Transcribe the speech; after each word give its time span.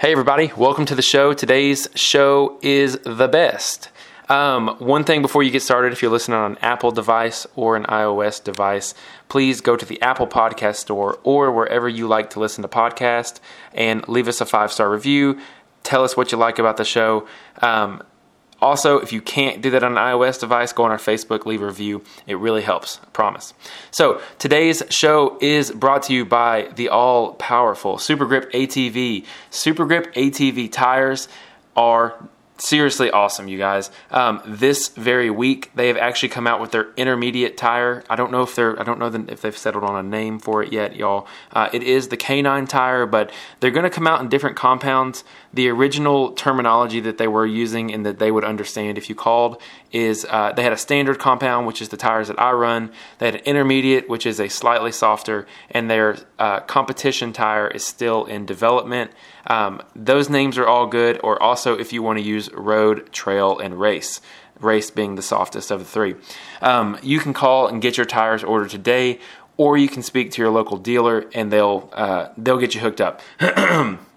Hey, 0.00 0.12
everybody, 0.12 0.52
welcome 0.56 0.84
to 0.84 0.94
the 0.94 1.02
show. 1.02 1.32
Today's 1.32 1.88
show 1.96 2.60
is 2.62 3.00
the 3.04 3.26
best. 3.26 3.88
Um, 4.28 4.76
one 4.78 5.02
thing 5.02 5.22
before 5.22 5.42
you 5.42 5.50
get 5.50 5.62
started, 5.62 5.92
if 5.92 6.02
you're 6.02 6.10
listening 6.12 6.38
on 6.38 6.52
an 6.52 6.58
Apple 6.62 6.92
device 6.92 7.48
or 7.56 7.74
an 7.74 7.82
iOS 7.86 8.40
device, 8.44 8.94
please 9.28 9.60
go 9.60 9.74
to 9.74 9.84
the 9.84 10.00
Apple 10.00 10.28
Podcast 10.28 10.76
Store 10.76 11.18
or 11.24 11.50
wherever 11.50 11.88
you 11.88 12.06
like 12.06 12.30
to 12.30 12.38
listen 12.38 12.62
to 12.62 12.68
podcasts 12.68 13.40
and 13.74 14.06
leave 14.06 14.28
us 14.28 14.40
a 14.40 14.46
five 14.46 14.70
star 14.70 14.88
review. 14.88 15.40
Tell 15.82 16.04
us 16.04 16.16
what 16.16 16.30
you 16.30 16.38
like 16.38 16.60
about 16.60 16.76
the 16.76 16.84
show. 16.84 17.26
Um, 17.60 18.00
also, 18.60 18.98
if 18.98 19.12
you 19.12 19.20
can't 19.20 19.62
do 19.62 19.70
that 19.70 19.84
on 19.84 19.92
an 19.92 19.98
iOS 19.98 20.40
device, 20.40 20.72
go 20.72 20.84
on 20.84 20.90
our 20.90 20.98
Facebook, 20.98 21.46
leave 21.46 21.62
a 21.62 21.66
review. 21.66 22.02
It 22.26 22.38
really 22.38 22.62
helps, 22.62 23.00
I 23.02 23.06
promise. 23.10 23.54
So, 23.90 24.20
today's 24.38 24.82
show 24.90 25.38
is 25.40 25.70
brought 25.70 26.04
to 26.04 26.12
you 26.12 26.24
by 26.24 26.70
the 26.74 26.88
all 26.88 27.34
powerful 27.34 27.98
Super 27.98 28.26
Grip 28.26 28.50
ATV. 28.52 29.24
Super 29.50 29.86
Grip 29.86 30.12
ATV 30.14 30.72
tires 30.72 31.28
are 31.76 32.14
seriously 32.58 33.10
awesome, 33.10 33.48
you 33.48 33.58
guys. 33.58 33.90
Um, 34.10 34.42
this 34.44 34.88
very 34.88 35.30
week, 35.30 35.70
they 35.74 35.88
have 35.88 35.96
actually 35.96 36.28
come 36.28 36.46
out 36.46 36.60
with 36.60 36.72
their 36.72 36.92
intermediate 36.96 37.56
tire. 37.56 38.04
I 38.10 38.16
don't 38.16 38.32
know 38.32 38.42
if 38.42 38.54
they're, 38.54 38.78
I 38.78 38.84
don't 38.84 38.98
know 38.98 39.06
if 39.06 39.40
they've 39.42 39.56
settled 39.56 39.84
on 39.84 39.96
a 39.96 40.08
name 40.08 40.38
for 40.38 40.62
it 40.62 40.72
yet, 40.72 40.96
y'all. 40.96 41.26
Uh, 41.52 41.68
it 41.72 41.82
is 41.82 42.08
the 42.08 42.16
K9 42.16 42.68
tire, 42.68 43.06
but 43.06 43.30
they're 43.60 43.70
going 43.70 43.84
to 43.84 43.90
come 43.90 44.06
out 44.06 44.20
in 44.20 44.28
different 44.28 44.56
compounds 44.56 45.24
the 45.52 45.68
original 45.68 46.32
terminology 46.32 47.00
that 47.00 47.18
they 47.18 47.28
were 47.28 47.46
using 47.46 47.92
and 47.92 48.04
that 48.04 48.18
they 48.18 48.30
would 48.30 48.44
understand 48.44 48.98
if 48.98 49.08
you 49.08 49.14
called 49.14 49.60
is 49.92 50.26
uh, 50.28 50.52
they 50.52 50.62
had 50.62 50.72
a 50.72 50.76
standard 50.76 51.18
compound, 51.18 51.66
which 51.66 51.80
is 51.80 51.88
the 51.88 51.96
tires 51.96 52.28
that 52.28 52.40
I 52.40 52.52
run. 52.52 52.90
They 53.18 53.26
had 53.26 53.36
an 53.36 53.40
intermediate, 53.42 54.08
which 54.08 54.26
is 54.26 54.40
a 54.40 54.48
slightly 54.48 54.92
softer, 54.92 55.46
and 55.70 55.90
their 55.90 56.16
uh, 56.38 56.60
competition 56.60 57.32
tire 57.32 57.68
is 57.68 57.84
still 57.84 58.24
in 58.24 58.46
development. 58.46 59.10
Um, 59.46 59.82
those 59.96 60.28
names 60.28 60.58
are 60.58 60.66
all 60.66 60.86
good, 60.86 61.20
or 61.22 61.42
also 61.42 61.78
if 61.78 61.92
you 61.92 62.02
want 62.02 62.18
to 62.18 62.24
use 62.24 62.52
road, 62.52 63.12
trail, 63.12 63.58
and 63.58 63.80
race. 63.80 64.20
Race 64.60 64.90
being 64.90 65.14
the 65.14 65.22
softest 65.22 65.70
of 65.70 65.78
the 65.78 65.84
three. 65.84 66.16
Um, 66.60 66.98
you 67.02 67.20
can 67.20 67.32
call 67.32 67.68
and 67.68 67.80
get 67.80 67.96
your 67.96 68.06
tires 68.06 68.42
ordered 68.42 68.70
today, 68.70 69.20
or 69.56 69.76
you 69.76 69.88
can 69.88 70.02
speak 70.02 70.30
to 70.32 70.42
your 70.42 70.50
local 70.50 70.76
dealer 70.76 71.26
and 71.34 71.52
they'll 71.52 71.90
uh, 71.92 72.28
they'll 72.38 72.58
get 72.58 72.74
you 72.74 72.80
hooked 72.80 73.00
up. 73.00 73.20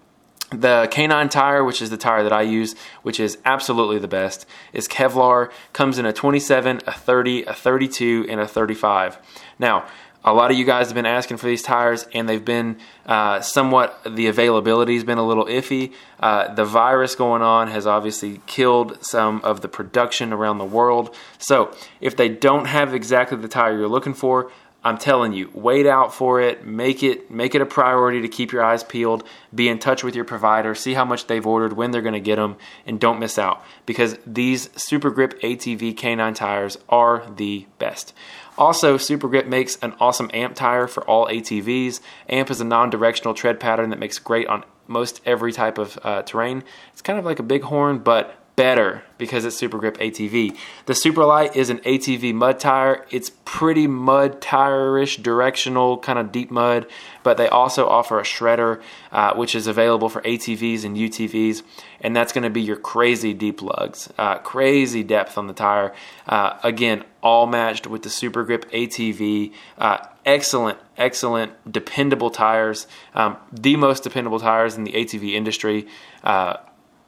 The 0.52 0.86
K9 0.90 1.30
tire, 1.30 1.64
which 1.64 1.80
is 1.80 1.88
the 1.88 1.96
tire 1.96 2.22
that 2.22 2.32
I 2.32 2.42
use, 2.42 2.74
which 3.02 3.18
is 3.18 3.38
absolutely 3.44 3.98
the 3.98 4.08
best, 4.08 4.44
is 4.74 4.86
Kevlar. 4.86 5.50
Comes 5.72 5.98
in 5.98 6.04
a 6.04 6.12
27, 6.12 6.82
a 6.86 6.92
30, 6.92 7.44
a 7.44 7.54
32, 7.54 8.26
and 8.28 8.38
a 8.38 8.46
35. 8.46 9.18
Now, 9.58 9.86
a 10.24 10.32
lot 10.32 10.50
of 10.50 10.56
you 10.58 10.64
guys 10.64 10.86
have 10.86 10.94
been 10.94 11.06
asking 11.06 11.38
for 11.38 11.46
these 11.46 11.62
tires, 11.62 12.06
and 12.12 12.28
they've 12.28 12.44
been 12.44 12.76
uh, 13.06 13.40
somewhat, 13.40 13.98
the 14.08 14.28
availability 14.28 14.94
has 14.94 15.04
been 15.04 15.18
a 15.18 15.26
little 15.26 15.46
iffy. 15.46 15.94
Uh, 16.20 16.52
the 16.54 16.64
virus 16.64 17.16
going 17.16 17.42
on 17.42 17.68
has 17.68 17.86
obviously 17.86 18.40
killed 18.46 19.04
some 19.04 19.40
of 19.42 19.62
the 19.62 19.68
production 19.68 20.32
around 20.32 20.58
the 20.58 20.64
world. 20.64 21.14
So, 21.38 21.74
if 22.00 22.14
they 22.16 22.28
don't 22.28 22.66
have 22.66 22.94
exactly 22.94 23.38
the 23.38 23.48
tire 23.48 23.76
you're 23.76 23.88
looking 23.88 24.14
for, 24.14 24.52
I'm 24.84 24.98
telling 24.98 25.32
you, 25.32 25.48
wait 25.54 25.86
out 25.86 26.12
for 26.12 26.40
it. 26.40 26.66
Make 26.66 27.04
it 27.04 27.30
make 27.30 27.54
it 27.54 27.62
a 27.62 27.66
priority 27.66 28.20
to 28.22 28.28
keep 28.28 28.50
your 28.50 28.64
eyes 28.64 28.82
peeled. 28.82 29.22
Be 29.54 29.68
in 29.68 29.78
touch 29.78 30.02
with 30.02 30.16
your 30.16 30.24
provider. 30.24 30.74
See 30.74 30.94
how 30.94 31.04
much 31.04 31.28
they've 31.28 31.46
ordered, 31.46 31.74
when 31.74 31.92
they're 31.92 32.02
going 32.02 32.14
to 32.14 32.20
get 32.20 32.36
them, 32.36 32.56
and 32.84 32.98
don't 32.98 33.20
miss 33.20 33.38
out 33.38 33.62
because 33.86 34.18
these 34.26 34.70
Super 34.80 35.10
Grip 35.10 35.40
ATV 35.40 35.94
K9 35.94 36.34
tires 36.34 36.78
are 36.88 37.24
the 37.36 37.66
best. 37.78 38.12
Also, 38.58 38.96
Super 38.96 39.28
Grip 39.28 39.46
makes 39.46 39.76
an 39.76 39.94
awesome 40.00 40.30
amp 40.34 40.54
tire 40.56 40.86
for 40.86 41.04
all 41.04 41.26
ATVs. 41.28 42.00
Amp 42.28 42.50
is 42.50 42.60
a 42.60 42.64
non-directional 42.64 43.34
tread 43.34 43.60
pattern 43.60 43.90
that 43.90 43.98
makes 43.98 44.18
great 44.18 44.46
on 44.48 44.64
most 44.88 45.20
every 45.24 45.52
type 45.52 45.78
of 45.78 45.98
uh, 46.02 46.22
terrain. 46.22 46.62
It's 46.92 47.02
kind 47.02 47.18
of 47.18 47.24
like 47.24 47.38
a 47.38 47.42
bighorn, 47.42 48.00
but 48.00 48.41
better 48.56 49.02
because 49.18 49.44
it's 49.44 49.56
Super 49.56 49.78
Grip 49.78 49.96
ATV. 49.98 50.56
The 50.86 50.92
Superlight 50.92 51.56
is 51.56 51.70
an 51.70 51.78
ATV 51.80 52.34
mud 52.34 52.58
tire. 52.58 53.06
It's 53.10 53.30
pretty 53.44 53.86
mud 53.86 54.40
tire-ish, 54.40 55.18
directional, 55.18 55.98
kind 55.98 56.18
of 56.18 56.32
deep 56.32 56.50
mud, 56.50 56.86
but 57.22 57.36
they 57.36 57.48
also 57.48 57.88
offer 57.88 58.18
a 58.18 58.24
shredder, 58.24 58.82
uh, 59.10 59.34
which 59.34 59.54
is 59.54 59.66
available 59.66 60.08
for 60.08 60.20
ATVs 60.22 60.84
and 60.84 60.96
UTVs, 60.96 61.62
and 62.00 62.14
that's 62.14 62.32
going 62.32 62.44
to 62.44 62.50
be 62.50 62.60
your 62.60 62.76
crazy 62.76 63.32
deep 63.32 63.62
lugs, 63.62 64.12
uh, 64.18 64.38
crazy 64.38 65.02
depth 65.02 65.38
on 65.38 65.46
the 65.46 65.54
tire. 65.54 65.94
Uh, 66.26 66.58
again, 66.62 67.04
all 67.22 67.46
matched 67.46 67.86
with 67.86 68.02
the 68.02 68.10
Super 68.10 68.44
Grip 68.44 68.68
ATV. 68.72 69.52
Uh, 69.78 69.98
excellent, 70.26 70.78
excellent, 70.96 71.52
dependable 71.70 72.30
tires. 72.30 72.86
Um, 73.14 73.36
the 73.52 73.76
most 73.76 74.02
dependable 74.02 74.40
tires 74.40 74.76
in 74.76 74.84
the 74.84 74.92
ATV 74.92 75.34
industry. 75.34 75.86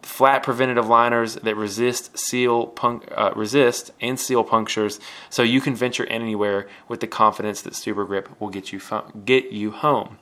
Flat 0.04 0.42
preventative 0.42 0.86
liners 0.86 1.36
that 1.36 1.56
resist 1.56 2.18
seal 2.18 2.66
punk, 2.66 3.08
uh, 3.16 3.32
resist 3.34 3.90
and 4.00 4.20
seal 4.20 4.44
punctures, 4.44 5.00
so 5.30 5.42
you 5.42 5.60
can 5.60 5.74
venture 5.74 6.06
anywhere 6.06 6.68
with 6.88 7.00
the 7.00 7.06
confidence 7.06 7.62
that 7.62 7.74
Super 7.74 8.04
Grip 8.04 8.28
will 8.40 8.50
get 8.50 8.72
you 8.72 8.80
get 9.24 9.50
you 9.50 9.70
home. 9.70 10.18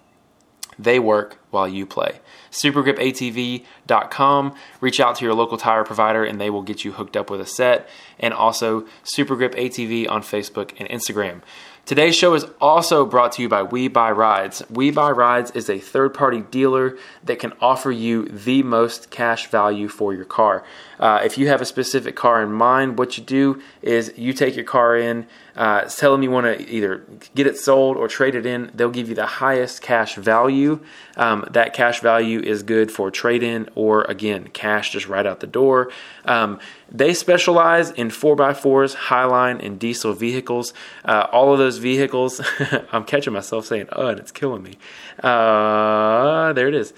They 0.79 0.99
work 0.99 1.39
while 1.51 1.69
you 1.69 1.85
play. 1.85 2.21
SuperGripATV.com. 2.51 4.55
Reach 4.81 5.01
out 5.01 5.17
to 5.17 5.25
your 5.25 5.35
local 5.35 5.59
tire 5.59 5.85
provider 5.85 6.25
and 6.25 6.41
they 6.41 6.49
will 6.51 6.63
get 6.63 6.85
you 6.85 6.93
hooked 6.93 7.17
up 7.17 7.31
with 7.31 7.41
a 7.41 7.47
set. 7.47 7.89
And 8.19 8.35
also 8.35 8.87
Supergrip 9.05 9.55
ATV 9.55 10.11
on 10.11 10.23
Facebook 10.23 10.73
and 10.79 10.89
Instagram. 10.89 11.43
Today's 11.85 12.15
show 12.15 12.35
is 12.35 12.47
also 12.61 13.05
brought 13.05 13.33
to 13.33 13.43
you 13.43 13.49
by 13.49 13.65
We 13.65 13.89
Buy 13.89 14.13
Rides. 14.13 14.63
We 14.71 14.93
Buy 14.93 15.11
Rides 15.11 15.51
is 15.51 15.69
a 15.69 15.81
third 15.81 16.15
party 16.15 16.43
dealer 16.43 16.97
that 17.25 17.41
can 17.41 17.53
offer 17.61 17.91
you 17.91 18.27
the 18.27 18.63
most 18.63 19.11
cash 19.11 19.49
value 19.49 19.89
for 19.89 20.15
your 20.15 20.25
car. 20.25 20.63
Uh, 21.01 21.21
if 21.25 21.37
you 21.37 21.49
have 21.49 21.61
a 21.61 21.65
specific 21.65 22.15
car 22.15 22.41
in 22.41 22.53
mind, 22.53 23.01
what 23.01 23.19
you 23.19 23.25
do 23.25 23.61
is 23.83 24.13
you 24.17 24.33
take 24.33 24.55
your 24.55 24.65
car 24.65 24.97
in, 24.97 25.27
uh, 25.55 25.83
tell 25.83 26.13
them 26.13 26.23
you 26.23 26.31
want 26.31 26.47
to 26.47 26.71
either 26.71 27.05
get 27.35 27.47
it 27.47 27.59
sold 27.59 27.97
or 27.97 28.09
trade 28.09 28.35
it 28.35 28.47
in. 28.47 28.71
They'll 28.75 28.91
give 28.91 29.09
you 29.09 29.15
the 29.15 29.27
highest 29.27 29.83
cash 29.83 30.15
value. 30.17 30.81
Um, 31.17 31.47
that 31.51 31.75
cash 31.75 32.01
value 32.01 32.41
is 32.41 32.63
good 32.63 32.91
for 32.91 33.11
trade 33.11 33.43
in 33.43 33.69
or, 33.75 34.03
again, 34.03 34.49
cash 34.49 34.93
just 34.93 35.09
right 35.09 35.27
out 35.27 35.41
the 35.41 35.47
door. 35.47 35.91
Um, 36.25 36.59
they 36.91 37.13
specialize 37.13 37.91
in 37.91 38.09
4x4s, 38.09 38.95
Highline, 38.95 39.65
and 39.65 39.79
diesel 39.79 40.15
vehicles. 40.15 40.73
Uh, 41.05 41.27
all 41.33 41.53
of 41.53 41.59
those 41.59 41.79
vehicles, 41.79 42.41
I'm 42.93 43.05
catching 43.05 43.33
myself 43.33 43.67
saying, 43.67 43.89
oh, 43.93 44.09
and 44.09 44.19
it's 44.19 44.33
killing 44.33 44.63
me. 44.63 44.79
Uh, 45.23 46.53
there 46.55 46.69
it 46.69 46.75
is. 46.75 46.95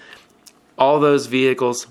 All 0.77 0.99
those 0.99 1.27
vehicles 1.27 1.87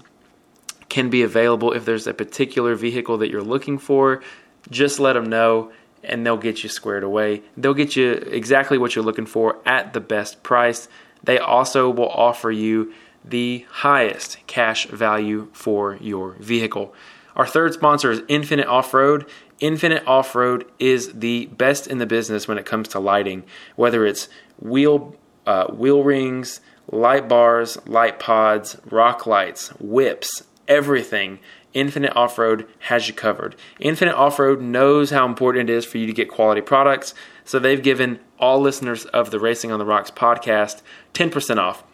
can 0.88 1.10
be 1.10 1.22
available 1.22 1.72
if 1.72 1.84
there's 1.84 2.06
a 2.06 2.14
particular 2.14 2.74
vehicle 2.74 3.18
that 3.18 3.28
you're 3.28 3.42
looking 3.42 3.78
for. 3.78 4.22
Just 4.70 5.00
let 5.00 5.14
them 5.14 5.26
know 5.26 5.72
and 6.04 6.24
they'll 6.24 6.36
get 6.36 6.62
you 6.62 6.68
squared 6.68 7.04
away. 7.04 7.42
They'll 7.56 7.74
get 7.74 7.96
you 7.96 8.12
exactly 8.12 8.78
what 8.78 8.94
you're 8.94 9.04
looking 9.04 9.26
for 9.26 9.58
at 9.66 9.92
the 9.92 10.00
best 10.00 10.42
price. 10.42 10.88
They 11.22 11.38
also 11.38 11.90
will 11.90 12.08
offer 12.08 12.50
you 12.50 12.92
the 13.24 13.66
highest 13.70 14.38
cash 14.46 14.86
value 14.86 15.48
for 15.52 15.96
your 15.96 16.32
vehicle. 16.32 16.94
Our 17.36 17.46
third 17.46 17.72
sponsor 17.74 18.10
is 18.10 18.22
Infinite 18.28 18.66
Off 18.66 18.92
Road. 18.94 19.26
Infinite 19.60 20.06
Off 20.06 20.34
Road 20.34 20.66
is 20.78 21.12
the 21.12 21.46
best 21.46 21.86
in 21.86 21.98
the 21.98 22.06
business 22.06 22.46
when 22.46 22.58
it 22.58 22.66
comes 22.66 22.88
to 22.88 23.00
lighting, 23.00 23.44
whether 23.76 24.04
it's 24.04 24.28
wheel 24.58 25.16
uh, 25.46 25.66
wheel 25.66 26.02
rings, 26.02 26.60
light 26.90 27.28
bars, 27.28 27.78
light 27.86 28.18
pods, 28.18 28.76
rock 28.90 29.26
lights, 29.26 29.68
whips, 29.78 30.42
everything 30.68 31.38
Infinite 31.74 32.16
Off 32.16 32.38
Road 32.38 32.66
has 32.80 33.08
you 33.08 33.14
covered. 33.14 33.56
Infinite 33.78 34.14
Off 34.14 34.38
Road 34.38 34.60
knows 34.60 35.10
how 35.10 35.26
important 35.26 35.68
it 35.68 35.72
is 35.72 35.84
for 35.84 35.98
you 35.98 36.06
to 36.06 36.12
get 36.12 36.30
quality 36.30 36.60
products, 36.60 37.12
so 37.44 37.58
they've 37.58 37.82
given 37.82 38.20
all 38.38 38.60
listeners 38.60 39.04
of 39.06 39.30
the 39.30 39.40
Racing 39.40 39.70
on 39.70 39.78
the 39.78 39.84
Rocks 39.84 40.10
podcast 40.10 40.82
10% 41.12 41.58
off 41.58 41.84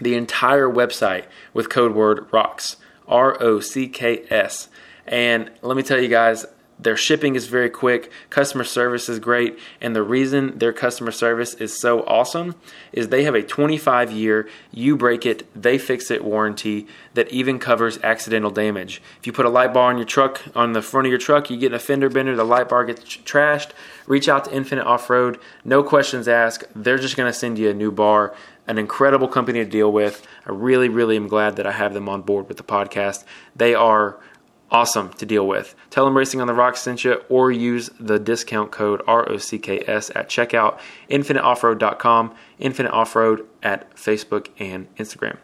the 0.00 0.14
entire 0.14 0.68
website 0.68 1.24
with 1.52 1.68
code 1.68 1.94
word 1.94 2.30
ROCKS, 2.30 2.76
R 3.08 3.42
O 3.42 3.60
C 3.60 3.88
K 3.88 4.24
S. 4.30 4.68
And 5.06 5.50
let 5.62 5.76
me 5.76 5.82
tell 5.82 6.00
you 6.00 6.08
guys, 6.08 6.46
their 6.82 6.96
shipping 6.96 7.34
is 7.34 7.46
very 7.46 7.70
quick, 7.70 8.10
customer 8.30 8.64
service 8.64 9.08
is 9.08 9.18
great, 9.18 9.58
and 9.80 9.94
the 9.94 10.02
reason 10.02 10.58
their 10.58 10.72
customer 10.72 11.10
service 11.10 11.54
is 11.54 11.78
so 11.78 12.02
awesome 12.04 12.54
is 12.92 13.08
they 13.08 13.24
have 13.24 13.34
a 13.34 13.42
25 13.42 14.10
year 14.12 14.48
you 14.72 14.96
break 14.96 15.26
it, 15.26 15.46
they 15.60 15.78
fix 15.78 16.10
it 16.10 16.24
warranty 16.24 16.86
that 17.14 17.30
even 17.30 17.58
covers 17.58 17.98
accidental 18.02 18.50
damage. 18.50 19.02
If 19.18 19.26
you 19.26 19.32
put 19.32 19.46
a 19.46 19.50
light 19.50 19.74
bar 19.74 19.90
on 19.90 19.98
your 19.98 20.06
truck, 20.06 20.40
on 20.54 20.72
the 20.72 20.82
front 20.82 21.06
of 21.06 21.10
your 21.10 21.18
truck, 21.18 21.50
you 21.50 21.56
get 21.56 21.72
a 21.72 21.78
fender 21.78 22.08
bender, 22.08 22.34
the 22.34 22.44
light 22.44 22.68
bar 22.68 22.84
gets 22.84 23.02
trashed, 23.02 23.70
reach 24.06 24.28
out 24.28 24.46
to 24.46 24.54
Infinite 24.54 24.86
Off 24.86 25.10
Road, 25.10 25.38
no 25.64 25.82
questions 25.82 26.28
asked. 26.28 26.64
They're 26.74 26.98
just 26.98 27.16
going 27.16 27.30
to 27.30 27.38
send 27.38 27.58
you 27.58 27.70
a 27.70 27.74
new 27.74 27.90
bar. 27.90 28.34
An 28.66 28.78
incredible 28.78 29.26
company 29.26 29.64
to 29.64 29.68
deal 29.68 29.90
with. 29.90 30.24
I 30.46 30.52
really, 30.52 30.88
really 30.88 31.16
am 31.16 31.26
glad 31.26 31.56
that 31.56 31.66
I 31.66 31.72
have 31.72 31.92
them 31.92 32.08
on 32.08 32.22
board 32.22 32.46
with 32.46 32.56
the 32.56 32.62
podcast. 32.62 33.24
They 33.56 33.74
are 33.74 34.20
awesome 34.70 35.12
to 35.14 35.26
deal 35.26 35.46
with. 35.46 35.74
Tell 35.90 36.04
them 36.04 36.16
Racing 36.16 36.40
on 36.40 36.46
the 36.46 36.54
Rocks 36.54 36.80
sent 36.80 37.04
you 37.04 37.22
or 37.28 37.50
use 37.50 37.90
the 37.98 38.18
discount 38.18 38.70
code 38.70 39.04
ROCKS 39.06 40.10
at 40.14 40.28
checkout, 40.28 40.78
infiniteoffroad.com, 41.10 42.34
Infinite 42.58 42.92
Offroad 42.92 43.46
at 43.62 43.94
Facebook 43.96 44.48
and 44.58 44.94
Instagram. 44.96 45.36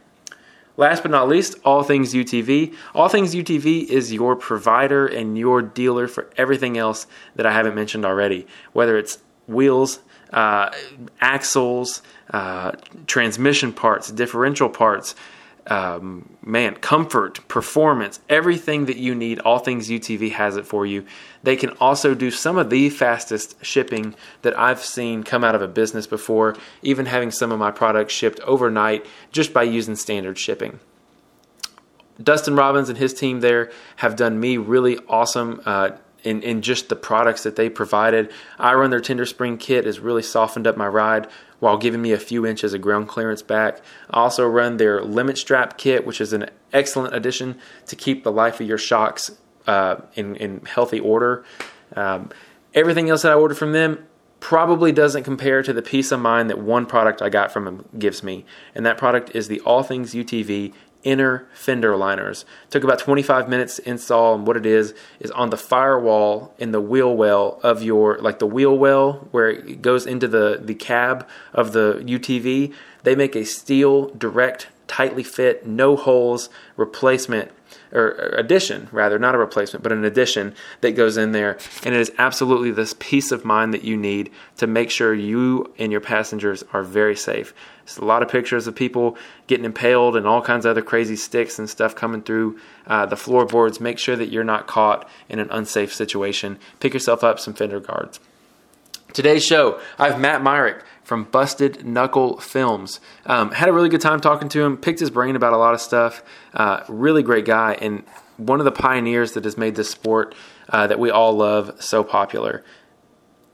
Last 0.76 1.02
but 1.02 1.10
not 1.10 1.28
least, 1.28 1.56
All 1.64 1.82
Things 1.82 2.12
UTV. 2.12 2.74
All 2.94 3.08
Things 3.08 3.34
UTV 3.34 3.84
is 3.84 4.12
your 4.12 4.36
provider 4.36 5.06
and 5.06 5.38
your 5.38 5.62
dealer 5.62 6.06
for 6.06 6.28
everything 6.36 6.76
else 6.76 7.06
that 7.34 7.46
I 7.46 7.52
haven't 7.52 7.74
mentioned 7.74 8.04
already, 8.04 8.46
whether 8.72 8.98
it's 8.98 9.18
wheels, 9.46 10.00
uh, 10.32 10.70
axles, 11.20 12.02
uh, 12.30 12.72
transmission 13.06 13.72
parts, 13.72 14.10
differential 14.10 14.68
parts, 14.68 15.14
um, 15.66 16.36
man, 16.42 16.74
comfort, 16.76 17.46
performance, 17.48 18.20
everything 18.28 18.86
that 18.86 18.96
you 18.96 19.14
need, 19.14 19.38
all 19.40 19.58
things 19.58 19.88
UTV 19.88 20.32
has 20.32 20.56
it 20.56 20.66
for 20.66 20.86
you. 20.86 21.04
They 21.42 21.56
can 21.56 21.70
also 21.80 22.14
do 22.14 22.30
some 22.30 22.56
of 22.56 22.70
the 22.70 22.88
fastest 22.90 23.64
shipping 23.64 24.14
that 24.42 24.58
I've 24.58 24.82
seen 24.82 25.22
come 25.22 25.44
out 25.44 25.54
of 25.54 25.62
a 25.62 25.68
business 25.68 26.06
before, 26.06 26.56
even 26.82 27.06
having 27.06 27.30
some 27.30 27.52
of 27.52 27.58
my 27.58 27.70
products 27.70 28.14
shipped 28.14 28.40
overnight 28.40 29.06
just 29.32 29.52
by 29.52 29.64
using 29.64 29.96
standard 29.96 30.38
shipping. 30.38 30.78
Dustin 32.22 32.56
Robbins 32.56 32.88
and 32.88 32.96
his 32.96 33.12
team 33.12 33.40
there 33.40 33.70
have 33.96 34.16
done 34.16 34.40
me 34.40 34.56
really 34.56 34.98
awesome. 35.08 35.60
Uh, 35.66 35.90
in, 36.26 36.42
in 36.42 36.60
just 36.60 36.88
the 36.88 36.96
products 36.96 37.44
that 37.44 37.54
they 37.54 37.70
provided. 37.70 38.32
I 38.58 38.74
run 38.74 38.90
their 38.90 39.00
tender 39.00 39.24
spring 39.24 39.56
kit 39.58 39.86
has 39.86 40.00
really 40.00 40.22
softened 40.22 40.66
up 40.66 40.76
my 40.76 40.88
ride 40.88 41.28
while 41.60 41.78
giving 41.78 42.02
me 42.02 42.12
a 42.12 42.18
few 42.18 42.44
inches 42.44 42.74
of 42.74 42.80
ground 42.80 43.08
clearance 43.08 43.42
back. 43.42 43.80
I 44.10 44.18
also 44.18 44.46
run 44.46 44.76
their 44.76 45.02
limit 45.02 45.38
strap 45.38 45.78
kit, 45.78 46.04
which 46.04 46.20
is 46.20 46.32
an 46.32 46.50
excellent 46.72 47.14
addition 47.14 47.58
to 47.86 47.96
keep 47.96 48.24
the 48.24 48.32
life 48.32 48.60
of 48.60 48.66
your 48.66 48.76
shocks 48.76 49.30
uh, 49.68 49.96
in, 50.14 50.34
in 50.36 50.64
healthy 50.66 50.98
order. 50.98 51.44
Um, 51.94 52.30
everything 52.74 53.08
else 53.08 53.22
that 53.22 53.30
I 53.30 53.36
ordered 53.36 53.56
from 53.56 53.72
them 53.72 54.04
probably 54.40 54.92
doesn't 54.92 55.22
compare 55.22 55.62
to 55.62 55.72
the 55.72 55.80
peace 55.80 56.12
of 56.12 56.20
mind 56.20 56.50
that 56.50 56.58
one 56.58 56.86
product 56.86 57.22
I 57.22 57.28
got 57.28 57.52
from 57.52 57.64
them 57.64 57.88
gives 57.98 58.22
me. 58.22 58.44
And 58.74 58.84
that 58.84 58.98
product 58.98 59.30
is 59.34 59.48
the 59.48 59.60
All 59.60 59.82
Things 59.82 60.12
UTV 60.12 60.74
inner 61.06 61.46
fender 61.54 61.96
liners. 61.96 62.44
Took 62.68 62.82
about 62.82 62.98
25 62.98 63.48
minutes 63.48 63.76
to 63.76 63.88
install, 63.88 64.34
and 64.34 64.46
what 64.46 64.56
it 64.56 64.66
is 64.66 64.92
is 65.20 65.30
on 65.30 65.50
the 65.50 65.56
firewall 65.56 66.52
in 66.58 66.72
the 66.72 66.80
wheel 66.80 67.16
well 67.16 67.60
of 67.62 67.82
your 67.82 68.18
like 68.18 68.40
the 68.40 68.46
wheel 68.46 68.76
well 68.76 69.28
where 69.30 69.48
it 69.48 69.80
goes 69.80 70.04
into 70.04 70.26
the 70.26 70.60
the 70.62 70.74
cab 70.74 71.26
of 71.54 71.72
the 71.72 72.02
UTV. 72.04 72.74
They 73.04 73.14
make 73.14 73.36
a 73.36 73.44
steel 73.44 74.08
direct, 74.10 74.66
tightly 74.88 75.22
fit, 75.22 75.64
no 75.64 75.94
holes 75.94 76.50
replacement 76.76 77.52
or 77.92 78.10
addition 78.36 78.88
rather, 78.92 79.18
not 79.18 79.34
a 79.34 79.38
replacement, 79.38 79.82
but 79.82 79.92
an 79.92 80.04
addition 80.04 80.54
that 80.80 80.92
goes 80.92 81.16
in 81.16 81.32
there. 81.32 81.58
And 81.84 81.94
it 81.94 82.00
is 82.00 82.12
absolutely 82.18 82.70
this 82.70 82.94
peace 82.98 83.32
of 83.32 83.44
mind 83.44 83.74
that 83.74 83.84
you 83.84 83.96
need 83.96 84.30
to 84.56 84.66
make 84.66 84.90
sure 84.90 85.14
you 85.14 85.72
and 85.78 85.92
your 85.92 86.00
passengers 86.00 86.64
are 86.72 86.82
very 86.82 87.16
safe. 87.16 87.54
There's 87.84 87.98
a 87.98 88.04
lot 88.04 88.22
of 88.22 88.28
pictures 88.28 88.66
of 88.66 88.74
people 88.74 89.16
getting 89.46 89.64
impaled 89.64 90.16
and 90.16 90.26
all 90.26 90.42
kinds 90.42 90.66
of 90.66 90.70
other 90.70 90.82
crazy 90.82 91.16
sticks 91.16 91.58
and 91.58 91.70
stuff 91.70 91.94
coming 91.94 92.22
through 92.22 92.58
uh, 92.86 93.06
the 93.06 93.16
floorboards. 93.16 93.80
Make 93.80 93.98
sure 93.98 94.16
that 94.16 94.30
you're 94.30 94.44
not 94.44 94.66
caught 94.66 95.08
in 95.28 95.38
an 95.38 95.48
unsafe 95.50 95.94
situation. 95.94 96.58
Pick 96.80 96.94
yourself 96.94 97.22
up 97.22 97.38
some 97.38 97.54
fender 97.54 97.78
guards. 97.78 98.18
Today's 99.12 99.46
show, 99.46 99.80
I 99.98 100.10
have 100.10 100.20
Matt 100.20 100.42
Myrick 100.42 100.82
from 101.06 101.22
Busted 101.22 101.86
Knuckle 101.86 102.36
Films. 102.38 102.98
Um, 103.26 103.52
had 103.52 103.68
a 103.68 103.72
really 103.72 103.88
good 103.88 104.00
time 104.00 104.18
talking 104.18 104.48
to 104.48 104.64
him, 104.64 104.76
picked 104.76 104.98
his 104.98 105.08
brain 105.08 105.36
about 105.36 105.52
a 105.52 105.56
lot 105.56 105.72
of 105.72 105.80
stuff. 105.80 106.20
Uh, 106.52 106.80
really 106.88 107.22
great 107.22 107.44
guy, 107.44 107.78
and 107.80 108.02
one 108.38 108.58
of 108.58 108.64
the 108.64 108.72
pioneers 108.72 109.30
that 109.32 109.44
has 109.44 109.56
made 109.56 109.76
this 109.76 109.88
sport 109.88 110.34
uh, 110.68 110.88
that 110.88 110.98
we 110.98 111.08
all 111.08 111.32
love 111.32 111.80
so 111.80 112.02
popular. 112.02 112.64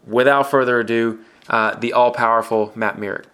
Without 0.07 0.51
further 0.51 0.81
ado, 0.81 1.23
uh, 1.51 1.75
the 1.75 1.93
all 1.93 2.11
powerful 2.11 2.73
Matt 2.75 2.99
Myrick. 2.99 3.27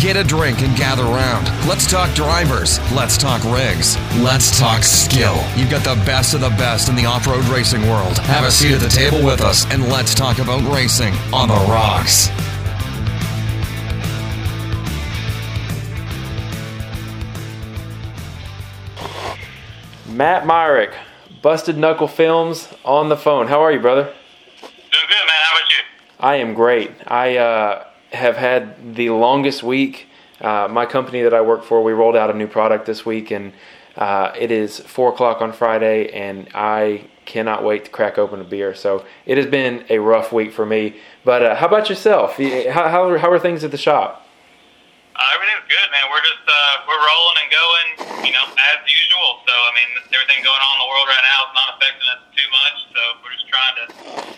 Get 0.00 0.14
a 0.14 0.22
drink 0.22 0.60
and 0.60 0.76
gather 0.76 1.04
round. 1.04 1.46
Let's 1.66 1.90
talk 1.90 2.14
drivers. 2.14 2.78
Let's 2.92 3.16
talk 3.16 3.42
rigs. 3.44 3.96
Let's 4.18 4.58
talk 4.58 4.82
skill. 4.82 5.42
You've 5.56 5.70
got 5.70 5.84
the 5.84 5.94
best 6.04 6.34
of 6.34 6.42
the 6.42 6.50
best 6.50 6.90
in 6.90 6.96
the 6.96 7.06
off 7.06 7.26
road 7.26 7.44
racing 7.46 7.80
world. 7.88 8.18
Have 8.18 8.44
a 8.44 8.50
seat 8.50 8.74
at 8.74 8.80
the 8.80 8.90
table 8.90 9.24
with 9.24 9.40
us 9.40 9.64
and 9.72 9.88
let's 9.88 10.14
talk 10.14 10.38
about 10.38 10.60
racing 10.70 11.14
on 11.32 11.48
the 11.48 11.54
rocks. 11.54 12.28
Matt 20.06 20.46
Myrick, 20.46 20.92
Busted 21.40 21.78
Knuckle 21.78 22.08
Films 22.08 22.68
on 22.84 23.08
the 23.08 23.16
phone. 23.16 23.46
How 23.46 23.62
are 23.62 23.72
you, 23.72 23.80
brother? 23.80 24.04
Doing 24.04 24.12
good, 24.92 25.26
man. 25.26 25.40
How 25.42 25.56
about 25.56 25.70
you? 25.70 25.84
I 26.20 26.34
am 26.36 26.52
great. 26.52 26.90
I 27.06 27.38
uh, 27.38 27.84
have 28.16 28.36
had 28.36 28.94
the 28.96 29.10
longest 29.10 29.62
week. 29.62 30.08
Uh, 30.40 30.68
my 30.70 30.84
company 30.84 31.22
that 31.22 31.32
I 31.32 31.40
work 31.40 31.64
for, 31.64 31.82
we 31.82 31.92
rolled 31.92 32.16
out 32.16 32.30
a 32.30 32.34
new 32.34 32.46
product 32.46 32.86
this 32.86 33.06
week, 33.06 33.30
and 33.30 33.52
uh, 33.96 34.32
it 34.38 34.50
is 34.50 34.80
four 34.80 35.12
o'clock 35.12 35.40
on 35.40 35.52
Friday, 35.52 36.12
and 36.12 36.48
I 36.54 37.08
cannot 37.24 37.64
wait 37.64 37.86
to 37.86 37.90
crack 37.90 38.18
open 38.18 38.40
a 38.40 38.44
beer. 38.44 38.74
So 38.74 39.04
it 39.24 39.36
has 39.36 39.46
been 39.46 39.84
a 39.88 39.98
rough 39.98 40.32
week 40.32 40.52
for 40.52 40.66
me. 40.66 40.96
But 41.24 41.42
uh, 41.42 41.54
how 41.56 41.66
about 41.66 41.88
yourself? 41.88 42.36
How, 42.36 42.88
how, 42.88 43.18
how 43.18 43.30
are 43.30 43.38
things 43.38 43.64
at 43.64 43.70
the 43.70 43.78
shop? 43.78 44.22
Uh, 45.16 45.24
everything's 45.32 45.64
good, 45.64 45.88
man. 45.88 46.04
We're 46.12 46.20
just 46.20 46.44
uh, 46.44 46.74
we're 46.84 47.00
rolling 47.00 47.38
and 47.40 47.48
going, 47.48 47.88
you 48.28 48.32
know, 48.36 48.44
as 48.52 48.78
usual. 48.84 49.40
So 49.48 49.52
I 49.52 49.72
mean, 49.72 49.90
everything 50.12 50.44
going 50.44 50.60
on 50.60 50.72
in 50.76 50.80
the 50.84 50.90
world 50.92 51.08
right 51.08 51.24
now 51.24 51.40
is 51.48 51.54
not 51.56 51.68
affecting 51.72 52.08
us 52.12 52.22
too 52.36 52.48
much. 52.52 52.76
So 52.92 53.00
we're 53.24 53.32
just 53.32 53.48
trying 53.48 53.76
to 53.80 53.84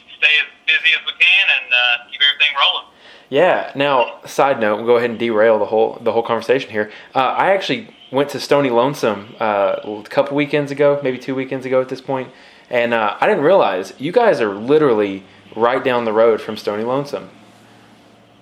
stay 0.06 0.34
as 0.38 0.48
busy 0.70 0.94
as 0.94 1.02
we 1.02 1.19
can 1.19 1.44
and 1.50 1.66
uh, 1.66 2.06
keep 2.06 2.22
everything 2.22 2.54
rolling. 2.54 2.94
Yeah. 3.28 3.72
Now, 3.75 4.20
side 4.25 4.60
note, 4.60 4.76
we'll 4.76 4.86
go 4.86 4.96
ahead 4.96 5.10
and 5.10 5.19
derail 5.19 5.58
the 5.58 5.66
whole 5.66 5.98
the 6.00 6.12
whole 6.12 6.22
conversation 6.22 6.70
here. 6.70 6.90
Uh, 7.14 7.19
I 7.19 7.50
actually 7.52 7.94
went 8.10 8.30
to 8.30 8.40
Stony 8.40 8.70
Lonesome 8.70 9.34
uh, 9.38 9.76
a 9.84 10.02
couple 10.08 10.36
weekends 10.36 10.70
ago, 10.72 10.98
maybe 11.02 11.19
two 11.19 11.34
weekends 11.34 11.66
ago 11.66 11.80
at 11.80 11.88
this 11.88 12.00
point, 12.00 12.30
and 12.70 12.94
uh, 12.94 13.16
I 13.20 13.26
didn't 13.26 13.44
realize 13.44 13.92
you 13.98 14.12
guys 14.12 14.40
are 14.40 14.54
literally 14.54 15.25
right 15.54 15.82
down 15.82 16.04
the 16.04 16.12
road 16.12 16.40
from 16.40 16.56
Stony 16.56 16.84
Lonesome. 16.84 17.30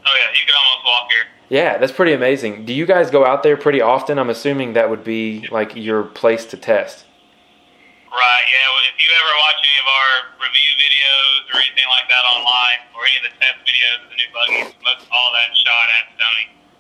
Oh 0.07 0.15
yeah, 0.19 0.31
you 0.39 0.47
can 0.47 0.55
almost 0.55 0.85
walk 0.85 1.11
here. 1.11 1.25
Yeah, 1.49 1.79
that's 1.79 1.93
pretty 1.93 2.13
amazing. 2.13 2.65
Do 2.65 2.73
you 2.73 2.87
guys 2.87 3.11
go 3.11 3.25
out 3.27 3.43
there 3.43 3.57
pretty 3.57 3.81
often? 3.81 4.19
I'm 4.19 4.31
assuming 4.31 4.75
that 4.75 4.91
would 4.91 5.03
be 5.03 5.49
like 5.51 5.75
your 5.75 6.05
place 6.05 6.47
to 6.47 6.57
test. 6.57 7.05
Right. 8.11 8.47
Yeah. 8.49 8.67
If 8.87 9.03
you 9.03 9.11
ever 9.13 9.33
watch 9.45 9.59
any 9.61 9.79
of 9.83 9.89
our 9.93 10.13
review 10.47 10.73
videos 10.79 11.16
or 11.53 11.57
anything 11.63 11.89
like 11.93 12.09
that 12.11 12.25
online, 12.35 12.81
or 12.95 13.07
any 13.07 13.17
of 13.23 13.27
the 13.31 13.35
test 13.39 13.59
videos 13.63 14.01
of 14.03 14.11
the 14.11 14.19
new 14.19 14.31
buggies, 14.35 14.75
most 14.83 15.07
all 15.11 15.31
that 15.35 15.55
shot 15.57 15.87
at. 16.01 16.07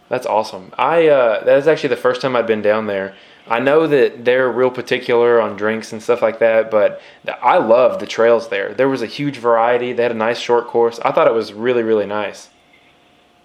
That's 0.09 0.27
awesome. 0.27 0.73
I 0.79 1.09
uh, 1.09 1.45
that 1.45 1.59
is 1.59 1.67
actually 1.67 1.91
the 1.91 1.97
first 1.97 2.21
time 2.21 2.37
I've 2.37 2.47
been 2.47 2.63
down 2.63 2.87
there. 2.87 3.15
I 3.49 3.61
know 3.61 3.87
that 3.87 4.25
they're 4.25 4.51
real 4.51 4.71
particular 4.71 5.41
on 5.41 5.57
drinks 5.57 5.93
and 5.93 6.03
stuff 6.03 6.23
like 6.23 6.39
that, 6.41 6.71
but 6.71 7.01
I 7.43 7.59
love 7.59 8.01
the 8.01 8.07
trails 8.07 8.49
there. 8.49 8.75
There 8.75 8.89
was 8.89 9.03
a 9.03 9.07
huge 9.07 9.39
variety. 9.39 9.93
They 9.93 10.03
had 10.03 10.11
a 10.11 10.19
nice 10.19 10.39
short 10.39 10.67
course. 10.67 10.99
I 11.05 11.13
thought 11.13 11.29
it 11.29 11.35
was 11.35 11.53
really, 11.53 11.83
really 11.83 12.07
nice. 12.07 12.51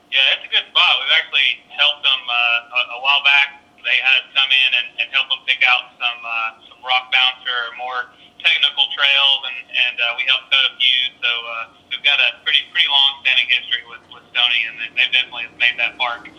Yeah, 0.09 0.25
it's 0.37 0.45
a 0.45 0.49
good 0.49 0.65
spot. 0.69 0.91
We've 1.01 1.17
actually 1.21 1.61
helped 1.69 2.01
them 2.01 2.21
uh, 2.29 2.77
a, 2.77 2.81
a 2.97 2.99
while 3.01 3.21
back. 3.21 3.61
They 3.77 3.97
had 4.01 4.25
us 4.25 4.27
come 4.33 4.49
in 4.49 4.69
and, 4.81 4.87
and 5.01 5.07
help 5.13 5.29
them 5.29 5.41
pick 5.45 5.61
out 5.65 5.93
some 5.97 6.19
uh, 6.25 6.49
some 6.69 6.81
rock 6.85 7.13
bouncer 7.13 7.53
or 7.69 7.77
more 7.77 7.99
technical 8.43 8.85
trails, 8.93 9.41
and 9.47 9.59
and 9.71 9.95
uh, 10.01 10.17
we 10.17 10.23
helped 10.27 10.49
cut 10.51 10.63
a 10.69 10.73
few. 10.77 10.99
So 11.21 11.29
uh, 11.29 11.53
we've 11.89 12.05
got 12.05 12.19
a 12.19 12.41
pretty 12.43 12.65
pretty 12.73 12.89
long 12.89 13.21
standing 13.23 13.47
history 13.49 13.83
with 13.89 14.03
with 14.13 14.23
Stony, 14.33 14.61
and 14.69 14.75
they've 14.97 15.13
definitely 15.13 15.49
made 15.57 15.77
that 15.77 15.97
park 15.97 16.29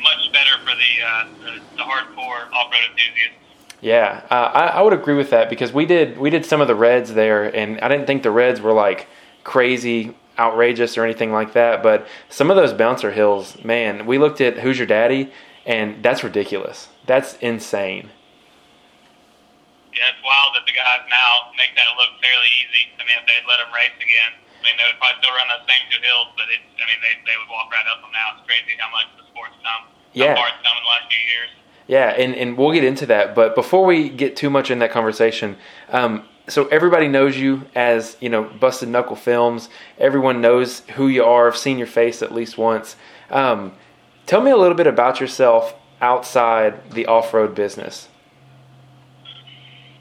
much 0.00 0.22
better 0.32 0.56
for 0.64 0.74
the 0.76 0.92
uh, 1.00 1.24
the, 1.44 1.52
the 1.76 1.84
hardcore 1.84 2.48
off 2.52 2.72
road 2.72 2.84
enthusiasts. 2.90 3.40
Yeah, 3.80 4.22
uh, 4.30 4.50
I, 4.52 4.66
I 4.78 4.82
would 4.82 4.92
agree 4.92 5.14
with 5.14 5.30
that 5.30 5.48
because 5.48 5.72
we 5.72 5.86
did 5.86 6.18
we 6.18 6.30
did 6.30 6.44
some 6.44 6.60
of 6.60 6.68
the 6.68 6.74
reds 6.74 7.14
there, 7.14 7.44
and 7.54 7.80
I 7.80 7.88
didn't 7.88 8.06
think 8.06 8.22
the 8.22 8.30
reds 8.30 8.60
were 8.60 8.72
like 8.72 9.08
crazy 9.44 10.14
outrageous 10.38 10.96
or 10.96 11.04
anything 11.04 11.32
like 11.32 11.52
that. 11.54 11.82
But 11.82 12.06
some 12.28 12.50
of 12.50 12.56
those 12.56 12.72
bouncer 12.72 13.12
hills, 13.12 13.62
man, 13.64 14.06
we 14.06 14.18
looked 14.18 14.40
at 14.40 14.58
Who's 14.58 14.78
Your 14.78 14.86
Daddy, 14.86 15.32
and 15.66 16.02
that's 16.02 16.24
ridiculous. 16.24 16.88
That's 17.06 17.34
insane. 17.38 18.10
Yeah, 20.00 20.16
it's 20.16 20.24
wild 20.24 20.56
that 20.56 20.64
the 20.64 20.72
guys 20.72 21.04
now 21.12 21.52
make 21.60 21.76
that 21.76 21.92
look 22.00 22.16
fairly 22.24 22.48
easy. 22.64 22.88
I 22.96 23.04
mean, 23.04 23.20
if 23.20 23.28
they'd 23.28 23.44
let 23.44 23.60
them 23.60 23.68
race 23.68 23.92
again, 24.00 24.32
I 24.32 24.60
mean, 24.64 24.80
they 24.80 24.88
would 24.88 24.96
probably 24.96 25.20
still 25.20 25.36
run 25.36 25.44
those 25.52 25.68
same 25.68 25.84
two 25.92 26.00
hills, 26.00 26.32
but 26.40 26.48
it's, 26.48 26.64
I 26.80 26.88
mean, 26.88 27.00
they, 27.04 27.20
they 27.28 27.36
would 27.36 27.52
walk 27.52 27.68
right 27.68 27.84
up 27.84 28.00
them 28.00 28.08
now. 28.16 28.32
It's 28.40 28.48
crazy 28.48 28.80
how 28.80 28.88
much 28.88 29.12
the 29.20 29.28
sport's 29.28 29.60
come, 29.60 29.92
yeah. 30.16 30.32
how 30.32 30.40
far 30.40 30.48
it's 30.56 30.64
come 30.64 30.72
in 30.72 30.84
the 30.88 30.88
last 30.88 31.04
few 31.12 31.20
years. 31.28 31.50
Yeah, 31.84 32.16
and, 32.16 32.32
and 32.32 32.56
we'll 32.56 32.72
get 32.72 32.80
into 32.80 33.04
that. 33.12 33.36
But 33.36 33.52
before 33.52 33.84
we 33.84 34.08
get 34.08 34.40
too 34.40 34.48
much 34.48 34.72
in 34.72 34.80
that 34.80 34.88
conversation, 34.88 35.60
um, 35.92 36.24
so 36.48 36.64
everybody 36.68 37.08
knows 37.08 37.36
you 37.36 37.68
as 37.74 38.16
you 38.20 38.28
know 38.28 38.42
busted 38.42 38.88
knuckle 38.88 39.14
films 39.14 39.68
everyone 39.98 40.40
knows 40.40 40.80
who 40.96 41.06
you 41.06 41.22
are 41.22 41.46
i've 41.46 41.56
seen 41.56 41.78
your 41.78 41.86
face 41.86 42.22
at 42.22 42.34
least 42.34 42.58
once 42.58 42.96
um, 43.30 43.72
tell 44.26 44.40
me 44.40 44.50
a 44.50 44.56
little 44.56 44.74
bit 44.74 44.88
about 44.88 45.20
yourself 45.20 45.74
outside 46.00 46.90
the 46.90 47.06
off-road 47.06 47.54
business 47.54 48.08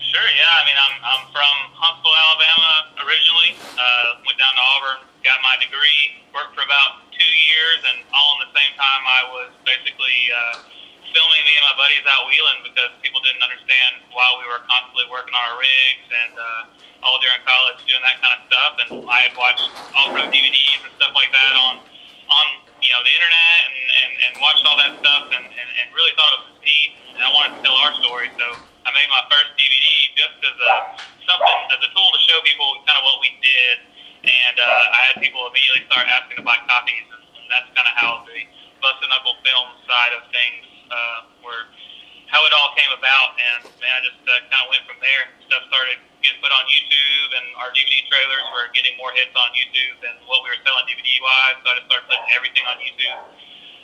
sure 0.10 0.30
yeah 0.34 0.60
i 0.60 0.62
mean 0.66 0.78
i'm, 0.78 0.96
I'm 1.06 1.24
from 1.30 1.56
huntsville 1.78 2.18
alabama 2.18 2.72
originally 3.06 3.54
uh, 3.78 4.20
went 4.26 4.38
down 4.42 4.54
to 4.58 4.64
auburn 4.76 5.00
got 5.22 5.38
my 5.46 5.56
degree 5.62 6.18
worked 6.34 6.58
for 6.58 6.66
about 6.66 7.06
two 7.14 7.32
years 7.50 7.80
and 7.94 8.04
all 8.10 8.42
in 8.42 8.50
the 8.50 8.52
same 8.58 8.74
time 8.74 9.02
i 9.06 9.22
was 9.30 9.50
basically 9.64 10.18
uh, 10.34 10.66
filming 11.14 11.44
me 11.46 11.54
and 11.58 11.66
my 11.66 11.76
buddies 11.78 12.06
out 12.06 12.26
wheeling 12.30 12.60
because 12.66 12.92
people 13.02 13.22
didn't 13.26 13.42
understand 13.42 14.06
why 14.14 14.26
we 14.38 14.46
were 14.46 14.62
constantly 14.70 15.06
working 15.10 15.34
on 15.34 15.44
our 15.50 15.58
rigs 15.58 16.08
and 16.10 16.34
uh, 16.38 17.06
all 17.06 17.18
during 17.24 17.42
college 17.46 17.80
doing 17.88 18.04
that 18.04 18.20
kind 18.22 18.34
of 18.38 18.42
stuff. 18.50 18.72
And 18.84 18.90
I 19.10 19.30
had 19.30 19.34
watched 19.34 19.66
pro 19.94 20.24
DVDs 20.30 20.82
and 20.86 20.94
stuff 21.00 21.14
like 21.16 21.32
that 21.32 21.54
on 21.58 21.82
on 22.30 22.46
you 22.80 22.92
know 22.94 23.02
the 23.02 23.14
internet 23.14 23.58
and, 23.66 23.74
and, 23.74 24.12
and 24.22 24.32
watched 24.38 24.64
all 24.70 24.78
that 24.78 24.94
stuff 25.02 25.34
and, 25.34 25.46
and, 25.50 25.70
and 25.82 25.86
really 25.98 26.14
thought 26.14 26.32
it 26.38 26.42
was 26.46 26.58
neat. 26.62 26.90
And 27.18 27.22
I 27.26 27.30
wanted 27.34 27.58
to 27.58 27.62
tell 27.66 27.78
our 27.82 27.94
story, 28.00 28.30
so 28.38 28.69
I 28.86 28.90
made 28.96 29.10
my 29.12 29.24
first 29.28 29.56
DVD 29.60 29.88
just 30.16 30.38
as 30.44 30.56
a 30.56 30.74
something 31.28 31.60
as 31.76 31.80
a 31.84 31.90
tool 31.92 32.10
to 32.16 32.22
show 32.26 32.38
people 32.46 32.68
kind 32.88 32.98
of 32.98 33.06
what 33.06 33.20
we 33.22 33.32
did. 33.44 33.76
And 34.20 34.56
uh, 34.60 34.96
I 34.96 35.00
had 35.12 35.24
people 35.24 35.48
immediately 35.48 35.88
start 35.88 36.04
asking 36.12 36.44
to 36.44 36.46
buy 36.46 36.60
copies, 36.68 37.08
and, 37.08 37.24
and 37.24 37.46
that's 37.48 37.70
kind 37.72 37.88
of 37.88 37.96
how 37.96 38.12
the 38.28 38.36
Busted 38.84 39.08
Knuckle 39.08 39.40
film 39.48 39.68
side 39.88 40.12
of 40.12 40.28
things 40.32 40.64
uh, 40.92 41.20
were 41.40 41.72
how 42.30 42.46
it 42.46 42.54
all 42.54 42.72
came 42.78 42.94
about, 42.94 43.34
and 43.42 43.66
man, 43.82 43.90
I 43.90 44.02
just 44.06 44.22
uh, 44.22 44.38
kind 44.54 44.62
of 44.62 44.70
went 44.70 44.86
from 44.86 45.02
there. 45.02 45.34
Stuff 45.50 45.66
started 45.66 45.98
getting 46.22 46.38
put 46.46 46.54
on 46.54 46.62
YouTube, 46.70 47.30
and 47.42 47.46
our 47.58 47.74
DVD 47.74 48.06
trailers 48.06 48.46
were 48.54 48.70
getting 48.78 48.94
more 49.02 49.10
hits 49.18 49.34
on 49.34 49.50
YouTube 49.58 49.98
than 50.06 50.14
what 50.30 50.46
we 50.46 50.54
were 50.54 50.62
selling 50.62 50.86
DVD 50.86 51.10
wise. 51.26 51.58
So 51.64 51.74
I 51.74 51.74
just 51.82 51.90
started 51.90 52.06
putting 52.06 52.30
everything 52.38 52.66
on 52.70 52.78
YouTube, 52.86 53.18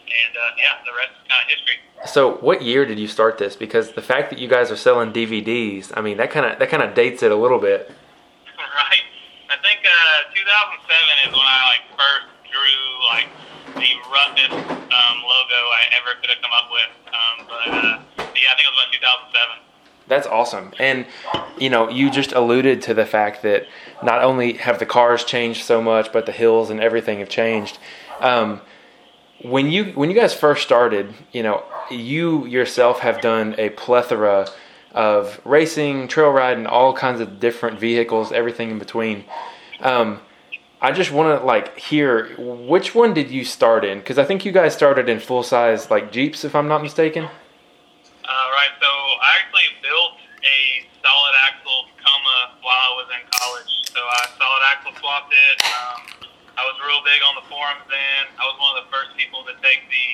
and 0.06 0.38
uh, 0.38 0.56
yeah, 0.58 0.82
the 0.86 0.92
rest 0.96 1.12
is 1.12 1.28
kind 1.28 1.42
of 1.44 1.50
history. 1.50 1.78
So, 2.06 2.38
what 2.38 2.62
year 2.62 2.86
did 2.86 3.00
you 3.00 3.08
start 3.08 3.38
this? 3.38 3.56
Because 3.56 3.94
the 3.94 4.02
fact 4.02 4.30
that 4.30 4.40
you 4.40 4.48
guys 4.48 4.72
are 4.72 4.76
selling 4.76 5.12
DVDs, 5.12 5.92
I 5.96 6.02
mean, 6.02 6.18
that 6.18 6.32
kind 6.32 6.46
of 6.46 6.60
that 6.60 6.70
kind 6.70 6.84
of 6.84 6.94
dates 6.94 7.24
it 7.24 7.32
a 7.32 7.36
little 7.36 7.60
bit. 7.60 7.90
right. 8.58 9.06
I 9.50 9.58
think 9.62 9.82
uh, 9.82 10.34
2007 10.34 11.30
is 11.30 11.34
when 11.34 11.46
I 11.46 11.62
like 11.66 11.84
first 11.98 12.28
drew 12.52 12.86
like 13.10 13.28
the 13.76 13.92
roughest 14.12 14.54
um, 14.54 15.16
logo 15.26 15.60
I 15.74 15.84
ever 15.98 16.20
could 16.22 16.30
have 16.30 16.42
come 16.42 16.54
up 16.54 16.70
with. 16.72 16.92
Um, 17.10 17.36
but 17.50 17.68
uh, 17.68 18.26
yeah, 18.36 18.52
I 18.52 18.56
think 18.56 18.68
it 18.68 18.74
was 18.74 18.86
about 18.86 19.30
2007. 19.34 19.66
That's 20.08 20.28
awesome. 20.28 20.72
And 20.80 21.06
you 21.58 21.70
know, 21.70 21.90
you 21.90 22.12
just 22.12 22.32
alluded 22.34 22.82
to 22.84 22.94
the 22.94 23.06
fact 23.06 23.42
that 23.44 23.68
not 24.04 24.22
only 24.24 24.54
have 24.54 24.80
the 24.80 24.86
cars 24.86 25.24
changed 25.24 25.64
so 25.64 25.82
much, 25.82 26.12
but 26.14 26.26
the 26.26 26.32
hills 26.32 26.70
and 26.70 26.80
everything 26.80 27.20
have 27.20 27.30
changed. 27.30 27.80
Um, 28.20 28.62
when 29.42 29.72
you 29.72 29.86
when 29.94 30.10
you 30.10 30.16
guys 30.16 30.34
first 30.34 30.64
started, 30.64 31.14
you 31.32 31.44
know, 31.44 31.64
you 31.90 32.46
yourself 32.46 33.00
have 33.00 33.22
done 33.22 33.56
a 33.58 33.70
plethora 33.70 34.48
of 34.92 35.42
racing, 35.44 36.08
trail 36.08 36.30
riding, 36.30 36.66
all 36.66 36.94
kinds 36.94 37.20
of 37.20 37.40
different 37.40 37.80
vehicles, 37.80 38.32
everything 38.32 38.72
in 38.72 38.80
between. 38.80 39.26
Um, 39.82 40.22
I 40.82 40.92
just 40.92 41.12
want 41.12 41.40
to 41.40 41.46
like 41.46 41.78
hear 41.78 42.34
which 42.38 42.96
one 42.96 43.14
did 43.14 43.30
you 43.30 43.44
start 43.44 43.84
in? 43.84 44.00
Because 44.00 44.18
I 44.18 44.24
think 44.24 44.46
you 44.46 44.52
guys 44.52 44.74
started 44.74 45.10
in 45.10 45.20
full 45.20 45.44
size 45.44 45.92
like 45.92 46.12
Jeeps, 46.12 46.44
if 46.44 46.56
I'm 46.56 46.68
not 46.68 46.82
mistaken. 46.82 47.26
Uh, 47.26 48.48
right. 48.54 48.74
So 48.80 48.88
I 48.88 49.30
actually 49.42 49.70
built 49.82 50.14
a 50.44 50.88
solid 51.04 51.36
axle 51.44 51.86
Tacoma 51.98 52.56
while 52.62 52.76
I 52.76 52.92
was 52.98 53.08
in 53.12 53.24
college. 53.30 53.72
So 53.92 54.00
I 54.00 54.30
solid 54.38 54.64
axle 54.72 54.94
swapped 55.00 55.34
it. 55.34 55.62
Um, 55.66 56.25
I 56.56 56.64
was 56.64 56.76
real 56.80 57.04
big 57.04 57.20
on 57.28 57.36
the 57.36 57.46
forums 57.52 57.84
then. 57.92 58.22
I 58.40 58.44
was 58.48 58.56
one 58.60 58.72
of 58.76 58.88
the 58.88 58.90
first 58.92 59.12
people 59.20 59.44
to 59.48 59.54
take 59.60 59.84
the 59.92 60.08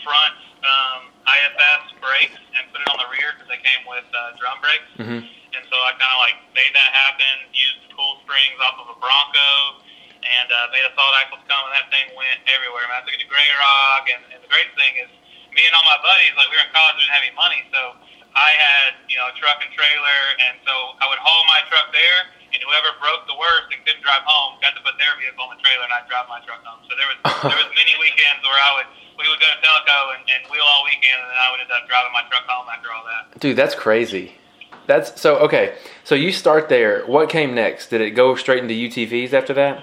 front 0.00 0.36
um, 0.64 1.12
IFS 1.28 1.92
brakes 2.00 2.40
and 2.56 2.62
put 2.72 2.80
it 2.80 2.88
on 2.88 2.98
the 3.00 3.08
rear 3.12 3.36
because 3.36 3.48
they 3.52 3.60
came 3.60 3.84
with 3.84 4.08
uh, 4.12 4.36
drum 4.40 4.58
brakes. 4.64 4.90
Mm-hmm. 4.96 5.20
And 5.24 5.62
so 5.68 5.76
I 5.76 5.92
kind 6.00 6.12
of 6.12 6.20
like 6.24 6.38
made 6.56 6.72
that 6.72 6.90
happen. 6.92 7.52
Used 7.52 7.84
coil 7.92 8.18
springs 8.26 8.58
off 8.64 8.80
of 8.80 8.88
a 8.90 8.98
Bronco 8.98 9.84
and 10.24 10.48
uh, 10.48 10.72
made 10.72 10.84
a 10.88 10.92
solid 10.96 11.14
axle 11.20 11.38
come, 11.44 11.64
and 11.68 11.74
that 11.76 11.88
thing 11.92 12.08
went 12.16 12.40
everywhere. 12.48 12.88
Man, 12.88 13.00
I 13.00 13.02
took 13.04 13.14
it 13.14 13.22
to 13.22 13.28
Grey 13.28 13.50
Rock, 13.60 14.08
and, 14.08 14.22
and 14.32 14.40
the 14.40 14.48
great 14.48 14.72
thing 14.72 14.96
is, 15.04 15.12
me 15.52 15.62
and 15.68 15.72
all 15.76 15.86
my 15.86 16.00
buddies, 16.00 16.32
like 16.34 16.48
we 16.50 16.58
were 16.58 16.66
in 16.66 16.72
college, 16.72 16.98
we 16.98 17.04
didn't 17.06 17.14
have 17.14 17.24
any 17.28 17.36
money, 17.36 17.60
so 17.70 17.94
I 18.34 18.50
had 18.58 18.98
you 19.06 19.14
know 19.20 19.30
a 19.30 19.34
truck 19.38 19.62
and 19.62 19.70
trailer, 19.70 20.20
and 20.48 20.58
so 20.66 20.74
I 20.98 21.06
would 21.06 21.22
haul 21.22 21.42
my 21.46 21.62
truck 21.70 21.94
there, 21.94 22.33
and 22.54 22.62
whoever 22.62 22.94
broke 23.02 23.26
the 23.26 23.34
worst 23.34 23.74
and 23.74 23.82
couldn't 23.82 24.00
drive 24.06 24.22
home 24.22 24.56
got 24.62 24.78
to 24.78 24.82
put 24.86 24.94
their 25.02 25.10
vehicle 25.18 25.42
on 25.42 25.50
the 25.52 25.60
trailer, 25.60 25.84
and 25.84 25.92
I'd 25.92 26.06
drive 26.06 26.30
my 26.30 26.38
truck 26.46 26.62
home. 26.62 26.80
So 26.86 26.94
there 26.94 27.08
was 27.10 27.18
there 27.50 27.58
was 27.58 27.70
many 27.74 27.94
weekends 27.98 28.40
where 28.46 28.54
I 28.56 28.70
would 28.80 28.88
we 29.18 29.26
would 29.26 29.38
go 29.42 29.46
to 29.50 29.58
Tellico 29.60 29.98
and, 30.18 30.22
and 30.30 30.40
wheel 30.48 30.62
all 30.64 30.86
weekend, 30.86 31.18
and 31.18 31.28
then 31.28 31.38
I 31.42 31.46
would 31.50 31.60
end 31.60 31.70
up 31.74 31.84
driving 31.90 32.14
my 32.14 32.22
truck 32.30 32.46
home 32.46 32.66
after 32.70 32.88
all 32.94 33.02
that. 33.10 33.34
Dude, 33.42 33.58
that's 33.58 33.74
crazy. 33.74 34.38
That's 34.86 35.18
so 35.20 35.38
okay. 35.50 35.74
So 36.06 36.14
you 36.14 36.30
start 36.30 36.68
there. 36.70 37.02
What 37.10 37.28
came 37.32 37.54
next? 37.54 37.88
Did 37.90 38.00
it 38.00 38.12
go 38.14 38.34
straight 38.38 38.62
into 38.62 38.74
UTVs 38.76 39.32
after 39.32 39.54
that? 39.54 39.82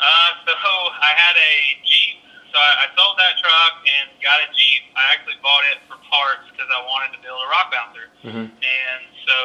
Uh, 0.00 0.30
so 0.44 0.70
I 1.00 1.12
had 1.16 1.36
a 1.38 1.52
Jeep. 1.86 2.18
So 2.50 2.58
I, 2.58 2.84
I 2.84 2.86
sold 2.98 3.14
that 3.18 3.38
truck 3.38 3.72
and 3.86 4.10
got 4.20 4.42
a 4.42 4.48
Jeep. 4.52 4.82
I 4.98 5.14
actually 5.14 5.38
bought 5.42 5.62
it 5.70 5.78
for 5.86 5.96
parts 6.10 6.44
because 6.50 6.66
I 6.70 6.82
wanted 6.86 7.14
to 7.16 7.20
build 7.22 7.38
a 7.38 7.48
rock 7.50 7.70
bouncer. 7.70 8.06
Mhm. 8.26 8.46
And 8.50 9.00
so 9.26 9.38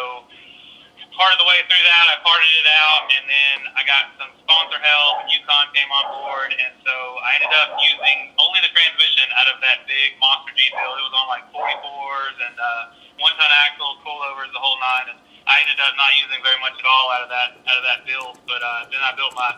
the 1.40 1.48
way 1.48 1.64
through 1.72 1.86
that, 1.88 2.06
I 2.12 2.20
parted 2.20 2.52
it 2.52 2.68
out, 2.84 3.08
and 3.16 3.24
then 3.24 3.58
I 3.80 3.88
got 3.88 4.12
some 4.20 4.28
sponsor 4.44 4.76
help, 4.76 5.24
and 5.24 5.32
Yukon 5.32 5.72
came 5.72 5.88
on 5.88 6.06
board, 6.20 6.52
and 6.52 6.76
so 6.84 6.92
I 7.24 7.40
ended 7.40 7.56
up 7.64 7.80
using 7.80 8.36
only 8.36 8.60
the 8.60 8.68
transmission 8.76 9.24
out 9.40 9.48
of 9.48 9.64
that 9.64 9.88
big 9.88 10.20
monster 10.20 10.52
Jeep 10.60 10.76
build. 10.76 11.00
It 11.00 11.06
was 11.08 11.16
on 11.16 11.32
like 11.32 11.48
44s 11.56 12.38
and 12.44 12.56
uh, 12.60 13.24
one-ton 13.24 13.52
axles, 13.64 14.04
coilovers, 14.04 14.52
the 14.52 14.60
whole 14.60 14.76
nine, 14.84 15.16
and 15.16 15.20
I 15.48 15.64
ended 15.64 15.80
up 15.80 15.96
not 15.96 16.12
using 16.20 16.44
very 16.44 16.60
much 16.60 16.76
at 16.76 16.84
all 16.84 17.08
out 17.16 17.24
of 17.24 17.32
that 17.32 17.56
out 17.56 17.78
of 17.80 17.86
that 17.88 18.04
build. 18.04 18.36
But 18.44 18.60
uh, 18.60 18.92
then 18.92 19.00
I 19.00 19.16
built 19.16 19.32
my 19.40 19.56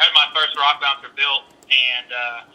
had 0.00 0.08
my 0.16 0.32
first 0.32 0.56
rock 0.56 0.80
bouncer 0.80 1.12
built, 1.12 1.44
and 1.68 2.08
uh, 2.08 2.48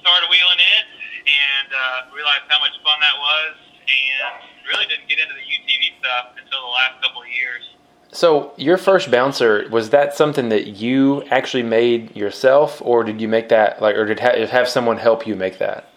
started 0.00 0.32
wheeling 0.32 0.62
it, 0.80 0.84
and 1.28 1.68
uh, 1.68 2.16
realized 2.16 2.48
how 2.48 2.64
much 2.64 2.72
fun 2.80 2.96
that 2.96 3.16
was, 3.20 3.60
and 3.84 4.40
really 4.72 4.88
didn't 4.88 5.04
get 5.04 5.20
into 5.20 5.36
the 5.36 5.44
UTV 5.44 6.00
stuff 6.00 6.32
until 6.40 6.64
the 6.64 6.72
last 6.72 6.96
couple 7.04 7.20
of 7.20 7.28
years. 7.28 7.75
So 8.12 8.52
your 8.56 8.78
first 8.78 9.10
bouncer 9.10 9.68
was 9.70 9.90
that 9.90 10.14
something 10.14 10.48
that 10.48 10.68
you 10.68 11.22
actually 11.24 11.62
made 11.62 12.16
yourself, 12.16 12.80
or 12.82 13.04
did 13.04 13.20
you 13.20 13.28
make 13.28 13.48
that 13.50 13.82
like, 13.82 13.96
or 13.96 14.06
did 14.06 14.20
ha- 14.20 14.46
have 14.46 14.68
someone 14.68 14.96
help 14.96 15.26
you 15.26 15.34
make 15.34 15.58
that? 15.58 15.88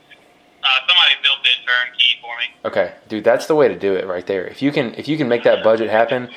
Uh, 0.62 0.68
somebody 0.88 1.16
built 1.24 1.40
it 1.44 1.66
turnkey 1.66 2.20
for 2.22 2.36
me. 2.38 2.46
Okay, 2.66 2.94
dude, 3.08 3.24
that's 3.24 3.46
the 3.46 3.56
way 3.56 3.68
to 3.68 3.78
do 3.78 3.96
it 3.96 4.06
right 4.06 4.26
there. 4.26 4.46
If 4.46 4.62
you 4.62 4.72
can, 4.72 4.94
if 4.96 5.08
you 5.08 5.18
can 5.18 5.30
make 5.30 5.44
that 5.44 5.64
budget 5.64 5.90
happen, 5.90 6.30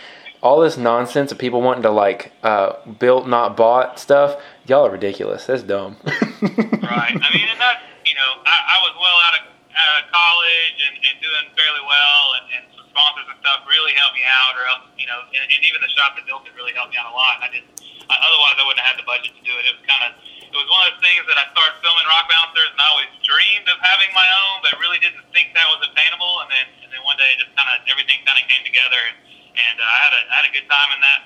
all 0.43 0.61
this 0.61 0.76
nonsense 0.76 1.33
of 1.33 1.38
people 1.38 1.62
wanting 1.62 1.83
to 1.83 1.91
like 1.91 2.33
uh, 2.43 2.75
built 2.99 3.26
not 3.26 3.57
bought 3.57 3.99
stuff, 3.99 4.41
y'all 4.67 4.87
are 4.87 4.91
ridiculous. 4.91 5.47
That's 5.47 5.62
dumb. 5.62 5.97
right. 6.05 7.14
I 7.14 7.29
mean, 7.35 7.49
and 7.50 7.61
that's 7.61 7.83
you 8.07 8.14
know, 8.14 8.31
I, 8.45 8.57
I 8.67 8.79
was 8.83 8.95
well 8.99 9.19
out 9.25 9.35
of, 9.41 9.43
out 9.73 9.95
of 10.02 10.12
college 10.12 10.76
and, 10.85 10.97
and 11.00 11.17
doing 11.23 11.47
fairly 11.57 11.85
well, 11.87 12.25
and, 12.37 12.47
and 12.59 12.64
sponsors 12.92 13.26
and 13.26 13.38
stuff 13.40 13.64
really 13.64 13.96
helped 13.96 14.14
me 14.14 14.25
out, 14.28 14.52
or 14.61 14.64
else 14.68 14.84
you 15.00 15.08
know, 15.08 15.18
and, 15.32 15.46
and 15.49 15.61
even 15.64 15.80
the 15.80 15.90
shop 15.96 16.14
that 16.14 16.28
built 16.28 16.44
it 16.44 16.52
really 16.54 16.76
helped 16.76 16.92
me 16.92 17.00
out 17.00 17.08
a 17.08 17.14
lot. 17.16 17.40
And 17.40 17.44
I 17.49 17.50
didn't. 17.50 17.72
I, 18.06 18.14
otherwise, 18.20 18.56
I 18.61 18.64
wouldn't 18.68 18.82
have 18.84 18.92
had 18.94 18.99
the 19.00 19.08
budget 19.08 19.32
to 19.32 19.42
do 19.42 19.54
it. 19.56 19.64
It 19.66 19.75
was 19.80 19.84
kind 19.88 20.04
of. 20.06 20.11
It 20.52 20.61
was 20.61 20.68
one 20.68 20.84
of 20.84 20.92
those 20.92 21.00
things 21.00 21.25
that 21.32 21.40
I 21.40 21.49
started 21.49 21.80
filming 21.80 22.04
rock 22.12 22.28
bouncers, 22.28 22.68
and 22.68 22.76
I 22.76 22.87
always 22.92 23.08
dreamed 23.25 23.72
of 23.72 23.80
having 23.80 24.12
my 24.12 24.28
own, 24.44 24.61
but 24.61 24.76
really 24.76 25.00
didn't 25.00 25.25
think 25.32 25.56
that 25.56 25.64
was 25.72 25.80
obtainable. 25.80 26.44
And 26.44 26.52
then, 26.52 26.66
and 26.84 26.88
then 26.92 27.00
one 27.08 27.16
day, 27.16 27.32
just 27.40 27.56
kind 27.56 27.72
of 27.72 27.80
everything 27.88 28.20
kind 28.28 28.37
of 28.37 28.44
came 28.52 28.61
together, 28.61 29.00
and, 29.00 29.16
and 29.56 29.76
uh, 29.80 29.88
I 29.88 29.99
had 30.04 30.12
a 30.12 30.20
I 30.28 30.34
had 30.44 30.46
a 30.46 30.52
good 30.52 30.68
time 30.68 30.92
in 30.92 31.00
that 31.00 31.20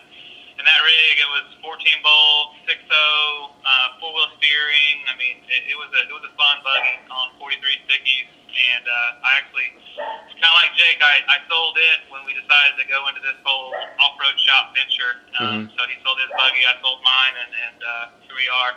in 0.59 0.65
that 0.65 0.81
rig. 0.81 1.15
It 1.21 1.31
was 1.33 1.47
14 1.61 2.07
bolt, 2.07 2.47
6.0, 2.65 2.87
uh, 2.87 4.01
four 4.01 4.15
wheel 4.15 4.31
steering. 4.41 4.97
I 5.09 5.15
mean, 5.21 5.45
it, 5.51 5.75
it 5.75 5.77
was 5.77 5.91
a 5.93 6.03
it 6.09 6.15
was 6.15 6.25
a 6.25 6.33
fun 6.37 6.63
buggy 6.65 6.97
on 7.13 7.35
43 7.43 7.61
stickies, 7.85 8.29
and 8.57 8.85
uh, 8.89 9.27
I 9.29 9.37
actually 9.39 9.69
kind 9.97 10.51
of 10.53 10.57
like 10.65 10.73
Jake. 10.77 11.01
I, 11.01 11.25
I 11.29 11.39
sold 11.49 11.77
it 11.77 12.09
when 12.13 12.25
we 12.25 12.33
decided 12.33 12.77
to 12.81 12.85
go 12.89 13.07
into 13.13 13.21
this 13.21 13.37
whole 13.45 13.73
off 14.01 14.17
road 14.21 14.37
shop 14.45 14.73
venture. 14.73 15.13
Um, 15.39 15.47
Mhm. 15.47 15.79
So 15.79 15.81
he 15.89 15.97
sold 16.05 16.17
his 16.21 16.33
buggy, 16.33 16.65
I 16.65 16.75
sold 16.81 17.01
mine, 17.05 17.35
and 17.41 17.51
and 17.53 17.79
uh, 17.85 18.05
here 18.27 18.37
we 18.37 18.49
are. 18.49 18.73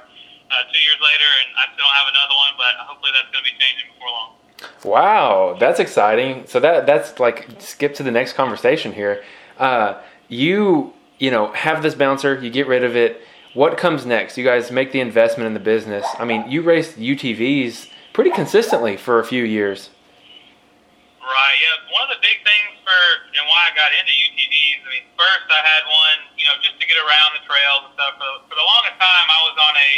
Uh, 0.49 0.65
two 0.73 0.81
years 0.81 0.97
later, 0.97 1.29
and 1.45 1.49
I 1.61 1.63
still 1.73 1.85
don't 1.85 1.93
have 1.93 2.09
another 2.09 2.35
one, 2.35 2.53
but 2.57 2.73
hopefully 2.89 3.11
that's 3.13 3.29
going 3.29 3.45
to 3.45 3.49
be 3.51 3.55
changing 3.61 3.87
before 3.93 4.09
long. 4.09 4.29
Wow, 4.83 5.57
that's 5.59 5.79
exciting. 5.79 6.47
So 6.47 6.59
that 6.59 6.85
that's 6.85 7.19
like 7.19 7.47
skip 7.59 7.93
to 7.95 8.03
the 8.03 8.11
next 8.11 8.33
conversation 8.33 8.91
here. 8.93 9.23
Uh, 9.59 10.01
you 10.27 10.93
you 11.19 11.29
know 11.31 11.51
have 11.53 11.83
this 11.83 11.93
bouncer, 11.95 12.39
you 12.41 12.49
get 12.49 12.67
rid 12.67 12.83
of 12.83 12.95
it. 12.95 13.21
What 13.53 13.77
comes 13.77 14.05
next? 14.05 14.37
You 14.37 14.43
guys 14.43 14.71
make 14.71 14.91
the 14.91 14.99
investment 15.01 15.47
in 15.47 15.53
the 15.53 15.59
business. 15.59 16.05
I 16.17 16.25
mean, 16.25 16.49
you 16.49 16.61
raced 16.61 16.97
UTVs 16.99 17.88
pretty 18.13 18.31
consistently 18.31 18.97
for 18.97 19.19
a 19.19 19.25
few 19.25 19.43
years. 19.43 19.89
Right. 21.21 21.57
Yeah. 21.61 21.93
One 21.93 22.09
of 22.09 22.11
the 22.17 22.21
big 22.25 22.41
things 22.41 22.73
for 22.81 22.97
and 23.37 23.45
why 23.45 23.69
I 23.69 23.71
got 23.77 23.93
into 23.93 24.09
UTVs. 24.09 24.81
I 24.81 24.87
mean, 24.89 25.05
first 25.13 25.45
I 25.53 25.61
had 25.61 25.83
one, 25.85 26.19
you 26.39 26.45
know, 26.49 26.57
just 26.65 26.81
to 26.81 26.85
get 26.89 26.97
around 26.97 27.37
the 27.37 27.43
trails 27.45 27.81
and 27.85 27.93
stuff. 27.93 28.17
For, 28.17 28.29
for 28.49 28.55
the 28.57 28.65
longest 28.65 28.97
time, 28.97 29.25
I 29.29 29.39
was 29.45 29.55
on 29.61 29.73
a 29.77 29.91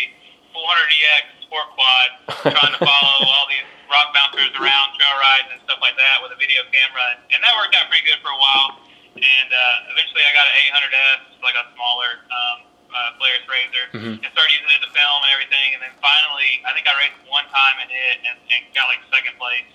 400EX 0.51 1.24
sport 1.48 1.68
quad, 1.72 2.10
trying 2.51 2.74
to 2.75 2.82
follow 2.91 3.15
all 3.24 3.48
these 3.48 3.63
rock 3.88 4.12
bouncers 4.12 4.51
around 4.60 4.91
trail 5.00 5.15
rides 5.24 5.48
and 5.56 5.60
stuff 5.63 5.80
like 5.80 5.96
that 5.96 6.20
with 6.20 6.36
a 6.36 6.39
video 6.39 6.63
camera, 6.72 7.15
and 7.32 7.39
that 7.39 7.53
worked 7.60 7.75
out 7.80 7.88
pretty 7.88 8.03
good 8.08 8.20
for 8.20 8.32
a 8.36 8.39
while. 8.39 8.84
And 9.15 9.50
uh, 9.51 9.91
eventually, 9.96 10.24
I 10.24 10.32
got 10.36 10.48
an 10.48 10.56
800S, 10.72 11.20
like 11.44 11.56
a 11.60 11.68
smaller 11.75 12.12
um, 12.32 12.58
uh, 12.91 13.15
Polaris 13.20 13.44
Razor, 13.48 13.86
Mhm. 13.96 14.13
and 14.24 14.27
started 14.36 14.51
using 14.56 14.72
it 14.72 14.84
to 14.84 14.91
film 14.96 15.20
and 15.24 15.32
everything. 15.36 15.75
And 15.75 15.84
then 15.84 15.91
finally, 16.03 16.60
I 16.68 16.72
think 16.75 16.88
I 16.88 16.96
raced 17.00 17.20
time 17.62 17.77
in 17.86 17.89
it 17.94 18.18
and, 18.25 18.38
and 18.41 18.62
got 18.74 18.89
like 18.89 19.01
second 19.13 19.38
place 19.38 19.70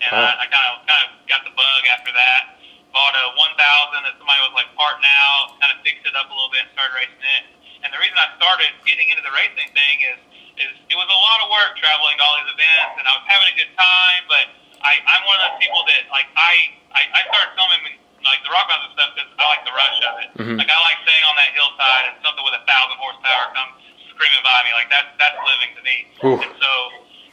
and 0.00 0.12
wow. 0.12 0.36
I, 0.36 0.44
I 0.44 0.46
kind 0.48 0.66
of 0.72 0.74
kind 0.84 1.02
of 1.08 1.10
got 1.28 1.40
the 1.44 1.52
bug 1.52 1.82
after 1.92 2.12
that. 2.12 2.60
Bought 2.92 3.12
a 3.12 3.24
1000 3.36 4.08
that 4.08 4.16
somebody 4.16 4.40
was 4.40 4.56
like 4.56 4.72
parting 4.72 5.04
out, 5.04 5.52
kind 5.60 5.68
of 5.68 5.84
fixed 5.84 6.04
it 6.08 6.16
up 6.16 6.32
a 6.32 6.34
little 6.34 6.48
bit, 6.48 6.64
and 6.64 6.72
started 6.72 6.96
racing 6.96 7.20
it. 7.36 7.44
And 7.84 7.92
the 7.92 8.00
reason 8.00 8.16
I 8.16 8.32
started 8.40 8.72
getting 8.88 9.12
into 9.12 9.20
the 9.20 9.32
racing 9.36 9.68
thing 9.72 9.96
is 10.16 10.20
is 10.56 10.72
it 10.88 10.96
was 10.96 11.04
a 11.04 11.20
lot 11.20 11.38
of 11.44 11.52
work 11.52 11.76
traveling 11.76 12.16
to 12.16 12.22
all 12.24 12.40
these 12.40 12.52
events, 12.56 12.96
and 12.96 13.04
I 13.04 13.12
was 13.20 13.24
having 13.28 13.48
a 13.52 13.56
good 13.60 13.72
time, 13.76 14.22
but 14.24 14.46
I, 14.80 14.96
I'm 15.04 15.22
one 15.28 15.36
of 15.36 15.52
those 15.52 15.60
people 15.60 15.84
that 15.92 16.08
like 16.08 16.28
I 16.36 16.72
I, 16.96 17.02
I 17.12 17.20
started 17.28 17.52
filming 17.52 18.00
like 18.24 18.40
the 18.42 18.50
rock 18.50 18.64
mountain 18.72 18.96
stuff 18.96 19.12
because 19.12 19.28
I 19.36 19.44
like 19.44 19.62
the 19.68 19.74
rush 19.76 19.98
of 20.00 20.14
it. 20.24 20.28
Mm-hmm. 20.40 20.56
Like 20.56 20.70
I 20.72 20.78
like 20.88 20.98
staying 21.04 21.24
on 21.28 21.36
that 21.36 21.52
hillside 21.52 22.04
and 22.10 22.16
something 22.24 22.44
with 22.48 22.56
a 22.56 22.64
thousand 22.64 22.96
horsepower 22.96 23.52
comes 23.52 23.76
screaming 24.08 24.40
by 24.40 24.64
me. 24.64 24.72
Like 24.72 24.88
that's 24.88 25.12
that's 25.20 25.36
living 25.44 25.72
to 25.76 25.82
me. 25.84 25.96
Oof. 26.24 26.40
And 26.40 26.52
so 26.56 26.72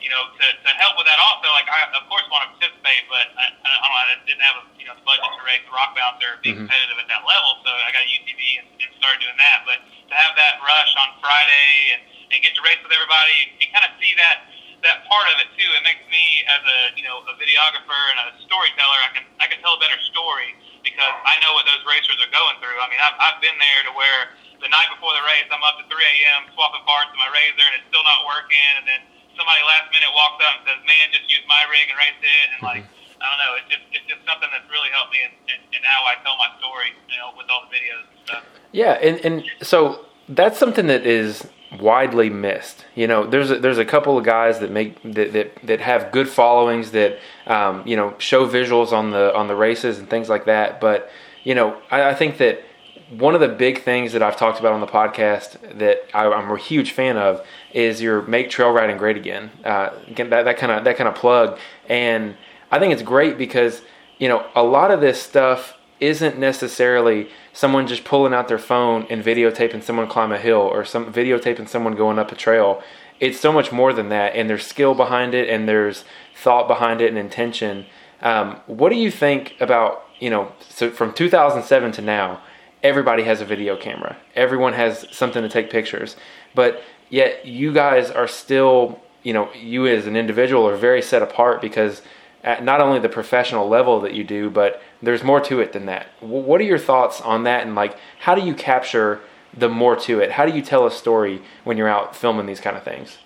you 0.04 0.12
know 0.12 0.30
to, 0.36 0.46
to 0.46 0.72
help 0.76 1.00
with 1.00 1.08
that 1.08 1.18
also 1.18 1.48
like 1.56 1.66
I 1.72 1.88
of 1.96 2.06
course 2.12 2.28
want 2.28 2.46
to 2.46 2.50
participate, 2.60 3.08
but 3.08 3.32
I, 3.40 3.56
I 3.56 3.68
don't 3.72 3.82
know 3.82 3.98
I 3.98 4.06
didn't 4.28 4.44
have 4.44 4.58
a 4.60 4.64
you 4.76 4.86
know 4.86 4.94
the 5.00 5.06
budget 5.08 5.24
to 5.24 5.44
race 5.48 5.64
the 5.64 5.74
rock 5.74 5.96
bouncer, 5.96 6.38
be 6.44 6.52
mm-hmm. 6.52 6.68
competitive 6.68 7.00
at 7.00 7.08
that 7.08 7.24
level, 7.24 7.64
so 7.64 7.72
I 7.72 7.90
got 7.96 8.04
a 8.04 8.12
UTV 8.12 8.42
and, 8.60 8.68
and 8.84 8.90
started 9.00 9.24
doing 9.24 9.40
that. 9.40 9.64
But 9.64 9.80
to 9.82 10.16
have 10.16 10.36
that 10.36 10.60
rush 10.62 10.92
on 11.00 11.16
Friday 11.24 11.96
and 11.96 12.02
and 12.36 12.38
get 12.44 12.52
to 12.58 12.62
race 12.66 12.82
with 12.84 12.92
everybody 12.92 13.48
and, 13.48 13.50
and 13.64 13.70
kind 13.72 13.86
of 13.88 13.94
see 13.98 14.12
that 14.20 14.52
that 14.84 15.08
part 15.08 15.26
of 15.32 15.40
it 15.40 15.50
too. 15.56 15.70
It 15.74 15.84
makes 15.88 16.04
me 16.12 16.44
as 16.52 16.62
a 16.62 16.80
you 17.00 17.08
know 17.08 17.24
a 17.24 17.34
videographer 17.40 18.02
and 18.14 18.18
a 18.28 18.36
storyteller, 18.46 19.00
I 19.00 19.12
can 19.16 19.26
I 19.40 19.46
can 19.48 19.58
tell 19.64 19.80
a 19.80 19.82
better 19.82 19.98
story 20.12 20.54
because 20.84 21.16
I 21.24 21.40
know 21.40 21.56
what 21.56 21.64
those 21.64 21.82
racers 21.88 22.20
are 22.20 22.30
going 22.30 22.60
through. 22.60 22.76
I 22.76 22.92
mean, 22.92 23.00
I've, 23.00 23.16
I've 23.16 23.40
been 23.40 23.56
there 23.56 23.82
to 23.88 23.92
where 23.96 24.36
the 24.60 24.68
night 24.68 24.92
before 24.92 25.16
the 25.16 25.24
race, 25.24 25.48
I'm 25.48 25.64
up 25.64 25.80
at 25.80 25.88
3 25.88 25.96
a.m. 25.96 26.52
swapping 26.56 26.84
parts 26.84 27.12
in 27.16 27.20
my 27.20 27.32
razor 27.32 27.64
and 27.64 27.76
it's 27.80 27.88
still 27.88 28.04
not 28.04 28.28
working, 28.28 28.68
and 28.80 28.86
then 28.86 29.02
somebody 29.36 29.62
last 29.66 29.90
minute 29.94 30.12
walks 30.14 30.40
up 30.44 30.62
and 30.62 30.64
says, 30.68 30.82
"Man, 30.86 31.04
just 31.12 31.28
use 31.30 31.46
my 31.50 31.64
rig 31.70 31.90
and 31.90 31.98
race 31.98 32.20
it," 32.22 32.48
and 32.58 32.62
like. 32.64 32.86
I 33.24 33.32
don't 33.32 33.40
know. 33.40 33.56
It's 33.56 33.72
just 33.72 33.86
it's 33.96 34.08
just 34.12 34.28
something 34.28 34.50
that's 34.52 34.68
really 34.70 34.90
helped 34.92 35.14
me 35.14 35.20
in, 35.24 35.32
in, 35.48 35.80
in 35.80 35.82
how 35.88 36.04
I 36.04 36.20
tell 36.28 36.36
my 36.36 36.52
story, 36.60 36.92
you 37.08 37.16
know, 37.16 37.32
with 37.38 37.48
all 37.48 37.64
the 37.64 37.72
videos 37.72 38.04
and 38.04 38.20
stuff. 38.28 38.44
Yeah, 38.74 39.00
and 39.00 39.16
and 39.24 39.44
so 39.62 40.06
that's 40.28 40.60
something 40.60 40.88
that 40.88 41.06
is 41.06 41.48
widely 41.80 42.30
missed. 42.30 42.86
You 42.96 43.08
know, 43.08 43.26
there's 43.26 43.52
a, 43.52 43.60
there's 43.60 43.78
a 43.78 43.86
couple 43.86 44.18
of 44.18 44.26
guys 44.26 44.60
that 44.60 44.72
make 44.72 45.02
that 45.04 45.34
that, 45.34 45.56
that 45.64 45.80
have 45.80 46.12
good 46.12 46.30
followings 46.30 46.92
that 46.92 47.20
um, 47.48 47.84
you 47.88 47.96
know 47.96 48.16
show 48.18 48.48
visuals 48.48 48.92
on 48.92 49.12
the 49.12 49.34
on 49.36 49.48
the 49.48 49.56
races 49.56 50.00
and 50.00 50.10
things 50.10 50.30
like 50.30 50.46
that. 50.46 50.82
But 50.82 51.10
you 51.44 51.56
know, 51.56 51.82
I, 51.90 52.10
I 52.10 52.16
think 52.16 52.38
that 52.38 52.62
one 53.10 53.36
of 53.36 53.42
the 53.42 53.48
big 53.48 53.84
things 53.84 54.14
that 54.14 54.24
I've 54.24 54.38
talked 54.38 54.60
about 54.60 54.74
on 54.74 54.82
the 54.82 54.88
podcast 54.88 55.78
that 55.78 56.00
I, 56.14 56.26
am 56.26 56.50
a 56.50 56.58
huge 56.58 56.92
fan 56.92 57.18
of 57.18 57.46
is 57.74 58.02
your 58.02 58.22
make 58.24 58.50
trail 58.50 58.72
riding 58.72 58.98
great 58.98 59.18
again. 59.18 59.52
Uh, 59.64 59.90
that 60.16 60.58
kind 60.58 60.72
of 60.72 60.84
that 60.84 60.96
kind 60.96 61.08
of 61.08 61.16
plug, 61.16 61.58
and 61.90 62.36
I 62.72 62.80
think 62.80 62.94
it's 62.94 63.02
great 63.02 63.38
because 63.38 63.82
you 64.20 64.30
know 64.30 64.46
a 64.56 64.64
lot 64.64 64.92
of 64.92 65.02
this 65.02 65.22
stuff 65.22 65.76
isn't 66.00 66.38
necessarily 66.38 67.30
someone 67.54 67.88
just 67.88 68.04
pulling 68.04 68.34
out 68.34 68.48
their 68.48 68.60
phone 68.60 69.08
and 69.10 69.24
videotaping 69.24 69.82
someone 69.82 70.08
climb 70.08 70.32
a 70.32 70.38
hill 70.38 70.60
or 70.60 70.84
some 70.84 71.14
videotaping 71.14 71.68
someone 71.68 71.96
going 71.96 72.20
up 72.20 72.32
a 72.32 72.36
trail. 72.36 72.84
It's 73.20 73.40
so 73.40 73.54
much 73.54 73.72
more 73.72 73.94
than 73.94 74.10
that, 74.10 74.36
and 74.36 74.50
there's 74.50 74.66
skill 74.66 74.96
behind 74.96 75.34
it, 75.34 75.50
and 75.50 75.68
there's 75.68 76.04
thought 76.36 76.68
behind 76.68 77.02
it, 77.02 77.10
and 77.10 77.18
intention. 77.18 77.86
Um, 78.22 78.60
what 78.68 78.90
do 78.90 78.96
you 78.96 79.12
think 79.12 79.56
about 79.60 80.04
you 80.20 80.30
know? 80.30 80.52
So 80.70 80.92
from 80.92 81.14
2007 81.14 81.92
to 81.94 82.02
now, 82.02 82.42
everybody 82.84 83.24
has 83.24 83.40
a 83.40 83.46
video 83.46 83.78
camera. 83.78 84.18
Everyone 84.36 84.74
has 84.74 85.06
something 85.12 85.42
to 85.42 85.50
take 85.50 85.70
pictures, 85.70 86.18
but 86.56 86.82
yet 87.10 87.46
you 87.46 87.74
guys 87.74 88.10
are 88.10 88.28
still, 88.28 89.02
you 89.24 89.34
know, 89.34 89.52
you 89.54 89.88
as 89.88 90.08
an 90.08 90.16
individual 90.16 90.68
are 90.68 90.76
very 90.76 91.02
set 91.02 91.22
apart 91.22 91.62
because 91.62 92.02
at 92.44 92.64
not 92.64 92.82
only 92.82 93.00
the 93.00 93.10
professional 93.10 93.70
level 93.70 94.02
that 94.02 94.14
you 94.14 94.24
do, 94.24 94.50
but 94.50 94.82
there's 95.02 95.24
more 95.24 95.40
to 95.40 95.62
it 95.62 95.72
than 95.72 95.86
that. 95.86 96.08
What 96.20 96.60
are 96.60 96.66
your 96.66 96.78
thoughts 96.78 97.22
on 97.22 97.44
that? 97.44 97.66
And 97.66 97.76
like, 97.76 97.98
how 98.20 98.36
do 98.36 98.42
you 98.42 98.54
capture 98.54 99.22
the 99.56 99.70
more 99.70 99.96
to 99.96 100.20
it? 100.20 100.32
How 100.32 100.46
do 100.46 100.52
you 100.52 100.62
tell 100.62 100.86
a 100.86 100.92
story 100.92 101.42
when 101.64 101.78
you're 101.78 101.88
out 101.88 102.16
filming 102.16 102.46
these 102.46 102.60
kind 102.60 102.76
of 102.76 102.84
things? 102.84 103.18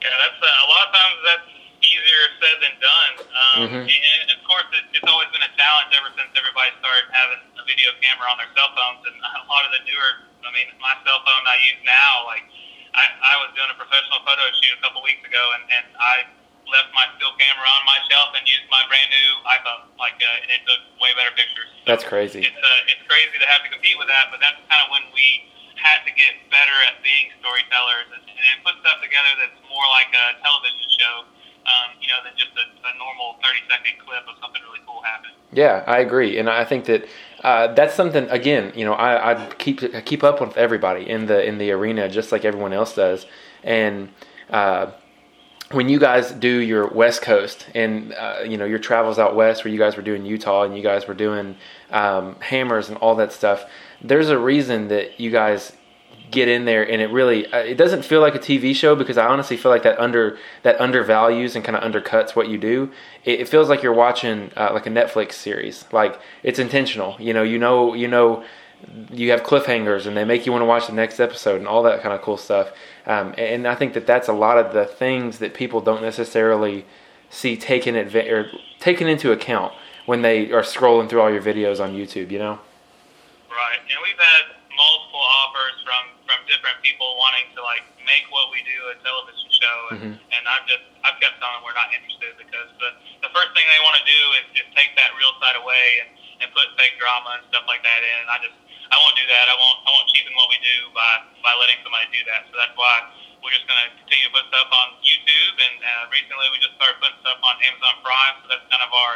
Yeah, 0.00 0.08
that's 0.18 0.40
uh, 0.42 0.66
a 0.66 0.66
lot 0.66 0.88
of 0.88 0.92
times 0.94 1.18
that's 1.22 1.48
easier 1.78 2.22
said 2.42 2.58
than 2.58 2.74
done. 2.82 3.12
Um, 3.22 3.58
mm-hmm. 3.62 3.86
and 3.86 4.26
of 4.34 4.40
course, 4.42 4.66
it, 4.74 4.98
it's 4.98 5.06
always 5.06 5.30
been 5.30 5.46
a 5.46 5.52
challenge 5.54 5.94
ever 5.94 6.10
since 6.18 6.30
everybody 6.34 6.74
started 6.82 7.06
having 7.14 7.42
a 7.62 7.64
video 7.70 7.94
camera 8.02 8.26
on 8.26 8.42
their 8.42 8.50
cell 8.58 8.70
phones. 8.74 9.06
And 9.06 9.14
a 9.22 9.46
lot 9.46 9.62
of 9.62 9.70
the 9.70 9.82
newer, 9.86 10.26
I 10.42 10.50
mean, 10.50 10.66
my 10.82 10.98
cell 11.06 11.22
phone 11.22 11.42
I 11.46 11.56
use 11.70 11.80
now, 11.86 12.26
like 12.26 12.42
I, 12.92 13.06
I 13.22 13.34
was 13.46 13.54
doing 13.54 13.70
a 13.70 13.78
professional 13.78 14.20
photo 14.26 14.42
shoot 14.58 14.74
a 14.76 14.82
couple 14.82 15.00
weeks 15.06 15.22
ago, 15.22 15.40
and, 15.56 15.62
and 15.70 15.86
I 15.96 16.28
left 16.68 16.92
my 16.92 17.08
still 17.16 17.32
camera 17.38 17.64
on 17.64 17.82
my 17.88 17.98
shelf 18.10 18.36
and 18.36 18.44
used 18.44 18.66
my 18.68 18.82
brand 18.90 19.08
new 19.08 19.30
iPhone. 19.48 19.82
Like, 19.96 20.18
uh, 20.20 20.42
and 20.44 20.50
it 20.50 20.60
took 20.66 20.82
way 20.98 21.14
better 21.16 21.32
pictures. 21.32 21.70
So 21.86 21.94
that's 21.94 22.04
crazy. 22.04 22.44
It's 22.44 22.58
uh, 22.58 22.90
it's 22.92 23.04
crazy 23.06 23.38
to 23.38 23.48
have 23.48 23.64
to 23.64 23.70
compete 23.70 23.96
with 23.96 24.10
that, 24.10 24.28
but 24.34 24.42
that's 24.42 24.58
kind 24.66 24.82
of 24.84 24.88
when 24.92 25.06
we 25.14 25.46
had 25.80 26.04
to 26.04 26.12
get 26.14 26.36
better 26.52 26.76
at 26.86 27.00
being 27.02 27.32
storytellers 27.42 28.06
and, 28.14 28.22
and 28.22 28.56
put 28.62 28.78
stuff 28.84 29.02
together 29.02 29.30
that's 29.40 29.58
more 29.66 29.86
like 29.90 30.12
a 30.12 30.38
television 30.44 30.86
show. 30.94 31.14
Um, 31.62 31.94
you 32.00 32.08
know, 32.08 32.18
than 32.24 32.32
just 32.36 32.50
a, 32.58 32.64
a 32.66 32.92
normal 32.98 33.38
30 33.42 33.58
second 33.70 33.98
clip 34.04 34.24
of 34.28 34.34
something 34.42 34.60
really 34.66 34.80
cool 34.84 35.00
happening. 35.02 35.32
Yeah, 35.52 35.84
I 35.86 36.00
agree, 36.00 36.38
and 36.38 36.50
I 36.50 36.64
think 36.64 36.86
that 36.86 37.06
uh, 37.44 37.72
that's 37.74 37.94
something. 37.94 38.28
Again, 38.30 38.72
you 38.74 38.84
know, 38.84 38.94
I, 38.94 39.32
I 39.32 39.54
keep 39.54 39.82
I 39.94 40.00
keep 40.00 40.24
up 40.24 40.40
with 40.40 40.56
everybody 40.56 41.08
in 41.08 41.26
the 41.26 41.44
in 41.44 41.58
the 41.58 41.70
arena 41.70 42.08
just 42.08 42.32
like 42.32 42.44
everyone 42.44 42.72
else 42.72 42.94
does, 42.94 43.26
and 43.62 44.08
uh, 44.50 44.90
when 45.72 45.88
you 45.88 45.98
guys 45.98 46.32
do 46.32 46.48
your 46.48 46.88
West 46.88 47.22
Coast 47.22 47.66
and 47.74 48.12
uh, 48.14 48.40
you 48.46 48.56
know 48.56 48.64
your 48.64 48.78
travels 48.78 49.18
out 49.18 49.36
west, 49.36 49.64
where 49.64 49.72
you 49.72 49.78
guys 49.78 49.96
were 49.96 50.02
doing 50.02 50.24
Utah 50.24 50.64
and 50.64 50.76
you 50.76 50.82
guys 50.82 51.06
were 51.06 51.14
doing 51.14 51.56
um, 51.90 52.36
hammers 52.40 52.88
and 52.88 52.98
all 52.98 53.14
that 53.16 53.32
stuff, 53.32 53.64
there's 54.02 54.30
a 54.30 54.38
reason 54.38 54.88
that 54.88 55.20
you 55.20 55.30
guys 55.30 55.72
get 56.32 56.48
in 56.48 56.64
there 56.64 56.82
and 56.82 57.00
it 57.00 57.10
really 57.10 57.46
uh, 57.52 57.58
it 57.58 57.76
doesn't 57.76 58.04
feel 58.04 58.20
like 58.20 58.34
a 58.34 58.38
TV 58.38 58.74
show 58.74 58.96
because 58.96 59.16
I 59.16 59.26
honestly 59.26 59.56
feel 59.56 59.70
like 59.70 59.84
that 59.84 59.98
under 60.00 60.38
that 60.64 60.80
undervalues 60.80 61.54
and 61.54 61.64
kind 61.64 61.76
of 61.76 61.82
undercuts 61.82 62.34
what 62.34 62.48
you 62.48 62.58
do. 62.58 62.90
It, 63.24 63.40
it 63.40 63.48
feels 63.48 63.68
like 63.68 63.82
you're 63.82 63.94
watching 63.94 64.50
uh, 64.56 64.70
like 64.72 64.86
a 64.86 64.90
Netflix 64.90 65.34
series. 65.34 65.84
Like 65.92 66.18
it's 66.42 66.58
intentional. 66.58 67.16
You 67.20 67.32
know, 67.32 67.42
you 67.42 67.58
know, 67.58 67.94
you 67.94 68.08
know 68.08 68.44
you 69.12 69.30
have 69.30 69.42
cliffhangers 69.42 70.06
and 70.06 70.16
they 70.16 70.24
make 70.24 70.44
you 70.46 70.52
want 70.52 70.62
to 70.62 70.66
watch 70.66 70.86
the 70.86 70.92
next 70.92 71.20
episode 71.20 71.56
and 71.56 71.68
all 71.68 71.82
that 71.84 72.02
kind 72.02 72.14
of 72.14 72.20
cool 72.22 72.36
stuff. 72.36 72.72
Um, 73.06 73.34
and 73.38 73.66
I 73.66 73.74
think 73.74 73.94
that 73.94 74.06
that's 74.06 74.28
a 74.28 74.32
lot 74.32 74.58
of 74.58 74.72
the 74.72 74.84
things 74.84 75.38
that 75.38 75.54
people 75.54 75.80
don't 75.80 76.02
necessarily 76.02 76.84
see 77.30 77.56
taken 77.56 77.94
adva- 77.94 78.30
or 78.30 78.50
taken 78.80 79.06
into 79.06 79.32
account 79.32 79.72
when 80.06 80.22
they 80.22 80.50
are 80.50 80.62
scrolling 80.62 81.08
through 81.08 81.20
all 81.20 81.30
your 81.30 81.42
videos 81.42 81.82
on 81.82 81.92
YouTube. 81.92 82.30
You 82.30 82.38
know. 82.38 82.58
Right, 83.50 83.78
and 83.78 83.98
we've 84.02 84.18
had 84.18 84.56
multiple 84.76 85.20
offers 85.20 85.76
from 85.84 86.12
from 86.14 86.21
different 86.52 86.76
people 86.84 87.16
wanting 87.16 87.48
to 87.56 87.64
like 87.64 87.80
make 88.04 88.28
what 88.28 88.52
we 88.52 88.60
do 88.68 88.78
a 88.92 88.96
television 89.00 89.48
show, 89.48 89.78
and, 89.88 89.98
mm-hmm. 89.98 90.14
and 90.36 90.42
I've 90.44 90.68
just 90.68 90.84
I've 91.00 91.16
kept 91.16 91.40
telling 91.40 91.56
them 91.56 91.64
we're 91.64 91.76
not 91.76 91.88
interested 91.88 92.36
because 92.36 92.68
the 92.76 92.90
the 93.24 93.30
first 93.32 93.56
thing 93.56 93.64
they 93.64 93.80
want 93.80 93.96
to 93.96 94.04
do 94.04 94.20
is, 94.44 94.44
is 94.60 94.66
take 94.76 94.92
that 95.00 95.16
real 95.16 95.32
side 95.40 95.56
away 95.56 96.04
and 96.04 96.10
and 96.44 96.48
put 96.52 96.68
fake 96.76 97.00
drama 97.00 97.40
and 97.40 97.44
stuff 97.48 97.64
like 97.64 97.80
that 97.80 98.00
in, 98.04 98.16
and 98.28 98.28
I 98.28 98.36
just 98.44 98.56
I 98.92 99.00
won't 99.00 99.16
do 99.16 99.24
that. 99.24 99.44
I 99.48 99.56
won't 99.56 99.78
I 99.88 99.90
won't 99.96 100.08
cheapen 100.12 100.36
what 100.36 100.52
we 100.52 100.60
do 100.60 100.78
by 100.92 101.24
by 101.40 101.56
letting 101.56 101.80
somebody 101.80 102.12
do 102.12 102.20
that. 102.28 102.44
So 102.52 102.60
that's 102.60 102.76
why 102.76 103.08
we're 103.40 103.54
just 103.56 103.66
going 103.66 103.80
to 103.80 103.88
continue 104.04 104.28
to 104.28 104.32
put 104.36 104.46
stuff 104.52 104.70
on 104.70 105.00
YouTube, 105.02 105.56
and 105.58 105.76
uh, 105.82 106.04
recently 106.14 106.46
we 106.52 106.62
just 106.62 106.78
started 106.78 107.00
putting 107.02 107.18
stuff 107.24 107.40
on 107.42 107.58
Amazon 107.64 107.94
Prime. 108.04 108.34
So 108.44 108.46
that's 108.52 108.66
kind 108.68 108.84
of 108.84 108.92
our 108.92 109.14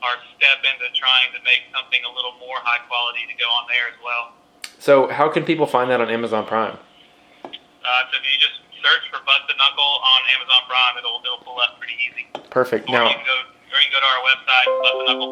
our 0.00 0.16
step 0.40 0.64
into 0.64 0.88
trying 0.96 1.28
to 1.36 1.40
make 1.44 1.68
something 1.76 2.00
a 2.08 2.12
little 2.16 2.32
more 2.40 2.56
high 2.64 2.80
quality 2.88 3.28
to 3.28 3.36
go 3.36 3.44
on 3.52 3.68
there 3.68 3.92
as 3.92 3.98
well. 4.00 4.39
So 4.80 5.08
how 5.08 5.28
can 5.28 5.44
people 5.44 5.66
find 5.66 5.90
that 5.90 6.00
on 6.00 6.08
Amazon 6.08 6.46
Prime? 6.46 6.72
Uh, 6.72 8.02
so 8.08 8.16
if 8.16 8.24
you 8.24 8.40
just 8.40 8.64
search 8.80 9.04
for 9.12 9.20
Busted 9.28 9.56
Knuckle 9.60 9.84
on 9.84 10.20
Amazon 10.32 10.62
Prime, 10.66 10.96
it'll 10.96 11.20
it'll 11.20 11.44
pull 11.44 11.60
up 11.60 11.78
pretty 11.78 11.94
easy. 12.00 12.24
Perfect. 12.48 12.88
Or 12.88 12.92
now. 12.92 13.08
You 13.08 13.14
can 13.14 13.24
go, 13.26 13.36
or 13.36 13.78
you 13.78 13.86
can 13.86 13.92
go 13.92 14.00
to 14.00 14.08
our 14.08 14.22
website, 14.24 14.68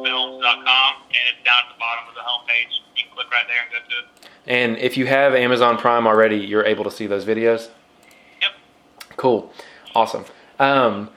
bustedknucklefilms.com, 0.05 0.91
and 1.09 1.23
it's 1.33 1.43
down 1.49 1.65
at 1.65 1.73
the 1.73 1.81
bottom 1.81 2.05
of 2.09 2.15
the 2.15 2.21
homepage. 2.21 2.77
You 2.95 3.05
can 3.09 3.15
click 3.17 3.31
right 3.33 3.47
there 3.49 3.57
and 3.65 3.73
go 3.73 3.79
to 3.89 3.97
it. 4.05 4.29
And 4.47 4.77
if 4.79 4.99
you 4.99 5.07
have 5.07 5.35
Amazon 5.35 5.79
Prime 5.79 6.07
already, 6.07 6.37
you're 6.37 6.65
able 6.65 6.85
to 6.85 6.91
see 6.91 7.07
those 7.07 7.25
videos? 7.25 7.71
Yep. 8.43 8.51
Cool. 9.17 9.51
Awesome. 9.95 10.27
Um, 10.59 11.09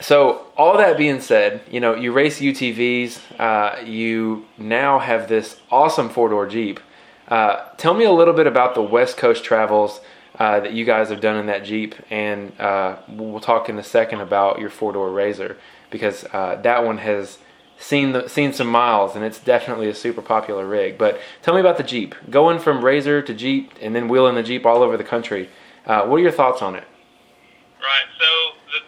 so 0.00 0.46
all 0.56 0.78
that 0.78 0.96
being 0.96 1.20
said, 1.20 1.62
you 1.68 1.80
know, 1.80 1.94
you 1.94 2.12
race 2.12 2.40
UTVs, 2.40 3.18
uh, 3.40 3.82
you 3.84 4.46
now 4.58 5.00
have 5.00 5.28
this 5.28 5.60
awesome 5.72 6.08
four-door 6.08 6.46
Jeep. 6.46 6.78
Uh, 7.28 7.68
tell 7.76 7.94
me 7.94 8.04
a 8.04 8.12
little 8.12 8.34
bit 8.34 8.46
about 8.46 8.74
the 8.74 8.82
West 8.82 9.16
Coast 9.16 9.44
travels 9.44 10.00
uh, 10.38 10.60
that 10.60 10.72
you 10.72 10.84
guys 10.84 11.08
have 11.08 11.20
done 11.20 11.36
in 11.36 11.46
that 11.46 11.64
Jeep, 11.64 11.94
and 12.10 12.58
uh, 12.60 12.96
we'll 13.08 13.40
talk 13.40 13.68
in 13.68 13.78
a 13.78 13.82
second 13.82 14.20
about 14.20 14.58
your 14.58 14.70
four-door 14.70 15.10
RZR 15.10 15.56
because 15.90 16.24
uh, 16.32 16.56
that 16.62 16.84
one 16.84 16.98
has 16.98 17.38
seen 17.78 18.12
the, 18.12 18.28
seen 18.28 18.52
some 18.52 18.66
miles, 18.66 19.14
and 19.14 19.24
it's 19.24 19.38
definitely 19.38 19.88
a 19.88 19.94
super 19.94 20.22
popular 20.22 20.66
rig. 20.66 20.98
But 20.98 21.20
tell 21.42 21.54
me 21.54 21.60
about 21.60 21.76
the 21.76 21.82
Jeep. 21.82 22.14
Going 22.30 22.58
from 22.58 22.82
RZR 22.82 23.24
to 23.26 23.34
Jeep, 23.34 23.72
and 23.80 23.94
then 23.94 24.08
wheeling 24.08 24.34
the 24.34 24.42
Jeep 24.42 24.66
all 24.66 24.82
over 24.82 24.96
the 24.96 25.04
country. 25.04 25.48
Uh, 25.86 26.06
what 26.06 26.16
are 26.16 26.22
your 26.22 26.32
thoughts 26.32 26.62
on 26.62 26.74
it? 26.74 26.84
Right. 27.80 28.04
So 28.18 28.43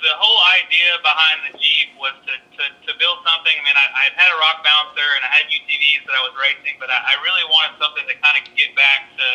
the, 0.06 0.14
whole 0.14 0.40
idea 0.62 0.90
behind 1.02 1.36
the 1.50 1.52
Jeep 1.58 1.90
was 1.98 2.14
to 2.22 2.92
build 3.02 3.18
something. 3.26 3.52
I 3.52 3.62
mean, 3.66 3.74
I, 3.74 3.86
I 3.90 4.04
had 4.14 4.30
a 4.30 4.38
rock 4.38 4.62
bouncer 4.62 5.08
and 5.18 5.22
I 5.26 5.30
had 5.42 5.50
UTVs 5.50 6.06
that 6.06 6.14
I 6.14 6.22
was 6.22 6.34
racing, 6.38 6.78
but 6.78 6.86
I, 6.86 6.98
I 7.10 7.14
really 7.26 7.42
wanted 7.50 7.74
something 7.82 8.06
to 8.06 8.14
kind 8.22 8.38
of 8.38 8.46
get 8.54 8.70
back 8.78 9.10
to, 9.18 9.28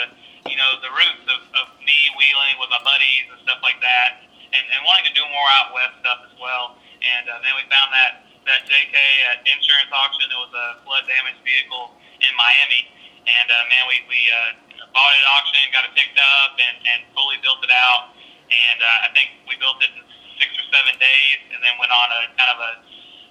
you 0.48 0.56
know, 0.56 0.80
the 0.80 0.92
roots 0.96 1.26
of, 1.28 1.40
of 1.60 1.66
me 1.84 2.00
wheeling 2.16 2.56
with 2.64 2.72
my 2.72 2.80
buddies 2.88 3.28
and 3.28 3.40
stuff 3.44 3.60
like 3.60 3.84
that, 3.84 4.24
and, 4.56 4.64
and 4.64 4.80
wanting 4.88 5.12
to 5.12 5.16
do 5.16 5.28
more 5.28 5.50
out 5.60 5.76
west 5.76 6.00
stuff 6.00 6.24
as 6.24 6.36
well. 6.40 6.80
And 7.04 7.28
uh, 7.28 7.44
then 7.44 7.54
we 7.60 7.68
found 7.68 7.92
that 7.92 8.24
that 8.50 8.66
JK 8.66 8.98
at 9.30 9.46
insurance 9.46 9.94
auction. 9.94 10.26
It 10.26 10.40
was 10.40 10.54
a 10.54 10.82
flood 10.82 11.06
damaged 11.06 11.46
vehicle 11.46 11.94
in 12.26 12.34
Miami, 12.34 12.90
and 13.30 13.48
uh, 13.50 13.70
man, 13.70 13.86
we 13.86 14.02
we 14.10 14.22
uh, 14.34 14.58
bought 14.94 15.12
it 15.14 15.22
at 15.22 15.30
auction, 15.38 15.62
got 15.70 15.86
it 15.86 15.94
picked 15.94 16.18
up, 16.18 16.58
and, 16.58 16.78
and 16.90 17.00
fully 17.14 17.38
built 17.46 17.62
it 17.62 17.74
out. 17.74 18.18
And 18.52 18.80
uh, 18.84 19.08
I 19.08 19.10
think 19.16 19.32
we 19.48 19.56
built 19.62 19.80
it 19.80 19.94
in 19.96 20.11
six 20.42 20.58
or 20.58 20.66
seven 20.74 20.98
days, 20.98 21.40
and 21.54 21.62
then 21.62 21.78
went 21.78 21.94
on 21.94 22.08
a 22.10 22.22
kind 22.34 22.52
of 22.52 22.60
a 22.60 22.72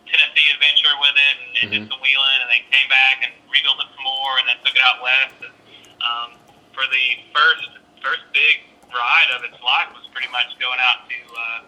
Tennessee 0.06 0.48
adventure 0.54 0.94
with 1.02 1.16
it, 1.18 1.34
and, 1.34 1.50
and 1.50 1.66
mm-hmm. 1.66 1.72
did 1.74 1.82
some 1.90 2.00
wheeling, 2.02 2.38
and 2.42 2.48
then 2.50 2.62
came 2.70 2.88
back 2.90 3.26
and 3.26 3.34
rebuilt 3.50 3.82
it 3.82 3.90
some 3.90 4.06
more, 4.06 4.38
and 4.38 4.46
then 4.46 4.58
took 4.62 4.74
it 4.74 4.82
out 4.82 5.02
west. 5.02 5.38
And, 5.42 5.54
um, 6.00 6.28
for 6.72 6.86
the 6.88 7.06
first 7.34 7.68
first 8.00 8.24
big 8.32 8.64
ride 8.88 9.30
of 9.36 9.44
its 9.44 9.58
life 9.60 9.92
was 9.92 10.06
pretty 10.14 10.30
much 10.32 10.50
going 10.58 10.78
out 10.80 11.06
to. 11.06 11.18
Uh, 11.30 11.60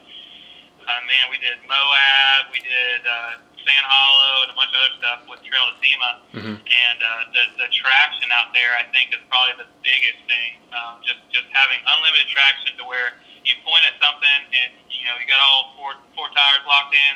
uh, 0.83 0.99
man, 1.07 1.31
we 1.31 1.39
did 1.39 1.63
Moab, 1.71 2.51
we 2.51 2.59
did 2.59 3.01
uh, 3.07 3.39
Sand 3.55 3.87
Hollow, 3.87 4.43
and 4.43 4.51
a 4.51 4.57
bunch 4.59 4.75
of 4.75 4.79
other 4.83 4.95
stuff 4.99 5.21
with 5.31 5.39
Trail 5.47 5.63
to 5.71 5.75
SEMA. 5.79 6.11
Mm-hmm. 6.35 6.57
And 6.59 6.99
uh, 6.99 7.23
the 7.31 7.45
the 7.63 7.69
traction 7.71 8.35
out 8.35 8.51
there, 8.51 8.75
I 8.75 8.91
think, 8.91 9.15
is 9.15 9.23
probably 9.31 9.63
the 9.63 9.71
biggest 9.87 10.21
thing. 10.27 10.59
Um, 10.75 10.99
just 11.07 11.23
just 11.31 11.47
having 11.55 11.79
unlimited 11.87 12.27
traction 12.35 12.75
to 12.83 12.85
where 12.89 13.15
you 13.47 13.55
point 13.63 13.83
at 13.87 13.99
something 14.03 14.41
and 14.55 14.71
know 15.13 15.21
you 15.21 15.29
got 15.29 15.45
all 15.45 15.77
four 15.77 15.93
four 16.17 16.33
tires 16.33 16.65
locked 16.65 16.97
in, 16.97 17.15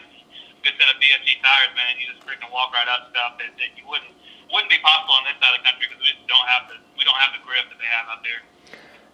good 0.61 0.77
set 0.77 0.93
of 0.93 1.01
BFG 1.01 1.41
tires, 1.41 1.73
man. 1.73 1.97
You 1.97 2.13
just 2.13 2.21
freaking 2.29 2.53
walk 2.53 2.77
right 2.77 2.89
up 2.89 3.09
stuff 3.09 3.41
that, 3.41 3.57
that 3.57 3.73
you 3.81 3.89
wouldn't 3.89 4.13
wouldn't 4.53 4.69
be 4.69 4.79
possible 4.85 5.17
on 5.17 5.25
this 5.25 5.41
side 5.41 5.57
of 5.57 5.65
the 5.65 5.67
country 5.67 5.89
because 5.89 6.01
we 6.05 6.13
just 6.13 6.29
don't 6.29 6.45
have 6.45 6.69
the 6.69 6.77
we 7.01 7.05
don't 7.09 7.17
have 7.17 7.33
the 7.33 7.43
grip 7.49 7.65
that 7.73 7.81
they 7.81 7.89
have 7.89 8.07
out 8.13 8.21
there. 8.21 8.41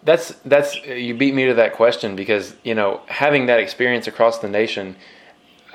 That's 0.03 0.35
that's 0.43 0.75
you 0.83 1.15
beat 1.15 1.33
me 1.33 1.47
to 1.47 1.55
that 1.55 1.73
question 1.73 2.15
because 2.15 2.55
you 2.63 2.75
know 2.75 3.01
having 3.07 3.47
that 3.47 3.59
experience 3.59 4.07
across 4.07 4.39
the 4.39 4.49
nation, 4.49 4.95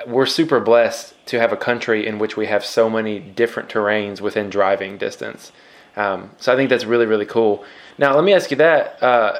we're 0.05 0.29
super 0.29 0.59
blessed 0.59 1.13
to 1.27 1.39
have 1.39 1.51
a 1.51 1.57
country 1.57 2.05
in 2.05 2.19
which 2.19 2.37
we 2.37 2.45
have 2.45 2.63
so 2.63 2.89
many 2.89 3.19
different 3.19 3.69
terrains 3.69 4.21
within 4.21 4.49
driving 4.49 4.97
distance. 4.97 5.51
Um, 5.95 6.31
so 6.37 6.53
I 6.53 6.55
think 6.55 6.69
that's 6.69 6.85
really 6.85 7.05
really 7.05 7.25
cool. 7.25 7.65
Now 7.97 8.15
let 8.15 8.23
me 8.23 8.33
ask 8.33 8.51
you 8.51 8.57
that: 8.57 9.01
uh, 9.01 9.39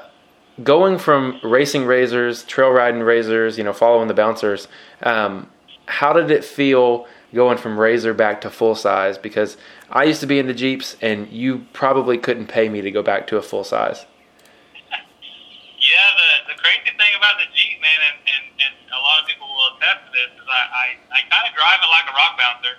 going 0.63 0.98
from 0.98 1.39
racing 1.43 1.86
razors, 1.86 2.43
trail 2.43 2.69
riding 2.69 3.02
razors, 3.02 3.58
you 3.58 3.63
know, 3.63 3.74
following 3.74 4.08
the 4.08 4.13
bouncers, 4.13 4.67
um, 5.04 5.50
how 5.86 6.13
did 6.13 6.32
it 6.32 6.43
feel 6.43 7.08
going 7.34 7.58
from 7.58 7.80
razor 7.80 8.13
back 8.13 8.41
to 8.41 8.50
full 8.50 8.76
size? 8.76 9.17
Because 9.17 9.58
I 9.89 10.04
used 10.04 10.22
to 10.22 10.28
be 10.28 10.39
into 10.39 10.54
Jeeps, 10.54 10.98
and 11.02 11.28
you 11.30 11.65
probably 11.74 12.17
couldn't 12.17 12.48
pay 12.48 12.69
me 12.69 12.82
to 12.82 12.91
go 12.91 13.02
back 13.02 13.28
to 13.28 13.38
a 13.38 13.41
full 13.41 13.63
size. 13.63 14.06
Yeah, 15.80 16.10
the, 16.48 16.54
the 16.54 16.58
crazy 16.62 16.91
thing 16.91 17.13
about 17.17 17.39
the 17.39 17.48
Jeep, 17.56 17.82
man, 17.82 18.00
and, 18.12 18.17
and, 18.28 18.45
and 18.60 18.74
a 18.91 19.02
lot 19.02 19.24
of 19.24 19.26
people 19.30 19.48
will 19.48 19.78
attest 19.78 20.06
to 20.06 20.12
this, 20.12 20.32
is 20.38 20.45
I, 20.45 20.62
I, 20.69 20.88
I 21.13 21.19
kind 21.26 21.45
of 21.48 21.54
drive 21.56 21.80
it 21.82 21.89
like 21.89 22.08
a 22.10 22.15
rock 22.15 22.34
bouncer. 22.38 22.76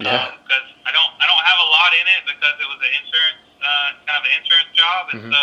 Yeah. 0.00 0.34
Because 0.42 0.66
um, 0.66 0.86
I 0.86 0.90
don't 0.90 1.12
I 1.22 1.26
don't 1.30 1.44
have 1.46 1.60
a 1.62 1.68
lot 1.70 1.90
in 1.94 2.06
it 2.18 2.22
because 2.26 2.56
it 2.58 2.66
was 2.66 2.82
an 2.82 2.92
insurance 2.98 3.42
uh, 3.62 3.88
kind 4.02 4.18
of 4.18 4.24
an 4.26 4.34
insurance 4.42 4.72
job, 4.74 5.02
and 5.14 5.18
mm-hmm. 5.22 5.32
so 5.32 5.42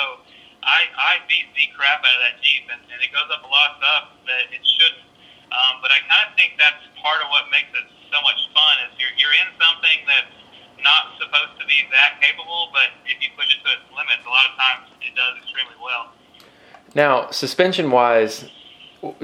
I 0.64 0.88
I 0.94 1.14
beat 1.26 1.50
the 1.58 1.66
crap 1.74 2.06
out 2.06 2.16
of 2.16 2.22
that 2.26 2.38
Jeep, 2.42 2.70
and, 2.70 2.82
and 2.94 3.00
it 3.02 3.10
goes 3.10 3.30
up 3.34 3.42
a 3.42 3.50
lot 3.50 3.76
of 3.76 3.82
stuff 3.82 4.04
that 4.30 4.46
it 4.54 4.62
shouldn't. 4.62 5.10
Um, 5.52 5.84
but 5.84 5.92
I 5.92 6.00
kind 6.08 6.30
of 6.30 6.38
think 6.40 6.56
that's 6.56 6.80
part 7.02 7.20
of 7.20 7.28
what 7.34 7.52
makes 7.52 7.74
it 7.76 7.88
so 8.08 8.20
much 8.24 8.40
fun 8.54 8.74
is 8.88 8.96
you're 9.02 9.14
you're 9.18 9.36
in 9.36 9.50
something 9.58 10.00
that's 10.06 10.38
not 10.84 11.18
supposed 11.18 11.58
to 11.62 11.66
be 11.66 11.86
that 11.94 12.22
capable, 12.22 12.70
but 12.74 12.94
if 13.06 13.22
you 13.22 13.30
push 13.38 13.50
it 13.54 13.62
to 13.62 13.70
its 13.78 13.88
limits, 13.94 14.22
a 14.26 14.30
lot 14.30 14.46
of 14.50 14.56
times 14.58 14.84
it 15.02 15.14
does 15.14 15.38
extremely 15.42 15.78
well. 15.82 16.14
Now, 16.94 17.30
suspension 17.32 17.92
wise, 17.92 18.50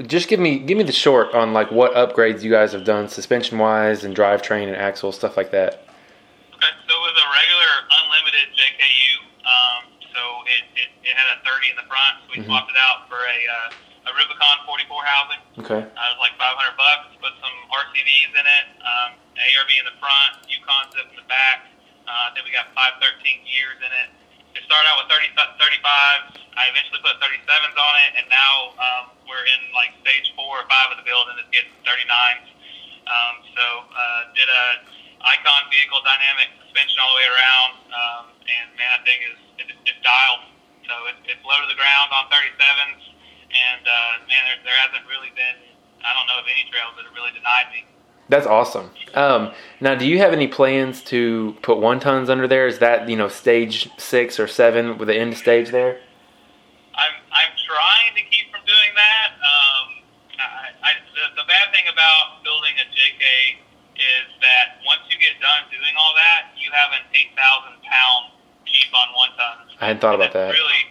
just 0.06 0.28
give 0.28 0.40
me 0.40 0.58
give 0.58 0.78
me 0.78 0.84
the 0.84 0.92
short 0.92 1.34
on 1.34 1.52
like 1.52 1.70
what 1.70 1.94
upgrades 1.94 2.42
you 2.42 2.50
guys 2.50 2.72
have 2.72 2.84
done 2.84 3.08
suspension 3.08 3.58
wise 3.58 4.04
and 4.04 4.16
drivetrain 4.16 4.66
and 4.66 4.76
axle 4.76 5.12
stuff 5.12 5.36
like 5.36 5.50
that. 5.52 5.84
Okay, 6.54 6.72
so 6.86 6.92
it 6.94 7.02
was 7.04 7.14
a 7.14 7.28
regular 7.30 7.72
unlimited 8.02 8.48
JKU. 8.56 8.87
It, 10.58 10.66
it, 10.74 10.90
it, 11.06 11.14
had 11.14 11.38
a 11.38 11.42
30 11.46 11.70
in 11.70 11.76
the 11.78 11.86
front. 11.86 12.26
So 12.26 12.34
we 12.34 12.42
mm-hmm. 12.42 12.50
swapped 12.50 12.70
it 12.70 12.78
out 12.78 13.06
for 13.06 13.22
a 13.22 13.38
uh, 13.46 13.88
a 14.08 14.12
Rubicon 14.16 14.56
44 14.64 15.04
housing. 15.04 15.42
Okay. 15.60 15.82
Uh, 15.84 16.08
it 16.08 16.12
was 16.16 16.22
like 16.24 16.34
500 16.40 16.80
bucks. 16.80 17.12
Put 17.20 17.36
some 17.44 17.56
RCVs 17.68 18.32
in 18.32 18.46
it, 18.46 18.66
um, 18.80 19.10
ARB 19.36 19.70
in 19.76 19.84
the 19.84 19.96
front, 20.00 20.48
Yukon 20.48 20.88
zip 20.96 21.12
in 21.12 21.16
the 21.20 21.28
back. 21.28 21.68
Uh, 22.08 22.32
then 22.32 22.42
we 22.48 22.50
got 22.50 22.72
513 22.72 23.04
gears 23.44 23.76
in 23.84 23.92
it. 24.06 24.08
It 24.56 24.64
started 24.64 24.88
out 24.88 25.04
with 25.04 25.12
30, 25.12 25.28
35s. 25.36 26.40
I 26.56 26.72
eventually 26.72 27.04
put 27.04 27.20
37s 27.20 27.76
on 27.76 27.94
it, 28.08 28.10
and 28.18 28.26
now 28.32 28.74
um, 28.80 29.04
we're 29.28 29.44
in 29.44 29.62
like 29.76 29.92
stage 30.00 30.32
four 30.34 30.64
or 30.64 30.66
five 30.66 30.90
of 30.90 30.96
the 30.96 31.04
build, 31.04 31.28
and 31.30 31.36
it's 31.38 31.52
getting 31.52 31.70
39s. 31.84 32.48
Um, 33.06 33.34
so 33.52 33.64
uh, 33.92 34.20
did 34.32 34.48
a 34.48 34.64
Icon 35.20 35.62
vehicle 35.68 36.00
dynamic 36.02 36.48
suspension 36.64 36.96
all 36.98 37.12
the 37.12 37.18
way 37.20 37.28
around, 37.28 37.72
um, 37.92 38.24
and 38.48 38.66
man, 38.74 38.88
that 38.98 39.02
thing 39.04 39.20
is 39.28 39.38
it, 39.58 39.68
it's 39.70 40.00
dialed. 40.02 40.46
So 40.86 40.94
it, 41.12 41.16
it's 41.28 41.42
low 41.44 41.58
to 41.60 41.68
the 41.68 41.76
ground 41.76 42.08
on 42.16 42.32
37s, 42.32 43.02
and 43.52 43.82
uh, 43.84 44.24
man, 44.24 44.42
there, 44.48 44.72
there 44.72 44.78
hasn't 44.80 45.04
really 45.10 45.30
been 45.36 45.68
I 46.04 46.14
don't 46.14 46.26
know 46.26 46.38
of 46.38 46.46
any 46.46 46.68
trails 46.70 46.94
that 46.96 47.04
have 47.04 47.14
really 47.14 47.34
denied 47.34 47.68
me. 47.74 47.84
That's 48.28 48.46
awesome. 48.46 48.90
Um, 49.14 49.52
now, 49.80 49.94
do 49.94 50.04
you 50.04 50.18
have 50.18 50.32
any 50.32 50.46
plans 50.46 51.02
to 51.08 51.56
put 51.62 51.78
one 51.78 51.98
tons 51.98 52.28
under 52.28 52.46
there? 52.46 52.66
Is 52.66 52.78
that 52.78 53.08
you 53.08 53.16
know 53.16 53.28
stage 53.28 53.88
six 53.96 54.38
or 54.38 54.46
seven 54.46 54.98
with 54.98 55.08
the 55.08 55.16
end 55.16 55.36
stage 55.36 55.70
there? 55.70 55.98
I'm 56.94 57.16
I'm 57.32 57.52
trying 57.56 58.12
to 58.20 58.22
keep 58.28 58.52
from 58.52 58.60
doing 58.68 58.92
that. 58.94 59.28
Um, 59.32 59.86
I, 60.38 60.68
I, 60.84 60.90
the, 61.16 61.40
the 61.40 61.46
bad 61.48 61.72
thing 61.72 61.88
about 61.88 62.44
building 62.44 62.76
a 62.76 62.86
JK 62.92 63.24
is 63.96 64.28
that 64.44 64.84
once 64.84 65.08
you 65.08 65.16
get 65.18 65.40
done 65.40 65.64
doing 65.72 65.94
all 65.96 66.12
that, 66.14 66.52
you 66.60 66.68
have 66.70 66.92
an 67.00 67.08
eight 67.16 67.32
thousand 67.32 67.80
pound 67.80 68.37
Jeep 68.78 68.94
on 68.94 69.10
one 69.18 69.34
ton. 69.34 69.56
I 69.82 69.90
hadn't 69.90 69.98
thought 69.98 70.14
about 70.14 70.30
that. 70.38 70.54
Really, 70.54 70.82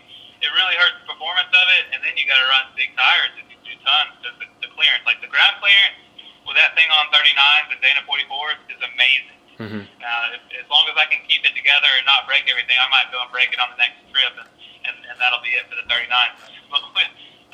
it 0.44 0.52
really 0.52 0.76
hurts 0.76 1.00
the 1.00 1.08
performance 1.08 1.48
of 1.48 1.68
it, 1.80 1.96
and 1.96 2.04
then 2.04 2.20
you 2.20 2.28
got 2.28 2.36
to 2.36 2.48
run 2.52 2.68
big 2.76 2.92
tires 3.00 3.32
if 3.40 3.48
you 3.48 3.58
do 3.64 3.74
tons 3.88 4.12
because 4.20 4.36
the, 4.44 4.48
the 4.68 4.70
clearance, 4.76 5.08
like 5.08 5.24
the 5.24 5.32
ground 5.32 5.56
clearance 5.64 5.96
with 6.44 6.60
that 6.60 6.76
thing 6.76 6.88
on 6.92 7.08
39s 7.16 7.72
and 7.72 7.80
Dana 7.80 8.04
44s 8.04 8.60
is 8.72 8.80
amazing. 8.84 9.40
Mm-hmm. 9.58 9.84
Now, 10.04 10.36
if, 10.36 10.44
as 10.54 10.68
long 10.70 10.86
as 10.92 10.96
I 11.00 11.08
can 11.10 11.24
keep 11.26 11.42
it 11.48 11.56
together 11.56 11.90
and 11.96 12.06
not 12.06 12.30
break 12.30 12.46
everything, 12.46 12.78
I 12.78 12.88
might 12.92 13.10
go 13.10 13.24
and 13.24 13.32
break 13.32 13.50
it 13.56 13.60
on 13.60 13.74
the 13.74 13.80
next 13.80 14.04
trip, 14.12 14.36
and, 14.36 14.50
and, 14.86 14.96
and 15.12 15.16
that'll 15.18 15.42
be 15.42 15.56
it 15.56 15.66
for 15.72 15.80
the 15.80 15.88
39s. 15.88 16.36
But 16.68 16.84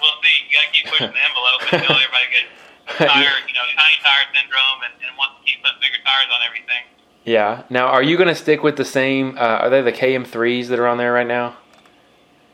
we'll 0.01 0.17
see. 0.25 0.35
You 0.49 0.57
got 0.57 0.65
to 0.65 0.73
keep 0.73 0.85
pushing 0.89 1.13
the 1.13 1.21
envelope 1.21 1.61
until 1.69 1.93
everybody 1.93 2.27
gets 2.33 2.49
tire, 2.97 3.37
you 3.45 3.53
know, 3.53 3.65
tiny 3.77 3.97
tire 4.01 4.25
syndrome 4.33 4.81
and, 4.89 4.93
and 5.05 5.13
wants 5.15 5.37
to 5.37 5.41
keep 5.45 5.61
putting 5.61 5.79
bigger 5.79 6.01
tires 6.01 6.27
on 6.33 6.41
everything. 6.43 6.83
Yeah. 7.25 7.63
Now, 7.69 7.87
are 7.87 8.03
you 8.03 8.17
going 8.17 8.29
to 8.29 8.35
stick 8.35 8.63
with 8.63 8.75
the 8.75 8.85
same? 8.85 9.37
Uh, 9.37 9.63
are 9.63 9.69
they 9.69 9.81
the 9.81 9.95
KM3s 9.95 10.67
that 10.67 10.79
are 10.79 10.87
on 10.87 10.97
there 10.97 11.13
right 11.13 11.27
now? 11.27 11.55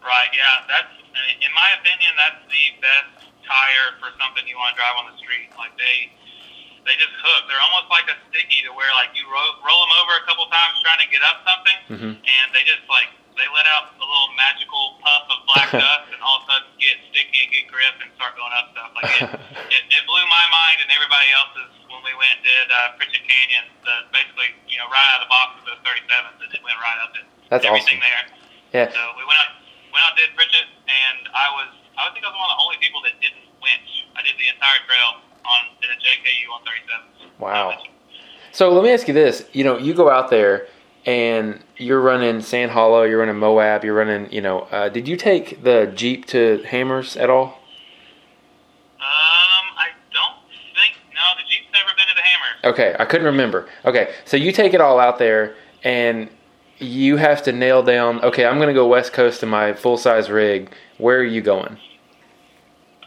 Right. 0.02 0.30
Yeah. 0.34 0.66
That's, 0.70 0.94
in 1.42 1.52
my 1.54 1.70
opinion, 1.82 2.14
that's 2.18 2.42
the 2.46 2.64
best 2.82 3.20
tire 3.50 3.98
for 3.98 4.14
something 4.22 4.46
you 4.46 4.54
want 4.56 4.74
to 4.74 4.78
drive 4.78 4.96
on 5.02 5.10
the 5.10 5.18
street. 5.18 5.50
Like 5.58 5.74
they 5.82 6.14
they 6.86 6.98
just 6.98 7.14
hook. 7.22 7.50
They're 7.50 7.62
almost 7.62 7.90
like 7.94 8.10
a 8.10 8.18
sticky 8.30 8.66
to 8.66 8.72
where 8.74 8.90
like 8.98 9.14
you 9.18 9.26
roll, 9.30 9.62
roll 9.66 9.82
them 9.86 9.94
over 10.06 10.14
a 10.22 10.24
couple 10.30 10.46
times 10.50 10.78
trying 10.86 11.02
to 11.02 11.10
get 11.10 11.22
up 11.22 11.38
something, 11.46 11.78
mm-hmm. 11.94 12.14
and 12.18 12.46
they 12.54 12.64
just 12.66 12.86
like 12.90 13.10
they 13.38 13.46
let 13.54 13.70
out 13.70 13.94
a 13.94 14.06
little 14.06 14.32
magical 14.38 14.98
puff 15.02 15.26
of 15.30 15.40
black 15.50 15.70
dust, 15.86 16.10
and 16.14 16.22
all 16.22 16.42
of 16.42 16.50
a 16.50 16.54
sudden 16.54 16.70
get 16.82 16.98
sticky 17.14 17.46
and 17.46 17.50
get 17.54 17.66
grip 17.70 17.96
and 18.02 18.10
start 18.18 18.34
going 18.38 18.54
up 18.58 18.74
stuff. 18.74 18.90
Like 18.98 19.12
it, 19.22 19.30
it, 19.76 19.84
it 19.86 20.04
blew 20.10 20.26
my 20.30 20.46
mind 20.50 20.78
and 20.86 20.90
everybody 20.94 21.30
else's 21.30 21.79
when 21.90 22.02
we 22.06 22.14
went 22.16 22.40
and 22.40 22.44
did 22.46 22.68
uh, 22.70 22.96
Pritchett 22.96 23.26
Canyon. 23.26 23.66
The, 23.84 24.10
basically, 24.14 24.54
you 24.70 24.78
know, 24.78 24.88
right 24.90 25.08
out 25.14 25.22
of 25.22 25.28
the 25.28 25.32
box 25.32 25.48
with 25.58 25.66
those 25.70 25.82
37s, 25.84 26.40
and 26.40 26.50
it 26.54 26.62
went 26.62 26.78
right 26.80 27.00
up 27.02 27.14
it. 27.18 27.26
That's 27.50 27.66
everything 27.66 28.00
awesome. 28.00 28.32
there. 28.72 28.86
Yeah. 28.86 28.88
So 28.94 29.02
we 29.18 29.26
went 29.26 29.40
out 29.42 29.52
went 29.90 30.06
out 30.06 30.14
did 30.14 30.30
Pritchett, 30.38 30.70
and 30.86 31.30
I 31.34 31.50
was 31.58 31.70
I 31.98 32.14
think 32.14 32.24
I 32.24 32.30
was 32.30 32.38
one 32.38 32.50
of 32.50 32.56
the 32.58 32.62
only 32.64 32.78
people 32.80 33.02
that 33.04 33.18
didn't 33.18 33.46
winch. 33.60 34.06
I 34.16 34.22
did 34.22 34.38
the 34.38 34.48
entire 34.54 34.80
trail 34.86 35.26
on 35.44 35.62
in 35.82 35.90
a 35.90 35.98
JKU 35.98 36.46
on 36.54 36.62
37. 36.64 37.42
Wow. 37.42 37.74
So 38.52 38.70
let 38.72 38.84
me 38.84 38.94
ask 38.94 39.08
you 39.08 39.14
this: 39.14 39.46
you 39.54 39.64
know, 39.64 39.78
you 39.78 39.94
go 39.94 40.10
out 40.10 40.30
there 40.30 40.70
and 41.06 41.64
you're 41.78 42.02
running 42.02 42.42
Sand 42.42 42.72
Hollow, 42.72 43.04
you're 43.04 43.20
running 43.20 43.38
Moab, 43.38 43.84
you're 43.84 43.96
running, 43.96 44.32
you 44.32 44.42
know, 44.42 44.62
uh, 44.72 44.90
did 44.90 45.08
you 45.08 45.16
take 45.16 45.64
the 45.64 45.92
Jeep 45.96 46.26
to 46.28 46.62
Hammers 46.68 47.16
at 47.16 47.30
all? 47.30 47.46
Um, 49.00 49.66
I 49.80 49.90
don't 50.12 50.36
think 50.76 51.00
no. 51.16 51.24
The 51.38 51.48
Jeep's 51.48 51.72
never 51.72 51.90
been 51.96 52.08
to 52.08 52.16
the 52.16 52.22
Hammers. 52.22 52.49
Okay, 52.64 52.96
I 53.00 53.06
couldn't 53.06 53.26
remember. 53.26 53.70
Okay, 53.86 54.14
so 54.26 54.36
you 54.38 54.52
take 54.52 54.74
it 54.74 54.82
all 54.82 55.00
out 55.00 55.18
there 55.18 55.56
and 55.84 56.30
you 56.78 57.16
have 57.16 57.44
to 57.44 57.52
nail 57.52 57.84
down. 57.84 58.20
Okay, 58.24 58.46
I'm 58.46 58.56
going 58.56 58.68
to 58.68 58.74
go 58.74 58.88
West 58.88 59.14
Coast 59.14 59.44
in 59.44 59.50
my 59.50 59.74
full 59.74 59.98
size 59.98 60.30
rig. 60.30 60.72
Where 60.98 61.20
are 61.20 61.28
you 61.28 61.42
going? 61.42 61.72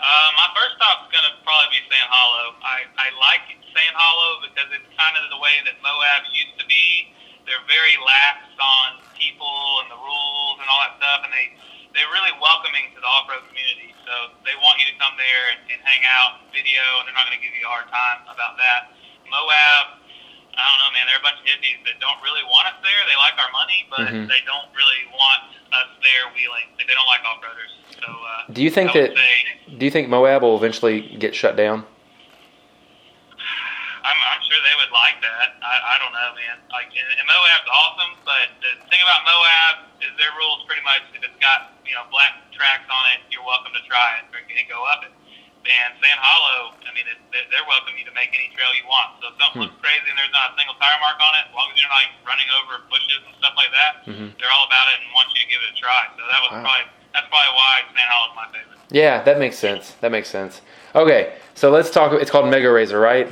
Uh, 0.03 0.29
my 0.35 0.49
first 0.57 0.77
stop's 0.77 1.13
going 1.13 1.25
to 1.29 1.35
probably 1.45 1.69
be 1.77 1.81
Sand 1.89 2.09
Hollow. 2.09 2.57
I, 2.65 2.89
I 2.97 3.09
like 3.21 3.45
Sand 3.77 3.95
Hollow 3.97 4.41
because 4.49 4.69
it's 4.73 4.89
kind 4.97 5.15
of 5.21 5.29
the 5.29 5.41
way 5.41 5.61
that 5.69 5.77
Moab 5.85 6.27
used 6.33 6.57
to 6.61 6.67
be. 6.67 7.13
They're 7.45 7.65
very 7.69 7.97
lax 8.01 8.49
on 8.57 9.05
people 9.19 9.85
and 9.85 9.93
the 9.93 10.01
rules 10.01 10.57
and 10.59 10.67
all 10.69 10.81
that 10.85 10.97
stuff, 10.97 11.29
and 11.29 11.33
they 11.33 11.53
they're 11.93 12.09
really 12.09 12.33
welcoming 12.41 12.89
to 12.97 12.99
the 13.05 13.05
off-road 13.05 13.45
community. 13.53 13.93
So 14.09 14.33
they 14.49 14.57
want 14.65 14.81
you 14.81 14.89
to 14.89 14.97
come 14.97 15.13
there 15.21 15.45
and, 15.53 15.61
and 15.69 15.81
hang 15.85 16.01
out, 16.09 16.41
and 16.41 16.49
video, 16.49 16.81
and 16.99 17.05
they're 17.05 17.19
not 17.19 17.29
going 17.29 17.37
to 17.37 17.45
give 17.45 17.53
you 17.53 17.69
a 17.69 17.73
hard 17.73 17.85
time 17.93 18.25
about 18.33 18.57
that. 18.57 18.97
Moab, 19.33 19.99
I 20.53 20.61
don't 20.61 20.81
know, 20.85 20.93
man. 20.93 21.09
They're 21.09 21.17
a 21.19 21.25
bunch 21.25 21.41
of 21.41 21.49
hippies 21.49 21.81
that 21.89 21.97
don't 22.05 22.21
really 22.21 22.45
want 22.45 22.69
us 22.69 22.77
there. 22.85 23.01
They 23.09 23.17
like 23.17 23.37
our 23.41 23.49
money, 23.57 23.89
but 23.89 24.13
Mhm. 24.13 24.29
they 24.29 24.45
don't 24.45 24.69
really 24.77 25.03
want 25.17 25.49
us 25.73 25.89
there 26.05 26.29
wheeling. 26.37 26.69
They 26.77 26.85
don't 26.93 27.09
like 27.09 27.25
off-roaders. 27.25 27.73
So 27.97 28.05
uh, 28.13 28.53
Do 28.53 28.61
you 28.63 28.69
think 28.71 28.93
that- 28.93 29.17
Say, 29.17 29.77
Do 29.81 29.85
you 29.89 29.91
think 29.91 30.09
Moab 30.13 30.43
will 30.45 30.57
eventually 30.61 31.17
get 31.17 31.35
shut 31.35 31.57
down? 31.57 31.87
I'm, 34.03 34.19
I'm 34.19 34.43
sure 34.51 34.59
they 34.67 34.77
would 34.83 34.91
like 34.93 35.23
that. 35.23 35.55
I, 35.63 35.95
I 35.95 35.99
don't 36.03 36.11
know, 36.13 36.31
man. 36.35 36.59
Like, 36.75 36.91
and, 36.91 37.09
and 37.23 37.25
Moab's 37.25 37.69
awesome, 37.71 38.13
but 38.27 38.51
the 38.61 38.73
thing 38.91 38.99
about 39.01 39.23
Moab 39.25 39.75
is 40.03 40.11
their 40.19 40.35
rules 40.35 40.67
pretty 40.67 40.83
much 40.83 41.07
if 41.15 41.23
it's 41.23 41.39
got 41.39 41.71
you 41.87 41.95
know 41.95 42.03
black 42.11 42.35
tracks 42.51 42.85
on 42.91 43.05
it, 43.15 43.23
you're 43.31 43.47
welcome 43.47 43.71
to 43.73 43.83
try 43.87 44.19
it 44.19 44.27
or 44.35 44.43
and 44.43 44.67
go 44.69 44.83
up 44.91 45.07
it. 45.07 45.15
And 45.63 45.95
Sand 46.03 46.19
Hollow, 46.19 46.75
I 46.83 46.91
mean, 46.91 47.07
it, 47.07 47.19
they- 47.31 47.47
they're 47.55 47.65
welcome 47.71 47.95
you 47.95 48.05
to 48.05 48.15
make 48.19 48.35
any 48.35 48.51
trail 48.55 48.71
you 48.75 48.83
want. 48.91 49.15
So 49.23 49.31
if 49.31 49.39
something 49.39 49.63
Hmm. 49.63 49.71
looks 49.71 49.79
crazy 49.79 50.07
and 50.11 50.19
there's 50.19 50.35
not 50.35 50.53
a 50.53 50.55
single 50.59 50.75
tire 50.83 50.99
mark 50.99 51.19
on 51.23 51.33
it, 51.39 51.45
as 51.49 51.55
long 51.55 51.71
as 51.71 51.79
you're 51.79 51.89
not 51.89 52.03
like 52.03 52.13
running 52.27 52.51
over 52.59 52.83
bushes 52.91 53.23
and 53.23 53.35
stuff 53.39 53.55
like 53.55 53.71
that, 53.71 53.93
Mhm. 54.11 54.35
they're 54.43 54.51
all 54.51 54.67
about 54.67 54.87
it 54.91 54.99
and 55.07 55.09
want 55.15 55.31
you 55.31 55.39
to 55.41 55.49
give 55.49 55.63
it 55.63 55.71
a 55.71 55.77
try. 55.79 56.03
So 56.19 56.23
that 56.27 56.41
was 56.43 56.53
Wow. 56.59 56.67
probably 56.67 56.87
that's 57.15 57.29
probably 57.29 57.53
why 57.55 57.75
Sand 57.95 58.09
Hollow's 58.11 58.35
my 58.37 58.47
favorite. 58.51 58.79
Yeah, 58.91 59.23
that 59.23 59.39
makes 59.39 59.57
sense. 59.59 59.93
That 60.01 60.11
makes 60.11 60.29
sense. 60.29 60.63
Okay, 60.97 61.33
so 61.55 61.71
let's 61.71 61.91
talk. 61.91 62.13
It's 62.15 62.31
called 62.31 62.49
Mega 62.49 62.71
Razor, 62.71 62.99
right? 62.99 63.29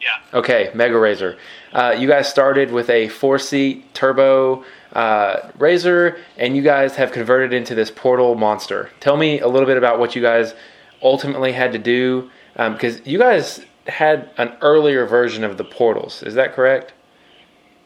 Yeah. 0.00 0.16
Okay, 0.32 0.70
Mega 0.74 0.96
Razor. 0.98 1.36
Uh, 1.74 1.94
you 1.98 2.08
guys 2.08 2.28
started 2.28 2.70
with 2.72 2.88
a 2.88 3.08
four-seat 3.08 3.92
turbo 3.94 4.64
uh, 4.94 5.50
Razor, 5.58 6.18
and 6.38 6.56
you 6.56 6.62
guys 6.62 6.96
have 6.96 7.12
converted 7.12 7.52
into 7.52 7.74
this 7.74 7.90
portal 7.90 8.34
monster. 8.34 8.90
Tell 9.00 9.16
me 9.16 9.38
a 9.40 9.46
little 9.48 9.66
bit 9.66 9.76
about 9.76 9.98
what 9.98 10.16
you 10.16 10.22
guys 10.22 10.54
ultimately 11.02 11.52
had 11.52 11.72
to 11.72 11.78
do, 11.78 12.30
because 12.54 13.04
you 13.06 13.18
guys 13.18 13.64
had 13.86 14.30
an 14.38 14.52
earlier 14.60 15.06
version 15.06 15.42
of 15.44 15.56
the 15.56 15.64
portals. 15.64 16.22
Is 16.22 16.34
that 16.34 16.54
correct? 16.54 16.92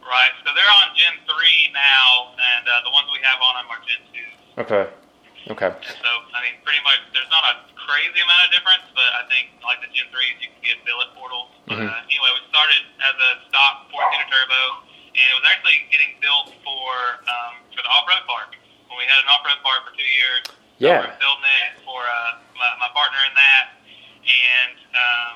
Right. 0.02 0.34
So 0.44 0.50
they're 0.52 0.74
on 0.84 0.92
Gen 0.96 1.16
3 1.24 1.72
now, 1.72 2.34
and 2.36 2.64
uh, 2.68 2.72
the 2.84 2.92
ones 2.92 3.08
we 3.14 3.20
have 3.24 3.40
on 3.40 3.52
them 3.56 3.66
are 3.72 3.80
Gen 3.88 4.02
2. 4.12 4.62
Okay. 4.68 4.84
Okay. 5.52 5.70
And 5.72 5.96
so, 6.00 6.10
I 6.32 6.40
mean, 6.44 6.56
pretty 6.64 6.80
much 6.84 7.00
there's 7.12 7.28
not 7.32 7.44
a 7.44 7.54
crazy 7.76 8.20
amount 8.20 8.42
of 8.48 8.50
difference, 8.52 8.84
but 8.96 9.08
I 9.16 9.22
think 9.28 9.52
like 9.64 9.80
the 9.84 9.88
Gen 9.92 10.08
3s, 10.12 10.40
you 10.44 10.48
can 10.52 10.60
get 10.64 10.76
billet 10.84 11.12
portals. 11.16 11.52
But 11.68 11.80
Mhm. 11.80 11.88
uh, 11.88 12.04
anyway, 12.08 12.30
we 12.36 12.42
started 12.48 12.80
as 13.00 13.16
a 13.16 13.30
stock 13.48 13.88
four-seater 13.92 14.28
turbo, 14.28 14.62
and 15.12 15.24
it 15.24 15.36
was 15.36 15.46
actually 15.48 15.84
getting 15.92 16.16
built 16.20 16.52
for 16.64 16.88
um, 17.28 17.54
for 17.76 17.80
the 17.84 17.88
off-road 17.92 18.24
park. 18.28 18.56
When 18.88 18.96
we 19.00 19.04
had 19.08 19.20
an 19.24 19.28
off-road 19.36 19.60
park 19.64 19.88
for 19.88 19.92
two 19.96 20.04
years, 20.04 20.42
Yeah. 20.78 21.00
we 21.00 21.06
were 21.06 21.20
building 21.22 21.54
it 21.70 21.72
for 21.86 22.00
uh, 22.02 22.32
my, 22.58 22.70
my 22.82 22.90
partner 22.92 23.20
in 23.30 23.34
that, 23.38 23.64
and 24.26 24.74
um, 24.94 25.34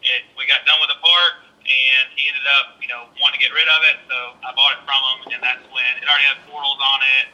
it, 0.00 0.22
we 0.38 0.48
got 0.48 0.64
done 0.64 0.80
with 0.80 0.88
the 0.92 1.00
park, 1.00 1.44
and 1.68 2.04
he 2.16 2.24
ended 2.32 2.46
up, 2.60 2.80
you 2.80 2.88
know, 2.88 3.04
wanting 3.20 3.36
to 3.36 3.42
get 3.44 3.52
rid 3.52 3.68
of 3.68 3.80
it, 3.92 3.96
so 4.08 4.16
I 4.40 4.50
bought 4.56 4.80
it 4.80 4.82
from 4.88 4.96
him, 4.96 5.18
and 5.36 5.40
that's 5.44 5.64
when 5.68 5.90
it 6.00 6.06
already 6.08 6.24
had 6.28 6.40
portals 6.48 6.80
on 6.80 7.00
it. 7.20 7.26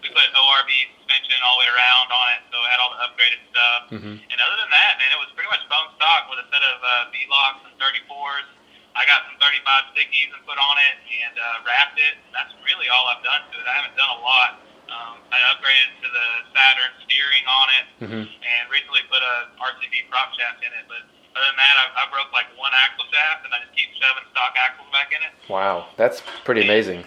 We 0.00 0.12
put 0.12 0.24
ORV 0.32 0.68
suspension 1.00 1.36
all 1.44 1.60
the 1.60 1.64
way 1.64 1.70
around 1.72 2.08
on 2.12 2.26
it, 2.36 2.40
so 2.52 2.56
it 2.60 2.68
had 2.72 2.80
all 2.80 2.92
the 2.92 3.00
upgraded 3.08 3.40
stuff. 3.52 3.80
Mhm. 3.92 4.14
And 4.20 4.36
other 4.40 4.56
than 4.60 4.68
that, 4.72 5.00
man, 5.00 5.08
it 5.12 5.20
was 5.20 5.32
pretty 5.36 5.48
much 5.48 5.64
bone 5.68 5.88
stock 5.96 6.28
with 6.28 6.44
a 6.44 6.46
set 6.52 6.60
of 6.60 6.76
uh, 6.80 7.08
V-locks 7.12 7.64
and 7.68 7.76
34s. 7.80 8.48
I 8.96 9.04
got 9.08 9.24
some 9.26 9.36
35 9.40 9.64
stickies 9.96 10.28
and 10.32 10.44
put 10.46 10.56
on 10.60 10.76
it 10.78 10.96
and 11.24 11.34
uh, 11.40 11.64
wrapped 11.66 11.98
it. 11.98 12.14
That's 12.36 12.52
really 12.64 12.88
all 12.92 13.08
I've 13.10 13.24
done 13.24 13.42
to 13.48 13.56
it. 13.58 13.66
I 13.66 13.74
haven't 13.80 13.96
done 13.96 14.12
a 14.12 14.20
lot. 14.20 14.60
Um, 14.90 15.16
I 15.32 15.38
upgraded 15.54 15.90
to 16.04 16.08
the 16.12 16.26
Saturn 16.54 16.92
steering 17.08 17.44
on 17.48 17.66
it 17.80 17.86
Mhm. 18.04 18.22
and 18.28 18.62
recently 18.70 19.02
put 19.08 19.22
a 19.22 19.48
RCV 19.58 20.04
prop 20.10 20.34
shaft 20.38 20.62
in 20.62 20.70
it. 20.72 20.84
But 20.88 21.02
other 21.34 21.46
than 21.50 21.56
that, 21.56 21.74
I, 21.80 22.04
I 22.04 22.06
broke 22.12 22.30
like 22.32 22.46
one 22.56 22.72
axle 22.74 23.06
shaft 23.10 23.44
and 23.44 23.52
I 23.54 23.58
just 23.64 23.74
keep 23.74 23.90
shoving 23.96 24.24
stock 24.30 24.54
axles 24.60 24.88
back 24.92 25.10
in 25.12 25.20
it. 25.22 25.32
Wow, 25.48 25.88
that's 25.96 26.22
pretty 26.44 26.62
amazing. 26.62 27.02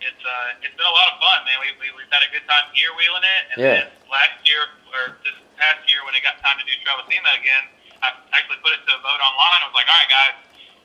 It's 0.00 0.24
uh, 0.24 0.62
it's 0.62 0.76
been 0.78 0.86
a 0.86 0.94
lot 0.94 1.12
of 1.12 1.16
fun, 1.20 1.44
man. 1.44 1.58
We, 1.60 1.74
we 1.82 1.86
we've 1.98 2.08
had 2.14 2.22
a 2.22 2.30
good 2.30 2.46
time 2.46 2.70
gear 2.72 2.94
wheeling 2.94 3.26
it, 3.26 3.42
and 3.52 3.56
Yeah. 3.58 3.74
then 3.82 3.88
last 4.08 4.38
year 4.46 4.62
or 4.94 5.18
this 5.26 5.34
past 5.58 5.82
year 5.90 6.04
when 6.06 6.14
it 6.14 6.22
got 6.22 6.38
time 6.40 6.56
to 6.56 6.64
do 6.64 6.72
Trail 6.86 7.02
to 7.02 7.06
SEMA 7.10 7.30
again, 7.34 7.64
I 8.00 8.14
actually 8.32 8.62
put 8.62 8.72
it 8.72 8.80
to 8.86 8.92
a 8.94 9.00
vote 9.02 9.18
online. 9.20 9.60
I 9.60 9.66
was 9.66 9.74
like, 9.74 9.90
all 9.90 9.98
right, 9.98 10.08
guys, 10.08 10.34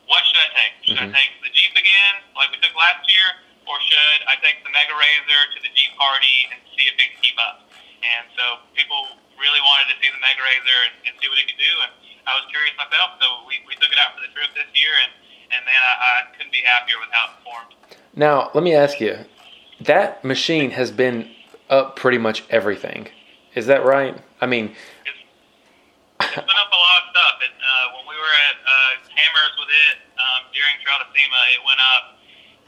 what 0.10 0.26
should 0.26 0.42
I 0.42 0.50
take? 0.58 0.74
Should 0.82 0.98
Mhm. 0.98 1.14
I 1.14 1.18
take 1.18 1.32
the 1.46 1.50
Jeep 1.54 1.78
again, 1.78 2.14
like 2.36 2.50
we 2.52 2.58
took 2.58 2.74
last 2.76 3.06
year, 3.08 3.28
or 3.68 3.78
should 3.84 4.20
I 4.28 4.36
take 4.44 4.64
the 4.64 4.72
Mega 4.72 4.96
Razor 4.96 5.42
to 5.56 5.60
the 5.64 5.72
Jeep 5.74 5.94
party 5.96 6.52
and 6.52 6.60
see 6.76 6.86
if 6.88 6.96
it 6.96 7.08
can 7.14 7.20
keep 7.24 7.40
up? 7.40 7.68
And 8.04 8.28
so 8.36 8.64
people 8.76 9.20
really 9.40 9.64
wanted 9.64 9.92
to 9.92 9.96
see 10.04 10.12
the 10.12 10.20
Mega 10.20 10.44
Razor 10.44 10.80
and, 10.92 10.96
and 11.08 11.14
see 11.20 11.28
what 11.32 11.40
it 11.40 11.48
could 11.48 11.60
do, 11.60 11.74
and 11.88 11.92
I 12.28 12.36
was 12.36 12.46
curious 12.52 12.76
myself. 12.76 13.20
So 13.20 13.48
we, 13.48 13.60
we 13.68 13.76
took 13.80 13.92
it 13.92 14.00
out 14.00 14.16
for 14.16 14.22
the 14.24 14.32
trip 14.36 14.52
this 14.56 14.68
year, 14.76 14.92
and 15.08 15.12
and 15.54 15.62
man, 15.66 15.78
I, 15.78 15.94
I 15.94 16.16
couldn't 16.36 16.52
be 16.52 16.66
happier 16.66 16.98
with 16.98 17.14
how 17.14 17.30
it 17.30 17.32
performed. 17.38 17.72
Now, 18.16 18.50
let 18.54 18.64
me 18.64 18.74
ask 18.74 19.00
you. 19.00 19.18
That 19.82 20.24
machine 20.24 20.72
has 20.72 20.92
been 20.92 21.30
up 21.70 21.96
pretty 21.96 22.18
much 22.18 22.44
everything. 22.50 23.10
Is 23.54 23.68
that 23.68 23.86
right? 23.86 24.18
I 24.42 24.46
mean, 24.46 24.74
it's, 25.06 25.20
it's 26.22 26.34
been 26.34 26.62
up 26.62 26.72
a 26.74 26.82
lot 26.82 26.98
of 27.04 27.08
stuff. 27.14 27.36
It, 27.46 27.54
uh, 27.54 27.86
when 27.98 28.06
we 28.10 28.16
were 28.18 28.34
at 28.50 28.58
uh, 28.66 28.92
Hammers 29.14 29.54
with 29.60 29.70
it 29.70 29.98
um, 30.18 30.42
during 30.54 30.74
Trail 30.82 30.98
to 31.04 31.10
SEMA, 31.14 31.42
it 31.54 31.62
went 31.68 31.82
up 31.84 32.06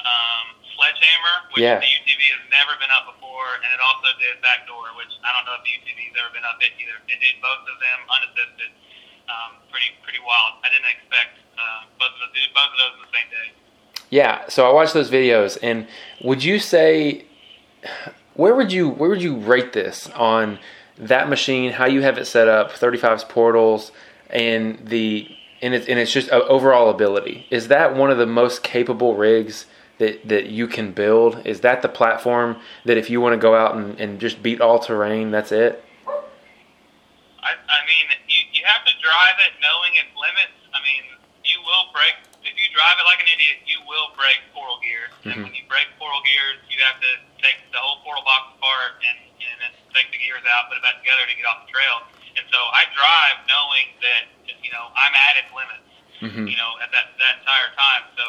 um, 0.05 0.45
Sledgehammer, 0.75 1.35
which 1.55 1.63
Yeah. 1.63 1.79
the 1.79 1.87
UTV 1.87 2.21
has 2.35 2.43
never 2.51 2.75
been 2.79 2.91
up 2.91 3.07
before, 3.15 3.47
and 3.63 3.69
it 3.73 3.79
also 3.79 4.11
did 4.19 4.39
Backdoor, 4.43 4.91
which 4.99 5.11
I 5.23 5.31
don't 5.33 5.45
know 5.47 5.55
if 5.55 5.63
the 5.63 5.73
UTV's 5.79 6.15
ever 6.19 6.29
been 6.35 6.43
up 6.45 6.59
it 6.59 6.75
either. 6.79 6.99
It 7.07 7.19
did 7.23 7.39
both 7.41 7.63
of 7.65 7.77
them 7.79 7.99
unassisted. 8.11 8.71
Um, 9.31 9.57
pretty 9.71 9.89
pretty 10.03 10.19
wild. 10.21 10.61
I 10.63 10.69
didn't 10.69 10.91
expect 10.91 11.39
uh, 11.57 11.89
both 11.97 12.13
of 12.13 12.29
those, 12.29 12.47
both 12.53 12.71
of 12.71 12.77
those 12.77 12.93
in 12.99 13.01
the 13.07 13.13
same 13.15 13.29
day. 13.31 13.47
yeah. 14.11 14.45
So 14.49 14.69
I 14.69 14.73
watched 14.73 14.93
those 14.93 15.09
videos, 15.09 15.57
and 15.63 15.87
would 16.21 16.43
you 16.43 16.59
say 16.59 17.25
where 18.35 18.53
would 18.55 18.71
you 18.71 18.89
where 18.89 19.09
would 19.09 19.21
you 19.23 19.37
rate 19.37 19.73
this 19.73 20.09
on 20.11 20.59
that 20.97 21.29
machine? 21.29 21.71
How 21.71 21.85
you 21.85 22.01
have 22.03 22.17
it 22.17 22.25
set 22.25 22.47
up, 22.47 22.71
35's 22.71 23.23
portals, 23.23 23.91
and 24.29 24.85
the 24.87 25.27
and 25.61 25.73
it's 25.73 25.87
and 25.87 25.97
it's 25.97 26.11
just 26.11 26.29
uh, 26.31 26.41
overall 26.47 26.89
ability. 26.89 27.47
Is 27.49 27.67
that 27.69 27.95
one 27.95 28.11
of 28.11 28.17
the 28.17 28.25
most 28.27 28.61
capable 28.63 29.15
rigs 29.15 29.65
that 29.99 30.27
that 30.27 30.45
you 30.47 30.67
can 30.67 30.91
build? 30.91 31.41
Is 31.45 31.61
that 31.61 31.81
the 31.81 31.89
platform 31.89 32.57
that 32.85 32.97
if 32.97 33.09
you 33.09 33.21
want 33.21 33.33
to 33.33 33.41
go 33.41 33.55
out 33.55 33.75
and, 33.75 33.99
and 33.99 34.19
just 34.19 34.41
beat 34.43 34.61
all 34.61 34.79
terrain, 34.79 35.31
that's 35.31 35.51
it? 35.51 35.83
I, 36.07 37.53
I 37.53 37.79
mean, 37.85 38.05
you, 38.27 38.41
you 38.57 38.63
have 38.65 38.81
to 38.89 38.93
drive 39.05 39.37
it 39.45 39.53
knowing 39.61 39.93
its 40.01 40.09
limits. 40.17 40.57
I 40.73 40.81
mean, 40.81 41.05
you 41.45 41.61
will 41.61 41.93
break, 41.93 42.17
if 42.41 42.55
you 42.57 42.67
drive 42.73 42.97
it 42.97 43.05
like 43.05 43.21
an 43.21 43.29
idiot, 43.29 43.61
you 43.69 43.77
will 43.85 44.09
break 44.17 44.41
portal 44.49 44.81
gears. 44.81 45.13
Mhm. 45.21 45.29
And 45.29 45.37
when 45.45 45.53
you 45.53 45.61
break 45.69 45.85
portal 46.01 46.19
gears, 46.25 46.57
you 46.73 46.81
have 46.81 46.97
to 47.05 47.11
take 47.45 47.61
the 47.69 47.77
whole 47.77 48.01
portal 48.01 48.25
box 48.25 48.57
apart 48.57 48.97
and, 49.05 49.17
and 49.45 49.55
then 49.61 49.71
take 49.93 50.09
the 50.09 50.17
gears 50.17 50.41
out, 50.49 50.73
put 50.73 50.81
it 50.81 50.85
back 50.85 50.97
together 51.05 51.21
to 51.29 51.35
get 51.37 51.45
off 51.45 51.69
the 51.69 51.71
trail. 51.71 51.97
And 52.33 52.45
so 52.49 52.57
I 52.73 52.89
drive 52.97 53.45
knowing 53.45 53.87
that, 54.01 54.23
you 54.65 54.73
know, 54.73 54.89
I'm 54.97 55.13
at 55.13 55.33
its 55.45 55.51
limits, 55.53 55.85
Mhm. 56.25 56.49
you 56.49 56.57
know, 56.57 56.71
at 56.81 56.89
that, 56.97 57.13
that 57.21 57.45
entire 57.45 57.69
time. 57.77 58.09
So 58.17 58.25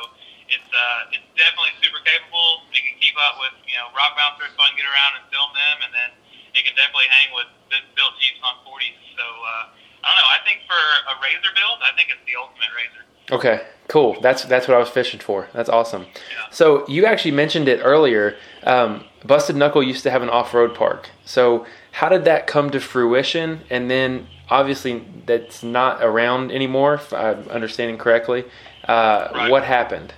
it's, 0.48 0.70
uh, 0.70 1.14
it's 1.14 1.26
definitely 1.38 1.74
super 1.82 2.00
capable. 2.04 2.62
It 2.72 2.82
can 2.84 2.96
keep 3.02 3.14
up 3.18 3.38
with, 3.42 3.54
you 3.66 3.76
know, 3.78 3.90
rock 3.96 4.14
bouncers 4.18 4.52
so 4.54 4.60
I 4.62 4.70
can 4.74 4.78
get 4.80 4.88
around 4.88 5.18
and 5.20 5.24
film 5.32 5.50
them. 5.56 5.76
And 5.86 5.92
then 5.94 6.10
it 6.54 6.62
can 6.64 6.74
definitely 6.78 7.10
hang 7.10 7.34
with 7.34 7.48
bu- 7.70 7.88
built 7.98 8.14
Jeeps 8.22 8.40
on 8.44 8.60
40s. 8.66 8.96
So, 9.18 9.24
uh, 9.24 9.72
I 10.02 10.06
don't 10.14 10.18
know. 10.22 10.30
I 10.30 10.40
think 10.46 10.62
for 10.70 10.78
a 10.78 11.14
razor 11.22 11.50
build, 11.54 11.78
I 11.82 11.90
think 11.98 12.08
it's 12.14 12.22
the 12.26 12.36
ultimate 12.38 12.70
razor. 12.76 13.02
Okay, 13.32 13.66
cool. 13.88 14.16
That's 14.20 14.44
that's 14.44 14.68
what 14.68 14.76
I 14.76 14.78
was 14.78 14.88
fishing 14.88 15.18
for. 15.18 15.48
That's 15.52 15.68
awesome. 15.68 16.02
Yeah. 16.02 16.46
So 16.52 16.86
you 16.86 17.06
actually 17.06 17.32
mentioned 17.32 17.66
it 17.66 17.80
earlier. 17.82 18.36
Um, 18.62 19.04
Busted 19.24 19.56
Knuckle 19.56 19.82
used 19.82 20.04
to 20.04 20.12
have 20.12 20.22
an 20.22 20.30
off-road 20.30 20.76
park. 20.76 21.10
So 21.24 21.66
how 21.90 22.08
did 22.08 22.24
that 22.26 22.46
come 22.46 22.70
to 22.70 22.78
fruition? 22.78 23.62
And 23.68 23.90
then 23.90 24.28
obviously 24.48 25.04
that's 25.26 25.64
not 25.64 26.04
around 26.04 26.52
anymore, 26.52 26.94
if 26.94 27.12
I'm 27.12 27.48
understanding 27.48 27.98
correctly. 27.98 28.44
Uh, 28.86 29.28
Right. 29.34 29.50
What 29.50 29.64
happened? 29.64 30.14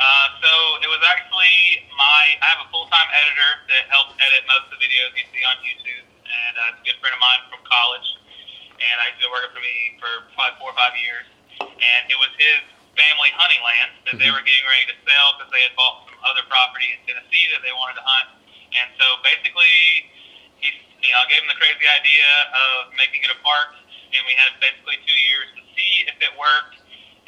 Uh, 0.00 0.26
so 0.40 0.52
it 0.80 0.88
was 0.88 1.04
actually 1.12 1.84
my. 1.92 2.20
I 2.40 2.56
have 2.56 2.64
a 2.64 2.68
full-time 2.72 3.08
editor 3.20 3.52
that 3.68 3.84
helps 3.92 4.16
edit 4.16 4.48
most 4.48 4.72
of 4.72 4.80
the 4.80 4.80
videos 4.80 5.12
you 5.12 5.28
see 5.28 5.44
on 5.44 5.60
YouTube, 5.60 6.08
and 6.24 6.52
uh, 6.56 6.72
it's 6.72 6.80
a 6.80 6.84
good 6.88 6.98
friend 7.04 7.12
of 7.12 7.20
mine 7.20 7.44
from 7.52 7.60
college, 7.68 8.08
and 8.80 8.96
I 8.96 9.12
he's 9.12 9.20
been 9.20 9.28
working 9.28 9.52
for 9.52 9.60
me 9.60 9.76
for 10.00 10.12
probably 10.32 10.56
four 10.56 10.72
or 10.72 10.78
five 10.80 10.96
years. 10.96 11.28
And 11.60 12.02
it 12.08 12.16
was 12.16 12.32
his 12.40 12.64
family 12.96 13.28
hunting 13.36 13.60
land 13.60 13.90
that 14.08 14.16
they 14.16 14.32
Mhm. 14.32 14.40
were 14.40 14.44
getting 14.44 14.64
ready 14.72 14.88
to 14.88 14.96
sell 15.04 15.36
because 15.36 15.52
they 15.52 15.60
had 15.68 15.76
bought 15.76 16.08
some 16.08 16.16
other 16.24 16.48
property 16.48 16.96
in 16.96 16.98
Tennessee 17.04 17.52
that 17.52 17.60
they 17.60 17.72
wanted 17.76 18.00
to 18.00 18.04
hunt. 18.08 18.28
And 18.72 18.88
so 18.96 19.04
basically, 19.20 20.08
he, 20.64 20.68
you 21.04 21.12
know, 21.12 21.20
I 21.20 21.26
gave 21.28 21.44
him 21.44 21.48
the 21.52 21.60
crazy 21.60 21.84
idea 21.84 22.28
of 22.56 22.96
making 22.96 23.20
it 23.20 23.30
a 23.30 23.38
park, 23.44 23.76
and 24.16 24.20
we 24.24 24.32
had 24.32 24.56
basically 24.64 24.96
two 25.04 25.20
years 25.28 25.48
to 25.56 25.62
see 25.76 26.08
if 26.08 26.16
it 26.24 26.32
worked. 26.40 26.80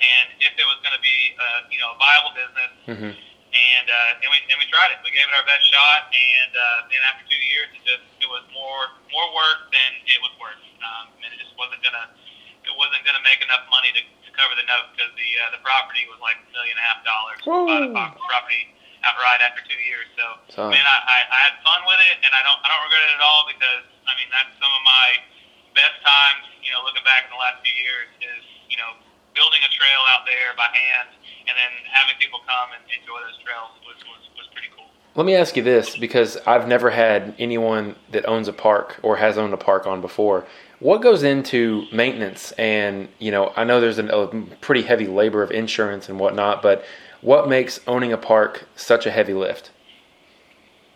And 0.03 0.27
if 0.43 0.53
it 0.59 0.67
was 0.67 0.79
going 0.83 0.95
to 0.95 1.03
be 1.03 1.19
uh, 1.39 1.71
you 1.71 1.79
know 1.79 1.95
a 1.95 1.99
viable 1.99 2.35
business. 2.35 2.73
Mm-hmm. 2.91 3.13
And 3.53 3.87
uh, 3.93 4.17
and 4.25 4.29
we 4.33 4.39
and 4.49 4.57
we 4.57 4.65
tried 4.73 4.97
it. 4.97 4.99
We 5.05 5.13
gave 5.13 5.29
it 5.29 5.35
our 5.37 5.45
best 5.45 5.69
shot, 5.69 6.09
and 6.09 6.53
uh, 6.57 6.89
then 6.89 7.05
after 7.05 7.21
two 7.29 7.37
years, 7.37 7.69
it 7.77 7.85
just 7.85 8.01
it 8.25 8.29
was 8.33 8.41
more 8.49 8.89
more 9.13 9.29
work 9.37 9.69
than 9.69 9.91
it 10.09 10.17
was 10.25 10.33
worth, 10.41 10.57
um, 10.81 11.13
and 11.21 11.29
it 11.29 11.37
just 11.37 11.53
wasn't 11.61 11.85
gonna 11.85 12.09
it 12.65 12.73
wasn't 12.81 13.05
gonna 13.05 13.21
make 13.21 13.45
enough 13.45 13.69
money 13.69 13.93
to, 13.93 14.01
to 14.01 14.31
cover 14.33 14.57
the 14.57 14.65
note 14.65 14.97
because 14.97 15.13
the 15.21 15.31
uh, 15.45 15.53
the 15.53 15.61
property 15.61 16.09
was 16.09 16.17
like 16.25 16.41
a 16.41 16.49
million 16.57 16.81
and 16.81 16.81
a 16.81 16.87
half 16.89 17.05
dollars. 17.05 17.39
the 17.45 17.53
Whoa. 17.53 17.93
po- 17.93 18.25
property 18.25 18.73
outright 19.05 19.45
after 19.45 19.61
two 19.69 19.77
years. 19.85 20.09
So, 20.17 20.25
So- 20.49 20.73
I 20.73 20.73
mean, 20.73 20.87
I, 20.89 20.97
I, 21.05 21.19
I 21.29 21.39
had 21.53 21.55
fun 21.61 21.85
with 21.85 22.01
it, 22.09 22.25
and 22.25 22.33
I 22.33 22.41
don't 22.41 22.57
I 22.65 22.73
don't 22.73 22.83
regret 22.89 23.05
it 23.05 23.21
at 23.21 23.25
all 23.29 23.45
because 23.53 23.85
I 24.09 24.17
mean 24.17 24.33
that's 24.33 24.49
some 24.57 24.73
of 24.73 24.81
my 24.81 25.09
best 25.77 26.01
times. 26.01 26.49
You 26.65 26.73
know, 26.73 26.81
looking 26.89 27.05
back 27.05 27.29
in 27.29 27.37
the 27.37 27.41
last 27.45 27.61
few 27.61 27.77
years 27.77 28.09
is 28.25 28.41
you 28.73 28.81
know 28.81 28.97
building 29.35 29.61
a 29.65 29.71
trail 29.73 30.03
out 30.13 30.25
there 30.25 30.53
by 30.57 30.69
hand, 30.69 31.09
and 31.49 31.55
then 31.57 31.73
having 31.91 32.17
people 32.21 32.41
come 32.47 32.77
and 32.77 32.83
enjoy 32.93 33.19
those 33.25 33.39
trails 33.43 33.73
was 33.85 33.99
was, 34.09 34.23
was 34.37 34.49
pretty 34.53 34.69
cool. 34.77 34.89
Let 35.15 35.27
me 35.27 35.35
ask 35.35 35.57
you 35.57 35.63
this 35.63 35.97
because 35.97 36.39
I've 36.47 36.67
never 36.67 36.91
had 36.91 37.35
anyone 37.39 37.97
that 38.13 38.25
owns 38.27 38.49
a 38.49 38.53
park 38.53 38.99
or 39.03 39.17
has 39.17 39.37
owned 39.37 39.53
a 39.53 39.61
park 39.61 39.87
on 39.87 40.01
before. 40.01 40.47
What 40.81 41.03
goes 41.03 41.23
into 41.23 41.87
maintenance? 41.93 42.51
And, 42.59 43.09
you 43.21 43.31
know, 43.31 43.53
I 43.55 43.63
know 43.63 43.81
there's 43.81 43.99
an, 43.99 44.11
a 44.11 44.27
pretty 44.61 44.83
heavy 44.83 45.07
labor 45.07 45.43
of 45.43 45.53
insurance 45.53 46.09
and 46.09 46.19
whatnot, 46.19 46.63
but 46.63 46.85
what 47.21 47.49
makes 47.49 47.79
owning 47.87 48.13
a 48.13 48.19
park 48.19 48.67
such 48.75 49.07
a 49.07 49.11
heavy 49.11 49.33
lift? 49.33 49.71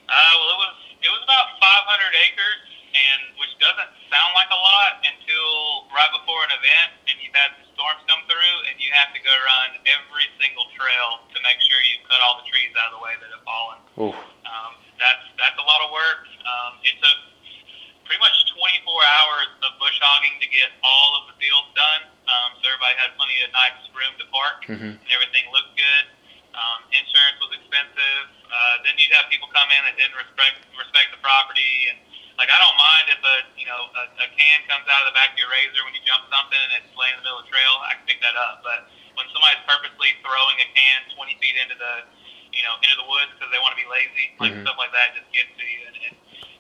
Uh, 0.09 0.15
well, 0.39 0.51
it 0.51 0.59
was 0.59 0.75
it 1.07 1.11
was 1.15 1.23
about 1.23 1.55
500 1.63 2.03
acres, 2.27 2.63
and 2.95 3.21
which 3.39 3.55
doesn't 3.63 3.91
sound 4.11 4.31
like 4.35 4.51
a 4.51 4.59
lot 4.59 5.07
until 5.07 5.87
right 5.95 6.11
before 6.11 6.43
an 6.51 6.53
event, 6.59 6.91
and 7.07 7.15
you've 7.23 7.35
had 7.35 7.55
storms 7.87 8.03
come 8.11 8.19
through, 8.27 8.57
and 8.67 8.75
you 8.83 8.91
have 8.99 9.15
to 9.15 9.21
go 9.23 9.31
run 9.31 9.79
every 9.87 10.27
single 10.43 10.67
trail 10.75 11.23
to 11.31 11.39
make 11.47 11.55
sure 11.63 11.79
you 11.87 12.03
cut 12.11 12.19
all 12.27 12.35
the 12.43 12.47
trees 12.51 12.75
out 12.75 12.91
of 12.91 12.99
the 12.99 13.03
way 13.07 13.15
that 13.23 13.31
have 13.31 13.47
fallen. 13.47 13.79
Ooh, 14.03 14.11
Um, 14.43 14.75
that's 14.99 15.23
that's 15.39 15.55
a 15.55 15.63
lot 15.63 15.79
of 15.87 15.95
work. 15.95 16.27
Um, 16.43 16.83
it 16.83 16.99
took 16.99 17.19
pretty 18.11 18.19
much 18.19 18.35
24 18.59 18.83
hours 18.91 19.51
of 19.71 19.79
bush 19.79 19.95
hogging 20.03 20.35
to 20.43 20.49
get 20.51 20.75
all 20.83 21.23
of 21.23 21.31
the 21.31 21.39
fields 21.39 21.71
done, 21.79 22.03
um, 22.27 22.59
so 22.59 22.67
everybody 22.75 22.99
had 22.99 23.15
plenty 23.15 23.39
of 23.47 23.55
nice 23.55 23.79
room 23.95 24.15
to 24.19 24.27
park, 24.35 24.67
Mhm. 24.67 24.99
and 24.99 25.11
everything 25.15 25.47
looked 25.55 25.79
good. 25.79 26.05
Um, 26.59 26.91
insurance 26.91 27.39
was 27.39 27.55
expensive. 27.55 28.27
Uh, 28.51 28.83
then 28.83 28.99
you'd 28.99 29.13
have 29.15 29.31
people 29.31 29.47
come 29.55 29.71
in 29.71 29.85
that 29.87 29.95
didn't 29.95 30.17
respect 30.19 30.59
respect 30.75 31.11
the 31.15 31.19
property, 31.23 31.87
and 31.91 31.99
like 32.37 32.51
I 32.53 32.59
don't 32.61 32.77
mind 32.79 33.07
if 33.17 33.21
a 33.25 33.37
you 33.57 33.67
know 33.69 33.81
a, 33.97 34.03
a 34.25 34.27
can 34.37 34.59
comes 34.69 34.85
out 34.89 35.05
of 35.05 35.13
the 35.13 35.17
back 35.17 35.33
of 35.33 35.39
your 35.41 35.49
RZR 35.49 35.83
when 35.89 35.97
you 35.97 36.05
jump 36.05 36.29
something 36.29 36.59
and 36.61 36.73
it's 36.85 36.93
laying 36.97 37.17
in 37.17 37.21
the 37.21 37.25
middle 37.27 37.41
of 37.41 37.49
the 37.49 37.53
trail, 37.53 37.73
I 37.85 37.97
can 37.97 38.05
pick 38.09 38.21
that 38.21 38.37
up. 38.37 38.61
But 38.65 38.87
when 39.17 39.25
somebody's 39.33 39.65
purposely 39.65 40.13
throwing 40.21 40.57
a 40.61 40.69
can 40.77 40.99
20 41.17 41.37
feet 41.41 41.57
into 41.57 41.77
the 41.81 42.05
you 42.53 42.63
know 42.65 42.77
into 42.85 42.97
the 43.01 43.09
woods 43.09 43.33
because 43.37 43.49
they 43.53 43.61
want 43.61 43.73
to 43.77 43.81
be 43.81 43.89
lazy, 43.89 44.33
like 44.41 44.53
Mhm. 44.53 44.65
stuff 44.69 44.77
like 44.81 44.93
that 44.93 45.17
just 45.17 45.29
gets 45.33 45.53
to 45.57 45.65
you, 45.65 45.81
and, 45.89 45.97
and 46.09 46.15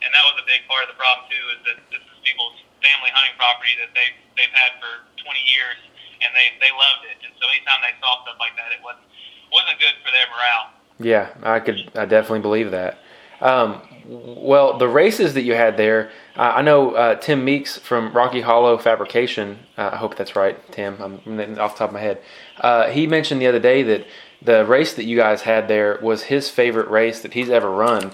and 0.05 0.09
that 0.12 0.25
was 0.29 0.37
a 0.41 0.47
big 0.49 0.65
part 0.69 0.85
of 0.85 0.93
the 0.93 0.99
problem 1.01 1.29
too. 1.29 1.45
Is 1.57 1.61
that 1.73 1.79
this 1.93 2.01
is 2.05 2.17
people's 2.25 2.57
family 2.85 3.12
hunting 3.12 3.37
property 3.37 3.77
that 3.81 3.93
they've 3.97 4.17
they've 4.37 4.53
had 4.57 4.77
for 4.81 5.05
20 5.21 5.29
years, 5.53 5.79
and 6.25 6.33
they 6.37 6.57
they 6.61 6.73
loved 6.73 7.05
it. 7.09 7.21
And 7.25 7.33
so 7.37 7.45
anytime 7.53 7.81
they 7.85 7.93
saw 8.01 8.25
stuff 8.25 8.37
like 8.41 8.57
that, 8.57 8.73
it 8.73 8.81
wasn't 8.81 9.05
wasn't 9.53 9.77
good 9.81 9.97
for 10.05 10.09
their 10.12 10.27
morale. 10.33 10.73
yeah, 10.99 11.29
I 11.45 11.61
could, 11.61 11.93
I 11.95 12.05
definitely 12.05 12.41
believe 12.41 12.71
that. 12.73 12.99
Um, 13.41 13.81
well, 14.09 14.79
the 14.79 14.88
races 14.88 15.35
that 15.35 15.42
you 15.42 15.55
had 15.55 15.77
there, 15.77 16.11
uh, 16.37 16.53
I 16.57 16.62
know 16.62 16.92
uh, 16.92 17.14
Tim 17.16 17.45
Meeks 17.45 17.79
from 17.79 18.12
Rocky 18.12 18.40
Hollow 18.40 18.79
Fabrication. 18.79 19.59
Uh, 19.77 19.90
I 19.92 19.97
hope 19.97 20.16
that's 20.16 20.37
right, 20.37 20.57
Tim. 20.73 20.97
I'm 21.01 21.59
off 21.59 21.75
the 21.75 21.79
top 21.79 21.90
of 21.90 21.92
my 21.92 22.01
head. 22.01 22.21
Uh, 22.61 22.88
he 22.88 23.07
mentioned 23.07 23.40
the 23.40 23.47
other 23.47 23.61
day 23.61 23.83
that 23.83 24.07
the 24.42 24.64
race 24.64 24.95
that 24.95 25.05
you 25.05 25.16
guys 25.16 25.42
had 25.42 25.69
there 25.69 25.99
was 26.03 26.25
his 26.25 26.51
favorite 26.51 26.88
race 26.88 27.21
that 27.21 27.35
he's 27.35 27.51
ever 27.51 27.71
run. 27.71 28.12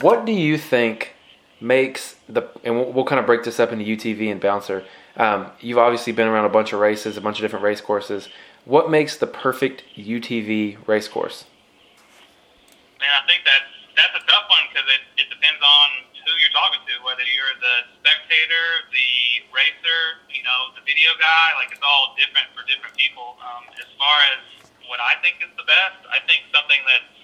What 0.00 0.24
do 0.24 0.32
you 0.32 0.58
think 0.58 1.14
makes 1.62 2.16
the 2.28 2.42
and 2.64 2.76
we'll, 2.76 2.92
we'll 2.92 3.04
kind 3.04 3.20
of 3.20 3.26
break 3.26 3.44
this 3.44 3.60
up 3.60 3.72
into 3.72 3.84
UTV 3.84 4.30
and 4.30 4.40
bouncer. 4.40 4.84
Um, 5.16 5.50
you've 5.60 5.78
obviously 5.78 6.12
been 6.12 6.26
around 6.26 6.44
a 6.44 6.50
bunch 6.50 6.72
of 6.72 6.80
races, 6.80 7.16
a 7.16 7.20
bunch 7.20 7.38
of 7.38 7.42
different 7.42 7.64
race 7.64 7.80
courses. 7.80 8.28
What 8.64 8.90
makes 8.90 9.16
the 9.16 9.26
perfect 9.26 9.84
UTV 9.96 10.76
race 10.86 11.08
course? 11.08 11.44
Man, 13.00 13.10
I 13.22 13.26
think 13.26 13.42
that's 13.44 13.81
that's 14.02 14.18
a 14.18 14.24
tough 14.26 14.50
one 14.50 14.66
because 14.74 14.88
it, 14.90 15.02
it 15.14 15.28
depends 15.30 15.62
on 15.62 15.86
who 16.26 16.34
you're 16.42 16.50
talking 16.50 16.82
to, 16.90 16.94
whether 17.06 17.22
you're 17.22 17.54
the 17.62 17.76
spectator, 18.02 18.66
the 18.90 19.46
racer, 19.54 20.26
you 20.26 20.42
know, 20.42 20.74
the 20.74 20.82
video 20.82 21.14
guy. 21.22 21.54
Like 21.54 21.70
it's 21.70 21.86
all 21.86 22.18
different 22.18 22.50
for 22.50 22.66
different 22.66 22.98
people. 22.98 23.38
Um, 23.38 23.70
as 23.78 23.86
far 23.94 24.16
as 24.34 24.42
what 24.90 24.98
I 24.98 25.22
think 25.22 25.38
is 25.38 25.54
the 25.54 25.66
best, 25.70 26.02
I 26.10 26.18
think 26.26 26.50
something 26.50 26.82
that's 26.90 27.14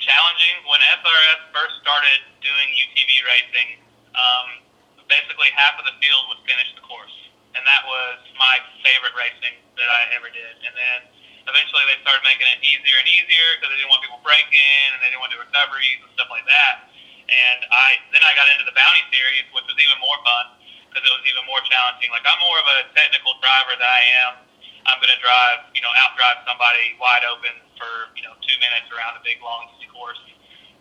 challenging. 0.00 0.64
When 0.64 0.80
SRS 0.80 1.40
first 1.52 1.76
started 1.84 2.24
doing 2.40 2.68
UTV 2.72 3.12
racing, 3.28 3.68
um, 4.16 4.64
basically 5.12 5.52
half 5.52 5.76
of 5.76 5.84
the 5.84 5.96
field 6.00 6.24
would 6.32 6.40
finish 6.48 6.72
the 6.72 6.84
course, 6.88 7.16
and 7.52 7.60
that 7.68 7.84
was 7.84 8.16
my 8.40 8.64
favorite 8.80 9.12
racing 9.12 9.60
that 9.76 9.88
I 9.92 10.16
ever 10.16 10.32
did. 10.32 10.54
And 10.64 10.72
then 10.72 11.00
eventually 11.48 11.84
they 11.88 11.98
started 12.04 12.22
making 12.22 12.46
it 12.48 12.60
easier 12.62 12.96
and 13.00 13.08
easier 13.08 13.48
because 13.58 13.72
they 13.72 13.78
didn't 13.80 13.92
want 13.92 14.04
people 14.04 14.20
breaking 14.22 14.88
and 14.94 15.00
they 15.02 15.10
didn't 15.12 15.22
want 15.24 15.32
to 15.32 15.40
do 15.40 15.44
recoveries 15.44 15.98
and 16.04 16.10
stuff 16.14 16.28
like 16.28 16.46
that. 16.46 16.88
And 17.28 17.60
I 17.68 18.00
then 18.12 18.24
I 18.24 18.32
got 18.32 18.48
into 18.52 18.64
the 18.64 18.76
bounty 18.76 19.04
series, 19.12 19.44
which 19.52 19.66
was 19.68 19.76
even 19.76 19.96
more 20.00 20.16
fun 20.24 20.56
because 20.88 21.04
it 21.04 21.12
was 21.12 21.24
even 21.28 21.44
more 21.44 21.60
challenging. 21.68 22.08
Like 22.08 22.24
I'm 22.24 22.40
more 22.40 22.56
of 22.56 22.68
a 22.68 22.78
technical 22.96 23.36
driver 23.40 23.76
than 23.76 23.88
I 23.88 24.02
am. 24.24 24.32
I'm 24.88 24.96
going 25.04 25.12
to 25.12 25.20
drive, 25.20 25.68
you 25.76 25.84
know, 25.84 25.92
outdrive 26.00 26.48
somebody 26.48 26.96
wide 26.96 27.20
open 27.28 27.52
for 27.76 28.08
you 28.16 28.24
know 28.24 28.32
two 28.40 28.56
minutes 28.56 28.88
around 28.88 29.20
a 29.20 29.22
big 29.24 29.44
long 29.44 29.68
course. 29.98 30.22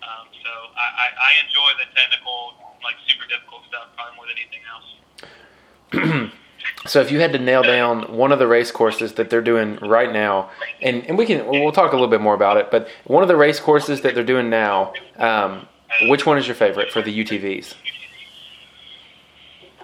Um, 0.05 0.29
so 0.45 0.51
I, 0.77 0.85
I, 0.93 1.07
I 1.17 1.31
enjoy 1.41 1.69
the 1.81 1.89
technical, 1.97 2.53
like 2.85 2.95
super 3.09 3.25
difficult 3.25 3.65
stuff 3.65 3.89
probably 3.97 4.13
more 4.13 4.29
than 4.29 4.37
anything 4.37 4.63
else. 4.69 6.29
So 6.85 7.01
if 7.01 7.11
you 7.11 7.19
had 7.19 7.33
to 7.33 7.39
nail 7.39 7.63
down 7.63 8.03
one 8.13 8.31
of 8.31 8.39
the 8.39 8.47
race 8.47 8.71
courses 8.71 9.13
that 9.13 9.29
they're 9.29 9.41
doing 9.41 9.77
right 9.81 10.11
now, 10.13 10.51
and, 10.81 11.03
and 11.07 11.17
we 11.17 11.25
can 11.25 11.47
we'll 11.47 11.71
talk 11.71 11.91
a 11.91 11.95
little 11.95 12.07
bit 12.07 12.21
more 12.21 12.35
about 12.35 12.57
it, 12.57 12.69
but 12.69 12.87
one 13.05 13.23
of 13.23 13.27
the 13.27 13.35
race 13.35 13.59
courses 13.59 14.01
that 14.01 14.13
they're 14.13 14.23
doing 14.23 14.49
now, 14.49 14.93
um, 15.17 15.67
which 16.07 16.25
one 16.25 16.37
is 16.37 16.45
your 16.45 16.55
favorite 16.55 16.91
for 16.91 17.01
the 17.01 17.11
UTVs? 17.11 17.73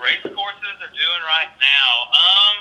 race 0.04 0.20
courses 0.20 0.76
are 0.84 0.92
doing 0.92 1.22
right 1.24 1.48
now. 1.64 1.92
Um, 2.12 2.56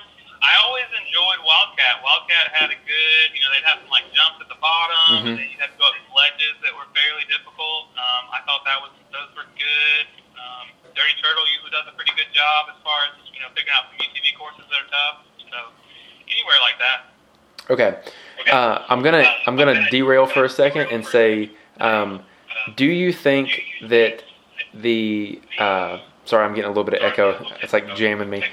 I 0.47 0.55
always 0.63 0.87
enjoyed 0.95 1.43
Wildcat. 1.43 1.99
Wildcat 2.07 2.55
had 2.55 2.71
a 2.71 2.79
good, 2.79 3.27
you 3.35 3.43
know, 3.43 3.51
they'd 3.51 3.67
have 3.67 3.83
some 3.83 3.91
like 3.91 4.07
jumps 4.15 4.39
at 4.39 4.47
the 4.47 4.59
bottom, 4.63 4.97
Mhm. 5.11 5.27
and 5.27 5.35
then 5.43 5.47
you'd 5.51 5.59
have 5.59 5.75
to 5.75 5.79
go 5.79 5.91
up 5.91 5.95
ledges 6.15 6.55
that 6.63 6.71
were 6.71 6.87
fairly 6.95 7.27
difficult. 7.27 7.91
Um, 7.99 8.31
I 8.31 8.41
thought 8.47 8.63
that 8.65 8.79
was 8.79 8.95
those 9.11 9.27
were 9.35 9.51
good. 9.59 10.07
Um, 10.39 10.71
Dirty 10.95 11.19
Turtle 11.19 11.43
usually 11.51 11.75
does 11.75 11.87
a 11.91 11.95
pretty 11.99 12.15
good 12.15 12.31
job 12.31 12.71
as 12.71 12.79
far 12.87 13.11
as 13.11 13.19
you 13.35 13.43
know 13.43 13.51
picking 13.59 13.75
out 13.75 13.91
some 13.91 13.99
UTV 13.99 14.39
courses 14.39 14.63
that 14.71 14.79
are 14.87 14.91
tough. 14.95 15.17
So 15.51 15.59
anywhere 16.31 16.63
like 16.63 16.79
that. 16.79 17.11
Okay, 17.73 17.99
uh, 18.53 18.85
I'm 18.89 19.03
gonna 19.03 19.25
I'm 19.47 19.57
gonna 19.57 19.89
derail 19.91 20.27
for 20.27 20.45
a 20.45 20.49
second 20.49 20.89
and 20.93 21.05
say, 21.05 21.51
um, 21.81 22.23
do 22.77 22.85
you 22.85 23.13
think 23.13 23.63
that 23.89 24.23
the 24.75 25.41
uh, 25.59 25.99
sorry 26.25 26.45
I'm 26.45 26.55
getting 26.55 26.67
a 26.67 26.69
little 26.69 26.85
bit 26.85 26.95
of 26.95 27.03
echo. 27.03 27.45
It's 27.63 27.73
like 27.73 27.95
jamming 27.97 28.31
me. 28.31 28.45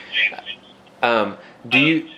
Um, 1.02 1.38
do 1.68 1.80
you 1.80 2.10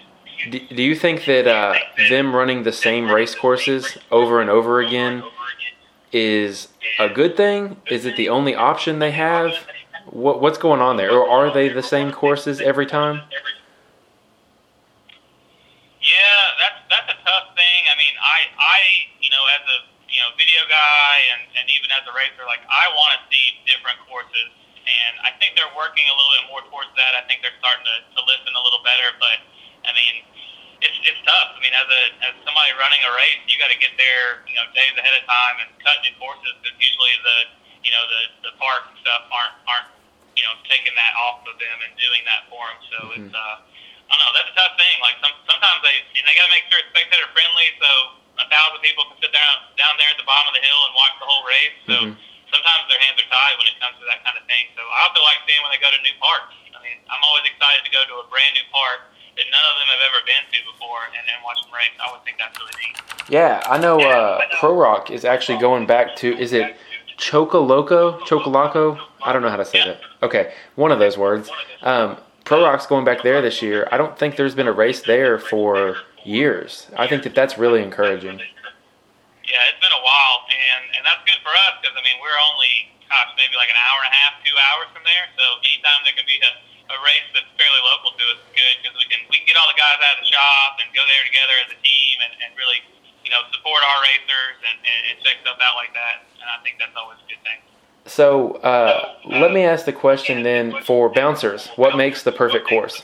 do, 0.50 0.60
do 0.60 0.84
you 0.84 0.96
think 0.96 1.26
that 1.26 1.48
uh, 1.48 1.76
them 2.10 2.36
running 2.36 2.64
the 2.64 2.72
same 2.72 3.12
race 3.12 3.36
courses 3.36 3.98
over 4.12 4.42
and 4.42 4.50
over 4.50 4.82
again 4.82 5.24
is 6.12 6.70
a 7.00 7.10
good 7.10 7.38
thing? 7.38 7.78
Is 7.90 8.06
it 8.06 8.16
the 8.16 8.30
only 8.30 8.56
option 8.56 9.00
they 9.00 9.12
have? 9.12 9.52
What 10.10 10.42
what's 10.42 10.58
going 10.58 10.82
on 10.82 10.98
there? 10.98 11.12
Or 11.12 11.30
are 11.30 11.54
they 11.54 11.70
the 11.70 11.84
same 11.84 12.12
courses 12.12 12.60
every 12.60 12.86
time? 12.86 13.22
Yeah, 16.02 16.18
that's 16.58 16.82
that's 16.90 17.10
a 17.14 17.24
tough 17.24 17.54
thing. 17.56 17.86
I 17.86 17.96
mean, 17.96 18.16
I 18.62 19.10
you 19.18 19.30
know 19.34 19.44
as 19.58 19.64
a 19.66 19.78
you 20.06 20.20
know 20.22 20.30
video 20.38 20.62
guy 20.70 21.16
and 21.34 21.42
and 21.58 21.66
even 21.74 21.90
as 21.90 22.06
a 22.06 22.14
racer, 22.14 22.46
like 22.46 22.62
I 22.70 22.86
want 22.94 23.18
to 23.18 23.20
see 23.34 23.58
different 23.66 23.98
courses, 24.06 24.50
and 24.86 25.14
I 25.26 25.34
think 25.42 25.58
they're 25.58 25.74
working 25.74 26.06
a 26.06 26.14
little 26.14 26.34
bit 26.38 26.46
more 26.54 26.64
towards 26.70 26.94
that. 27.02 27.18
I 27.18 27.26
think 27.26 27.42
they're 27.42 27.58
starting 27.58 27.84
to, 27.90 27.98
to 28.18 28.22
listen 28.30 28.54
a 28.54 28.62
little 28.62 28.86
better, 28.86 29.10
but 29.18 29.38
I 29.90 29.92
mean, 29.98 30.22
it's 30.86 30.98
it's 31.10 31.22
tough. 31.26 31.58
I 31.58 31.60
mean, 31.66 31.74
as 31.74 31.90
a 31.90 32.02
as 32.30 32.34
somebody 32.46 32.70
running 32.78 33.02
a 33.02 33.12
race, 33.18 33.42
you 33.50 33.58
got 33.58 33.74
to 33.74 33.80
get 33.82 33.98
there 33.98 34.46
you 34.46 34.56
know 34.56 34.66
days 34.78 34.94
ahead 34.94 35.16
of 35.18 35.26
time 35.26 35.56
and 35.66 35.70
cut 35.82 35.98
new 36.06 36.14
courses 36.22 36.54
because 36.62 36.78
usually 36.78 37.14
the 37.26 37.38
you 37.82 37.92
know 37.92 38.04
the 38.06 38.22
the 38.46 38.54
parks 38.62 38.94
and 38.94 38.98
stuff 39.02 39.26
aren't 39.34 39.58
aren't 39.66 39.90
you 40.38 40.46
know 40.46 40.54
taking 40.70 40.94
that 40.94 41.14
off 41.18 41.42
of 41.50 41.58
them 41.58 41.78
and 41.82 41.92
doing 41.98 42.22
that 42.30 42.46
for 42.54 42.62
them. 42.70 42.80
So 42.94 42.98
Mhm. 43.10 43.18
it's 43.26 43.34
uh 43.34 43.58
I 44.12 44.20
don't 44.20 44.22
know. 44.28 44.34
That's 44.36 44.52
a 44.52 44.58
tough 44.60 44.76
thing. 44.76 44.96
Like 45.02 45.18
some 45.24 45.34
sometimes 45.48 45.80
they 45.88 45.98
and 46.20 46.24
they 46.28 46.36
got 46.36 46.46
to 46.52 46.54
make 46.54 46.68
sure 46.68 46.78
it's 46.84 46.92
spectator 46.92 47.32
friendly, 47.32 47.68
so 47.80 48.21
a 48.42 48.48
thousand 48.50 48.82
people 48.82 49.06
can 49.08 49.18
sit 49.22 49.32
down 49.32 49.56
down 49.78 49.94
there 50.02 50.10
at 50.10 50.18
the 50.18 50.26
bottom 50.28 50.50
of 50.50 50.56
the 50.58 50.64
hill 50.66 50.82
and 50.90 50.94
watch 50.98 51.14
the 51.22 51.28
whole 51.30 51.44
race. 51.46 51.76
So 51.88 51.96
Mhm. 52.10 52.14
sometimes 52.52 52.84
their 52.90 53.00
hands 53.06 53.18
are 53.22 53.30
tied 53.30 53.56
when 53.62 53.68
it 53.70 53.78
comes 53.80 53.96
to 54.02 54.06
that 54.10 54.20
kind 54.26 54.36
of 54.38 54.44
thing. 54.50 54.66
So 54.76 54.82
I 54.82 54.98
also 55.08 55.22
like 55.24 55.40
seeing 55.48 55.62
when 55.62 55.72
they 55.72 55.82
go 55.82 55.90
to 55.94 56.02
new 56.02 56.16
parks. 56.20 56.54
I 56.74 56.80
mean, 56.82 56.98
I'm 57.10 57.22
always 57.24 57.46
excited 57.46 57.86
to 57.86 57.92
go 57.94 58.02
to 58.06 58.14
a 58.22 58.26
brand 58.28 58.54
new 58.58 58.66
park 58.74 59.06
that 59.38 59.46
none 59.54 59.64
of 59.64 59.74
them 59.80 59.88
have 59.96 60.04
ever 60.12 60.20
been 60.26 60.44
to 60.52 60.58
before, 60.74 61.06
and 61.16 61.24
then 61.30 61.38
watch 61.46 61.62
them 61.64 61.72
race. 61.72 61.94
I 62.02 62.12
would 62.12 62.24
think 62.26 62.38
that's 62.42 62.58
really 62.60 62.76
neat. 62.82 62.96
Yeah, 63.30 63.62
I 63.70 63.78
know. 63.78 64.02
Uh, 64.02 64.42
Pro 64.60 64.74
Rock 64.74 65.10
is 65.12 65.24
actually 65.24 65.58
going 65.60 65.86
back 65.86 66.16
to. 66.18 66.36
Is 66.38 66.52
it 66.54 66.76
Choccolocco? 67.18 68.20
Chocolaco? 68.28 69.00
I 69.24 69.32
don't 69.32 69.42
know 69.42 69.50
how 69.50 69.58
to 69.58 69.66
say 69.66 69.78
Yeah. 69.80 69.86
that. 69.94 70.02
Okay, 70.24 70.54
one 70.76 70.92
of 70.92 71.00
those 71.00 71.18
words. 71.18 71.50
Um, 71.82 72.18
Pro 72.44 72.62
Rock's 72.64 72.86
going 72.88 73.06
back 73.06 73.22
there 73.22 73.42
this 73.42 73.62
year. 73.62 73.88
I 73.92 73.98
don't 73.98 74.18
think 74.18 74.36
there's 74.36 74.56
been 74.56 74.68
a 74.68 74.72
race 74.74 75.02
there 75.02 75.38
for 75.40 75.98
years. 76.26 76.88
I 76.98 77.08
think 77.08 77.24
that 77.24 77.34
that's 77.36 77.58
really 77.58 77.82
encouraging. 77.84 78.38
Yeah, 78.38 79.70
it's 79.74 79.82
been 79.84 79.92
a 79.96 80.04
while, 80.06 80.38
and 80.48 80.84
and 80.96 81.02
that's 81.04 81.24
good 81.28 81.42
for 81.44 81.52
us 81.68 81.82
because 81.82 81.96
I 81.98 82.02
mean 82.06 82.18
we're 82.24 82.40
only 82.54 82.88
gosh 83.12 83.34
maybe 83.36 83.58
like 83.60 83.68
an 83.74 83.80
hour 83.80 84.00
and 84.06 84.10
a 84.12 84.16
half, 84.16 84.34
two 84.46 84.56
hours 84.72 84.88
from 84.96 85.04
there. 85.04 85.26
So 85.36 85.44
anytime 85.68 86.00
there 86.08 86.16
can 86.16 86.24
be 86.30 86.40
a, 86.40 86.52
a 86.96 86.98
race 87.04 87.28
that's 87.36 87.50
fairly 87.60 87.82
local 87.92 88.16
to 88.16 88.24
us 88.32 88.40
is 88.40 88.52
good 88.56 88.76
because 88.80 88.96
we 88.96 89.06
can 89.12 89.20
we 89.28 89.36
can 89.44 89.48
get 89.50 89.60
all 89.60 89.68
the 89.68 89.76
guys 89.80 90.00
out 90.00 90.16
of 90.16 90.22
the 90.24 90.30
shop 90.32 90.80
and 90.80 90.88
go 90.96 91.04
there 91.04 91.24
together 91.28 91.56
as 91.68 91.70
a 91.76 91.80
team 91.84 92.16
and, 92.24 92.34
and 92.48 92.50
really 92.56 92.80
you 93.28 93.32
know 93.34 93.44
support 93.52 93.82
our 93.84 94.00
racers 94.08 94.56
and, 94.64 94.78
and, 94.80 95.00
and 95.12 95.16
check 95.26 95.44
stuff 95.44 95.60
out 95.60 95.76
like 95.76 95.92
that. 95.98 96.24
And 96.40 96.48
I 96.48 96.58
think 96.64 96.80
that's 96.80 96.96
always 96.96 97.20
a 97.20 97.28
good 97.28 97.42
thing. 97.44 97.60
So 98.08 98.58
uh, 98.66 99.20
let 99.30 99.52
me 99.54 99.62
ask 99.68 99.86
the 99.86 99.94
question 99.94 100.42
then 100.42 100.74
for 100.88 101.10
bouncers. 101.12 101.70
What 101.78 101.94
makes 102.00 102.24
the 102.24 102.32
perfect 102.34 102.66
course? 102.66 103.04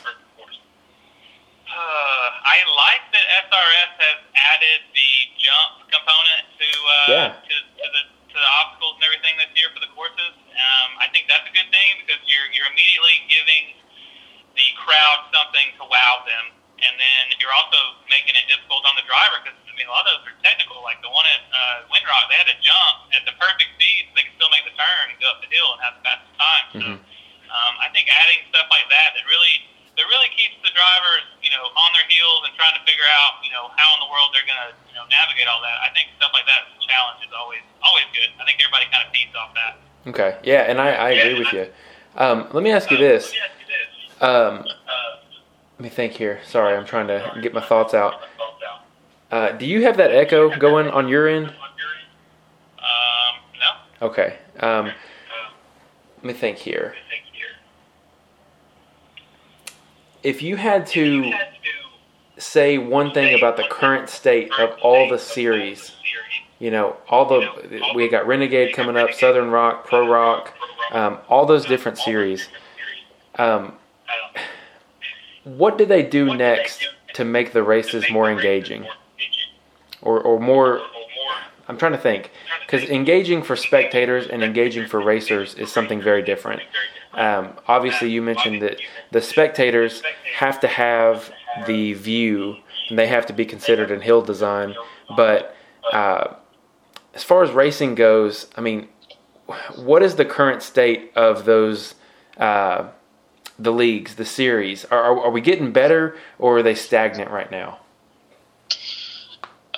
Uh, 1.68 2.28
I 2.42 2.58
like 2.66 3.04
that 3.14 3.26
SRS 3.46 3.92
has 4.02 4.18
added 4.34 4.80
the 4.90 5.10
jump 5.38 5.86
component 5.86 6.44
to 6.58 6.68
uh, 6.74 7.06
Yeah. 7.14 7.28
to, 7.38 7.54
to 7.78 7.86
the 7.94 8.02
to 8.10 8.36
the 8.36 8.50
obstacles 8.60 8.98
and 8.98 9.04
everything 9.06 9.38
this 9.38 9.52
year 9.54 9.70
for 9.72 9.78
the 9.80 9.88
courses. 9.94 10.34
Um, 10.34 10.90
I 10.98 11.06
think 11.14 11.30
that's 11.30 11.46
a 11.46 11.54
good 11.54 11.70
thing 11.70 11.90
because 12.02 12.18
you're 12.26 12.48
you're 12.50 12.66
immediately 12.74 13.22
giving 13.30 13.64
the 14.58 14.66
crowd 14.82 15.30
something 15.30 15.78
them, 16.26 16.44
and 16.82 16.94
then 16.98 17.22
you're 17.42 17.54
also 17.54 17.78
making 18.10 18.34
it 18.38 18.46
difficult 18.50 18.82
on 18.86 18.94
the 18.98 19.04
driver 19.06 19.42
because 19.42 19.58
I 19.68 19.72
mean 19.78 19.86
a 19.86 19.94
lot 19.94 20.06
of 20.06 20.18
those 20.22 20.32
are 20.32 20.36
technical. 20.42 20.82
Like 20.82 20.98
the 21.02 21.10
one 21.12 21.26
at 21.26 21.42
uh, 21.50 21.90
Windrock, 21.92 22.26
they 22.32 22.38
had 22.38 22.48
to 22.50 22.58
jump 22.62 23.10
at 23.14 23.22
the 23.28 23.34
perfect 23.38 23.70
speed 23.78 24.10
so 24.10 24.12
they 24.18 24.24
could 24.26 24.36
still 24.38 24.52
make 24.54 24.64
the 24.66 24.74
turn 24.78 25.04
and 25.12 25.16
go 25.22 25.28
up 25.30 25.42
the 25.44 25.50
hill 25.52 25.68
and 25.76 25.80
have 25.84 25.94
the 26.00 26.04
fastest 26.06 26.34
time. 26.38 26.64
So 26.74 26.78
Mhm. 26.80 26.98
um, 27.52 27.74
I 27.82 27.88
think 27.94 28.08
adding 28.10 28.46
stuff 28.50 28.66
like 28.70 28.86
that 28.90 29.14
that 29.14 29.24
really 29.28 29.66
that 29.98 30.06
really 30.06 30.30
keeps 30.38 30.54
the 30.62 30.70
drivers, 30.70 31.26
you 31.42 31.50
know, 31.50 31.66
on 31.74 31.90
their 31.90 32.06
heels 32.06 32.46
and 32.46 32.54
trying 32.54 32.70
to 32.78 32.82
figure 32.86 33.06
out, 33.18 33.42
you 33.42 33.50
know, 33.50 33.66
how 33.74 33.88
in 33.98 34.00
the 34.06 34.06
world 34.06 34.30
they're 34.30 34.46
gonna, 34.46 34.70
you 34.86 34.94
know, 34.94 35.02
navigate 35.10 35.50
all 35.50 35.58
that. 35.60 35.74
I 35.82 35.90
think 35.90 36.06
stuff 36.22 36.30
like 36.32 36.46
that 36.46 36.70
challenge 36.86 37.26
is 37.26 37.32
always 37.34 37.62
always 37.82 38.06
good. 38.14 38.30
I 38.38 38.46
think 38.46 38.62
everybody 38.62 38.86
kind 38.94 39.02
of 39.06 39.10
feeds 39.12 39.34
off 39.34 39.50
that. 39.58 39.74
Okay, 40.06 40.38
yeah, 40.46 40.70
and 40.70 40.80
I, 40.80 40.94
I 40.94 41.10
agree 41.18 41.34
with 41.34 41.52
you. 41.52 41.66
Um, 42.14 42.46
let 42.52 42.62
me 42.62 42.70
ask 42.70 42.90
you 42.90 42.96
this. 42.96 43.26
Let 43.26 43.34
me 43.34 43.40
ask 43.42 43.58
you 43.58 43.66
this. 43.66 44.22
Um, 44.22 44.66
Uh, 44.67 44.67
think 45.98 46.12
here. 46.12 46.38
Sorry, 46.46 46.76
I'm 46.76 46.84
trying 46.84 47.08
to 47.08 47.40
get 47.42 47.52
my 47.52 47.60
thoughts 47.60 47.92
out. 47.92 48.20
Uh, 49.32 49.50
do 49.50 49.66
you 49.66 49.82
have 49.82 49.96
that 49.96 50.12
echo 50.12 50.56
going 50.56 50.86
on 50.86 51.08
your 51.08 51.26
end? 51.26 51.46
No. 53.58 54.06
Okay. 54.06 54.38
Um, 54.60 54.92
let 56.18 56.24
me 56.24 56.32
think 56.32 56.56
here. 56.58 56.94
If 60.22 60.40
you 60.40 60.54
had 60.54 60.86
to 60.88 61.32
say 62.36 62.78
one 62.78 63.10
thing 63.10 63.36
about 63.36 63.56
the 63.56 63.66
current 63.68 64.08
state 64.08 64.52
of 64.56 64.78
all 64.80 65.08
the 65.08 65.18
series, 65.18 65.96
you 66.60 66.70
know, 66.70 66.96
all 67.08 67.24
the 67.24 67.82
we 67.96 68.08
got 68.08 68.24
Renegade 68.24 68.72
coming 68.72 68.96
up, 68.96 69.12
Southern 69.14 69.50
Rock, 69.50 69.84
Pro 69.84 70.08
Rock, 70.08 70.54
um, 70.92 71.18
all 71.28 71.44
those 71.44 71.66
different 71.66 71.98
series. 71.98 72.48
Um, 73.34 73.77
what 75.56 75.78
do 75.78 75.86
they 75.86 76.02
do 76.02 76.34
next 76.34 76.88
to 77.14 77.24
make 77.24 77.52
the 77.52 77.62
races 77.62 78.04
more 78.10 78.30
engaging, 78.30 78.86
or 80.02 80.20
or 80.20 80.38
more? 80.38 80.82
I'm 81.68 81.76
trying 81.76 81.92
to 81.92 81.98
think 81.98 82.30
because 82.64 82.88
engaging 82.88 83.42
for 83.42 83.56
spectators 83.56 84.26
and 84.26 84.42
engaging 84.42 84.86
for 84.86 85.00
racers 85.00 85.54
is 85.54 85.70
something 85.70 86.00
very 86.00 86.22
different. 86.22 86.62
Um, 87.12 87.54
obviously, 87.66 88.10
you 88.10 88.22
mentioned 88.22 88.62
that 88.62 88.80
the 89.10 89.20
spectators 89.20 90.02
have 90.36 90.60
to 90.60 90.68
have 90.68 91.30
the 91.66 91.94
view 91.94 92.56
and 92.88 92.98
they 92.98 93.06
have 93.06 93.26
to 93.26 93.32
be 93.32 93.44
considered 93.44 93.90
in 93.90 94.00
hill 94.00 94.22
design. 94.22 94.74
But 95.16 95.54
uh, 95.92 96.34
as 97.14 97.24
far 97.24 97.42
as 97.42 97.50
racing 97.50 97.94
goes, 97.96 98.46
I 98.56 98.60
mean, 98.60 98.88
what 99.76 100.02
is 100.02 100.16
the 100.16 100.24
current 100.24 100.62
state 100.62 101.12
of 101.16 101.44
those? 101.44 101.94
Uh, 102.36 102.88
the 103.58 103.72
leagues, 103.72 104.14
the 104.14 104.24
series, 104.24 104.84
are, 104.86 105.02
are, 105.02 105.18
are 105.26 105.30
we 105.30 105.40
getting 105.40 105.72
better 105.72 106.16
or 106.38 106.58
are 106.58 106.62
they 106.62 106.74
stagnant 106.74 107.30
right 107.30 107.50
now? 107.50 107.80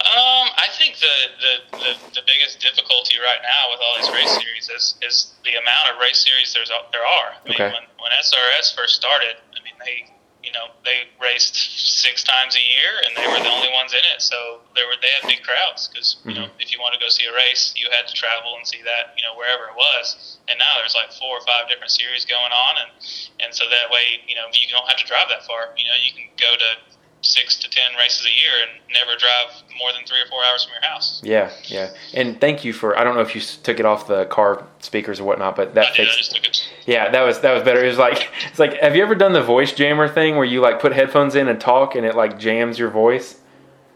Um, 0.01 0.49
I 0.57 0.67
think 0.79 0.97
the, 0.99 1.17
the, 1.41 1.79
the, 1.79 1.93
the 2.21 2.23
biggest 2.27 2.61
difficulty 2.61 3.17
right 3.21 3.41
now 3.43 3.71
with 3.71 3.81
all 3.81 3.95
these 4.01 4.11
race 4.13 4.33
series 4.43 4.69
is, 4.69 4.95
is 5.07 5.35
the 5.45 5.53
amount 5.57 5.95
of 5.95 6.01
race 6.01 6.25
series 6.25 6.53
there's 6.53 6.71
there 6.93 7.05
are. 7.07 7.31
I 7.37 7.45
mean, 7.45 7.55
Okay. 7.55 7.71
when, 7.73 7.85
when 8.01 8.13
SRS 8.21 8.75
first 8.77 8.97
started, 8.97 9.37
I 9.55 9.63
mean 9.63 9.75
they 9.85 10.11
you 10.43 10.53
know 10.53 10.73
they 10.85 11.09
raced 11.21 11.55
six 11.55 12.25
times 12.25 12.57
a 12.57 12.65
year 12.65 12.93
and 13.05 13.13
they 13.17 13.27
were 13.29 13.41
the 13.43 13.53
only 13.53 13.71
ones 13.73 13.93
in 13.93 14.05
it, 14.15 14.21
so 14.21 14.61
there 14.75 14.87
were 14.87 14.97
they 15.01 15.13
had 15.21 15.29
big 15.29 15.43
crowds 15.45 15.89
because 15.89 16.17
you 16.25 16.35
know 16.35 16.49
mm-hmm. 16.49 16.63
if 16.65 16.73
you 16.73 16.81
want 16.81 16.95
to 16.95 17.01
go 17.01 17.09
see 17.09 17.27
a 17.27 17.35
race, 17.35 17.75
you 17.77 17.89
had 17.91 18.09
to 18.09 18.15
travel 18.15 18.57
and 18.57 18.67
see 18.67 18.81
that 18.83 19.13
you 19.17 19.23
know 19.25 19.37
wherever 19.37 19.69
it 19.69 19.77
was. 19.77 20.39
And 20.49 20.59
now 20.59 20.81
there's 20.81 20.97
like 20.97 21.13
four 21.15 21.39
or 21.39 21.45
five 21.47 21.69
different 21.69 21.93
series 21.93 22.25
going 22.25 22.53
on, 22.53 22.73
and 22.87 22.91
and 23.45 23.51
so 23.53 23.69
that 23.69 23.93
way 23.93 24.21
you 24.27 24.35
know 24.35 24.49
you 24.53 24.69
don't 24.73 24.89
have 24.89 24.99
to 24.99 25.07
drive 25.07 25.29
that 25.29 25.45
far. 25.45 25.77
You 25.77 25.85
know 25.89 25.97
you 26.01 26.13
can 26.17 26.29
go 26.41 26.51
to 26.57 26.71
six 27.23 27.57
to 27.57 27.71
ten 27.71 27.97
races 27.99 28.27
a 28.27 28.31
year 28.31 28.53
and 28.63 28.81
never 28.93 29.19
drive 29.19 29.63
more 29.79 29.93
than 29.93 30.05
three 30.07 30.21
or 30.21 30.29
four 30.29 30.41
hours 30.45 30.65
from 30.65 30.73
your 30.73 30.91
house. 30.91 31.21
Yeah, 31.25 31.51
yeah. 31.65 31.91
And 32.15 32.41
thank 32.41 32.65
you 32.65 32.73
for. 32.73 32.99
I 32.99 33.05
don't 33.05 33.15
know 33.15 33.21
if 33.21 33.35
you 33.35 33.41
took 33.41 33.81
it 33.81 33.87
off 33.87 34.07
the 34.07 34.27
car 34.27 34.67
speakers 34.81 35.21
or 35.21 35.25
whatnot, 35.25 35.57
but 35.57 35.75
that 35.75 35.95
did. 35.95 36.09
I 36.09 36.17
just 36.17 36.35
took 36.35 36.47
it. 36.47 36.69
Yeah, 36.87 37.11
that 37.11 37.23
was 37.23 37.41
that 37.41 37.53
was 37.53 37.63
better. 37.63 37.85
It 37.85 37.89
was 37.89 37.99
like 37.99 38.31
it's 38.49 38.59
like. 38.59 38.81
Have 38.81 38.97
you 38.97 39.03
ever 39.03 39.15
done 39.15 39.33
the 39.33 39.43
voice 39.43 39.73
jammer 39.73 40.09
thing 40.09 40.37
where 40.37 40.45
you 40.45 40.61
like 40.61 40.81
put 40.81 40.93
headphones 40.93 41.35
in 41.35 41.49
and 41.49 41.61
talk 41.61 41.95
and 41.95 42.05
it 42.07 42.15
like 42.15 42.39
jams 42.39 42.79
your 42.79 42.91
voice? 42.91 43.40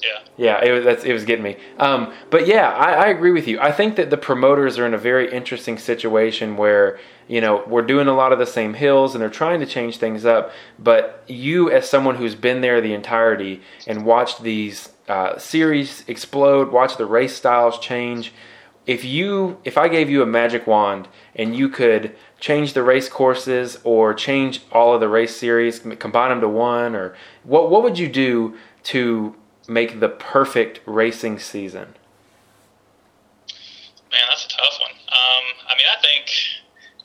Yeah. 0.02 0.20
Yeah, 0.36 0.64
it 0.64 0.84
was 0.84 1.04
it 1.04 1.12
was 1.12 1.24
getting 1.24 1.44
me. 1.44 1.56
Um, 1.78 2.12
but 2.30 2.46
yeah, 2.46 2.70
I, 2.70 2.92
I 2.92 3.06
agree 3.06 3.30
with 3.30 3.46
you. 3.46 3.60
I 3.60 3.72
think 3.72 3.96
that 3.96 4.10
the 4.10 4.16
promoters 4.16 4.78
are 4.78 4.86
in 4.86 4.94
a 4.94 4.98
very 4.98 5.32
interesting 5.32 5.78
situation 5.78 6.56
where 6.56 6.98
you 7.28 7.40
know 7.40 7.62
we're 7.66 7.82
doing 7.82 8.08
a 8.08 8.14
lot 8.14 8.32
of 8.32 8.38
the 8.38 8.46
same 8.46 8.74
hills 8.74 9.14
and 9.14 9.22
they're 9.22 9.30
trying 9.30 9.60
to 9.60 9.66
change 9.66 9.98
things 9.98 10.24
up. 10.24 10.52
But 10.78 11.24
you, 11.28 11.70
as 11.70 11.88
someone 11.88 12.16
who's 12.16 12.34
been 12.34 12.60
there 12.60 12.80
the 12.80 12.92
entirety 12.94 13.62
and 13.86 14.04
watched 14.04 14.42
these 14.42 14.90
uh, 15.08 15.38
series 15.38 16.04
explode, 16.08 16.72
watch 16.72 16.96
the 16.96 17.06
race 17.06 17.36
styles 17.36 17.78
change. 17.78 18.32
If 18.86 19.02
you, 19.02 19.58
if 19.64 19.78
I 19.78 19.88
gave 19.88 20.10
you 20.10 20.22
a 20.22 20.26
magic 20.26 20.66
wand 20.66 21.08
and 21.34 21.56
you 21.56 21.70
could 21.70 22.14
change 22.38 22.74
the 22.74 22.82
race 22.82 23.08
courses 23.08 23.78
or 23.82 24.12
change 24.12 24.60
all 24.72 24.92
of 24.92 25.00
the 25.00 25.08
race 25.08 25.34
series, 25.34 25.78
combine 25.78 26.28
them 26.28 26.42
to 26.42 26.48
one, 26.48 26.94
or 26.94 27.16
what, 27.44 27.70
what 27.70 27.82
would 27.82 27.98
you 27.98 28.08
do 28.08 28.58
to 28.84 29.34
make 29.68 30.00
the 30.00 30.08
perfect 30.08 30.80
racing 30.86 31.38
season? 31.38 31.94
Man, 34.10 34.24
that's 34.28 34.46
a 34.46 34.48
tough 34.48 34.78
one. 34.80 34.92
Um, 34.92 35.44
I 35.68 35.74
mean, 35.76 35.86
I 35.90 36.00
think 36.00 36.30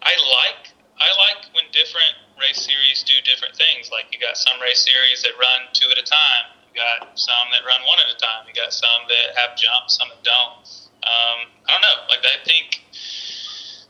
I 0.01 0.13
like 0.13 0.73
I 0.99 1.09
like 1.15 1.49
when 1.55 1.65
different 1.71 2.15
race 2.39 2.61
series 2.61 3.03
do 3.03 3.15
different 3.23 3.55
things. 3.55 3.89
Like 3.91 4.11
you 4.11 4.19
got 4.19 4.37
some 4.37 4.59
race 4.61 4.83
series 4.83 5.23
that 5.23 5.33
run 5.39 5.67
two 5.73 5.89
at 5.91 5.97
a 5.97 6.05
time. 6.05 6.55
You 6.69 6.81
got 6.81 7.17
some 7.17 7.49
that 7.51 7.65
run 7.65 7.81
one 7.87 7.99
at 7.99 8.13
a 8.13 8.19
time. 8.19 8.45
You 8.47 8.53
got 8.53 8.73
some 8.73 9.07
that 9.09 9.35
have 9.35 9.57
jumps, 9.57 9.97
some 9.97 10.09
that 10.09 10.23
don't. 10.23 10.63
Um, 11.03 11.49
I 11.65 11.73
don't 11.73 11.81
know. 11.81 11.97
Like 12.11 12.23
I 12.23 12.43
think 12.45 12.83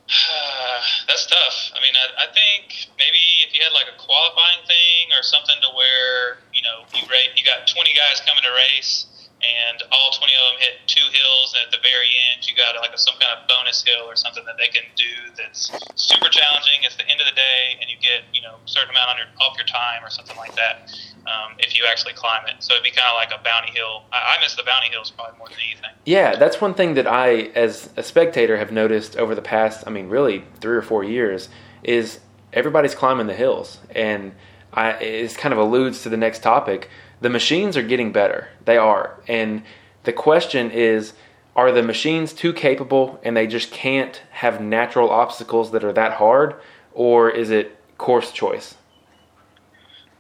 that's 1.07 1.26
tough. 1.30 1.57
I 1.78 1.80
mean, 1.86 1.93
I, 1.93 2.26
I 2.26 2.28
think 2.34 2.89
maybe 2.97 3.45
if 3.45 3.53
you 3.53 3.62
had 3.62 3.74
like 3.78 3.86
a 3.93 3.97
qualifying 4.01 4.66
thing 4.66 5.14
or 5.14 5.22
something 5.22 5.55
to 5.62 5.70
where 5.78 6.41
you 6.53 6.66
know 6.66 6.86
you 6.97 7.05
rate, 7.05 7.38
you 7.38 7.45
got 7.45 7.70
20 7.70 7.93
guys 7.93 8.18
coming 8.26 8.41
to 8.41 8.53
race, 8.53 9.05
and 9.39 9.83
all 9.91 10.11
20 10.11 10.27
of 10.33 10.43
them 10.51 10.57
hit 10.59 10.73
two 10.87 11.07
hills, 11.11 11.55
and 11.55 11.63
at 11.67 11.71
the 11.71 11.81
very 11.81 12.11
end 12.31 12.43
you 12.43 12.55
got 12.55 12.75
like 12.79 12.91
a, 12.93 12.99
some 12.99 13.15
kind 13.19 13.31
of 13.39 13.47
bonus 13.47 13.83
hill 13.83 14.05
or 14.05 14.15
something 14.15 14.43
that 14.45 14.57
they 14.59 14.67
can 14.67 14.83
do 14.95 15.31
that's 15.37 15.71
super 15.95 16.29
challenging. 16.29 16.83
It's 16.83 16.95
the 16.95 17.07
end 17.07 17.21
of 17.21 17.27
the 17.27 17.35
day, 17.35 17.79
and 17.79 17.89
you 17.89 17.97
get 17.99 18.27
you 18.33 18.41
know 18.41 18.59
a 18.59 18.69
certain 18.69 18.91
amount 18.91 19.15
on 19.15 19.17
your 19.17 19.29
off 19.41 19.55
your 19.55 19.67
time 19.67 20.03
or 20.03 20.09
something 20.09 20.37
like 20.37 20.55
that. 20.55 20.91
Um, 21.27 21.55
if 21.59 21.77
you 21.77 21.85
actually 21.85 22.13
climb 22.13 22.47
it, 22.47 22.59
so 22.59 22.73
it'd 22.73 22.83
be 22.83 22.91
kind 22.91 23.07
of 23.07 23.15
like 23.15 23.31
a 23.31 23.43
bounty 23.43 23.71
hill. 23.71 24.03
I, 24.11 24.37
I 24.37 24.41
miss 24.41 24.55
the 24.55 24.63
bounty 24.63 24.89
hills 24.89 25.11
probably 25.11 25.37
more 25.37 25.47
than 25.47 25.59
anything. 25.59 25.91
Yeah, 26.05 26.35
that's 26.35 26.59
one 26.59 26.73
thing 26.73 26.95
that 26.95 27.07
I, 27.07 27.51
as 27.55 27.89
a 27.95 28.03
spectator, 28.03 28.57
have 28.57 28.71
noticed 28.71 29.15
over 29.15 29.35
the 29.35 29.41
past, 29.41 29.83
I 29.85 29.91
mean, 29.91 30.09
really 30.09 30.43
three 30.59 30.75
or 30.75 30.81
four 30.81 31.03
years, 31.03 31.49
is 31.83 32.19
everybody's 32.53 32.95
climbing 32.95 33.27
the 33.27 33.33
hills. 33.33 33.79
And 33.91 34.33
I, 34.73 34.91
it 34.91 35.35
kind 35.37 35.53
of 35.53 35.59
alludes 35.59 36.03
to 36.03 36.09
the 36.09 36.17
next 36.17 36.41
topic. 36.41 36.89
The 37.22 37.30
machines 37.30 37.76
are 37.76 37.84
getting 37.84 38.11
better. 38.11 38.49
They 38.65 38.78
are. 38.78 39.20
And 39.28 39.63
the 40.03 40.13
question 40.13 40.72
is 40.72 41.13
are 41.55 41.72
the 41.72 41.84
machines 41.84 42.32
too 42.32 42.53
capable 42.53 43.20
and 43.24 43.36
they 43.36 43.47
just 43.47 43.72
can't 43.72 44.22
have 44.32 44.61
natural 44.61 45.09
obstacles 45.09 45.72
that 45.72 45.84
are 45.84 45.91
that 45.93 46.13
hard? 46.13 46.55
Or 46.93 47.30
is 47.30 47.49
it 47.49 47.78
course 47.97 48.32
choice? 48.32 48.76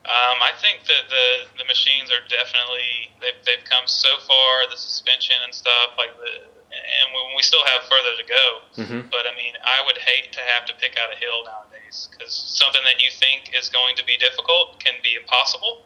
Um, 0.03 0.37
I 0.41 0.51
think 0.59 0.83
that 0.85 1.05
the 1.07 1.59
the 1.59 1.65
machines 1.65 2.09
are 2.09 2.25
definitely 2.27 3.13
they've, 3.21 3.39
they've 3.45 3.63
come 3.63 3.85
so 3.85 4.09
far. 4.25 4.67
The 4.69 4.77
suspension 4.77 5.35
and 5.45 5.53
stuff 5.53 5.93
like 5.97 6.17
the 6.17 6.49
and 6.69 7.07
we 7.35 7.41
still 7.41 7.65
have 7.65 7.81
further 7.89 8.13
to 8.17 8.25
go. 8.25 8.45
Mm-hmm. 8.77 9.01
But 9.09 9.25
I 9.25 9.33
mean, 9.35 9.53
I 9.63 9.81
would 9.85 9.97
hate 9.97 10.31
to 10.33 10.41
have 10.53 10.65
to 10.69 10.73
pick 10.77 10.97
out 11.01 11.09
a 11.13 11.17
hill 11.17 11.45
nowadays 11.45 12.09
because 12.11 12.33
something 12.33 12.81
that 12.85 13.01
you 13.01 13.09
think 13.09 13.53
is 13.57 13.69
going 13.69 13.95
to 13.97 14.05
be 14.05 14.17
difficult 14.17 14.79
can 14.79 14.93
be 15.01 15.17
impossible. 15.17 15.85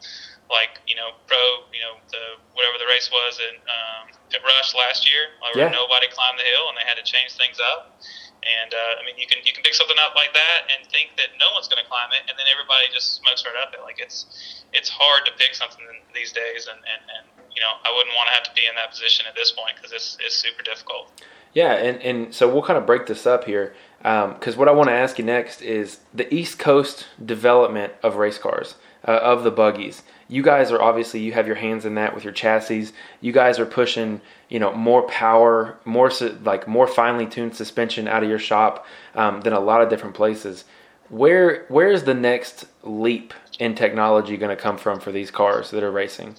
Like 0.52 0.80
you 0.86 0.96
know, 0.96 1.16
pro, 1.28 1.40
you 1.72 1.82
know, 1.82 1.98
the 2.12 2.38
whatever 2.54 2.78
the 2.78 2.86
race 2.86 3.10
was 3.10 3.40
in 3.40 3.56
um, 3.68 4.12
at 4.36 4.42
Rush 4.44 4.76
last 4.76 5.08
year, 5.08 5.34
where 5.42 5.66
Yeah. 5.66 5.72
nobody 5.74 6.08
climbed 6.12 6.38
the 6.38 6.46
hill 6.46 6.70
and 6.70 6.78
they 6.78 6.86
had 6.86 7.00
to 7.00 7.06
change 7.06 7.34
things 7.34 7.58
up. 7.60 7.96
And 8.44 8.76
uh, 8.76 9.00
I 9.00 9.02
mean, 9.08 9.16
you 9.18 9.26
can 9.26 9.40
you 9.48 9.56
can 9.56 9.64
pick 9.64 9.74
something 9.74 9.96
up 10.04 10.14
like 10.20 10.36
that 10.36 10.68
and 10.68 10.84
think 10.92 11.16
that 11.16 11.32
no 11.40 11.48
one's 11.56 11.72
going 11.72 11.80
to 11.82 11.88
climb 11.88 12.12
it, 12.12 12.28
and 12.28 12.36
then 12.36 12.46
everybody 12.52 12.92
just 12.92 13.24
smokes 13.24 13.42
right 13.48 13.56
up 13.56 13.74
it. 13.74 13.80
Like 13.82 14.04
it's 14.04 14.28
it's 14.76 14.92
hard 14.92 15.26
to 15.26 15.32
pick 15.40 15.56
something 15.56 15.80
these 16.14 16.36
days, 16.36 16.68
and, 16.68 16.78
and, 16.84 17.02
and 17.08 17.26
you 17.56 17.62
know, 17.64 17.72
I 17.82 17.90
wouldn't 17.96 18.14
want 18.20 18.28
to 18.30 18.34
have 18.36 18.44
to 18.44 18.54
be 18.54 18.68
in 18.68 18.76
that 18.76 18.92
position 18.92 19.26
at 19.32 19.36
this 19.36 19.52
point 19.56 19.80
because 19.80 19.96
it's 19.96 20.18
it's 20.20 20.36
super 20.36 20.62
difficult. 20.62 21.08
Yeah, 21.54 21.74
and, 21.74 22.02
and 22.02 22.34
so 22.36 22.52
we'll 22.52 22.64
kind 22.64 22.78
of 22.78 22.86
break 22.86 23.06
this 23.06 23.26
up 23.26 23.46
here 23.46 23.76
because 24.02 24.58
what 24.58 24.68
I 24.68 24.72
want 24.72 24.90
to 24.90 24.94
ask 24.96 25.18
you 25.20 25.24
next 25.24 25.62
is 25.62 26.00
the 26.14 26.32
East 26.34 26.60
Coast 26.60 27.08
development 27.24 27.94
of 28.02 28.16
race 28.16 28.40
cars, 28.40 28.76
uh, 29.08 29.12
of 29.12 29.44
the 29.44 29.52
buggies. 29.52 30.02
You 30.28 30.42
guys 30.42 30.72
are 30.72 30.82
obviously 30.82 31.20
you 31.20 31.34
have 31.34 31.48
your 31.48 31.56
hands 31.56 31.86
in 31.86 31.96
that 31.96 32.16
with 32.16 32.24
your 32.24 32.34
chassis. 32.34 32.90
You 33.22 33.32
guys 33.32 33.60
are 33.60 33.66
pushing, 33.66 34.22
you 34.50 34.60
know, 34.60 34.74
more 34.74 35.04
power, 35.04 35.78
more 35.86 36.12
like 36.44 36.68
more 36.68 36.88
finely 36.88 37.26
tuned 37.26 37.56
suspension 37.56 38.08
out 38.08 38.24
of 38.24 38.30
your 38.30 38.40
shop 38.40 38.86
um, 39.16 39.42
than 39.42 39.54
a 39.54 39.60
lot 39.60 39.82
of 39.82 39.90
different 39.90 40.16
places. 40.16 40.66
Where 41.10 41.66
where 41.68 41.92
is 41.92 42.04
the 42.06 42.14
next 42.14 42.66
leap 42.84 43.34
in 43.60 43.76
technology 43.76 44.38
going 44.38 44.56
to 44.56 44.62
come 44.62 44.78
from 44.78 45.00
for 45.00 45.12
these 45.12 45.30
cars 45.30 45.72
that 45.72 45.84
are 45.84 45.92
racing? 45.92 46.36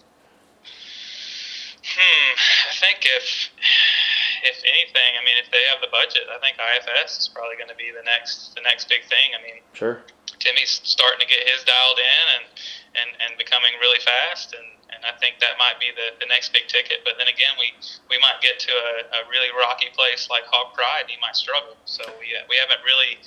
Hmm. 1.84 2.34
I 2.70 2.74
think 2.74 3.04
if 3.04 3.50
if 4.44 4.60
anything, 4.64 5.10
I 5.20 5.24
mean, 5.24 5.36
if 5.42 5.50
they 5.50 5.62
have 5.72 5.80
the 5.80 5.88
budget, 5.92 6.28
I 6.28 6.38
think 6.40 6.56
IFS 6.60 7.18
is 7.18 7.28
probably 7.28 7.56
going 7.56 7.68
to 7.68 7.76
be 7.76 7.92
the 7.92 8.04
next 8.04 8.54
the 8.54 8.62
next 8.62 8.88
big 8.88 9.04
thing. 9.04 9.32
I 9.38 9.42
mean, 9.42 9.60
Sure. 9.72 10.00
Timmy's 10.38 10.80
starting 10.84 11.20
to 11.20 11.26
get 11.26 11.48
his 11.48 11.64
dialed 11.64 11.98
in 11.98 12.26
and 12.36 12.44
and, 12.94 13.10
and 13.22 13.38
becoming 13.38 13.74
really 13.82 14.00
fast 14.00 14.54
and, 14.54 14.66
and 14.94 15.02
I 15.02 15.12
think 15.18 15.42
that 15.42 15.58
might 15.58 15.82
be 15.82 15.90
the, 15.90 16.14
the 16.22 16.28
next 16.30 16.54
big 16.54 16.70
ticket. 16.70 17.02
But 17.02 17.18
then 17.18 17.26
again, 17.26 17.58
we, 17.58 17.74
we 18.06 18.16
might 18.22 18.38
get 18.38 18.62
to 18.62 18.72
a, 18.72 18.94
a 19.18 19.28
really 19.28 19.50
rocky 19.50 19.90
place 19.90 20.30
like 20.30 20.46
Hog 20.46 20.70
Pride 20.72 21.10
and 21.10 21.12
he 21.12 21.18
might 21.18 21.34
struggle. 21.34 21.74
So 21.84 22.06
we, 22.22 22.30
uh, 22.30 22.46
we 22.46 22.54
haven't 22.56 22.80
really, 22.86 23.18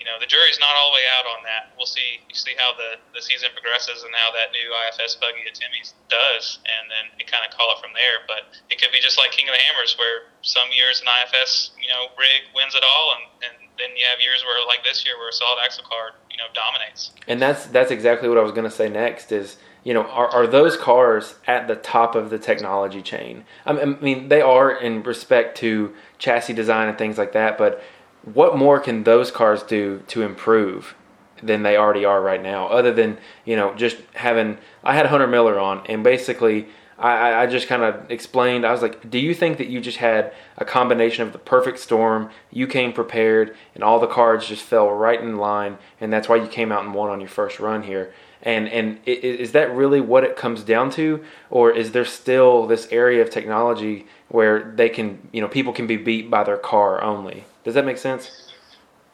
you 0.00 0.04
know, 0.08 0.16
the 0.18 0.26
jury's 0.26 0.58
not 0.58 0.74
all 0.74 0.90
the 0.92 0.96
way 0.98 1.06
out 1.16 1.26
on 1.28 1.40
that. 1.44 1.72
We'll 1.76 1.88
see 1.88 2.20
see 2.34 2.52
how 2.58 2.74
the, 2.74 3.00
the 3.14 3.22
season 3.22 3.54
progresses 3.54 4.02
and 4.02 4.12
how 4.12 4.34
that 4.34 4.50
new 4.52 4.68
IFS 4.90 5.16
buggy 5.16 5.46
at 5.46 5.54
Timmy's 5.54 5.94
does, 6.12 6.60
and 6.66 6.90
then 6.90 7.08
we 7.16 7.24
kind 7.24 7.46
of 7.46 7.54
call 7.54 7.72
it 7.72 7.80
from 7.80 7.94
there. 7.96 8.26
But 8.28 8.52
it 8.68 8.76
could 8.76 8.92
be 8.92 9.00
just 9.00 9.16
like 9.16 9.32
King 9.32 9.48
of 9.48 9.54
the 9.54 9.62
Hammers, 9.64 9.96
where 9.96 10.28
some 10.42 10.68
years 10.74 11.00
an 11.00 11.08
IFS, 11.08 11.72
you 11.80 11.88
know, 11.88 12.12
rig 12.20 12.50
wins 12.52 12.74
it 12.76 12.84
all, 12.84 13.16
and, 13.16 13.24
and 13.48 13.56
then 13.78 13.90
you 13.96 14.04
have 14.10 14.20
years 14.20 14.42
where, 14.44 14.66
like 14.66 14.84
this 14.84 15.04
year, 15.04 15.18
where 15.18 15.28
a 15.28 15.32
solid 15.32 15.58
axle 15.64 15.84
car, 15.84 16.12
you 16.30 16.36
know, 16.36 16.44
dominates. 16.54 17.12
And 17.26 17.40
that's 17.40 17.66
that's 17.66 17.90
exactly 17.90 18.28
what 18.28 18.38
I 18.38 18.42
was 18.42 18.52
going 18.52 18.64
to 18.64 18.70
say 18.70 18.88
next 18.88 19.32
is 19.32 19.56
you 19.82 19.94
know 19.94 20.02
are, 20.02 20.28
are 20.28 20.46
those 20.46 20.76
cars 20.76 21.36
at 21.46 21.68
the 21.68 21.76
top 21.76 22.14
of 22.14 22.30
the 22.30 22.38
technology 22.38 23.02
chain? 23.02 23.44
I 23.66 23.72
mean, 23.72 23.82
I 23.82 24.00
mean 24.00 24.28
they 24.28 24.40
are 24.40 24.70
in 24.70 25.02
respect 25.02 25.56
to 25.58 25.94
chassis 26.18 26.52
design 26.52 26.88
and 26.88 26.98
things 26.98 27.18
like 27.18 27.32
that, 27.32 27.58
but 27.58 27.82
what 28.22 28.56
more 28.56 28.80
can 28.80 29.04
those 29.04 29.30
cars 29.30 29.62
do 29.62 30.02
to 30.08 30.22
improve 30.22 30.94
than 31.42 31.62
they 31.62 31.76
already 31.76 32.04
are 32.04 32.22
right 32.22 32.42
now? 32.42 32.68
Other 32.68 32.92
than 32.92 33.18
you 33.44 33.56
know 33.56 33.74
just 33.74 33.96
having 34.14 34.58
I 34.82 34.94
had 34.94 35.06
Hunter 35.06 35.26
Miller 35.26 35.58
on 35.58 35.84
and 35.86 36.04
basically. 36.04 36.68
I, 36.98 37.42
I- 37.42 37.46
just 37.46 37.66
kind 37.68 37.82
of 37.82 38.10
explained. 38.10 38.64
I 38.64 38.72
was 38.72 38.82
like, 38.82 39.10
"Do 39.10 39.18
you 39.18 39.34
think 39.34 39.58
that 39.58 39.68
you 39.68 39.80
just 39.80 39.98
had 39.98 40.32
a 40.58 40.64
combination 40.64 41.22
of 41.26 41.32
the 41.32 41.38
perfect 41.38 41.78
storm? 41.78 42.30
You 42.50 42.66
came 42.66 42.92
prepared, 42.92 43.56
and 43.74 43.82
all 43.84 43.98
the 43.98 44.06
cards 44.06 44.46
just 44.46 44.62
fell 44.62 44.90
right 44.90 45.20
in 45.20 45.36
line, 45.36 45.78
and 46.00 46.12
that's 46.12 46.28
why 46.28 46.36
you 46.36 46.46
came 46.46 46.70
out 46.72 46.84
and 46.84 46.94
won 46.94 47.10
on 47.10 47.20
your 47.20 47.28
first 47.28 47.58
run 47.60 47.82
here." 47.82 48.12
And 48.42 48.68
and 48.68 48.98
is 49.06 49.52
that 49.52 49.74
really 49.74 50.00
what 50.02 50.22
it 50.24 50.36
comes 50.36 50.62
down 50.62 50.90
to, 50.90 51.24
or 51.50 51.70
is 51.70 51.92
there 51.92 52.04
still 52.04 52.66
this 52.66 52.86
area 52.92 53.22
of 53.22 53.30
technology 53.30 54.06
where 54.28 54.70
they 54.76 54.88
can, 54.90 55.28
you 55.32 55.40
know, 55.40 55.48
people 55.48 55.72
can 55.72 55.86
be 55.86 55.96
beat 55.96 56.30
by 56.30 56.44
their 56.44 56.58
car 56.58 57.02
only? 57.02 57.44
Does 57.64 57.72
that 57.74 57.86
make 57.86 57.96
sense? 57.98 58.52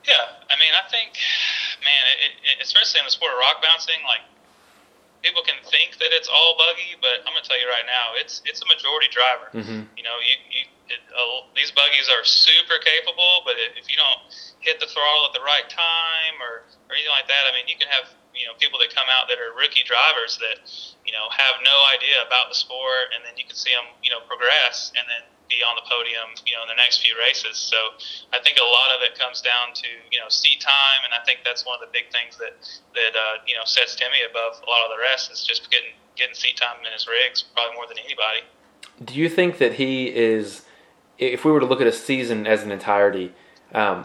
Yeah, 0.05 0.15
I 0.51 0.59
mean, 0.59 0.73
I 0.75 0.89
think, 0.91 1.13
man, 1.85 2.05
it, 2.25 2.59
it, 2.59 2.63
especially 2.65 2.99
in 3.01 3.05
the 3.05 3.11
sport 3.13 3.31
of 3.33 3.39
rock 3.39 3.63
bouncing, 3.63 4.03
like 4.05 4.21
people 5.23 5.43
can 5.43 5.57
think 5.69 5.99
that 6.01 6.13
it's 6.13 6.29
all 6.29 6.57
buggy, 6.57 6.97
but 7.01 7.21
I'm 7.25 7.33
gonna 7.33 7.45
tell 7.45 7.61
you 7.61 7.69
right 7.69 7.87
now, 7.87 8.17
it's 8.17 8.43
it's 8.45 8.61
a 8.63 8.69
majority 8.69 9.09
driver. 9.09 9.49
Mhm. 9.53 9.89
You 9.97 10.05
know, 10.05 10.17
you, 10.21 10.35
you 10.51 10.63
it, 10.91 11.01
uh, 11.15 11.47
these 11.55 11.71
buggies 11.71 12.09
are 12.11 12.25
super 12.25 12.79
capable, 12.83 13.43
but 13.45 13.55
if 13.79 13.87
you 13.91 13.97
don't 13.97 14.21
hit 14.59 14.81
the 14.81 14.87
throttle 14.87 15.27
at 15.27 15.33
the 15.33 15.45
right 15.45 15.69
time 15.71 16.37
or 16.41 16.65
or 16.89 16.95
anything 16.97 17.15
like 17.15 17.29
that, 17.29 17.47
I 17.47 17.53
mean, 17.55 17.69
you 17.69 17.77
can 17.77 17.89
have 17.89 18.11
you 18.35 18.47
know 18.47 18.55
people 18.59 18.79
that 18.81 18.95
come 18.95 19.07
out 19.11 19.29
that 19.29 19.39
are 19.39 19.53
rookie 19.55 19.85
drivers 19.85 20.39
that 20.39 20.65
you 21.05 21.13
know 21.13 21.29
have 21.31 21.61
no 21.63 21.77
idea 21.95 22.23
about 22.27 22.49
the 22.49 22.57
sport, 22.57 23.13
and 23.15 23.25
then 23.25 23.37
you 23.37 23.45
can 23.45 23.57
see 23.57 23.71
them 23.71 23.87
you 24.03 24.11
know 24.11 24.21
progress 24.27 24.93
and 24.97 25.07
then 25.09 25.23
be 25.51 25.61
on 25.67 25.75
the 25.75 25.85
podium 25.85 26.33
you 26.47 26.55
know 26.55 26.63
in 26.63 26.71
the 26.71 26.79
next 26.79 27.03
few 27.03 27.19
races. 27.19 27.59
So 27.59 27.77
I 28.33 28.39
think 28.41 28.57
a 28.57 28.65
lot 28.65 28.95
of 28.95 29.03
it 29.03 29.19
comes 29.19 29.43
down 29.43 29.75
to 29.75 29.91
you 30.09 30.23
know 30.23 30.31
seat 30.31 30.63
time, 30.63 31.03
and 31.05 31.13
I 31.13 31.21
think 31.27 31.43
that's 31.45 31.67
one 31.67 31.75
of 31.77 31.83
the 31.83 31.93
big 31.93 32.09
things 32.15 32.39
that 32.39 32.55
that 32.95 33.13
uh, 33.13 33.43
you 33.45 33.59
know 33.59 33.67
sets 33.67 33.99
Timmy 33.99 34.23
above 34.25 34.63
a 34.63 34.69
lot 34.71 34.87
of 34.87 34.95
the 34.95 35.03
rest 35.03 35.29
is 35.35 35.43
just 35.43 35.69
getting 35.69 35.93
getting 36.17 36.35
seat 36.35 36.57
time 36.57 36.79
in 36.87 36.93
his 36.93 37.07
rigs 37.07 37.43
probably 37.43 37.75
more 37.75 37.87
than 37.87 37.99
anybody. 37.99 38.47
Do 39.03 39.15
you 39.15 39.29
think 39.29 39.59
that 39.59 39.75
he 39.75 40.15
is, 40.15 40.63
if 41.19 41.45
we 41.45 41.51
were 41.51 41.61
to 41.61 41.67
look 41.67 41.81
at 41.81 41.87
a 41.87 41.93
season 41.93 42.47
as 42.47 42.63
an 42.63 42.71
entirety, 42.71 43.33
um, 43.73 44.05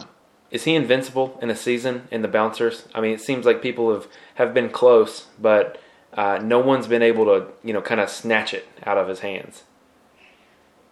is 0.50 0.64
he 0.64 0.74
invincible 0.74 1.38
in 1.42 1.50
a 1.50 1.56
season 1.56 2.08
in 2.10 2.22
the 2.22 2.28
bouncers? 2.28 2.88
I 2.94 3.00
mean, 3.00 3.12
it 3.12 3.20
seems 3.20 3.44
like 3.44 3.60
people 3.60 3.92
have, 3.92 4.08
have 4.36 4.54
been 4.54 4.70
close, 4.70 5.26
but 5.38 5.80
uh, 6.14 6.38
no 6.42 6.60
one's 6.60 6.86
been 6.86 7.02
able 7.02 7.26
to, 7.26 7.48
you 7.62 7.74
know, 7.74 7.82
kind 7.82 8.00
of 8.00 8.08
snatch 8.08 8.54
it 8.54 8.66
out 8.84 8.96
of 8.96 9.08
his 9.08 9.20
hands. 9.20 9.64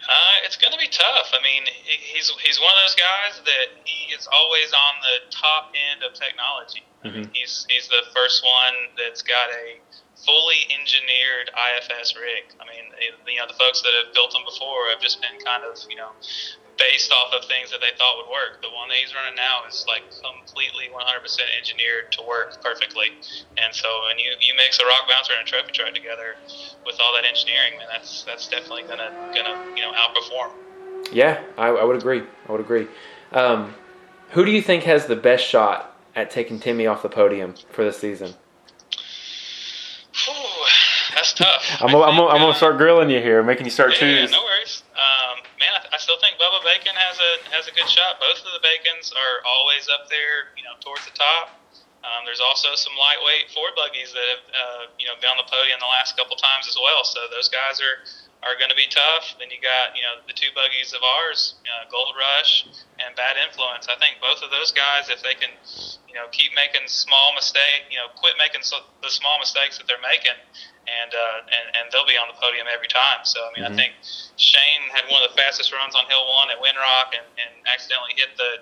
Uh, 0.05 0.37
it's 0.45 0.57
going 0.57 0.73
to 0.73 0.79
be 0.79 0.89
tough. 0.89 1.33
I 1.33 1.41
mean, 1.41 1.65
he's 1.85 2.29
he's 2.45 2.61
one 2.61 2.73
of 2.77 2.81
those 2.85 2.97
guys 2.97 3.35
that 3.45 3.69
he 3.85 4.13
is 4.13 4.29
always 4.29 4.69
on 4.73 4.95
the 5.01 5.17
top 5.33 5.73
end 5.73 6.05
of 6.05 6.13
technology. 6.13 6.85
I 7.05 7.09
mean, 7.11 7.31
he's 7.33 7.67
he's 7.69 7.89
the 7.89 8.05
first 8.13 8.45
one 8.45 8.93
that's 8.97 9.23
got 9.23 9.49
a 9.53 9.81
fully 10.25 10.69
engineered 10.73 11.53
IFS 11.53 12.17
rig. 12.17 12.53
I 12.61 12.65
mean, 12.69 12.93
you 13.29 13.41
know, 13.41 13.49
the 13.49 13.57
folks 13.57 13.83
that 13.83 13.93
have 14.05 14.13
built 14.13 14.33
them 14.33 14.45
before 14.45 14.89
have 14.93 15.01
just 15.01 15.21
been 15.21 15.41
kind 15.45 15.65
of 15.65 15.77
you 15.89 15.97
know 15.97 16.13
based 16.79 17.13
off 17.13 17.33
of 17.33 17.45
things 17.49 17.71
that 17.71 17.81
they 17.81 17.95
thought 17.97 18.17
would 18.19 18.31
work. 18.31 18.61
The 18.63 18.71
one 18.71 18.89
that 18.89 18.97
he's 18.99 19.15
running 19.15 19.37
now 19.37 19.63
is 19.69 19.85
like 19.87 20.03
completely 20.11 20.91
100% 20.91 20.99
engineered 21.59 22.11
to 22.13 22.23
work 22.27 22.61
perfectly. 22.63 23.15
And 23.59 23.75
so 23.75 23.87
when 24.09 24.19
you, 24.19 24.31
you 24.41 24.55
mix 24.57 24.79
a 24.81 24.85
rock 24.87 25.07
bouncer 25.09 25.33
and 25.39 25.47
a 25.47 25.51
trophy 25.51 25.73
truck 25.73 25.95
together 25.95 26.37
with 26.85 26.97
all 27.01 27.15
that 27.15 27.25
engineering, 27.25 27.79
man, 27.79 27.87
that's 27.91 28.25
that's 28.25 28.49
definitely 28.49 28.83
gonna 28.85 29.11
gonna 29.35 29.55
you 29.77 29.83
know 29.83 29.93
outperform. 29.93 30.51
Yeah, 31.13 31.43
I, 31.57 31.69
I 31.69 31.85
would 31.85 31.97
agree. 31.97 32.23
I 32.49 32.53
would 32.53 32.61
agree. 32.61 32.89
Um, 33.33 33.75
who 34.31 34.45
do 34.45 34.51
you 34.51 34.63
think 34.63 34.85
has 34.85 35.07
the 35.07 35.17
best 35.17 35.45
shot 35.47 35.95
at 36.17 36.31
taking 36.31 36.59
Timmy 36.59 36.87
off 36.87 37.03
the 37.03 37.09
podium 37.09 37.55
for 37.71 37.85
this 37.85 37.99
season? 37.99 38.35
Whew, 40.27 40.35
that's 41.15 41.33
tough. 41.35 41.77
I'm, 41.81 41.89
I 41.89 41.93
gonna- 41.93 42.05
I'm, 42.05 42.11
think, 42.11 42.19
gonna- 42.19 42.31
I'm 42.31 42.39
gonna 42.41 42.51
uh, 42.51 42.55
start 42.55 42.79
grilling 42.79 43.11
you 43.11 43.21
here, 43.21 43.43
making 43.43 43.65
you 43.67 43.71
start 43.71 43.91
Yeah, 44.01 44.07
yeah, 44.09 44.27
no 44.27 44.43
worries. 44.43 44.83
Um, 44.95 45.01
man, 45.65 45.73
I, 45.81 45.97
I 45.97 45.99
still 45.99 46.21
think 46.21 46.37
Bubba 46.37 46.61
Bacon 46.61 46.93
has 46.93 47.17
a 47.17 47.33
has 47.57 47.65
a 47.65 47.73
good 47.73 47.89
shot. 47.89 48.21
Both 48.21 48.45
of 48.45 48.53
the 48.53 48.61
Bacons 48.61 49.09
are 49.17 49.41
always 49.49 49.89
up 49.89 50.13
there, 50.13 50.53
you 50.61 50.65
know, 50.65 50.77
towards 50.85 51.09
the 51.09 51.17
top. 51.17 51.57
Um, 52.05 52.29
there's 52.29 52.45
also 52.45 52.77
some 52.77 52.93
lightweight 53.01 53.49
Ford 53.57 53.73
buggies 53.73 54.13
that 54.13 54.29
have, 54.29 54.45
uh, 54.53 54.83
you 55.01 55.09
know, 55.09 55.17
been 55.25 55.33
on 55.33 55.41
the 55.41 55.49
podium 55.49 55.81
the 55.81 55.89
last 55.89 56.21
couple 56.21 56.37
times 56.37 56.69
as 56.69 56.77
well. 56.77 57.01
So 57.01 57.25
those 57.33 57.49
guys 57.49 57.81
are 57.81 58.05
are 58.45 58.61
going 58.61 58.69
to 58.69 58.77
be 58.77 58.85
tough. 58.93 59.33
Then 59.41 59.49
you 59.49 59.57
got, 59.57 59.97
you 59.97 60.05
know, 60.05 60.21
the 60.29 60.37
two 60.37 60.53
buggies 60.53 60.93
of 60.93 61.01
ours, 61.01 61.57
uh, 61.65 61.89
Gold 61.89 62.13
Rush 62.13 62.69
and 63.01 63.17
Bad 63.17 63.41
Influence. 63.41 63.89
I 63.89 63.97
think 63.97 64.21
both 64.21 64.45
of 64.45 64.53
those 64.53 64.69
guys, 64.69 65.09
if 65.09 65.25
they 65.25 65.33
can, 65.33 65.49
you 66.05 66.13
know, 66.13 66.29
keep 66.29 66.53
making 66.53 66.85
small 66.93 67.33
mistake, 67.33 67.89
you 67.89 67.97
know, 67.97 68.13
quit 68.21 68.37
making 68.37 68.61
so, 68.61 68.85
the 69.01 69.09
small 69.09 69.41
mistakes 69.41 69.81
that 69.81 69.89
they're 69.89 70.05
making, 70.05 70.37
and 70.89 71.11
uh, 71.15 71.39
and 71.49 71.67
and 71.77 71.85
they'll 71.93 72.07
be 72.07 72.17
on 72.17 72.29
the 72.29 72.39
podium 72.41 72.67
every 72.73 72.89
time. 72.89 73.25
So 73.25 73.41
I 73.45 73.51
mean, 73.57 73.65
I 73.65 73.71
Mhm. 73.73 73.77
think 73.77 73.93
Shane 74.37 74.85
had 74.93 75.09
one 75.09 75.23
of 75.23 75.31
the 75.31 75.37
fastest 75.37 75.73
runs 75.73 75.95
on 75.95 76.07
Hill 76.07 76.27
One 76.27 76.51
at 76.51 76.59
Windrock, 76.61 77.15
and, 77.17 77.27
and 77.39 77.53
accidentally 77.67 78.15
hit 78.17 78.37
the 78.37 78.61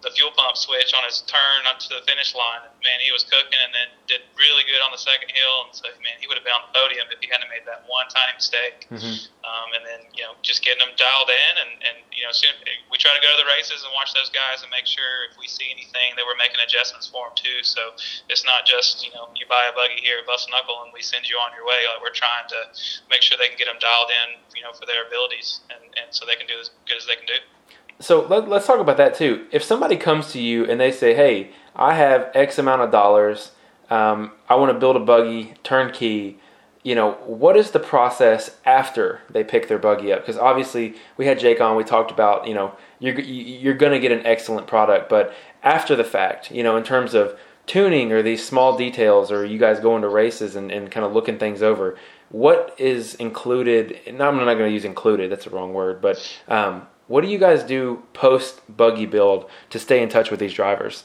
the 0.00 0.10
fuel 0.16 0.32
pump 0.32 0.56
switch 0.56 0.96
on 0.96 1.04
his 1.04 1.20
turn 1.28 1.68
up 1.68 1.76
to 1.84 1.88
the 1.92 2.00
finish 2.08 2.32
line. 2.32 2.64
Man, 2.80 2.98
he 3.04 3.12
was 3.12 3.20
cooking, 3.24 3.60
and 3.60 3.72
then 3.76 3.88
did 4.08 4.24
really 4.40 4.64
good 4.64 4.80
on 4.80 4.88
the 4.88 5.00
second 5.00 5.28
hill. 5.28 5.68
And 5.68 5.72
so, 5.76 5.92
man, 6.00 6.16
he 6.16 6.24
would 6.24 6.40
have 6.40 6.46
been 6.46 6.56
on 6.56 6.64
the 6.68 6.72
podium 6.72 7.04
if 7.12 7.20
he 7.20 7.28
hadn't 7.28 7.52
made 7.52 7.68
that 7.68 7.84
one 7.84 8.08
tiny 8.08 8.32
mistake. 8.32 8.88
Mm-hmm. 8.88 9.28
Um, 9.44 9.68
and 9.76 9.82
then, 9.84 10.00
you 10.16 10.24
know, 10.24 10.36
just 10.40 10.64
getting 10.64 10.80
them 10.80 10.96
dialed 10.96 11.28
in, 11.28 11.52
and 11.60 11.72
and 11.84 11.96
you 12.16 12.24
know, 12.24 12.32
soon 12.32 12.56
we 12.88 12.96
try 12.96 13.12
to 13.12 13.20
go 13.20 13.28
to 13.28 13.40
the 13.44 13.48
races 13.48 13.84
and 13.84 13.92
watch 13.92 14.16
those 14.16 14.32
guys 14.32 14.64
and 14.64 14.72
make 14.72 14.88
sure 14.88 15.28
if 15.28 15.36
we 15.36 15.48
see 15.48 15.68
anything 15.68 16.16
that 16.16 16.24
we're 16.24 16.38
making 16.40 16.60
adjustments 16.64 17.08
for 17.08 17.28
them 17.28 17.36
too. 17.36 17.60
So 17.60 17.92
it's 18.32 18.44
not 18.48 18.64
just 18.64 19.04
you 19.04 19.12
know 19.12 19.28
you 19.36 19.44
buy 19.48 19.68
a 19.68 19.74
buggy 19.76 20.00
here, 20.00 20.24
bust 20.24 20.48
a 20.48 20.50
knuckle, 20.52 20.80
and 20.84 20.92
we 20.96 21.04
send 21.04 21.28
you 21.28 21.36
on 21.36 21.52
your 21.52 21.68
way. 21.68 21.84
Like 21.84 22.00
we're 22.00 22.16
trying 22.16 22.48
to 22.56 22.60
make 23.12 23.20
sure 23.20 23.36
they 23.36 23.52
can 23.52 23.60
get 23.60 23.68
them 23.68 23.80
dialed 23.80 24.08
in, 24.08 24.40
you 24.56 24.64
know, 24.64 24.72
for 24.72 24.88
their 24.88 25.04
abilities, 25.04 25.60
and 25.68 25.84
and 26.00 26.08
so 26.12 26.24
they 26.24 26.40
can 26.40 26.48
do 26.48 26.56
as 26.56 26.72
good 26.88 26.96
as 26.96 27.04
they 27.04 27.20
can 27.20 27.28
do. 27.28 27.40
So 28.00 28.26
let, 28.26 28.50
us 28.50 28.66
talk 28.66 28.80
about 28.80 28.96
that 28.96 29.14
too. 29.14 29.46
If 29.52 29.62
somebody 29.62 29.96
comes 29.96 30.32
to 30.32 30.40
you 30.40 30.64
and 30.64 30.80
they 30.80 30.90
say, 30.90 31.14
"Hey, 31.14 31.50
I 31.76 31.94
have 31.94 32.30
X 32.34 32.58
amount 32.58 32.82
of 32.82 32.90
dollars. 32.90 33.52
Um, 33.90 34.32
I 34.48 34.54
want 34.54 34.72
to 34.72 34.78
build 34.78 34.96
a 34.96 35.00
buggy 35.00 35.54
turnkey." 35.62 36.38
You 36.82 36.94
know, 36.94 37.12
what 37.26 37.58
is 37.58 37.72
the 37.72 37.78
process 37.78 38.56
after 38.64 39.20
they 39.28 39.44
pick 39.44 39.68
their 39.68 39.78
buggy 39.78 40.14
up? 40.14 40.20
Because 40.20 40.38
obviously, 40.38 40.94
we 41.18 41.26
had 41.26 41.38
Jake 41.38 41.60
on. 41.60 41.76
We 41.76 41.84
talked 41.84 42.10
about 42.10 42.48
you 42.48 42.54
know 42.54 42.74
you're 43.00 43.20
you're 43.20 43.74
going 43.74 43.92
to 43.92 44.00
get 44.00 44.12
an 44.12 44.24
excellent 44.24 44.66
product, 44.66 45.10
but 45.10 45.34
after 45.62 45.94
the 45.94 46.04
fact, 46.04 46.50
you 46.50 46.62
know, 46.62 46.76
in 46.76 46.84
terms 46.84 47.12
of 47.12 47.38
tuning 47.66 48.12
or 48.12 48.22
these 48.22 48.44
small 48.44 48.78
details, 48.78 49.30
or 49.30 49.44
you 49.44 49.58
guys 49.58 49.78
going 49.78 50.02
to 50.02 50.08
races 50.08 50.56
and, 50.56 50.72
and 50.72 50.90
kind 50.90 51.04
of 51.04 51.12
looking 51.12 51.38
things 51.38 51.62
over, 51.62 51.98
what 52.30 52.74
is 52.78 53.14
included? 53.16 54.00
No, 54.10 54.28
I'm 54.28 54.36
not 54.38 54.54
going 54.54 54.70
to 54.70 54.72
use 54.72 54.86
included. 54.86 55.30
That's 55.30 55.44
the 55.44 55.50
wrong 55.50 55.74
word, 55.74 56.00
but 56.00 56.16
um, 56.48 56.86
what 57.10 57.26
do 57.26 57.28
you 57.28 57.42
guys 57.42 57.66
do 57.66 57.98
post 58.14 58.62
buggy 58.70 59.02
build 59.02 59.50
to 59.74 59.82
stay 59.82 59.98
in 59.98 60.06
touch 60.06 60.30
with 60.30 60.38
these 60.38 60.54
drivers? 60.54 61.02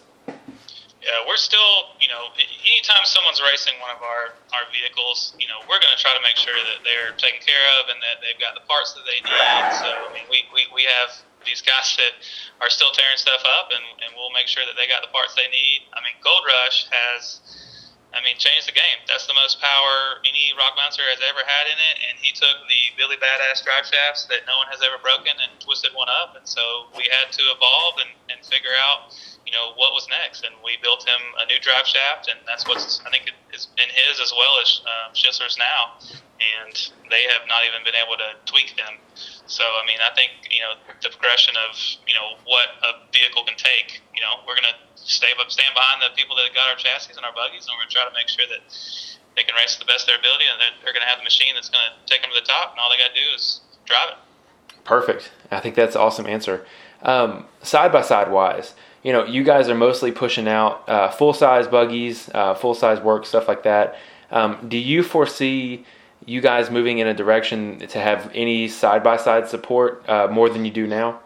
Yeah, 1.01 1.18
we're 1.26 1.41
still, 1.41 1.97
you 1.97 2.06
know, 2.14 2.30
anytime 2.62 3.01
someone's 3.10 3.41
racing 3.41 3.74
one 3.82 3.89
of 3.89 4.06
our, 4.06 4.38
our 4.53 4.70
vehicles, 4.70 5.34
you 5.41 5.49
know, 5.49 5.58
we're 5.66 5.82
going 5.82 5.93
to 5.97 6.01
try 6.01 6.14
to 6.14 6.22
make 6.22 6.38
sure 6.38 6.53
that 6.53 6.86
they're 6.86 7.18
taken 7.18 7.41
care 7.41 7.66
of 7.82 7.89
and 7.89 7.97
that 8.06 8.22
they've 8.22 8.38
got 8.38 8.53
the 8.53 8.62
parts 8.70 8.93
that 8.93 9.01
they 9.10 9.18
need. 9.26 9.66
So, 9.82 9.89
I 9.89 10.10
mean, 10.14 10.30
we, 10.30 10.45
we, 10.53 10.70
we 10.78 10.86
have 10.86 11.10
these 11.41 11.66
guys 11.66 11.97
that 11.97 12.22
are 12.62 12.70
still 12.70 12.93
tearing 12.93 13.18
stuff 13.18 13.41
up, 13.58 13.74
and, 13.74 13.82
and 14.06 14.14
we'll 14.14 14.34
make 14.34 14.45
sure 14.45 14.62
that 14.62 14.78
they 14.78 14.86
got 14.86 15.01
the 15.01 15.10
parts 15.10 15.34
they 15.34 15.49
need. 15.49 15.89
I 15.97 16.06
mean, 16.06 16.14
Gold 16.22 16.45
Rush 16.45 16.86
has 16.93 17.41
I 18.16 18.24
mean, 18.24 18.39
changed 18.39 18.63
the 18.63 18.72
game. 18.72 19.03
That's 19.11 19.28
the 19.28 19.36
most 19.36 19.59
power 19.59 20.24
any 20.24 20.55
rock 20.55 20.80
bouncer 20.80 21.03
has 21.11 21.20
ever 21.20 21.43
had 21.43 21.68
in 21.68 21.76
it, 21.76 21.95
and 22.07 22.16
he 22.16 22.32
took 22.32 22.63
the 22.72 22.82
Billy 22.95 23.20
Badass 23.20 23.59
drive 23.68 23.84
shafts 23.84 24.24
that 24.32 24.47
no 24.47 24.55
one 24.55 24.72
has 24.72 24.80
ever 24.80 24.95
broken 25.03 25.36
and 25.36 25.51
twisted 25.59 25.91
one 25.91 26.07
up, 26.07 26.39
and 26.39 26.47
so 26.47 26.88
we 26.95 27.03
had 27.11 27.28
to 27.36 27.43
evolve 27.51 27.99
and, 27.99 28.11
and 28.32 28.39
figure 28.47 28.74
out, 28.88 29.11
you 29.43 29.51
know, 29.51 29.76
what 29.76 29.91
was 29.91 30.07
next, 30.07 30.47
and 30.47 30.55
we 30.63 30.80
built 30.80 31.03
him 31.03 31.20
a 31.43 31.45
new 31.51 31.59
drive 31.59 31.84
shaft, 31.84 32.32
and 32.32 32.39
that's 32.47 32.63
what's 32.63 33.03
I 33.03 33.11
think 33.11 33.28
is 33.51 33.68
in 33.76 33.89
his 33.91 34.24
as 34.24 34.32
well 34.32 34.63
as 34.63 34.80
um, 34.88 35.11
Schissler's 35.11 35.59
now, 35.59 35.99
and 36.39 36.76
they 37.11 37.28
have 37.36 37.43
not 37.51 37.68
even 37.68 37.84
been 37.84 37.99
able 37.99 38.16
to 38.16 38.32
tweak 38.47 38.80
them. 38.80 38.95
So 39.45 39.63
I 39.63 39.84
mean, 39.84 39.99
I 39.99 40.16
think 40.16 40.32
you 40.47 40.63
know 40.63 40.80
the 41.03 41.11
progression 41.11 41.59
of 41.68 41.76
you 42.07 42.16
know 42.16 42.39
what 42.47 42.80
a 42.80 43.03
vehicle 43.11 43.43
can 43.43 43.59
take. 43.59 44.05
You 44.16 44.24
know, 44.24 44.41
we're 44.47 44.55
gonna 44.55 44.80
stay 45.05 45.28
stand 45.47 45.74
behind 45.76 46.01
the 46.01 46.09
people 46.18 46.36
that 46.36 46.49
got 46.53 46.68
our 46.68 46.76
chassis 46.76 47.13
and 47.16 47.24
our 47.24 47.34
buggies, 47.34 47.70
and 47.70 47.78
we're 47.78 47.86
going 47.86 47.93
to 47.93 47.95
try 47.95 48.05
to 48.09 48.16
make 48.18 48.28
sure 48.28 48.45
that 48.49 48.66
they 49.38 49.43
can 49.45 49.55
race 49.55 49.78
to 49.78 49.80
the 49.80 49.86
best 49.86 50.09
of 50.09 50.18
their 50.18 50.20
ability, 50.20 50.45
and 50.49 50.57
they're, 50.59 50.76
they're 50.82 50.93
going 50.93 51.05
to 51.05 51.09
have 51.09 51.22
the 51.22 51.24
machine 51.24 51.53
that's 51.53 51.70
going 51.70 51.86
to 51.86 51.93
take 52.11 52.22
them 52.26 52.34
to 52.34 52.39
the 52.41 52.47
top, 52.47 52.74
and 52.74 52.80
all 52.82 52.89
they 52.89 52.97
got 52.97 53.13
to 53.13 53.20
do 53.20 53.28
is 53.36 53.61
drive 53.86 54.18
it. 54.18 54.20
Perfect. 54.84 55.32
I 55.51 55.61
think 55.61 55.76
that's 55.76 55.95
an 55.95 56.01
awesome 56.01 56.26
answer. 56.26 56.66
Um, 57.01 57.45
side 57.61 57.91
by 57.91 58.01
side 58.01 58.32
wise, 58.32 58.74
you 59.03 59.13
know, 59.13 59.24
you 59.26 59.43
guys 59.43 59.70
are 59.70 59.76
mostly 59.76 60.11
pushing 60.11 60.47
out 60.47 60.88
uh, 60.89 61.09
full 61.09 61.34
size 61.34 61.68
buggies, 61.68 62.30
uh, 62.34 62.55
full 62.55 62.74
size 62.74 62.99
work, 62.99 63.26
stuff 63.26 63.47
like 63.47 63.63
that. 63.63 63.95
Um, 64.32 64.66
do 64.68 64.78
you 64.78 65.03
foresee 65.03 65.86
you 66.26 66.41
guys 66.41 66.72
moving 66.72 66.97
in 66.97 67.05
a 67.05 67.13
direction 67.13 67.80
to 67.80 67.99
have 67.99 68.32
any 68.34 68.68
side 68.68 69.03
by 69.03 69.18
side 69.18 69.47
support 69.47 70.03
uh, 70.09 70.28
more 70.28 70.49
than 70.49 70.66
you 70.66 70.72
do 70.72 70.88
now? 70.88 71.20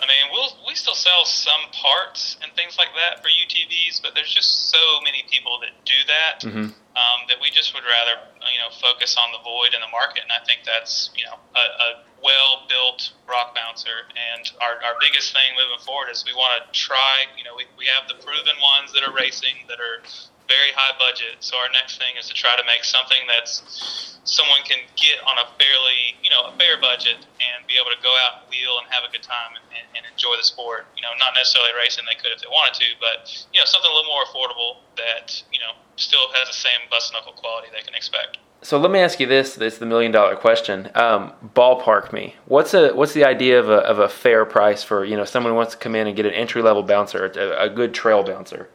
I 0.00 0.06
mean, 0.06 0.32
we'll 0.32 0.48
we 0.74 0.76
still 0.76 0.98
sell 0.98 1.22
some 1.22 1.70
parts 1.70 2.34
and 2.42 2.50
things 2.58 2.74
like 2.74 2.90
that 2.98 3.22
for 3.22 3.30
UTVs, 3.30 4.02
but 4.02 4.10
there's 4.18 4.34
just 4.34 4.74
so 4.74 4.98
many 5.06 5.22
people 5.30 5.62
that 5.62 5.70
do 5.86 5.94
that 6.10 6.42
mm-hmm. 6.42 6.74
um, 6.98 7.18
that 7.30 7.38
we 7.38 7.46
just 7.54 7.70
would 7.78 7.86
rather 7.86 8.18
you 8.50 8.58
know 8.58 8.74
focus 8.82 9.14
on 9.14 9.30
the 9.30 9.38
void 9.46 9.70
in 9.70 9.78
the 9.78 9.92
market, 9.94 10.26
and 10.26 10.34
I 10.34 10.42
think 10.42 10.66
that's 10.66 11.14
you 11.14 11.22
know 11.30 11.38
a, 11.54 11.64
a 11.78 11.88
well 12.18 12.66
built 12.66 13.14
rock 13.30 13.54
bouncer. 13.54 14.10
And 14.18 14.50
our, 14.58 14.82
our 14.82 14.98
biggest 14.98 15.30
thing 15.30 15.54
moving 15.54 15.78
forward 15.86 16.10
is 16.10 16.26
we 16.26 16.34
want 16.34 16.58
to 16.58 16.66
try. 16.74 17.30
You 17.38 17.46
know, 17.46 17.54
we 17.54 17.70
we 17.78 17.86
have 17.86 18.10
the 18.10 18.18
proven 18.18 18.58
ones 18.58 18.90
that 18.98 19.06
are 19.06 19.14
racing 19.14 19.70
that 19.70 19.78
are 19.78 20.02
very 20.48 20.72
high 20.76 20.92
budget. 20.98 21.40
So 21.40 21.56
our 21.56 21.70
next 21.72 21.98
thing 21.98 22.16
is 22.18 22.28
to 22.28 22.34
try 22.34 22.56
to 22.56 22.64
make 22.64 22.84
something 22.84 23.20
that's 23.28 24.14
someone 24.24 24.64
can 24.64 24.80
get 24.96 25.20
on 25.24 25.36
a 25.36 25.46
fairly, 25.60 26.16
you 26.24 26.32
know, 26.32 26.48
a 26.48 26.52
fair 26.56 26.80
budget 26.80 27.20
and 27.20 27.58
be 27.68 27.76
able 27.76 27.92
to 27.92 28.00
go 28.00 28.12
out 28.24 28.40
and 28.40 28.44
wheel 28.48 28.80
and 28.80 28.88
have 28.88 29.04
a 29.04 29.10
good 29.12 29.22
time 29.22 29.56
and, 29.56 29.64
and, 29.72 29.86
and 29.96 30.02
enjoy 30.08 30.36
the 30.36 30.44
sport. 30.44 30.88
You 30.96 31.04
know, 31.04 31.12
not 31.20 31.36
necessarily 31.36 31.72
racing 31.76 32.08
they 32.08 32.16
could 32.16 32.32
if 32.32 32.40
they 32.40 32.50
wanted 32.50 32.76
to, 32.80 32.88
but 33.00 33.28
you 33.52 33.60
know, 33.60 33.68
something 33.68 33.88
a 33.88 33.94
little 33.94 34.10
more 34.10 34.24
affordable 34.28 34.84
that 34.96 35.36
you 35.52 35.60
know 35.60 35.76
still 35.96 36.32
has 36.40 36.48
the 36.48 36.56
same 36.56 36.88
bust 36.90 37.12
knuckle 37.12 37.36
quality 37.36 37.68
they 37.72 37.84
can 37.84 37.94
expect. 37.94 38.40
So 38.64 38.78
let 38.78 38.90
me 38.90 38.98
ask 38.98 39.20
you 39.20 39.26
this: 39.26 39.54
This 39.56 39.74
is 39.74 39.78
the 39.78 39.86
million 39.86 40.10
dollar 40.10 40.36
question. 40.36 40.88
Um, 40.94 41.32
ballpark 41.54 42.12
me. 42.12 42.36
What's 42.46 42.72
a 42.72 42.92
what's 42.94 43.12
the 43.12 43.24
idea 43.24 43.60
of 43.60 43.68
a, 43.68 43.84
of 43.84 43.98
a 43.98 44.08
fair 44.08 44.44
price 44.44 44.82
for 44.82 45.04
you 45.04 45.16
know 45.16 45.24
someone 45.24 45.52
who 45.52 45.56
wants 45.56 45.72
to 45.72 45.78
come 45.78 45.94
in 45.94 46.06
and 46.06 46.16
get 46.16 46.24
an 46.24 46.32
entry 46.32 46.62
level 46.62 46.82
bouncer, 46.82 47.26
a, 47.26 47.64
a 47.64 47.68
good 47.68 47.92
trail 47.92 48.24
bouncer? 48.24 48.70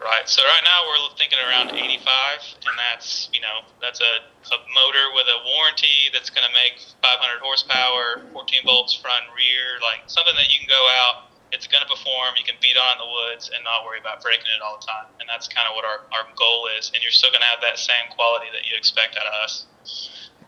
Right. 0.00 0.24
So 0.24 0.40
right 0.40 0.64
now 0.64 0.88
we're 0.88 1.12
thinking 1.20 1.36
around 1.44 1.76
85, 1.76 2.00
and 2.00 2.76
that's 2.80 3.28
you 3.36 3.40
know 3.44 3.68
that's 3.84 4.00
a, 4.00 4.24
a 4.48 4.58
motor 4.72 5.04
with 5.12 5.28
a 5.28 5.44
warranty 5.44 6.08
that's 6.08 6.32
going 6.32 6.48
to 6.48 6.54
make 6.56 6.80
500 7.04 7.44
horsepower, 7.44 8.24
14 8.32 8.64
bolts 8.64 8.96
front 8.96 9.28
rear, 9.36 9.76
like 9.84 10.08
something 10.08 10.32
that 10.40 10.48
you 10.48 10.56
can 10.56 10.72
go 10.72 10.80
out. 11.04 11.28
It's 11.52 11.68
going 11.68 11.84
to 11.84 11.90
perform. 11.90 12.32
You 12.40 12.48
can 12.48 12.56
beat 12.64 12.80
on 12.80 12.96
in 12.96 13.00
the 13.04 13.12
woods 13.12 13.52
and 13.52 13.60
not 13.60 13.84
worry 13.84 14.00
about 14.00 14.24
breaking 14.24 14.48
it 14.48 14.64
all 14.64 14.80
the 14.80 14.86
time. 14.88 15.04
And 15.20 15.28
that's 15.28 15.50
kind 15.50 15.68
of 15.68 15.76
what 15.76 15.84
our, 15.84 16.06
our 16.16 16.24
goal 16.32 16.70
is. 16.78 16.94
And 16.94 17.02
you're 17.02 17.12
still 17.12 17.28
going 17.34 17.42
to 17.42 17.50
have 17.50 17.60
that 17.60 17.76
same 17.76 18.06
quality 18.14 18.46
that 18.54 18.70
you 18.70 18.78
expect 18.78 19.18
out 19.18 19.26
of 19.26 19.34
us. 19.42 19.66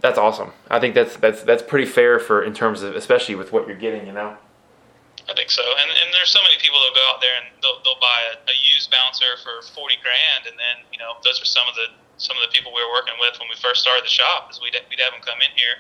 That's 0.00 0.16
awesome. 0.16 0.56
I 0.70 0.80
think 0.80 0.94
that's 0.94 1.16
that's 1.20 1.42
that's 1.44 1.62
pretty 1.62 1.86
fair 1.86 2.18
for 2.18 2.42
in 2.42 2.54
terms 2.54 2.80
of 2.80 2.96
especially 2.96 3.36
with 3.36 3.52
what 3.52 3.68
you're 3.68 3.76
getting. 3.76 4.06
You 4.06 4.16
know. 4.16 4.40
I 5.30 5.34
think 5.34 5.50
so. 5.54 5.62
And 5.62 5.88
and 5.90 6.08
there's 6.10 6.34
so 6.34 6.42
many 6.42 6.58
people 6.58 6.82
that 6.82 6.92
go 6.98 7.04
out 7.10 7.22
there 7.22 7.36
and 7.38 7.46
they'll, 7.62 7.78
they'll 7.86 8.02
buy 8.02 8.34
a, 8.34 8.34
a 8.50 8.56
used 8.58 8.90
bouncer 8.90 9.38
for 9.42 9.62
forty 9.70 9.94
grand, 10.02 10.50
and 10.50 10.58
then 10.58 10.82
you 10.90 10.98
know 10.98 11.14
those 11.22 11.38
are 11.38 11.46
some 11.46 11.66
of 11.70 11.78
the 11.78 11.94
some 12.18 12.34
of 12.38 12.42
the 12.42 12.50
people 12.50 12.74
we 12.74 12.82
were 12.82 12.90
working 12.90 13.14
with 13.22 13.38
when 13.38 13.46
we 13.46 13.58
first 13.58 13.82
started 13.82 14.02
the 14.02 14.10
shop. 14.10 14.50
Is 14.50 14.58
we'd 14.58 14.74
we'd 14.90 14.98
have 14.98 15.14
them 15.14 15.22
come 15.22 15.38
in 15.38 15.54
here, 15.54 15.78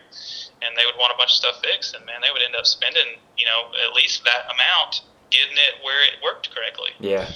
and 0.62 0.78
they 0.78 0.86
would 0.86 0.94
want 0.94 1.10
a 1.10 1.18
bunch 1.18 1.34
of 1.34 1.38
stuff 1.42 1.58
fixed, 1.58 1.98
and 1.98 2.06
man, 2.06 2.22
they 2.22 2.30
would 2.30 2.42
end 2.42 2.54
up 2.54 2.70
spending 2.70 3.18
you 3.34 3.46
know 3.46 3.74
at 3.82 3.90
least 3.98 4.22
that 4.22 4.46
amount 4.46 5.02
getting 5.34 5.58
it 5.58 5.82
where 5.82 5.98
it 6.06 6.22
worked 6.22 6.54
correctly. 6.54 6.94
Yeah. 7.02 7.26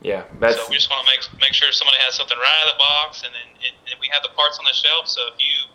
Yeah, 0.00 0.24
that's... 0.40 0.56
so 0.56 0.64
we 0.72 0.80
just 0.80 0.88
want 0.88 1.04
to 1.04 1.08
make 1.12 1.20
make 1.44 1.52
sure 1.52 1.68
somebody 1.76 2.00
has 2.00 2.16
something 2.16 2.40
right 2.40 2.56
out 2.64 2.72
of 2.72 2.80
the 2.80 2.80
box, 2.80 3.20
and 3.20 3.36
then 3.36 3.48
it, 3.60 3.76
and 3.92 4.00
we 4.00 4.08
have 4.08 4.24
the 4.24 4.32
parts 4.32 4.56
on 4.56 4.64
the 4.64 4.72
shelf. 4.72 5.12
So 5.12 5.28
if 5.28 5.36
you 5.36 5.68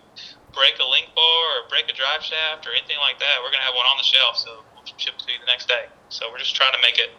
break 0.49 0.81
a 0.81 0.87
link 0.89 1.13
bar 1.13 1.61
or 1.61 1.69
break 1.69 1.85
a 1.85 1.93
drive 1.93 2.25
shaft 2.25 2.65
or 2.65 2.73
anything 2.73 2.97
like 3.05 3.21
that, 3.21 3.37
we're 3.45 3.53
gonna 3.53 3.69
have 3.69 3.77
one 3.77 3.85
on 3.85 4.01
the 4.01 4.07
shelf. 4.07 4.41
So 4.41 4.65
ship 4.97 5.17
to 5.17 5.31
you 5.31 5.39
the 5.39 5.45
next 5.45 5.67
day. 5.67 5.85
So 6.09 6.25
we're 6.31 6.39
just 6.39 6.55
trying 6.55 6.73
to 6.73 6.79
make 6.81 6.97
it 6.99 7.09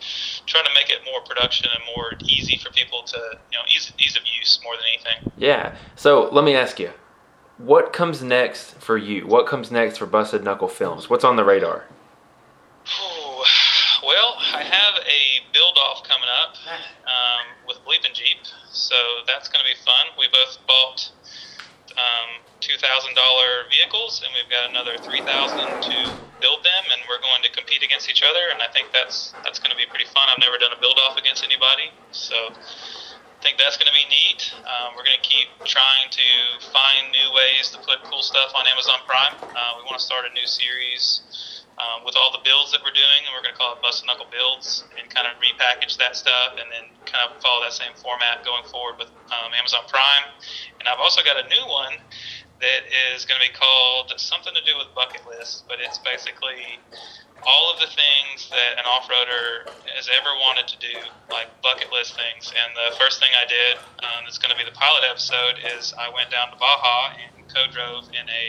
trying 0.46 0.64
to 0.64 0.70
make 0.74 0.90
it 0.90 1.00
more 1.04 1.20
production 1.22 1.68
and 1.74 1.82
more 1.96 2.12
easy 2.24 2.58
for 2.58 2.70
people 2.70 3.02
to 3.02 3.16
you 3.50 3.58
know 3.58 3.64
ease 3.74 3.92
ease 3.98 4.16
of 4.16 4.22
use 4.38 4.60
more 4.62 4.74
than 4.76 4.84
anything. 4.86 5.32
Yeah. 5.36 5.76
So 5.96 6.28
let 6.32 6.44
me 6.44 6.54
ask 6.54 6.78
you, 6.78 6.90
what 7.58 7.92
comes 7.92 8.22
next 8.22 8.74
for 8.74 8.96
you? 8.96 9.26
What 9.26 9.46
comes 9.46 9.70
next 9.70 9.98
for 9.98 10.06
Busted 10.06 10.44
Knuckle 10.44 10.68
Films? 10.68 11.10
What's 11.10 11.24
on 11.24 11.36
the 11.36 11.44
radar? 11.44 11.84
Ooh, 12.86 13.42
well, 14.06 14.36
I 14.54 14.62
have 14.62 14.94
a 15.02 15.52
build 15.52 15.76
off 15.88 16.06
coming 16.06 16.28
up 16.42 16.54
um, 17.06 17.46
with 17.66 17.78
Bleeping 17.84 18.14
Jeep, 18.14 18.38
so 18.70 18.94
that's 19.26 19.48
going 19.48 19.64
to 19.64 19.66
be 19.66 19.76
fun. 19.84 20.06
We 20.18 20.28
both 20.28 20.58
bought 20.66 21.10
um, 21.96 22.45
two 22.60 22.76
thousand 22.78 23.14
dollar 23.14 23.68
vehicles, 23.70 24.22
and 24.24 24.30
we've 24.32 24.50
got 24.50 24.68
another 24.70 24.96
three 25.02 25.20
thousand 25.22 25.66
to 25.82 25.96
build 26.40 26.60
them, 26.64 26.84
and 26.92 27.00
we're 27.08 27.20
going 27.20 27.42
to 27.44 27.50
compete 27.52 27.82
against 27.82 28.08
each 28.08 28.22
other. 28.22 28.52
And 28.52 28.60
I 28.60 28.68
think 28.72 28.92
that's 28.92 29.34
that's 29.44 29.58
going 29.58 29.70
to 29.70 29.78
be 29.78 29.86
pretty 29.88 30.08
fun. 30.08 30.28
I've 30.28 30.40
never 30.40 30.58
done 30.58 30.72
a 30.72 30.80
build 30.80 30.98
off 31.04 31.16
against 31.16 31.44
anybody, 31.44 31.92
so 32.12 32.36
I 32.36 33.40
think 33.44 33.60
that's 33.60 33.76
going 33.76 33.88
to 33.88 33.96
be 33.96 34.08
neat. 34.08 34.52
Um, 34.64 34.96
we're 34.96 35.04
going 35.04 35.20
to 35.20 35.26
keep 35.26 35.48
trying 35.68 36.08
to 36.10 36.28
find 36.72 37.12
new 37.12 37.28
ways 37.36 37.70
to 37.76 37.78
put 37.84 38.02
cool 38.08 38.24
stuff 38.24 38.52
on 38.56 38.66
Amazon 38.66 39.04
Prime. 39.04 39.36
Uh, 39.44 39.76
we 39.78 39.84
want 39.84 40.00
to 40.00 40.04
start 40.04 40.24
a 40.24 40.32
new 40.32 40.48
series 40.48 41.20
um, 41.76 42.04
with 42.04 42.16
all 42.16 42.32
the 42.32 42.40
builds 42.40 42.72
that 42.72 42.80
we're 42.80 42.96
doing, 42.96 43.20
and 43.28 43.30
we're 43.36 43.44
going 43.44 43.52
to 43.52 43.60
call 43.60 43.76
it 43.76 43.84
Bust 43.84 44.00
and 44.00 44.08
Knuckle 44.08 44.26
Builds, 44.32 44.88
and 44.96 45.04
kind 45.12 45.28
of 45.28 45.36
repackage 45.36 46.00
that 46.00 46.16
stuff, 46.16 46.56
and 46.56 46.66
then 46.72 46.88
kind 47.04 47.28
of 47.28 47.36
follow 47.44 47.62
that 47.62 47.76
same 47.76 47.92
format 48.00 48.40
going 48.44 48.64
forward 48.72 48.96
with 48.96 49.12
um, 49.28 49.52
Amazon 49.52 49.84
Prime. 49.86 50.26
And 50.80 50.88
I've 50.88 51.00
also 51.00 51.20
got 51.22 51.36
a 51.36 51.46
new 51.52 51.64
one 51.68 52.00
that 52.60 52.82
is 53.12 53.24
going 53.24 53.40
to 53.40 53.46
be 53.46 53.52
called 53.52 54.12
something 54.16 54.54
to 54.54 54.64
do 54.64 54.76
with 54.78 54.88
bucket 54.94 55.22
list, 55.28 55.64
but 55.68 55.76
it's 55.80 55.98
basically 55.98 56.80
all 57.44 57.70
of 57.72 57.78
the 57.78 57.86
things 57.86 58.48
that 58.48 58.80
an 58.80 58.84
off-roader 58.88 59.68
has 59.94 60.08
ever 60.08 60.32
wanted 60.40 60.66
to 60.66 60.76
do, 60.80 60.96
like 61.30 61.46
bucket 61.62 61.92
list 61.92 62.16
things. 62.16 62.50
And 62.50 62.72
the 62.74 62.96
first 62.96 63.20
thing 63.20 63.28
I 63.36 63.44
did, 63.46 63.76
um, 64.02 64.24
that's 64.24 64.38
going 64.38 64.50
to 64.50 64.58
be 64.58 64.64
the 64.64 64.74
pilot 64.74 65.04
episode, 65.04 65.60
is 65.76 65.92
I 66.00 66.08
went 66.10 66.32
down 66.32 66.50
to 66.50 66.56
Baja 66.56 67.12
and 67.22 67.46
co-drove 67.46 68.08
in 68.10 68.26
a 68.26 68.46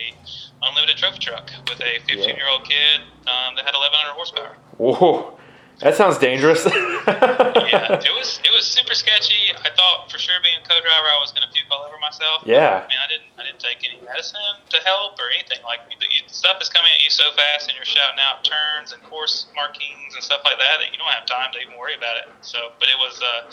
unlimited 0.71 0.97
trophy 0.97 1.19
truck 1.19 1.51
with 1.69 1.79
a 1.81 1.99
15-year-old 2.09 2.63
kid 2.65 3.01
um, 3.27 3.53
that 3.59 3.67
had 3.67 3.75
1,100 3.75 4.15
horsepower. 4.15 4.55
Whoa, 4.79 5.36
that 5.79 5.95
sounds 5.95 6.17
dangerous. 6.17 6.65
yeah, 6.65 8.01
it 8.01 8.13
was 8.17 8.41
it 8.41 8.49
was 8.49 8.65
super 8.65 8.97
sketchy. 8.97 9.53
I 9.53 9.69
thought 9.69 10.09
for 10.09 10.17
sure 10.17 10.35
being 10.41 10.57
co-driver 10.65 11.09
I 11.13 11.21
was 11.21 11.31
going 11.31 11.45
to 11.45 11.51
puke 11.53 11.69
all 11.69 11.85
over 11.85 12.01
myself. 12.01 12.41
Yeah. 12.45 12.81
I 12.81 12.89
mean, 12.89 12.97
I 12.97 13.07
didn't 13.07 13.29
I 13.37 13.41
didn't 13.45 13.61
take 13.61 13.85
any 13.85 14.01
medicine 14.01 14.57
to 14.73 14.77
help 14.81 15.21
or 15.21 15.29
anything. 15.29 15.61
Like 15.61 15.85
the, 15.89 15.95
the 16.01 16.09
stuff 16.33 16.57
is 16.61 16.69
coming 16.69 16.89
at 16.89 17.01
you 17.05 17.13
so 17.13 17.29
fast, 17.37 17.69
and 17.69 17.77
you're 17.77 17.87
shouting 17.87 18.17
out 18.17 18.41
turns 18.41 18.91
and 18.91 19.01
course 19.05 19.45
markings 19.53 20.17
and 20.17 20.23
stuff 20.25 20.41
like 20.43 20.57
that 20.57 20.81
that 20.81 20.89
you 20.89 20.97
don't 20.97 21.13
have 21.13 21.29
time 21.29 21.53
to 21.53 21.61
even 21.61 21.77
worry 21.77 21.93
about 21.93 22.17
it. 22.25 22.27
So, 22.41 22.73
but 22.81 22.89
it 22.89 22.97
was. 22.97 23.21
Uh, 23.21 23.45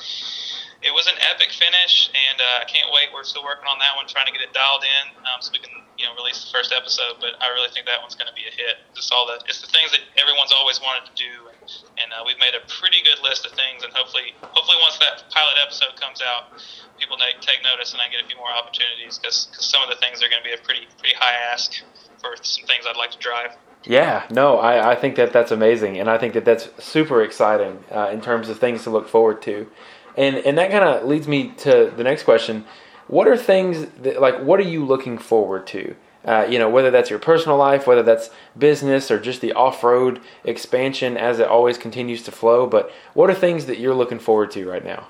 it 0.84 0.92
was 0.92 1.08
an 1.08 1.16
epic 1.32 1.48
finish, 1.48 2.12
and 2.12 2.36
uh, 2.36 2.60
I 2.60 2.68
can't 2.68 2.92
wait. 2.92 3.08
We're 3.08 3.24
still 3.24 3.40
working 3.40 3.64
on 3.64 3.80
that 3.80 3.96
one, 3.96 4.04
trying 4.04 4.28
to 4.28 4.34
get 4.36 4.44
it 4.44 4.52
dialed 4.52 4.84
in, 4.84 5.16
um, 5.24 5.40
so 5.40 5.48
we 5.48 5.58
can 5.64 5.72
you 5.96 6.04
know 6.04 6.12
release 6.20 6.44
the 6.44 6.52
first 6.52 6.76
episode. 6.76 7.16
But 7.24 7.40
I 7.40 7.48
really 7.56 7.72
think 7.72 7.88
that 7.88 8.04
one's 8.04 8.14
going 8.14 8.28
to 8.28 8.36
be 8.36 8.44
a 8.44 8.52
hit. 8.52 8.84
Just 8.92 9.08
all 9.08 9.24
the 9.24 9.40
it's 9.48 9.64
the 9.64 9.72
things 9.72 9.96
that 9.96 10.04
everyone's 10.20 10.52
always 10.52 10.84
wanted 10.84 11.08
to 11.08 11.14
do, 11.16 11.32
and, 11.48 11.64
and 12.04 12.08
uh, 12.14 12.22
we've 12.24 12.38
made 12.38 12.54
a 12.54 12.62
pretty 12.70 13.02
good 13.02 13.18
list 13.22 13.44
of 13.46 13.52
things. 13.52 13.82
And 13.82 13.92
hopefully, 13.92 14.34
hopefully 14.40 14.78
once 14.80 14.98
that 14.98 15.26
pilot 15.30 15.58
episode 15.62 15.98
comes 16.00 16.22
out, 16.22 16.54
people 16.98 17.16
take 17.16 17.40
take 17.40 17.62
notice, 17.62 17.92
and 17.92 18.00
I 18.00 18.08
get 18.08 18.22
a 18.22 18.26
few 18.26 18.36
more 18.36 18.50
opportunities 18.50 19.18
because 19.18 19.48
some 19.58 19.82
of 19.82 19.90
the 19.90 19.96
things 19.96 20.22
are 20.22 20.28
going 20.28 20.42
to 20.42 20.48
be 20.48 20.54
a 20.54 20.62
pretty 20.62 20.86
pretty 20.98 21.14
high 21.18 21.34
ask 21.52 21.82
for 22.20 22.36
some 22.42 22.66
things 22.66 22.84
I'd 22.86 22.96
like 22.96 23.10
to 23.12 23.18
drive. 23.18 23.56
Yeah, 23.84 24.24
no, 24.30 24.58
I, 24.58 24.92
I 24.92 24.94
think 24.94 25.16
that 25.16 25.32
that's 25.32 25.50
amazing, 25.50 25.98
and 25.98 26.08
I 26.08 26.16
think 26.16 26.32
that 26.34 26.44
that's 26.44 26.70
super 26.82 27.22
exciting 27.22 27.84
uh, 27.90 28.08
in 28.12 28.20
terms 28.20 28.48
of 28.48 28.58
things 28.58 28.84
to 28.84 28.90
look 28.90 29.08
forward 29.08 29.42
to. 29.42 29.68
And 30.16 30.36
and 30.36 30.56
that 30.58 30.70
kind 30.70 30.84
of 30.84 31.04
leads 31.04 31.26
me 31.28 31.52
to 31.58 31.92
the 31.94 32.04
next 32.04 32.22
question: 32.22 32.64
What 33.08 33.26
are 33.28 33.36
things 33.36 33.86
that, 34.02 34.20
like 34.20 34.40
what 34.40 34.60
are 34.60 34.68
you 34.68 34.84
looking 34.84 35.18
forward 35.18 35.66
to? 35.68 35.96
Uh, 36.24 36.46
you 36.48 36.58
know, 36.58 36.70
whether 36.70 36.90
that's 36.90 37.10
your 37.10 37.18
personal 37.18 37.58
life, 37.58 37.86
whether 37.86 38.02
that's 38.02 38.30
business, 38.56 39.10
or 39.10 39.20
just 39.20 39.42
the 39.42 39.52
off-road 39.52 40.20
expansion 40.44 41.18
as 41.18 41.38
it 41.38 41.46
always 41.46 41.76
continues 41.76 42.22
to 42.22 42.32
flow. 42.32 42.66
But 42.66 42.90
what 43.12 43.28
are 43.28 43.34
things 43.34 43.66
that 43.66 43.78
you're 43.78 43.94
looking 43.94 44.18
forward 44.18 44.50
to 44.52 44.66
right 44.66 44.84
now? 44.84 45.08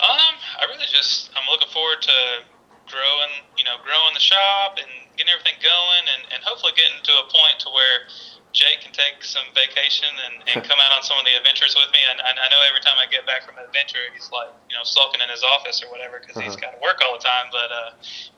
Um, 0.00 0.34
I 0.56 0.64
really 0.64 0.86
just 0.90 1.30
I'm 1.36 1.44
looking 1.50 1.68
forward 1.68 2.00
to 2.00 2.16
growing, 2.88 3.32
you 3.58 3.64
know, 3.64 3.76
growing 3.84 4.14
the 4.14 4.20
shop 4.20 4.78
and 4.78 4.88
getting 5.16 5.32
everything 5.32 5.60
going, 5.60 6.04
and, 6.08 6.32
and 6.32 6.42
hopefully 6.42 6.72
getting 6.74 7.04
to 7.04 7.12
a 7.12 7.24
point 7.28 7.60
to 7.60 7.68
where 7.68 8.08
Jake 8.52 8.82
can 8.82 8.90
take 8.90 9.22
some 9.22 9.46
vacation 9.54 10.10
and, 10.26 10.42
and 10.50 10.58
come 10.68 10.78
out 10.82 10.90
on 10.90 11.02
some 11.06 11.18
of 11.18 11.24
the 11.24 11.34
adventures 11.38 11.78
with 11.78 11.90
me. 11.94 12.02
And, 12.10 12.18
and 12.18 12.36
I 12.38 12.46
know 12.50 12.60
every 12.66 12.82
time 12.82 12.98
I 12.98 13.06
get 13.06 13.24
back 13.26 13.46
from 13.46 13.58
an 13.58 13.64
adventure, 13.66 14.02
he's 14.10 14.30
like, 14.34 14.50
you 14.66 14.74
know, 14.74 14.82
sulking 14.82 15.22
in 15.22 15.30
his 15.30 15.46
office 15.46 15.82
or 15.82 15.88
whatever 15.88 16.18
because 16.18 16.36
uh-huh. 16.36 16.46
he's 16.46 16.58
got 16.58 16.74
to 16.74 16.80
work 16.82 16.98
all 17.02 17.14
the 17.14 17.22
time. 17.22 17.48
But, 17.54 17.70
uh, 17.70 17.90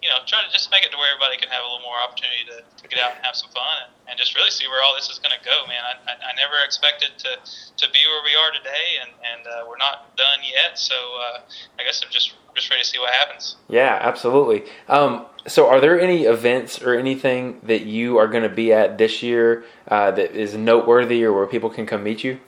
you 0.04 0.12
know, 0.12 0.20
try 0.28 0.44
to 0.44 0.50
just 0.52 0.68
make 0.68 0.84
it 0.84 0.92
to 0.92 0.98
where 1.00 1.08
everybody 1.12 1.40
can 1.40 1.48
have 1.48 1.64
a 1.64 1.68
little 1.68 1.84
more 1.84 1.96
opportunity 1.96 2.44
to, 2.52 2.60
to 2.60 2.84
get 2.86 3.00
out 3.00 3.16
and 3.16 3.24
have 3.24 3.34
some 3.34 3.48
fun 3.56 3.88
and, 3.88 3.92
and 4.12 4.14
just 4.20 4.36
really 4.36 4.52
see 4.52 4.68
where 4.68 4.84
all 4.84 4.92
this 4.92 5.08
is 5.08 5.16
going 5.16 5.32
to 5.32 5.42
go, 5.42 5.64
man. 5.64 5.80
I, 5.80 5.94
I, 6.12 6.14
I 6.20 6.32
never 6.36 6.60
expected 6.60 7.16
to, 7.24 7.32
to 7.40 7.86
be 7.90 8.04
where 8.04 8.24
we 8.24 8.36
are 8.36 8.52
today, 8.52 9.00
and, 9.00 9.12
and 9.24 9.42
uh, 9.48 9.64
we're 9.64 9.80
not 9.80 10.12
done 10.20 10.44
yet. 10.44 10.76
So 10.76 10.94
uh, 10.96 11.48
I 11.78 11.84
guess 11.84 12.04
I'm 12.04 12.12
just 12.12 12.36
just 12.54 12.70
ready 12.70 12.82
to 12.82 12.88
see 12.88 12.98
what 12.98 13.12
happens. 13.12 13.56
Yeah, 13.68 13.98
absolutely. 14.00 14.64
Um, 14.88 15.26
so, 15.46 15.68
are 15.68 15.80
there 15.80 16.00
any 16.00 16.24
events 16.24 16.80
or 16.80 16.94
anything 16.94 17.60
that 17.64 17.82
you 17.82 18.18
are 18.18 18.28
going 18.28 18.44
to 18.44 18.48
be 18.48 18.72
at 18.72 18.98
this 18.98 19.22
year 19.22 19.64
uh, 19.88 20.10
that 20.12 20.32
is 20.32 20.54
noteworthy 20.54 21.24
or 21.24 21.32
where 21.32 21.46
people 21.46 21.70
can 21.70 21.86
come 21.86 22.04
meet 22.04 22.22
you? 22.22 22.38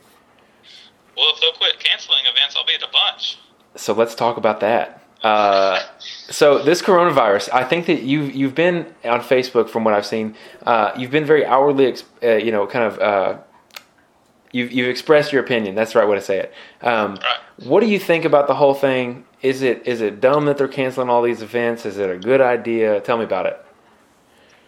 Well, 1.16 1.32
if 1.34 1.40
they'll 1.40 1.52
quit 1.52 1.78
canceling 1.80 2.24
events, 2.24 2.56
I'll 2.56 2.66
be 2.66 2.74
at 2.74 2.82
a 2.82 2.92
bunch. 2.92 3.38
So 3.76 3.92
let's 3.92 4.14
talk 4.14 4.36
about 4.36 4.60
that. 4.60 5.02
Uh, 5.22 5.80
so 5.98 6.62
this 6.62 6.82
coronavirus, 6.82 7.48
I 7.52 7.64
think 7.64 7.86
that 7.86 8.02
you've 8.02 8.34
you've 8.34 8.54
been 8.54 8.94
on 9.04 9.20
Facebook 9.20 9.68
from 9.68 9.82
what 9.82 9.94
I've 9.94 10.06
seen. 10.06 10.36
Uh, 10.64 10.92
you've 10.96 11.10
been 11.10 11.24
very 11.24 11.44
outwardly, 11.44 11.96
uh, 12.22 12.34
you 12.36 12.52
know, 12.52 12.66
kind 12.66 12.84
of. 12.84 12.98
Uh, 12.98 13.38
you've 14.52 14.70
you've 14.72 14.88
expressed 14.88 15.32
your 15.32 15.42
opinion. 15.42 15.74
That's 15.74 15.92
the 15.92 15.98
right 15.98 16.08
way 16.08 16.14
to 16.14 16.22
say 16.22 16.38
it. 16.38 16.54
Um, 16.80 17.16
right. 17.16 17.66
What 17.66 17.80
do 17.80 17.86
you 17.86 17.98
think 17.98 18.24
about 18.24 18.46
the 18.46 18.54
whole 18.54 18.74
thing? 18.74 19.24
Is 19.44 19.60
it 19.60 19.84
is 19.84 20.00
it 20.00 20.24
dumb 20.24 20.48
that 20.48 20.56
they're 20.56 20.72
canceling 20.72 21.12
all 21.12 21.20
these 21.20 21.42
events? 21.42 21.84
Is 21.84 22.00
it 22.00 22.08
a 22.08 22.16
good 22.16 22.40
idea? 22.40 22.98
Tell 23.04 23.20
me 23.20 23.28
about 23.28 23.44
it. 23.44 23.60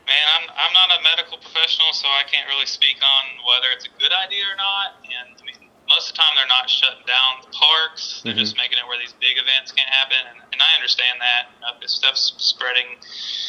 Man, 0.05 0.27
I'm 0.37 0.53
I'm 0.53 0.73
not 0.77 1.01
a 1.01 1.03
medical 1.03 1.41
professional, 1.41 1.97
so 1.97 2.05
I 2.13 2.29
can't 2.29 2.45
really 2.53 2.69
speak 2.69 3.01
on 3.01 3.41
whether 3.49 3.73
it's 3.73 3.89
a 3.89 3.93
good 3.97 4.13
idea 4.13 4.45
or 4.45 4.57
not. 4.61 5.01
And 5.01 5.33
I 5.33 5.45
mean, 5.49 5.73
most 5.89 6.13
of 6.13 6.13
the 6.13 6.21
time 6.21 6.37
they're 6.37 6.53
not 6.53 6.69
shutting 6.69 7.09
down 7.09 7.41
the 7.41 7.57
parks; 7.57 8.21
they're 8.21 8.37
mm-hmm. 8.37 8.45
just 8.45 8.61
making 8.61 8.77
it 8.77 8.85
where 8.85 9.01
these 9.01 9.17
big 9.17 9.41
events 9.41 9.73
can't 9.73 9.89
happen. 9.89 10.21
And, 10.29 10.45
and 10.53 10.61
I 10.61 10.77
understand 10.77 11.25
that. 11.25 11.57
You 11.57 11.61
know, 11.65 11.73
if 11.81 11.89
stuff's 11.89 12.37
spreading 12.37 13.01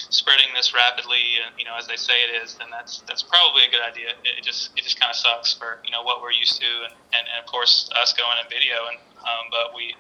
spreading 0.09 0.47
this 0.55 0.73
rapidly, 0.73 1.21
you 1.57 1.65
know, 1.65 1.75
as 1.77 1.87
they 1.87 1.95
say 1.95 2.13
it 2.23 2.43
is, 2.43 2.55
then 2.55 2.67
that's 2.71 3.01
that's 3.07 3.23
probably 3.23 3.63
a 3.67 3.71
good 3.71 3.81
idea. 3.81 4.15
It, 4.23 4.39
it 4.39 4.43
just 4.43 4.71
it 4.77 4.83
just 4.83 4.99
kind 4.99 5.09
of 5.09 5.15
sucks 5.15 5.53
for 5.53 5.79
you 5.83 5.91
know 5.91 6.03
what 6.03 6.21
we're 6.21 6.31
used 6.35 6.59
to, 6.61 6.71
and, 6.85 6.93
and, 7.13 7.25
and 7.27 7.37
of 7.43 7.45
course 7.45 7.89
us 7.95 8.13
going 8.13 8.37
in 8.41 8.47
video 8.49 8.87
and 8.87 8.97
um, 9.27 9.51
but 9.51 9.75
we 9.75 9.91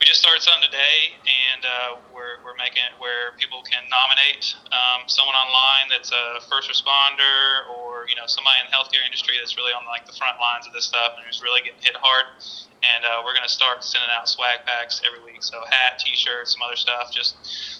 we 0.00 0.02
just 0.02 0.18
started 0.18 0.42
something 0.42 0.66
today, 0.66 1.14
and 1.22 1.62
uh, 1.62 1.90
we're, 2.10 2.42
we're 2.42 2.58
making 2.58 2.82
it 2.82 2.98
where 2.98 3.36
people 3.38 3.62
can 3.62 3.86
nominate 3.86 4.50
um, 4.74 5.06
someone 5.06 5.38
online 5.38 5.86
that's 5.92 6.10
a 6.10 6.42
first 6.50 6.66
responder 6.66 7.70
or 7.70 8.10
you 8.10 8.18
know 8.18 8.26
somebody 8.26 8.58
in 8.58 8.66
the 8.66 8.74
healthcare 8.74 9.04
industry 9.06 9.38
that's 9.38 9.54
really 9.54 9.70
on 9.70 9.86
like 9.86 10.08
the 10.10 10.16
front 10.16 10.40
lines 10.42 10.66
of 10.66 10.74
this 10.74 10.90
stuff 10.90 11.14
and 11.14 11.22
who's 11.22 11.38
really 11.38 11.62
getting 11.62 11.82
hit 11.82 11.94
hard. 11.94 12.26
And 12.84 13.00
uh, 13.00 13.24
we're 13.24 13.32
going 13.32 13.48
to 13.48 13.52
start 13.52 13.80
sending 13.80 14.12
out 14.12 14.28
swag 14.28 14.60
packs 14.68 15.00
every 15.08 15.24
week, 15.24 15.40
so 15.40 15.64
hat, 15.64 15.96
T-shirts, 16.04 16.52
some 16.52 16.60
other 16.60 16.76
stuff, 16.76 17.08
just 17.08 17.32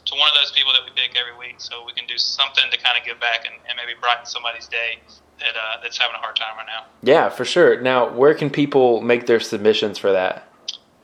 to 0.07 0.15
one 0.15 0.29
of 0.29 0.37
those 0.37 0.53
people 0.53 0.73
that 0.73 0.85
we 0.85 0.91
pick 0.95 1.17
every 1.17 1.37
week, 1.37 1.57
so 1.59 1.85
we 1.85 1.93
can 1.93 2.07
do 2.07 2.19
something 2.19 2.65
to 2.71 2.79
kind 2.79 2.99
of 2.99 3.05
give 3.05 3.19
back 3.21 3.47
and, 3.47 3.55
and 3.69 3.77
maybe 3.77 3.99
brighten 3.99 4.27
somebody's 4.27 4.69
day 4.69 5.01
that 5.41 5.57
uh, 5.57 5.81
that's 5.83 5.99
having 5.99 6.15
a 6.15 6.19
hard 6.19 6.37
time 6.37 6.57
right 6.57 6.67
now. 6.67 6.87
Yeah, 7.03 7.29
for 7.29 7.45
sure. 7.45 7.81
Now, 7.81 8.13
where 8.13 8.35
can 8.35 8.51
people 8.51 9.01
make 9.01 9.27
their 9.27 9.41
submissions 9.41 9.99
for 9.99 10.13
that? 10.13 10.49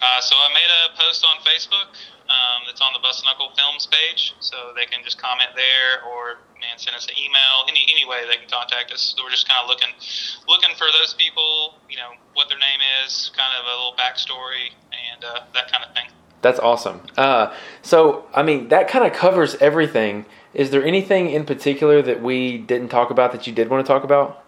Uh, 0.00 0.20
so 0.20 0.34
I 0.36 0.48
made 0.54 0.70
a 0.70 0.96
post 0.96 1.24
on 1.24 1.36
Facebook 1.44 1.92
um, 2.30 2.64
that's 2.64 2.80
on 2.80 2.92
the 2.94 3.00
Bust 3.00 3.24
Knuckle 3.24 3.52
Films 3.56 3.86
page, 3.86 4.34
so 4.40 4.72
they 4.76 4.86
can 4.86 5.04
just 5.04 5.20
comment 5.20 5.50
there 5.56 6.04
or 6.08 6.40
man 6.60 6.76
send 6.76 6.94
us 6.96 7.08
an 7.08 7.16
email. 7.18 7.68
Any 7.68 7.84
any 7.90 8.04
way 8.06 8.24
they 8.28 8.36
can 8.36 8.48
contact 8.48 8.92
us. 8.92 9.14
So 9.16 9.24
we're 9.24 9.34
just 9.34 9.48
kind 9.48 9.60
of 9.60 9.68
looking 9.68 9.92
looking 10.48 10.76
for 10.76 10.88
those 10.92 11.12
people. 11.14 11.80
You 11.88 11.96
know 11.96 12.16
what 12.32 12.48
their 12.48 12.58
name 12.58 12.80
is, 13.04 13.32
kind 13.36 13.50
of 13.58 13.66
a 13.66 13.74
little 13.76 13.96
backstory, 13.96 14.72
and 14.92 15.24
uh, 15.24 15.40
that 15.52 15.72
kind 15.72 15.84
of 15.84 15.92
thing. 15.92 16.08
That's 16.42 16.58
awesome. 16.58 17.00
Uh, 17.16 17.54
so 17.82 18.26
I 18.34 18.42
mean 18.42 18.68
that 18.68 18.88
kind 18.88 19.04
of 19.04 19.12
covers 19.12 19.54
everything. 19.56 20.26
Is 20.54 20.70
there 20.70 20.84
anything 20.84 21.30
in 21.30 21.44
particular 21.44 22.02
that 22.02 22.22
we 22.22 22.58
didn't 22.58 22.88
talk 22.88 23.10
about 23.10 23.32
that 23.32 23.46
you 23.46 23.52
did 23.52 23.68
want 23.68 23.86
to 23.86 23.92
talk 23.92 24.04
about? 24.04 24.44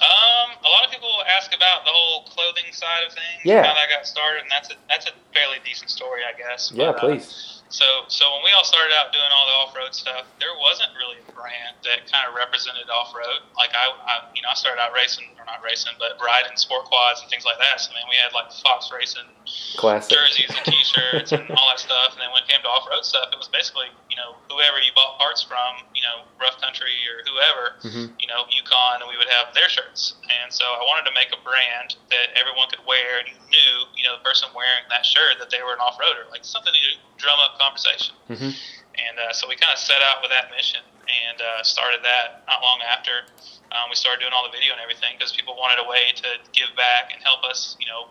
Um, 0.00 0.56
a 0.64 0.70
lot 0.72 0.86
of 0.86 0.90
people 0.90 1.10
ask 1.36 1.52
about 1.54 1.84
the 1.84 1.92
whole 1.92 2.24
clothing 2.24 2.72
side 2.72 3.04
of 3.06 3.12
things, 3.12 3.44
yeah. 3.44 3.62
how 3.62 3.74
that 3.74 3.88
got 3.92 4.06
started, 4.06 4.42
and 4.42 4.50
that's 4.50 4.70
a 4.70 4.76
that's 4.88 5.06
a 5.06 5.12
fairly 5.34 5.58
decent 5.64 5.90
story, 5.90 6.22
I 6.24 6.32
guess. 6.32 6.72
Yeah, 6.72 6.92
but, 6.92 6.96
uh, 6.96 7.00
please. 7.00 7.28
Uh, 7.28 7.60
so, 7.70 7.86
so 8.08 8.26
when 8.34 8.42
we 8.42 8.50
all 8.50 8.66
started 8.66 8.90
out 8.98 9.14
doing 9.14 9.30
all 9.30 9.46
the 9.46 9.56
off-road 9.62 9.94
stuff, 9.94 10.26
there 10.42 10.50
wasn't 10.58 10.90
really 10.98 11.22
a 11.22 11.30
brand 11.30 11.78
that 11.86 12.02
kind 12.10 12.26
of 12.26 12.34
represented 12.34 12.90
off-road. 12.90 13.46
Like 13.54 13.70
I, 13.70 13.94
I, 13.94 14.14
you 14.34 14.42
know, 14.42 14.50
I 14.50 14.58
started 14.58 14.82
out 14.82 14.90
racing 14.90 15.30
or 15.38 15.46
not 15.46 15.62
racing, 15.62 15.94
but 16.02 16.18
riding 16.18 16.58
sport 16.58 16.90
quads 16.90 17.22
and 17.22 17.30
things 17.30 17.46
like 17.46 17.62
that. 17.62 17.78
So, 17.78 17.94
I 17.94 18.02
mean, 18.02 18.10
we 18.10 18.18
had 18.18 18.34
like 18.34 18.50
Fox 18.50 18.90
Racing 18.90 19.28
Classic. 19.76 20.12
jerseys 20.12 20.50
and 20.50 20.64
T-shirts 20.66 21.32
and 21.32 21.46
all 21.54 21.68
that 21.70 21.80
stuff. 21.80 22.12
And 22.12 22.20
then 22.20 22.30
when 22.34 22.42
it 22.44 22.48
came 22.50 22.60
to 22.62 22.68
off-road 22.68 23.06
stuff, 23.06 23.30
it 23.32 23.38
was 23.38 23.48
basically, 23.48 23.88
you 24.10 24.18
know, 24.18 24.36
whoever 24.50 24.82
you 24.82 24.92
bought 24.92 25.16
parts 25.16 25.40
from, 25.40 25.86
you 25.94 26.02
know, 26.02 26.26
Rough 26.36 26.60
Country 26.60 26.92
or 27.08 27.22
whoever, 27.24 27.64
mm-hmm. 27.80 28.12
you 28.18 28.28
know, 28.28 28.44
Yukon, 28.50 29.00
and 29.00 29.08
we 29.08 29.16
would 29.16 29.30
have 29.30 29.54
their 29.54 29.70
shirts. 29.70 30.18
And 30.28 30.52
so 30.52 30.66
I 30.66 30.82
wanted 30.84 31.08
to 31.08 31.14
make 31.14 31.30
a 31.32 31.40
brand 31.40 31.96
that 32.10 32.34
everyone 32.34 32.68
could 32.68 32.82
wear, 32.84 33.22
and 33.22 33.30
you 33.30 33.38
knew, 33.48 33.72
you 33.96 34.04
know, 34.04 34.18
the 34.18 34.24
person 34.26 34.50
wearing 34.52 34.84
that 34.90 35.06
shirt 35.06 35.38
that 35.38 35.48
they 35.48 35.62
were 35.62 35.72
an 35.72 35.82
off-roader, 35.82 36.28
like 36.28 36.44
something 36.44 36.74
to 36.74 36.82
drum 37.16 37.38
up 37.40 37.56
conversation. 37.56 38.14
Mm-hmm. 38.28 38.52
And 39.00 39.16
uh, 39.16 39.32
so 39.32 39.48
we 39.48 39.56
kind 39.56 39.72
of 39.72 39.80
set 39.80 40.02
out 40.02 40.20
with 40.20 40.34
that 40.34 40.50
mission 40.50 40.84
and 41.10 41.38
uh, 41.42 41.62
started 41.62 42.00
that 42.02 42.46
not 42.46 42.62
long 42.62 42.80
after. 42.86 43.26
Um, 43.70 43.86
we 43.86 43.94
started 43.94 44.18
doing 44.18 44.34
all 44.34 44.42
the 44.42 44.50
video 44.50 44.74
and 44.74 44.82
everything 44.82 45.14
because 45.14 45.30
people 45.30 45.54
wanted 45.54 45.78
a 45.78 45.86
way 45.86 46.10
to 46.10 46.28
give 46.50 46.74
back 46.74 47.14
and 47.14 47.22
help 47.22 47.46
us, 47.46 47.78
you 47.78 47.86
know, 47.86 48.10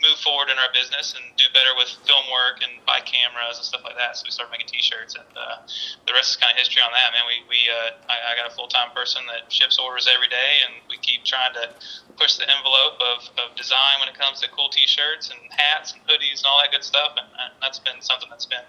move 0.00 0.16
forward 0.22 0.48
in 0.48 0.56
our 0.56 0.70
business 0.72 1.12
and 1.12 1.22
do 1.36 1.44
better 1.52 1.74
with 1.76 1.90
film 2.06 2.24
work 2.32 2.62
and 2.62 2.80
buy 2.86 3.02
cameras 3.02 3.58
and 3.58 3.66
stuff 3.66 3.82
like 3.84 3.98
that. 3.98 4.16
So 4.16 4.24
we 4.24 4.32
started 4.32 4.54
making 4.54 4.70
T-shirts, 4.70 5.18
and 5.18 5.28
uh, 5.34 5.66
the 6.06 6.14
rest 6.14 6.32
is 6.32 6.36
kind 6.40 6.54
of 6.54 6.58
history 6.58 6.80
on 6.80 6.94
that. 6.94 7.12
Man, 7.12 7.26
we 7.28 7.44
we 7.50 7.60
uh, 7.68 8.00
I, 8.08 8.16
I 8.16 8.38
got 8.38 8.48
a 8.48 8.54
full 8.54 8.70
time 8.70 8.94
person 8.94 9.20
that 9.28 9.50
ships 9.52 9.76
orders 9.76 10.08
every 10.08 10.30
day, 10.30 10.64
and 10.64 10.80
we 10.88 10.96
keep 11.04 11.26
trying 11.28 11.52
to 11.58 11.68
push 12.16 12.40
the 12.40 12.48
envelope 12.48 12.98
of, 12.98 13.28
of 13.38 13.54
design 13.54 14.00
when 14.00 14.08
it 14.08 14.16
comes 14.16 14.40
to 14.42 14.48
cool 14.50 14.72
T-shirts 14.72 15.30
and 15.30 15.38
hats 15.52 15.92
and 15.94 16.00
hoodies 16.08 16.42
and 16.42 16.46
all 16.48 16.58
that 16.64 16.72
good 16.72 16.86
stuff. 16.86 17.14
And 17.18 17.52
that's 17.60 17.78
been 17.78 18.00
something 18.00 18.30
that's 18.30 18.48
been 18.48 18.66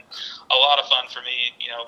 a 0.52 0.58
lot 0.60 0.84
of 0.84 0.86
fun 0.92 1.08
for 1.10 1.22
me. 1.22 1.56
You 1.62 1.70
know, 1.72 1.84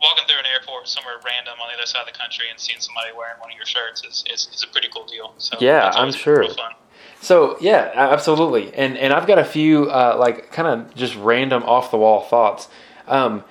walking 0.00 0.24
through 0.28 0.38
an 0.38 0.46
airport 0.46 0.88
somewhere 0.88 1.14
random 1.24 1.54
on 1.60 1.68
the 1.68 1.76
other 1.76 1.86
side 1.86 2.00
of 2.00 2.12
the 2.12 2.18
country 2.18 2.46
and 2.50 2.60
seeing 2.60 2.80
somebody 2.80 3.10
wearing 3.16 3.38
one 3.40 3.50
of 3.50 3.56
your 3.56 3.66
shirts 3.66 4.02
is, 4.04 4.24
is, 4.32 4.48
is 4.52 4.62
a 4.62 4.68
pretty 4.68 4.88
cool 4.92 5.06
deal. 5.06 5.34
So 5.38 5.56
Yeah, 5.60 5.90
I'm 5.94 6.12
sure. 6.12 6.46
So 7.20 7.56
yeah, 7.60 7.90
absolutely. 7.94 8.74
And 8.74 8.96
and 8.98 9.12
I've 9.12 9.26
got 9.26 9.38
a 9.38 9.44
few 9.44 9.90
uh, 9.90 10.16
like 10.18 10.52
kind 10.52 10.68
of 10.68 10.94
just 10.94 11.16
random 11.16 11.62
off 11.62 11.90
the 11.90 11.98
wall 11.98 12.22
thoughts. 12.22 12.68
Um, 13.06 13.44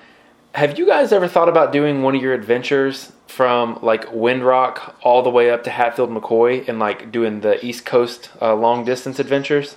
have 0.54 0.78
you 0.78 0.86
guys 0.86 1.12
ever 1.12 1.28
thought 1.28 1.48
about 1.48 1.72
doing 1.72 2.02
one 2.02 2.16
of 2.16 2.22
your 2.22 2.32
adventures 2.32 3.12
from 3.26 3.78
like 3.82 4.06
Windrock 4.06 4.94
all 5.02 5.22
the 5.22 5.30
way 5.30 5.50
up 5.50 5.64
to 5.64 5.70
Hatfield 5.70 6.10
McCoy 6.10 6.66
and 6.68 6.78
like 6.78 7.12
doing 7.12 7.40
the 7.40 7.64
East 7.64 7.84
Coast 7.84 8.30
uh, 8.40 8.54
long 8.54 8.84
distance 8.84 9.18
adventures? 9.18 9.76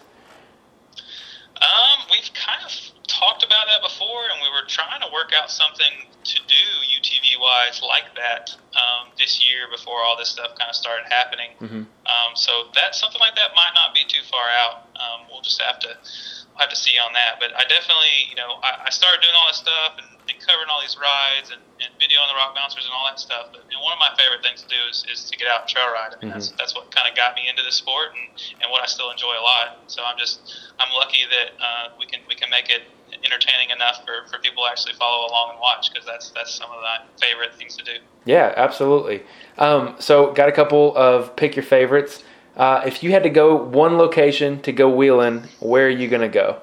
Um, 1.57 2.07
we've 2.09 2.31
kind 2.33 2.63
of 2.63 2.71
talked 3.07 3.43
about 3.43 3.67
that 3.67 3.81
before, 3.83 4.23
and 4.31 4.41
we 4.41 4.49
were 4.49 4.65
trying 4.67 5.01
to 5.01 5.07
work 5.11 5.31
out 5.35 5.51
something 5.51 6.07
to 6.23 6.35
do 6.47 6.65
UTV 7.01 7.38
wise 7.49 7.81
like 7.81 8.13
that 8.13 8.53
um, 8.77 9.09
this 9.17 9.41
year 9.41 9.65
before 9.73 10.05
all 10.05 10.15
this 10.17 10.29
stuff 10.29 10.53
kind 10.53 10.69
of 10.69 10.77
started 10.77 11.05
happening. 11.09 11.51
Mhm. 11.57 11.83
Um, 12.05 12.31
so 12.35 12.69
that 12.77 12.93
something 12.93 13.19
like 13.19 13.35
that 13.35 13.55
might 13.57 13.73
not 13.73 13.93
be 13.93 14.05
too 14.05 14.21
far 14.29 14.47
out. 14.61 14.85
Um, 14.93 15.25
we'll 15.29 15.41
just 15.41 15.61
have 15.61 15.79
to 15.81 15.89
we'll 15.89 16.61
have 16.61 16.69
to 16.69 16.77
see 16.77 16.97
on 17.01 17.13
that. 17.13 17.39
But 17.41 17.57
I 17.57 17.65
definitely, 17.65 18.29
you 18.29 18.35
know, 18.37 18.61
I, 18.61 18.87
I 18.87 18.89
started 18.89 19.21
doing 19.21 19.33
all 19.33 19.47
this 19.49 19.57
stuff 19.57 19.97
and, 19.97 20.18
and 20.29 20.37
covering 20.39 20.69
all 20.69 20.79
these 20.79 20.95
rides 20.95 21.49
and, 21.49 21.61
and 21.81 21.89
videoing 21.97 22.29
the 22.29 22.37
rock 22.37 22.53
bouncers 22.53 22.85
and 22.85 22.93
all 22.93 23.09
that 23.09 23.19
stuff. 23.19 23.49
But 23.51 23.65
and 23.67 23.81
one 23.81 23.93
of 23.93 24.01
my 24.01 24.13
favorite 24.15 24.45
things 24.45 24.61
to 24.61 24.69
do 24.69 24.79
is, 24.89 25.03
is 25.09 25.25
to 25.29 25.35
get 25.37 25.49
out 25.49 25.65
and 25.65 25.69
trail 25.69 25.89
ride. 25.89 26.13
I 26.13 26.17
mean, 26.21 26.31
that's 26.31 26.53
that's 26.55 26.77
what 26.77 26.93
kind 26.93 27.09
of 27.09 27.17
got 27.17 27.35
me 27.35 27.49
into 27.49 27.65
the 27.65 27.73
sport 27.73 28.13
and, 28.13 28.25
and 28.61 28.67
what 28.71 28.81
I 28.81 28.87
still 28.87 29.09
enjoy 29.09 29.33
a 29.33 29.43
lot. 29.43 29.89
So 29.89 30.05
I'm 30.05 30.17
just 30.17 30.71
I'm 30.77 30.93
lucky 30.93 31.25
that 31.27 31.47
uh, 31.57 31.85
we 31.97 32.05
can 32.05 32.21
we 32.29 32.35
can 32.35 32.49
make 32.49 32.69
it 32.69 32.85
entertaining 33.25 33.69
enough 33.69 34.05
for, 34.05 34.29
for 34.29 34.39
people 34.39 34.63
to 34.63 34.69
actually 34.69 34.93
follow 34.93 35.27
along 35.27 35.51
and 35.51 35.59
watch 35.59 35.91
because 35.91 36.05
that's 36.05 36.29
that's 36.31 36.53
some 36.53 36.69
of 36.71 36.81
my 36.81 37.01
favorite 37.19 37.55
things 37.55 37.75
to 37.77 37.83
do. 37.83 37.97
Yeah, 38.25 38.53
absolutely. 38.55 39.23
Um, 39.57 39.95
so 39.99 40.31
got 40.33 40.49
a 40.49 40.53
couple 40.53 40.95
of 40.95 41.35
pick 41.35 41.55
your 41.55 41.65
favorites. 41.65 42.23
Uh, 42.55 42.83
if 42.85 43.03
you 43.03 43.11
had 43.11 43.23
to 43.23 43.29
go 43.29 43.55
one 43.55 43.97
location 43.97 44.61
to 44.61 44.71
go 44.71 44.89
wheeling, 44.89 45.47
where 45.59 45.87
are 45.87 45.89
you 45.89 46.07
gonna 46.07 46.27
go? 46.27 46.61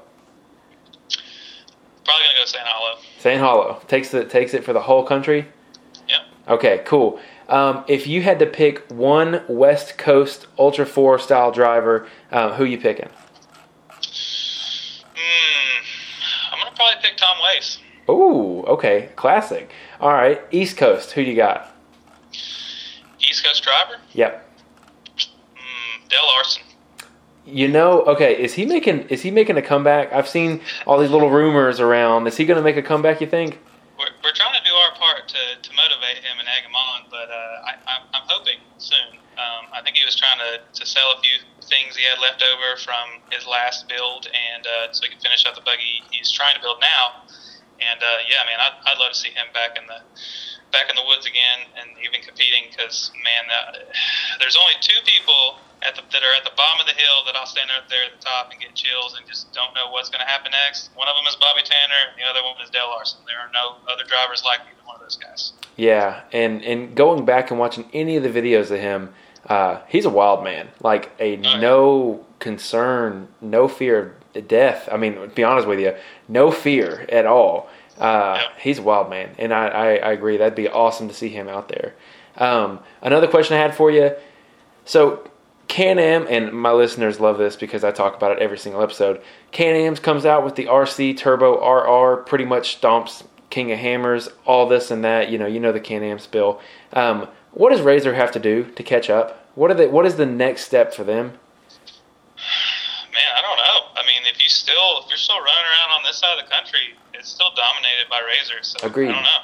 Probably 2.04 2.24
gonna 2.24 2.38
go 2.38 2.44
to 2.44 2.52
Sand 3.26 3.40
Hollow. 3.40 3.82
Takes 3.88 4.14
it 4.14 4.30
takes 4.30 4.54
it 4.54 4.62
for 4.62 4.72
the 4.72 4.82
whole 4.82 5.02
country. 5.02 5.48
Yep. 6.08 6.20
Okay, 6.46 6.82
cool. 6.84 7.18
Um, 7.48 7.82
if 7.88 8.06
you 8.06 8.22
had 8.22 8.38
to 8.38 8.46
pick 8.46 8.88
one 8.88 9.42
West 9.48 9.98
Coast 9.98 10.46
Ultra 10.56 10.86
Four 10.86 11.18
style 11.18 11.50
driver, 11.50 12.06
uh, 12.30 12.54
who 12.54 12.64
you 12.64 12.78
picking? 12.78 13.08
Hmm. 15.16 15.82
I'm 16.52 16.58
gonna 16.60 16.76
probably 16.76 17.02
pick 17.02 17.16
Tom 17.16 17.36
Wayes. 17.42 17.80
Ooh, 18.08 18.62
okay, 18.68 19.08
classic. 19.16 19.72
All 19.98 20.12
right, 20.12 20.40
East 20.52 20.76
Coast, 20.76 21.10
who 21.10 21.20
you 21.20 21.34
got? 21.34 21.74
East 22.32 23.44
Coast 23.44 23.64
driver. 23.64 24.00
Yep. 24.12 24.48
Hmm. 25.56 26.08
Dale 26.08 26.20
Larson. 26.36 26.62
You 27.46 27.68
know, 27.68 28.02
okay, 28.10 28.34
is 28.34 28.54
he 28.54 28.66
making 28.66 29.06
is 29.06 29.22
he 29.22 29.30
making 29.30 29.56
a 29.56 29.62
comeback? 29.62 30.12
I've 30.12 30.26
seen 30.26 30.60
all 30.84 30.98
these 30.98 31.10
little 31.10 31.30
rumors 31.30 31.78
around. 31.78 32.26
Is 32.26 32.36
he 32.36 32.44
going 32.44 32.58
to 32.58 32.62
make 32.62 32.76
a 32.76 32.82
comeback? 32.82 33.20
You 33.20 33.28
think? 33.30 33.62
We're, 33.96 34.10
we're 34.18 34.34
trying 34.34 34.58
to 34.58 34.64
do 34.66 34.74
our 34.74 34.92
part 34.98 35.28
to, 35.30 35.42
to 35.62 35.70
motivate 35.72 36.26
him 36.26 36.42
and 36.42 36.48
egg 36.50 36.66
him 36.66 36.74
on, 36.74 37.06
but 37.08 37.30
uh, 37.30 37.70
I, 37.70 37.72
I'm, 37.86 38.02
I'm 38.12 38.26
hoping 38.26 38.58
soon. 38.76 39.16
Um, 39.38 39.70
I 39.72 39.80
think 39.80 39.96
he 39.96 40.04
was 40.04 40.16
trying 40.16 40.36
to, 40.36 40.60
to 40.60 40.84
sell 40.84 41.16
a 41.16 41.20
few 41.22 41.40
things 41.64 41.96
he 41.96 42.04
had 42.04 42.18
left 42.20 42.42
over 42.42 42.76
from 42.82 43.22
his 43.30 43.46
last 43.46 43.88
build, 43.88 44.26
and 44.26 44.66
uh, 44.66 44.92
so 44.92 45.06
he 45.06 45.08
can 45.08 45.20
finish 45.22 45.46
out 45.46 45.54
the 45.54 45.64
buggy 45.64 46.02
he's 46.10 46.28
trying 46.28 46.56
to 46.56 46.60
build 46.60 46.82
now. 46.82 47.24
And 47.78 48.02
uh, 48.02 48.26
yeah, 48.26 48.42
man, 48.42 48.58
I'd, 48.58 48.76
I'd 48.84 48.98
love 48.98 49.12
to 49.12 49.18
see 49.18 49.30
him 49.30 49.46
back 49.54 49.78
in 49.78 49.86
the 49.86 50.02
back 50.74 50.90
in 50.90 50.96
the 50.98 51.06
woods 51.06 51.24
again 51.24 51.62
and 51.78 51.94
even 52.02 52.20
competing 52.26 52.66
because 52.68 53.14
man, 53.22 53.46
that, 53.48 53.86
there's 54.40 54.58
only 54.58 54.74
two 54.82 54.98
people 55.06 55.62
at 55.82 55.94
the, 55.94 56.02
that 56.12 56.22
are 56.22 56.34
at 56.36 56.44
the 56.44 56.54
bottom 56.56 56.80
of 56.80 56.86
the 56.86 56.94
hill 56.96 57.24
that 57.26 57.36
I'll 57.36 57.46
stand 57.46 57.70
up 57.76 57.88
there 57.88 58.04
at 58.04 58.18
the 58.18 58.24
top 58.24 58.50
and 58.50 58.60
get 58.60 58.74
chills 58.74 59.16
and 59.16 59.26
just 59.26 59.52
don't 59.52 59.74
know 59.74 59.90
what's 59.90 60.08
going 60.08 60.24
to 60.24 60.30
happen 60.30 60.52
next. 60.52 60.90
One 60.94 61.08
of 61.08 61.16
them 61.16 61.26
is 61.26 61.36
Bobby 61.36 61.62
Tanner, 61.64 62.00
and 62.10 62.16
the 62.16 62.24
other 62.28 62.42
one 62.42 62.56
is 62.62 62.70
Dale 62.70 62.88
Larson. 62.88 63.20
There 63.26 63.38
are 63.38 63.50
no 63.52 63.76
other 63.92 64.04
drivers 64.04 64.42
like 64.44 64.60
either 64.60 64.84
one 64.84 64.96
of 64.96 65.02
those 65.02 65.16
guys. 65.16 65.52
Yeah, 65.76 66.22
and 66.32 66.64
and 66.64 66.94
going 66.94 67.24
back 67.24 67.50
and 67.50 67.60
watching 67.60 67.88
any 67.92 68.16
of 68.16 68.22
the 68.22 68.30
videos 68.30 68.70
of 68.70 68.80
him, 68.80 69.12
uh, 69.46 69.80
he's 69.88 70.04
a 70.06 70.10
wild 70.10 70.42
man. 70.42 70.68
Like 70.80 71.12
a 71.20 71.36
yeah. 71.36 71.60
no 71.60 72.24
concern, 72.38 73.28
no 73.40 73.68
fear 73.68 74.16
of 74.34 74.48
death. 74.48 74.88
I 74.90 74.96
mean, 74.96 75.14
to 75.14 75.28
be 75.28 75.44
honest 75.44 75.68
with 75.68 75.80
you, 75.80 75.94
no 76.28 76.50
fear 76.50 77.06
at 77.10 77.26
all. 77.26 77.68
Uh, 77.98 78.38
Yeah. 78.40 78.48
He's 78.58 78.78
a 78.78 78.82
wild 78.82 79.08
man, 79.10 79.34
and 79.38 79.52
I, 79.54 79.68
I, 79.68 79.86
I 79.96 80.12
agree. 80.12 80.36
That'd 80.36 80.54
be 80.54 80.68
awesome 80.68 81.08
to 81.08 81.14
see 81.14 81.28
him 81.30 81.48
out 81.48 81.68
there. 81.68 81.94
Um, 82.36 82.80
another 83.00 83.26
question 83.26 83.56
I 83.56 83.60
had 83.60 83.74
for 83.74 83.90
you. 83.90 84.12
So, 84.84 85.28
Can 85.68 85.98
Am, 85.98 86.26
and 86.28 86.52
my 86.52 86.72
listeners 86.72 87.18
love 87.18 87.38
this 87.38 87.56
because 87.56 87.82
I 87.82 87.90
talk 87.90 88.16
about 88.16 88.32
it 88.32 88.38
every 88.38 88.58
single 88.58 88.82
episode. 88.82 89.20
Can 89.50 89.74
Am's 89.74 90.00
comes 90.00 90.24
out 90.24 90.44
with 90.44 90.54
the 90.54 90.68
RS 90.68 91.20
Turbo 91.20 91.58
RR, 91.60 92.18
pretty 92.18 92.44
much 92.44 92.80
stomps 92.80 93.24
King 93.50 93.72
of 93.72 93.78
Hammers, 93.78 94.28
all 94.44 94.68
this 94.68 94.90
and 94.90 95.04
that. 95.04 95.30
You 95.30 95.38
know, 95.38 95.46
you 95.46 95.60
know 95.60 95.72
the 95.72 95.80
Can 95.80 96.02
Am 96.02 96.18
spill. 96.18 96.60
Um, 96.92 97.28
what 97.52 97.70
does 97.70 97.80
RZR 97.80 98.14
have 98.14 98.32
to 98.32 98.38
do 98.38 98.64
to 98.76 98.82
catch 98.82 99.08
up? 99.08 99.48
What 99.54 99.70
are 99.70 99.74
they? 99.74 99.86
What 99.86 100.06
is 100.06 100.16
the 100.16 100.26
next 100.26 100.66
step 100.66 100.92
for 100.92 101.04
them? 101.04 101.32
Man, 103.16 103.30
I 103.32 103.40
don't 103.40 103.56
know. 103.56 103.78
I 103.96 104.04
mean, 104.04 104.28
if 104.28 104.42
you 104.42 104.48
still 104.48 105.00
if 105.02 105.08
you're 105.08 105.16
still 105.16 105.40
running 105.40 105.66
around 105.72 105.90
on 105.96 106.02
this 106.04 106.18
side 106.18 106.38
of 106.38 106.44
the 106.44 106.50
country, 106.52 106.94
it's 107.14 107.28
still 107.28 107.50
dominated 107.56 108.10
by 108.10 108.20
RZR. 108.20 108.64
So 108.64 108.86
Agreed. 108.86 109.08
I 109.08 109.12
don't 109.12 109.24
know. 109.24 109.42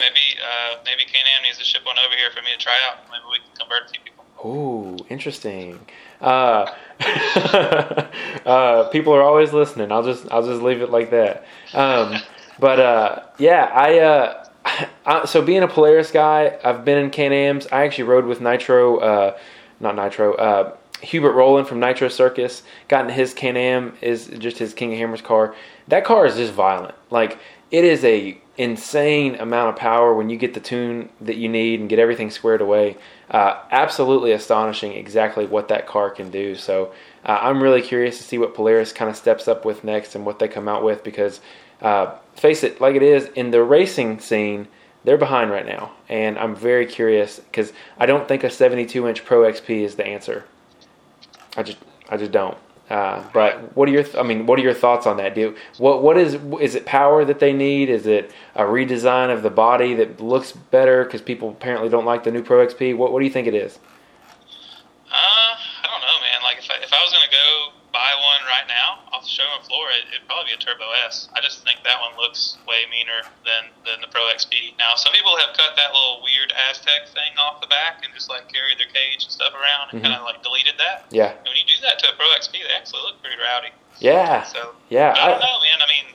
Maybe 0.00 0.24
uh, 0.40 0.80
maybe 0.88 1.04
Can-Am 1.04 1.44
needs 1.44 1.58
to 1.58 1.64
ship 1.64 1.84
one 1.84 2.00
over 2.00 2.16
here 2.16 2.32
for 2.32 2.40
me 2.40 2.56
to 2.56 2.58
try 2.58 2.74
out. 2.88 3.04
Maybe 3.12 3.28
we 3.28 3.38
can 3.44 3.52
convert 3.60 3.84
a 3.84 3.88
few 3.92 4.00
people. 4.00 4.11
Ooh, 4.44 4.96
interesting. 5.08 5.78
Uh, 6.20 6.66
uh, 8.46 8.88
people 8.90 9.12
are 9.12 9.22
always 9.22 9.52
listening. 9.52 9.92
I'll 9.92 10.02
just 10.02 10.30
I'll 10.30 10.44
just 10.44 10.62
leave 10.62 10.82
it 10.82 10.90
like 10.90 11.10
that. 11.10 11.44
Um, 11.74 12.16
but 12.58 12.80
uh, 12.80 13.22
yeah, 13.38 13.70
I, 13.72 13.98
uh, 13.98 14.46
I 15.06 15.24
so 15.26 15.42
being 15.42 15.62
a 15.62 15.68
Polaris 15.68 16.10
guy, 16.10 16.58
I've 16.64 16.84
been 16.84 16.98
in 16.98 17.10
Can-Ams. 17.10 17.68
I 17.70 17.84
actually 17.84 18.04
rode 18.04 18.26
with 18.26 18.40
Nitro, 18.40 18.98
uh, 18.98 19.38
not 19.80 19.96
Nitro, 19.96 20.34
uh, 20.34 20.76
Hubert 21.02 21.32
Rowland 21.32 21.68
from 21.68 21.80
Nitro 21.80 22.08
Circus. 22.08 22.62
Got 22.88 23.06
in 23.06 23.12
his 23.12 23.34
Can-Am 23.34 23.96
is 24.00 24.26
just 24.26 24.58
his 24.58 24.74
King 24.74 24.92
of 24.92 24.98
Hammers 24.98 25.22
car. 25.22 25.54
That 25.88 26.04
car 26.04 26.26
is 26.26 26.36
just 26.36 26.52
violent. 26.52 26.94
Like 27.10 27.38
it 27.70 27.84
is 27.84 28.04
a 28.04 28.38
insane 28.58 29.34
amount 29.36 29.70
of 29.70 29.76
power 29.76 30.14
when 30.14 30.28
you 30.28 30.36
get 30.36 30.54
the 30.54 30.60
tune 30.60 31.08
that 31.20 31.36
you 31.36 31.48
need 31.48 31.80
and 31.80 31.88
get 31.88 31.98
everything 31.98 32.30
squared 32.30 32.60
away. 32.60 32.96
Uh, 33.32 33.58
absolutely 33.70 34.32
astonishing 34.32 34.92
exactly 34.92 35.46
what 35.46 35.68
that 35.68 35.86
car 35.86 36.10
can 36.10 36.30
do. 36.30 36.54
So 36.54 36.92
uh, 37.24 37.38
I'm 37.40 37.62
really 37.62 37.80
curious 37.80 38.18
to 38.18 38.22
see 38.22 38.36
what 38.36 38.54
Polaris 38.54 38.92
kind 38.92 39.10
of 39.10 39.16
steps 39.16 39.48
up 39.48 39.64
with 39.64 39.84
next 39.84 40.14
and 40.14 40.26
what 40.26 40.38
they 40.38 40.48
come 40.48 40.68
out 40.68 40.84
with 40.84 41.02
because 41.02 41.40
uh, 41.80 42.14
face 42.34 42.62
it, 42.62 42.78
like 42.78 42.94
it 42.94 43.02
is 43.02 43.30
in 43.34 43.50
the 43.50 43.62
racing 43.64 44.20
scene, 44.20 44.68
they're 45.04 45.16
behind 45.16 45.50
right 45.50 45.66
now, 45.66 45.92
and 46.08 46.38
I'm 46.38 46.54
very 46.54 46.86
curious 46.86 47.40
because 47.40 47.72
I 47.98 48.06
don't 48.06 48.28
think 48.28 48.44
a 48.44 48.50
72 48.50 49.08
inch 49.08 49.24
Pro 49.24 49.50
XP 49.50 49.80
is 49.80 49.96
the 49.96 50.06
answer. 50.06 50.44
I 51.56 51.62
just 51.62 51.78
I 52.08 52.18
just 52.18 52.32
don't. 52.32 52.56
Uh, 52.92 53.24
but 53.32 53.74
what 53.74 53.88
are 53.88 53.92
your 53.92 54.02
th- 54.02 54.16
I 54.16 54.22
mean 54.22 54.44
what 54.44 54.58
are 54.58 54.62
your 54.62 54.74
thoughts 54.74 55.06
on 55.06 55.16
that? 55.16 55.34
Do 55.34 55.56
what 55.78 56.02
what 56.02 56.18
is 56.18 56.36
is 56.60 56.74
it 56.74 56.84
power 56.84 57.24
that 57.24 57.38
they 57.38 57.54
need? 57.54 57.88
Is 57.88 58.06
it 58.06 58.30
a 58.54 58.64
redesign 58.64 59.32
of 59.32 59.42
the 59.42 59.48
body 59.48 59.94
that 59.94 60.20
looks 60.20 60.52
better 60.52 61.02
because 61.04 61.22
people 61.22 61.48
apparently 61.48 61.88
don't 61.88 62.04
like 62.04 62.22
the 62.24 62.30
new 62.30 62.42
Pro 62.42 62.66
XP? 62.66 62.94
What 62.94 63.10
what 63.10 63.20
do 63.20 63.24
you 63.24 63.32
think 63.32 63.48
it 63.48 63.54
is? 63.54 63.78
Uh, 65.08 65.16
I 65.16 65.88
don't 65.88 66.02
know, 66.04 66.20
man. 66.20 66.42
Like 66.44 66.58
if 66.58 66.68
I, 66.68 66.84
if 66.84 66.92
I 66.92 67.00
was 67.00 67.12
gonna 67.16 67.32
go 67.32 67.72
buy 67.94 68.12
one 68.12 68.44
right 68.44 68.68
now 68.68 68.98
off 69.22 69.30
the 69.30 69.30
showroom 69.38 69.62
floor, 69.62 69.86
it, 69.94 70.10
it'd 70.10 70.26
probably 70.26 70.50
be 70.50 70.58
a 70.58 70.60
Turbo 70.60 70.82
S. 71.06 71.30
I 71.30 71.38
just 71.38 71.62
think 71.62 71.78
that 71.86 72.02
one 72.02 72.18
looks 72.18 72.58
way 72.66 72.82
meaner 72.90 73.22
than 73.46 73.70
than 73.86 74.02
the 74.02 74.10
Pro 74.10 74.26
XP. 74.34 74.74
Now, 74.82 74.98
some 74.98 75.14
people 75.14 75.38
have 75.38 75.54
cut 75.54 75.78
that 75.78 75.94
little 75.94 76.18
weird 76.26 76.50
Aztec 76.68 77.06
thing 77.14 77.30
off 77.38 77.62
the 77.62 77.70
back 77.70 78.02
and 78.02 78.10
just 78.14 78.26
like 78.26 78.50
carried 78.50 78.82
their 78.82 78.90
cage 78.90 79.22
and 79.22 79.30
stuff 79.30 79.54
around 79.54 79.94
and 79.94 80.02
Mhm. 80.02 80.10
kind 80.10 80.18
of 80.18 80.26
like 80.26 80.42
deleted 80.42 80.74
that. 80.82 81.06
Yeah, 81.14 81.38
And 81.38 81.46
when 81.46 81.54
you 81.56 81.66
do 81.70 81.78
that 81.86 82.02
to 82.02 82.10
a 82.10 82.14
Pro 82.18 82.26
XP, 82.34 82.58
they 82.66 82.74
actually 82.74 83.02
look 83.06 83.22
pretty 83.22 83.38
rowdy. 83.38 83.70
yeah, 84.02 84.42
So 84.42 84.74
yeah. 84.90 85.14
I 85.14 85.30
don't 85.30 85.42
I, 85.42 85.46
know, 85.46 85.56
man. 85.62 85.78
I 85.78 85.86
mean, 85.86 86.06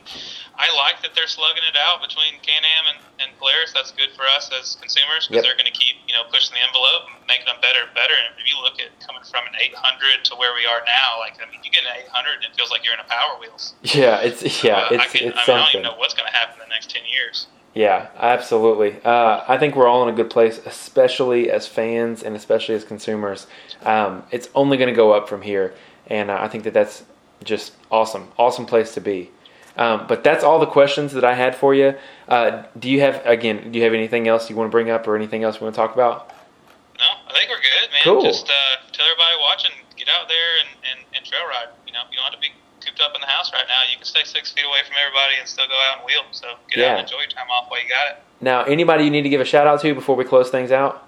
I 0.58 0.74
like 0.74 1.02
that 1.06 1.14
they're 1.14 1.30
slugging 1.30 1.62
it 1.70 1.78
out 1.78 2.02
between 2.02 2.42
Can-Am 2.42 2.84
and, 2.90 3.00
and 3.22 3.30
Polaris. 3.38 3.72
That's 3.78 3.92
good 3.94 4.10
for 4.18 4.26
us 4.26 4.50
as 4.50 4.74
consumers 4.82 5.30
Yep. 5.30 5.30
because 5.30 5.44
they're 5.46 5.56
going 5.60 5.70
to 5.70 5.78
keep, 5.78 6.02
you 6.10 6.14
know, 6.18 6.26
pushing 6.34 6.58
the 6.58 6.64
envelope 6.66 7.14
and 7.14 7.22
making 7.30 7.46
them 7.46 7.62
better 7.62 7.86
and 7.86 7.94
better. 7.94 8.18
And 8.18 8.34
if 8.42 8.46
you 8.50 8.58
look 8.58 8.82
at 8.82 8.90
coming 9.06 9.22
from 9.22 9.46
an 9.46 9.54
800 9.54 10.26
to 10.28 10.36
where 10.36 10.58
we 10.58 10.66
are 10.66 10.82
now, 10.90 11.22
like, 11.22 11.38
I 11.38 11.46
mean, 11.54 11.62
you 11.62 11.70
get 11.70 11.86
an 11.86 11.94
800 12.10 12.42
and 12.42 12.50
it 12.50 12.58
feels 12.58 12.74
like 12.74 12.82
you're 12.82 12.98
in 12.98 13.04
a 13.06 13.10
Power 13.10 13.38
Wheels. 13.38 13.78
yeah, 13.86 14.18
it's 14.26 14.42
yeah, 14.66 14.90
Uh, 14.90 14.98
it's 14.98 15.06
I, 15.06 15.06
it's 15.06 15.16
I, 15.16 15.24
mean, 15.24 15.34
I 15.38 15.46
don't 15.46 15.70
even 15.78 15.86
know 15.86 15.96
what's 16.02 16.18
going 16.18 16.26
to 16.26 16.34
happen 16.36 16.58
in 16.58 16.66
the 16.66 16.74
next 16.74 16.90
10 16.90 17.06
years. 17.06 17.48
Yeah, 17.78 18.10
absolutely. 18.18 18.98
Uh, 19.06 19.46
I 19.48 19.58
think 19.62 19.76
we're 19.78 19.88
all 19.88 20.02
in 20.02 20.10
a 20.10 20.18
good 20.18 20.32
place, 20.32 20.58
especially 20.66 21.52
as 21.52 21.68
fans 21.68 22.24
and 22.24 22.36
especially 22.36 22.74
as 22.74 22.84
consumers. 22.84 23.46
Um, 23.86 24.24
it's 24.32 24.50
only 24.56 24.78
going 24.78 24.90
to 24.90 24.96
go 24.96 25.14
up 25.14 25.30
from 25.30 25.44
here, 25.44 25.76
and 26.08 26.32
uh, 26.32 26.38
I 26.42 26.48
think 26.48 26.64
that 26.64 26.74
that's 26.74 27.04
just 27.44 27.74
awesome. 27.92 28.30
Awesome 28.40 28.66
place 28.66 28.96
to 28.96 29.02
be. 29.02 29.30
Um, 29.78 30.06
but 30.08 30.24
that's 30.24 30.44
all 30.44 30.60
the 30.60 30.66
questions 30.66 31.14
that 31.14 31.24
I 31.24 31.34
had 31.36 31.56
for 31.56 31.74
you. 31.76 31.94
Uh, 32.28 32.64
do 32.80 32.90
you 32.90 33.00
have 33.02 33.22
again? 33.26 33.72
Do 33.72 33.78
you 33.78 33.86
have 33.86 33.94
anything 33.94 34.28
else 34.28 34.50
you 34.50 34.56
want 34.56 34.68
to 34.68 34.72
bring 34.72 34.90
up 34.90 35.08
or 35.08 35.16
anything 35.16 35.44
else 35.44 35.58
you 35.60 35.64
want 35.64 35.76
to 35.76 35.80
talk 35.80 35.94
about? 35.94 36.30
No, 36.98 37.06
I 37.28 37.34
think 37.34 37.50
we're 37.50 37.62
good, 37.62 37.92
man. 37.94 38.02
Cool. 38.04 38.24
Just 38.24 38.50
uh, 38.50 38.54
tell 38.92 39.06
everybody 39.06 39.36
watching, 39.40 39.72
get 39.96 40.10
out 40.10 40.28
there 40.28 40.50
and, 40.66 40.70
and, 40.90 41.06
and 41.16 41.26
trail 41.26 41.46
ride. 41.46 41.70
You 41.86 41.94
know, 41.94 42.02
you 42.10 42.18
don't 42.18 42.26
have 42.26 42.34
to 42.34 42.42
be 42.42 42.50
cooped 42.84 43.00
up 43.02 43.14
in 43.14 43.22
the 43.22 43.28
house 43.28 43.54
right 43.54 43.66
now. 43.68 43.86
You 43.92 43.98
can 43.98 44.06
stay 44.06 44.24
six 44.26 44.52
feet 44.52 44.66
away 44.66 44.80
from 44.82 44.96
everybody 44.98 45.38
and 45.40 45.48
still 45.48 45.68
go 45.70 45.78
out 45.92 46.02
and 46.02 46.06
wheel. 46.08 46.26
So 46.32 46.58
get 46.74 46.80
Yeah. 46.82 46.86
out 46.86 46.92
and 47.00 47.06
enjoy 47.06 47.22
your 47.22 47.30
time 47.30 47.46
off 47.54 47.70
while 47.70 47.78
you 47.82 47.88
got 47.88 48.18
it. 48.18 48.24
Now, 48.42 48.64
anybody 48.64 49.04
you 49.06 49.12
need 49.12 49.24
to 49.24 49.30
give 49.30 49.42
a 49.42 49.46
shout 49.46 49.68
out 49.68 49.82
to 49.82 49.94
before 49.94 50.16
we 50.16 50.24
close 50.26 50.50
things 50.50 50.72
out? 50.72 51.06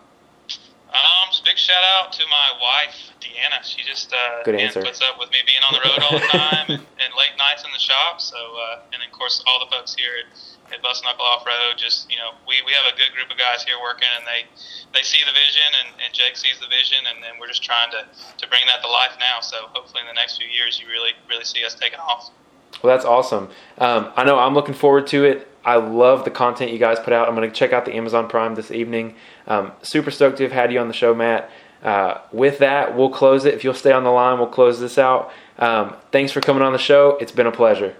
Um, 0.94 1.30
big 1.46 1.58
shout 1.58 1.82
out 1.98 2.12
to 2.14 2.24
my 2.30 2.50
wife, 2.62 3.09
Deanna. 3.40 3.64
She 3.64 3.84
just 3.88 4.12
uh, 4.12 4.44
Good 4.44 4.60
answer. 4.60 4.84
puts 4.84 5.00
up 5.00 5.16
with 5.20 5.32
me 5.32 5.40
being 5.48 5.64
on 5.64 5.72
the 5.72 5.84
road 5.88 6.00
all 6.04 6.20
the 6.20 6.28
time 6.28 6.66
and, 6.68 6.84
and 7.04 7.10
late 7.16 7.36
nights 7.40 7.64
in 7.64 7.72
the 7.72 7.80
shop. 7.80 8.20
So, 8.20 8.36
uh, 8.36 8.92
and 8.92 9.00
of 9.00 9.12
course, 9.16 9.40
all 9.48 9.64
the 9.64 9.72
folks 9.72 9.96
here 9.96 10.12
at, 10.20 10.76
at 10.76 10.84
Bust 10.84 11.04
Knuckle 11.04 11.24
Off 11.24 11.48
Road. 11.48 11.80
Just 11.80 12.12
you 12.12 12.20
know, 12.20 12.36
we, 12.44 12.60
we 12.68 12.76
have 12.76 12.92
a 12.92 12.96
good 13.00 13.16
group 13.16 13.32
of 13.32 13.40
guys 13.40 13.64
here 13.64 13.80
working, 13.80 14.12
and 14.20 14.28
they 14.28 14.44
they 14.92 15.04
see 15.08 15.24
the 15.24 15.32
vision, 15.32 15.70
and, 15.80 15.90
and 16.04 16.12
Jake 16.12 16.36
sees 16.36 16.60
the 16.60 16.68
vision, 16.68 17.00
and, 17.08 17.24
and 17.24 17.40
we're 17.40 17.48
just 17.48 17.64
trying 17.64 17.92
to, 17.96 18.04
to 18.04 18.44
bring 18.52 18.68
that 18.68 18.84
to 18.84 18.90
life 18.92 19.16
now. 19.20 19.40
So, 19.40 19.72
hopefully, 19.72 20.04
in 20.04 20.10
the 20.12 20.18
next 20.20 20.36
few 20.36 20.50
years, 20.52 20.76
you 20.76 20.92
really 20.92 21.16
really 21.32 21.48
see 21.48 21.64
us 21.64 21.76
taking 21.76 22.00
off. 22.04 22.36
Well, 22.84 22.92
that's 22.96 23.06
awesome. 23.06 23.50
Um, 23.80 24.12
I 24.16 24.24
know 24.24 24.38
I'm 24.40 24.54
looking 24.54 24.76
forward 24.76 25.08
to 25.08 25.26
it. 25.26 25.48
I 25.66 25.76
love 25.76 26.24
the 26.24 26.32
content 26.32 26.72
you 26.72 26.80
guys 26.80 27.00
put 27.00 27.12
out. 27.12 27.28
I'm 27.28 27.36
going 27.36 27.50
to 27.50 27.56
check 27.56 27.74
out 27.74 27.84
the 27.84 27.94
Amazon 27.94 28.30
Prime 28.30 28.56
this 28.56 28.72
evening. 28.72 29.16
Um, 29.48 29.74
super 29.82 30.12
stoked 30.12 30.38
to 30.38 30.44
have 30.44 30.52
had 30.54 30.72
you 30.72 30.80
on 30.80 30.88
the 30.88 30.94
show, 30.94 31.14
Matt. 31.14 31.52
Uh, 31.84 32.20
with 32.32 32.60
that, 32.60 32.96
we'll 32.96 33.10
close 33.10 33.46
it. 33.46 33.54
If 33.54 33.64
you'll 33.64 33.74
stay 33.74 33.92
on 33.92 34.04
the 34.04 34.12
line, 34.12 34.38
we'll 34.38 34.48
close 34.48 34.80
this 34.80 34.98
out. 34.98 35.32
Um, 35.58 35.96
thanks 36.12 36.32
for 36.32 36.42
coming 36.42 36.64
on 36.64 36.74
the 36.74 36.80
show. 36.80 37.18
It's 37.22 37.32
been 37.32 37.48
a 37.48 37.52
pleasure. 37.52 37.96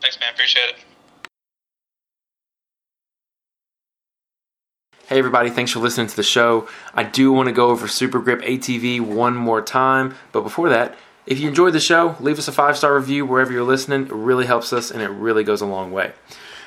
Thanks, 0.00 0.18
man. 0.20 0.30
Appreciate 0.32 0.70
it. 0.70 0.76
Hey 5.08 5.18
everybody, 5.18 5.48
thanks 5.48 5.72
for 5.72 5.78
listening 5.78 6.06
to 6.08 6.16
the 6.16 6.22
show. 6.22 6.68
I 6.92 7.02
do 7.02 7.32
want 7.32 7.48
to 7.48 7.52
go 7.54 7.70
over 7.70 7.88
Super 7.88 8.18
Grip 8.18 8.42
ATV 8.42 9.00
one 9.00 9.34
more 9.34 9.62
time, 9.62 10.14
but 10.32 10.42
before 10.42 10.68
that, 10.68 10.98
if 11.24 11.40
you 11.40 11.48
enjoyed 11.48 11.72
the 11.72 11.80
show, 11.80 12.14
leave 12.20 12.38
us 12.38 12.46
a 12.46 12.52
five 12.52 12.76
star 12.76 12.94
review 12.94 13.24
wherever 13.24 13.50
you're 13.50 13.64
listening. 13.64 14.02
It 14.02 14.12
really 14.12 14.44
helps 14.44 14.70
us 14.70 14.90
and 14.90 15.00
it 15.00 15.08
really 15.08 15.44
goes 15.44 15.62
a 15.62 15.66
long 15.66 15.92
way. 15.92 16.12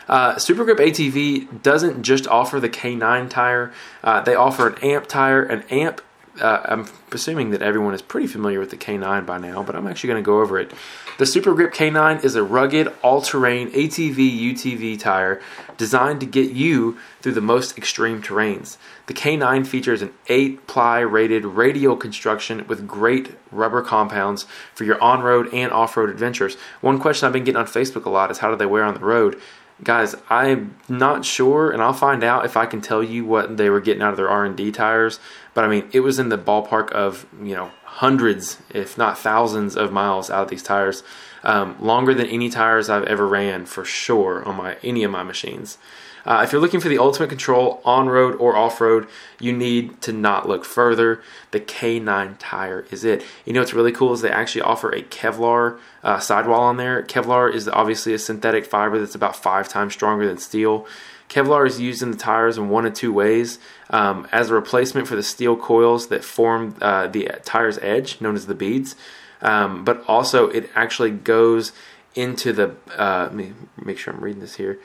Uh, 0.09 0.39
Super 0.39 0.65
Grip 0.65 0.79
ATV 0.79 1.61
doesn't 1.61 2.01
just 2.01 2.27
offer 2.27 2.59
the 2.59 2.67
K9 2.67 3.29
tire, 3.29 3.71
uh, 4.03 4.21
they 4.21 4.33
offer 4.33 4.69
an 4.69 4.83
AMP 4.83 5.05
tire. 5.05 5.43
An 5.43 5.61
AMP, 5.69 6.01
uh, 6.41 6.61
I'm 6.65 6.87
assuming 7.11 7.51
that 7.51 7.61
everyone 7.61 7.93
is 7.93 8.01
pretty 8.01 8.27
familiar 8.27 8.59
with 8.59 8.71
the 8.71 8.77
K9 8.77 9.25
by 9.25 9.37
now, 9.37 9.63
but 9.63 9.75
I'm 9.75 9.87
actually 9.87 10.09
going 10.09 10.23
to 10.23 10.25
go 10.25 10.41
over 10.41 10.59
it. 10.59 10.73
The 11.17 11.25
Super 11.25 11.53
Grip 11.53 11.73
K9 11.73 12.23
is 12.23 12.35
a 12.35 12.43
rugged, 12.43 12.91
all 13.03 13.21
terrain 13.21 13.69
ATV 13.71 14.15
UTV 14.15 14.99
tire 14.99 15.41
designed 15.77 16.19
to 16.19 16.25
get 16.25 16.51
you 16.51 16.97
through 17.21 17.33
the 17.33 17.41
most 17.41 17.77
extreme 17.77 18.21
terrains. 18.21 18.77
The 19.07 19.13
K9 19.13 19.65
features 19.65 20.01
an 20.01 20.13
8 20.27 20.67
ply 20.67 20.99
rated 20.99 21.45
radial 21.45 21.95
construction 21.95 22.65
with 22.67 22.87
great 22.87 23.35
rubber 23.51 23.81
compounds 23.81 24.45
for 24.73 24.83
your 24.83 25.01
on 25.01 25.21
road 25.21 25.53
and 25.53 25.71
off 25.71 25.97
road 25.97 26.09
adventures. 26.09 26.55
One 26.81 26.99
question 26.99 27.27
I've 27.27 27.33
been 27.33 27.43
getting 27.43 27.59
on 27.59 27.67
Facebook 27.67 28.05
a 28.05 28.09
lot 28.09 28.31
is 28.31 28.39
how 28.39 28.49
do 28.49 28.57
they 28.57 28.65
wear 28.65 28.83
on 28.83 28.93
the 28.93 28.99
road? 28.99 29.39
Guys, 29.83 30.15
I'm 30.29 30.75
not 30.87 31.25
sure, 31.25 31.71
and 31.71 31.81
I'll 31.81 31.93
find 31.93 32.23
out 32.23 32.45
if 32.45 32.55
I 32.55 32.67
can 32.67 32.81
tell 32.81 33.01
you 33.01 33.25
what 33.25 33.57
they 33.57 33.69
were 33.69 33.81
getting 33.81 34.03
out 34.03 34.11
of 34.11 34.17
their 34.17 34.29
R&D 34.29 34.71
tires. 34.73 35.19
But 35.55 35.63
I 35.63 35.67
mean, 35.67 35.89
it 35.91 36.01
was 36.01 36.19
in 36.19 36.29
the 36.29 36.37
ballpark 36.37 36.91
of 36.91 37.25
you 37.41 37.55
know 37.55 37.71
hundreds, 37.83 38.57
if 38.69 38.97
not 38.97 39.17
thousands, 39.17 39.75
of 39.75 39.91
miles 39.91 40.29
out 40.29 40.43
of 40.43 40.49
these 40.49 40.63
tires, 40.63 41.03
um, 41.43 41.75
longer 41.79 42.13
than 42.13 42.27
any 42.27 42.49
tires 42.49 42.89
I've 42.89 43.05
ever 43.05 43.27
ran 43.27 43.65
for 43.65 43.83
sure 43.83 44.47
on 44.47 44.55
my 44.55 44.77
any 44.83 45.03
of 45.03 45.11
my 45.11 45.23
machines. 45.23 45.77
Uh, 46.25 46.41
if 46.43 46.51
you're 46.51 46.61
looking 46.61 46.79
for 46.79 46.89
the 46.89 46.97
ultimate 46.97 47.29
control 47.29 47.81
on 47.83 48.07
road 48.07 48.35
or 48.35 48.55
off 48.55 48.79
road, 48.79 49.07
you 49.39 49.51
need 49.51 50.01
to 50.01 50.11
not 50.11 50.47
look 50.47 50.65
further. 50.65 51.21
The 51.51 51.59
K9 51.59 52.35
tire 52.39 52.85
is 52.91 53.03
it. 53.03 53.23
You 53.45 53.53
know 53.53 53.61
what's 53.61 53.73
really 53.73 53.91
cool 53.91 54.13
is 54.13 54.21
they 54.21 54.29
actually 54.29 54.61
offer 54.61 54.91
a 54.91 55.01
Kevlar 55.01 55.79
uh, 56.03 56.19
sidewall 56.19 56.61
on 56.61 56.77
there. 56.77 57.03
Kevlar 57.03 57.53
is 57.53 57.67
obviously 57.67 58.13
a 58.13 58.19
synthetic 58.19 58.65
fiber 58.65 58.99
that's 58.99 59.15
about 59.15 59.35
five 59.35 59.67
times 59.67 59.93
stronger 59.93 60.27
than 60.27 60.37
steel. 60.37 60.85
Kevlar 61.31 61.65
is 61.65 61.79
used 61.79 62.03
in 62.03 62.11
the 62.11 62.17
tires 62.17 62.57
in 62.57 62.69
one 62.69 62.85
of 62.85 62.93
two 62.93 63.13
ways 63.13 63.57
um, 63.89 64.27
as 64.33 64.49
a 64.49 64.53
replacement 64.53 65.07
for 65.07 65.15
the 65.15 65.23
steel 65.23 65.55
coils 65.55 66.07
that 66.07 66.25
form 66.25 66.75
uh, 66.81 67.07
the 67.07 67.31
tire's 67.45 67.77
edge, 67.77 68.19
known 68.19 68.35
as 68.35 68.47
the 68.47 68.53
beads, 68.53 68.97
um, 69.41 69.85
but 69.85 70.03
also 70.09 70.49
it 70.49 70.69
actually 70.75 71.11
goes 71.11 71.71
into 72.15 72.51
the. 72.51 72.75
Uh, 72.97 73.23
let 73.23 73.33
me 73.33 73.53
make 73.81 73.97
sure 73.97 74.13
I'm 74.13 74.19
reading 74.19 74.41
this 74.41 74.55
here. 74.55 74.77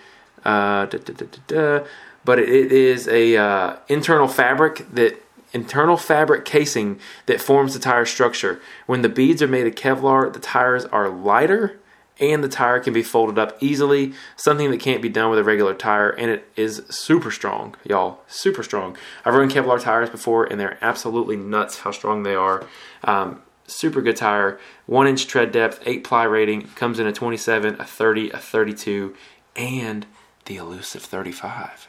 Uh, 0.45 0.87
da, 0.87 0.99
da, 0.99 1.27
da. 1.47 1.87
But 2.25 2.39
it, 2.39 2.49
it 2.49 2.73
is 2.73 3.09
a 3.09 3.37
uh, 3.37 3.77
internal 3.89 4.29
fabric 4.29 4.87
that 4.93 5.23
internal 5.53 5.97
fabric 5.97 6.45
casing 6.45 6.99
that 7.27 7.41
forms 7.41 7.73
the 7.75 7.81
tire 7.81 8.05
structure. 8.05 8.61
When 8.87 9.03
the 9.03 9.09
beads 9.09 9.41
are 9.43 9.49
made 9.49 9.67
of 9.67 9.75
Kevlar, 9.75 10.33
the 10.33 10.41
tires 10.41 10.85
are 10.87 11.09
lighter 11.09 11.79
and 12.19 12.43
the 12.43 12.49
tire 12.49 12.81
can 12.81 12.93
be 12.93 13.03
folded 13.03 13.39
up 13.39 13.57
easily, 13.61 14.13
something 14.37 14.71
that 14.71 14.81
can't 14.81 15.03
be 15.03 15.09
done 15.09 15.31
with 15.31 15.39
a 15.39 15.45
regular 15.45 15.75
tire, 15.75 16.11
and 16.11 16.31
it 16.31 16.49
is 16.57 16.83
super 16.89 17.31
strong, 17.31 17.75
y'all. 17.85 18.21
Super 18.27 18.63
strong. 18.63 18.97
I've 19.25 19.35
run 19.35 19.51
Kevlar 19.51 19.81
tires 19.81 20.09
before, 20.09 20.45
and 20.45 20.59
they're 20.59 20.79
absolutely 20.81 21.37
nuts 21.37 21.81
how 21.81 21.91
strong 21.91 22.23
they 22.23 22.35
are. 22.35 22.65
Um, 23.05 23.43
super 23.67 24.01
good 24.01 24.17
tire, 24.17 24.59
one 24.87 25.07
inch 25.07 25.27
tread 25.27 25.53
depth, 25.53 25.83
eight 25.85 26.05
ply 26.05 26.25
rating, 26.25 26.69
comes 26.69 26.99
in 26.99 27.07
a 27.07 27.13
27, 27.13 27.77
a 27.79 27.85
30, 27.85 28.31
a 28.31 28.39
32, 28.39 29.15
and 29.55 30.07
the 30.47 30.57
elusive 30.57 31.03
35. 31.03 31.89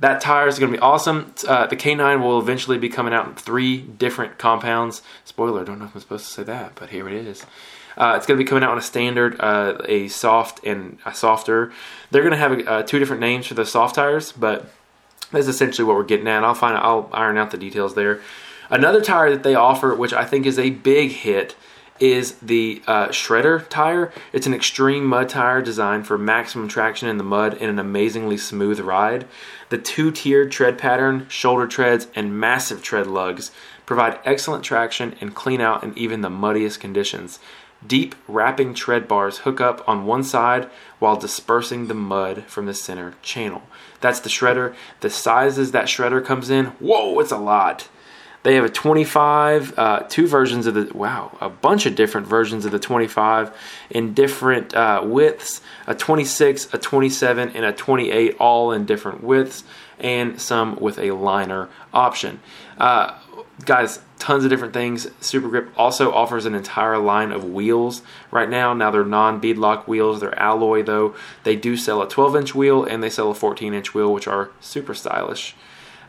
That 0.00 0.20
tire 0.20 0.48
is 0.48 0.58
going 0.58 0.72
to 0.72 0.76
be 0.76 0.82
awesome. 0.82 1.34
Uh, 1.46 1.66
the 1.66 1.76
K9 1.76 2.20
will 2.20 2.40
eventually 2.40 2.78
be 2.78 2.88
coming 2.88 3.14
out 3.14 3.28
in 3.28 3.34
three 3.34 3.78
different 3.78 4.38
compounds. 4.38 5.02
Spoiler, 5.24 5.64
don't 5.64 5.78
know 5.78 5.84
if 5.84 5.94
I'm 5.94 6.00
supposed 6.00 6.26
to 6.26 6.32
say 6.32 6.42
that, 6.44 6.72
but 6.74 6.90
here 6.90 7.08
it 7.08 7.14
is. 7.14 7.46
Uh, 7.96 8.14
it's 8.16 8.26
going 8.26 8.36
to 8.36 8.44
be 8.44 8.48
coming 8.48 8.64
out 8.64 8.70
on 8.70 8.78
a 8.78 8.82
standard, 8.82 9.40
uh, 9.40 9.78
a 9.88 10.08
soft, 10.08 10.64
and 10.64 10.98
a 11.06 11.14
softer. 11.14 11.72
They're 12.10 12.22
going 12.22 12.32
to 12.32 12.38
have 12.38 12.66
uh, 12.66 12.82
two 12.82 12.98
different 12.98 13.20
names 13.20 13.46
for 13.46 13.54
the 13.54 13.64
soft 13.64 13.94
tires, 13.94 14.32
but 14.32 14.68
that's 15.30 15.46
essentially 15.46 15.86
what 15.86 15.96
we're 15.96 16.04
getting 16.04 16.26
at. 16.26 16.42
I'll 16.42 16.54
find, 16.54 16.76
I'll 16.76 17.08
iron 17.12 17.38
out 17.38 17.52
the 17.52 17.58
details 17.58 17.94
there. 17.94 18.20
Another 18.70 19.00
tire 19.00 19.30
that 19.30 19.44
they 19.44 19.54
offer, 19.54 19.94
which 19.94 20.12
I 20.12 20.24
think 20.24 20.46
is 20.46 20.58
a 20.58 20.70
big 20.70 21.12
hit, 21.12 21.54
is 22.00 22.32
the 22.42 22.82
uh, 22.86 23.08
Shredder 23.08 23.68
tire. 23.68 24.12
It's 24.32 24.46
an 24.46 24.54
extreme 24.54 25.04
mud 25.04 25.28
tire 25.28 25.62
designed 25.62 26.06
for 26.06 26.18
maximum 26.18 26.68
traction 26.68 27.08
in 27.08 27.18
the 27.18 27.24
mud 27.24 27.54
and 27.54 27.70
an 27.70 27.78
amazingly 27.78 28.36
smooth 28.36 28.80
ride. 28.80 29.26
The 29.68 29.78
two 29.78 30.10
tiered 30.10 30.50
tread 30.50 30.78
pattern, 30.78 31.26
shoulder 31.28 31.66
treads, 31.66 32.08
and 32.14 32.38
massive 32.38 32.82
tread 32.82 33.06
lugs 33.06 33.50
provide 33.86 34.18
excellent 34.24 34.64
traction 34.64 35.14
and 35.20 35.34
clean 35.34 35.60
out 35.60 35.84
in 35.84 35.96
even 35.96 36.20
the 36.20 36.30
muddiest 36.30 36.80
conditions. 36.80 37.38
Deep 37.86 38.14
wrapping 38.26 38.72
tread 38.72 39.06
bars 39.06 39.38
hook 39.38 39.60
up 39.60 39.86
on 39.86 40.06
one 40.06 40.24
side 40.24 40.70
while 40.98 41.16
dispersing 41.16 41.86
the 41.86 41.94
mud 41.94 42.44
from 42.44 42.64
the 42.64 42.72
center 42.72 43.14
channel. 43.20 43.62
That's 44.00 44.20
the 44.20 44.30
shredder. 44.30 44.74
The 45.00 45.10
sizes 45.10 45.72
that 45.72 45.86
shredder 45.86 46.24
comes 46.24 46.48
in, 46.48 46.66
whoa, 46.80 47.18
it's 47.20 47.32
a 47.32 47.36
lot. 47.36 47.88
They 48.44 48.56
have 48.56 48.64
a 48.64 48.68
25, 48.68 49.78
uh, 49.78 50.00
two 50.00 50.26
versions 50.26 50.66
of 50.66 50.74
the, 50.74 50.94
wow, 50.94 51.36
a 51.40 51.48
bunch 51.48 51.86
of 51.86 51.96
different 51.96 52.26
versions 52.26 52.66
of 52.66 52.72
the 52.72 52.78
25 52.78 53.50
in 53.88 54.12
different 54.12 54.74
uh, 54.74 55.00
widths 55.02 55.62
a 55.86 55.94
26, 55.94 56.72
a 56.74 56.78
27, 56.78 57.50
and 57.50 57.64
a 57.64 57.72
28, 57.72 58.36
all 58.38 58.72
in 58.72 58.84
different 58.84 59.24
widths, 59.24 59.64
and 59.98 60.40
some 60.40 60.76
with 60.76 60.98
a 60.98 61.12
liner 61.12 61.70
option. 61.94 62.40
Uh, 62.76 63.18
guys, 63.64 64.00
tons 64.18 64.44
of 64.44 64.50
different 64.50 64.74
things. 64.74 65.08
Super 65.20 65.48
Grip 65.48 65.70
also 65.76 66.12
offers 66.12 66.44
an 66.44 66.54
entire 66.54 66.98
line 66.98 67.32
of 67.32 67.44
wheels 67.44 68.02
right 68.30 68.48
now. 68.48 68.74
Now 68.74 68.90
they're 68.90 69.04
non 69.04 69.40
beadlock 69.40 69.86
wheels, 69.86 70.20
they're 70.20 70.38
alloy 70.38 70.82
though. 70.82 71.14
They 71.44 71.56
do 71.56 71.76
sell 71.76 72.02
a 72.02 72.08
12 72.08 72.36
inch 72.36 72.54
wheel 72.54 72.84
and 72.84 73.02
they 73.02 73.10
sell 73.10 73.30
a 73.30 73.34
14 73.34 73.72
inch 73.72 73.94
wheel, 73.94 74.12
which 74.12 74.26
are 74.26 74.50
super 74.60 74.94
stylish. 74.94 75.54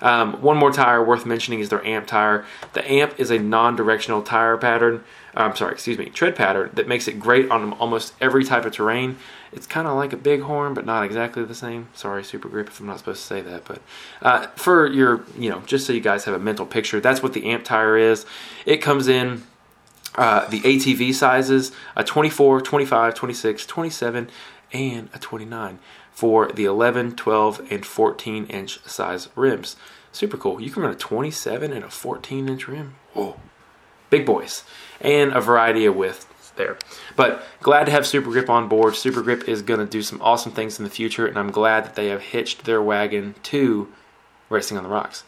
Um, 0.02 0.42
one 0.42 0.58
more 0.58 0.72
tire 0.72 1.04
worth 1.04 1.26
mentioning 1.26 1.60
is 1.60 1.70
their 1.70 1.86
amp 1.86 2.08
tire. 2.08 2.46
The 2.74 2.90
amp 2.90 3.20
is 3.20 3.32
a 3.32 3.40
non-directional 3.40 4.24
tire 4.24 4.58
pattern. 4.58 5.04
uh, 5.36 5.42
I'm 5.42 5.56
sorry, 5.56 5.74
excuse 5.74 5.98
me, 5.98 6.06
tread 6.06 6.36
pattern 6.36 6.72
that 6.74 6.88
makes 6.88 7.08
it 7.08 7.20
great 7.20 7.50
on 7.50 7.74
almost 7.74 8.14
every 8.22 8.44
type 8.44 8.66
of 8.66 8.74
terrain. 8.74 9.18
It's 9.52 9.68
kind 9.68 9.88
of 9.88 9.96
like 9.96 10.12
a 10.12 10.18
bighorn, 10.18 10.74
but 10.74 10.86
not 10.86 11.04
exactly 11.06 11.44
the 11.46 11.56
same. 11.56 11.88
Sorry, 11.94 12.24
super 12.24 12.50
grip, 12.50 12.68
if 12.68 12.80
I'm 12.80 12.88
not 12.88 13.00
supposed 13.00 13.22
to 13.22 13.28
say 13.28 13.42
that. 13.42 13.66
But 13.66 13.82
uh, 14.22 14.48
for 14.56 14.88
your, 14.88 15.24
you 15.38 15.50
know, 15.50 15.62
just 15.66 15.88
so 15.88 15.94
you 15.94 16.02
guys 16.02 16.26
have 16.26 16.36
a 16.36 16.40
mental 16.40 16.66
picture, 16.66 17.00
that's 17.00 17.24
what 17.24 17.34
the 17.34 17.46
amp 17.46 17.64
tire 17.64 17.98
is. 17.98 18.26
It 18.66 18.78
comes 18.78 19.08
in 19.08 19.44
uh, 20.16 20.48
the 20.48 20.62
ATV 20.62 21.14
sizes 21.14 21.72
a 21.96 22.04
24, 22.04 22.62
25, 22.62 23.14
26, 23.16 23.66
27, 23.66 24.30
and 24.74 25.10
a 25.14 25.20
29 25.20 25.80
for 26.16 26.48
the 26.48 26.64
11, 26.64 27.18
12, 27.18 27.68
and 27.70 27.86
14 27.86 28.46
inch 28.46 28.80
size 28.86 29.28
rims. 29.36 29.76
Super 30.14 30.38
cool. 30.38 30.62
You 30.62 30.72
can 30.72 30.82
run 30.82 30.94
a 30.94 30.96
27 30.96 31.74
and 31.74 31.84
a 31.84 31.90
14 31.90 32.48
inch 32.48 32.68
rim. 32.70 32.96
Whoa. 33.14 33.38
Big 34.10 34.26
boys. 34.26 34.64
And 35.02 35.34
a 35.34 35.42
variety 35.42 35.86
of 35.86 35.96
widths 35.98 36.26
there. 36.56 36.78
But 37.18 37.44
glad 37.62 37.84
to 37.86 37.92
have 37.92 38.08
Super 38.08 38.32
Grip 38.32 38.50
on 38.50 38.70
board. 38.70 38.96
Super 38.96 39.22
Grip 39.22 39.50
is 39.50 39.62
going 39.62 39.82
to 39.82 39.86
do 39.86 40.02
some 40.02 40.22
awesome 40.22 40.54
things 40.54 40.80
in 40.80 40.86
the 40.86 40.90
future, 40.90 41.28
and 41.28 41.38
I'm 41.38 41.52
glad 41.52 41.84
that 41.84 41.96
they 41.96 42.08
have 42.08 42.22
hitched 42.22 42.64
their 42.64 42.82
wagon 42.82 43.36
to 43.44 43.92
Racing 44.50 44.78
on 44.78 44.84
the 44.84 44.90
Rocks. 44.90 45.26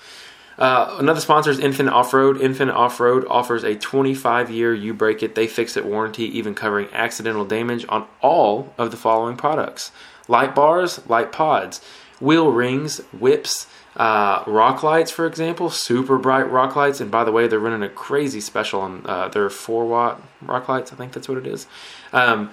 Uh, 0.58 0.96
another 1.00 1.20
sponsor 1.20 1.52
is 1.52 1.60
Infinite 1.60 1.92
Off 1.92 2.14
Road. 2.14 2.40
Infinite 2.40 2.74
Off 2.74 3.02
Road 3.02 3.26
offers 3.30 3.64
a 3.66 3.76
25 3.76 4.50
year 4.50 4.74
you 4.74 4.94
break 4.94 5.22
it, 5.22 5.36
they 5.36 5.48
fix 5.48 5.76
it 5.76 5.86
warranty, 5.86 6.24
even 6.38 6.56
covering 6.56 6.88
accidental 6.94 7.46
damage 7.46 7.86
on 7.90 8.08
all 8.22 8.74
of 8.78 8.90
the 8.90 8.98
following 8.98 9.36
products 9.36 9.92
light 10.28 10.56
bars, 10.56 11.06
light 11.08 11.32
pods, 11.32 11.82
wheel 12.20 12.52
rings, 12.52 13.00
whips, 13.12 13.68
uh, 13.96 14.44
rock 14.46 14.84
lights, 14.84 15.10
for 15.10 15.26
example, 15.26 15.70
super 15.70 16.18
bright 16.18 16.50
rock 16.50 16.76
lights. 16.76 17.02
And 17.02 17.10
by 17.10 17.24
the 17.24 17.32
way, 17.32 17.48
they're 17.48 17.60
running 17.60 17.84
a 17.84 17.90
crazy 17.90 18.40
special 18.40 18.82
on 18.82 19.02
uh, 19.06 19.28
their 19.30 19.50
4 19.50 19.86
watt 19.86 20.22
rock 20.42 20.70
lights. 20.70 20.94
I 20.94 20.96
think 20.96 21.14
that's 21.14 21.28
what 21.28 21.38
it 21.40 21.48
is. 21.48 21.66
Um, 22.14 22.52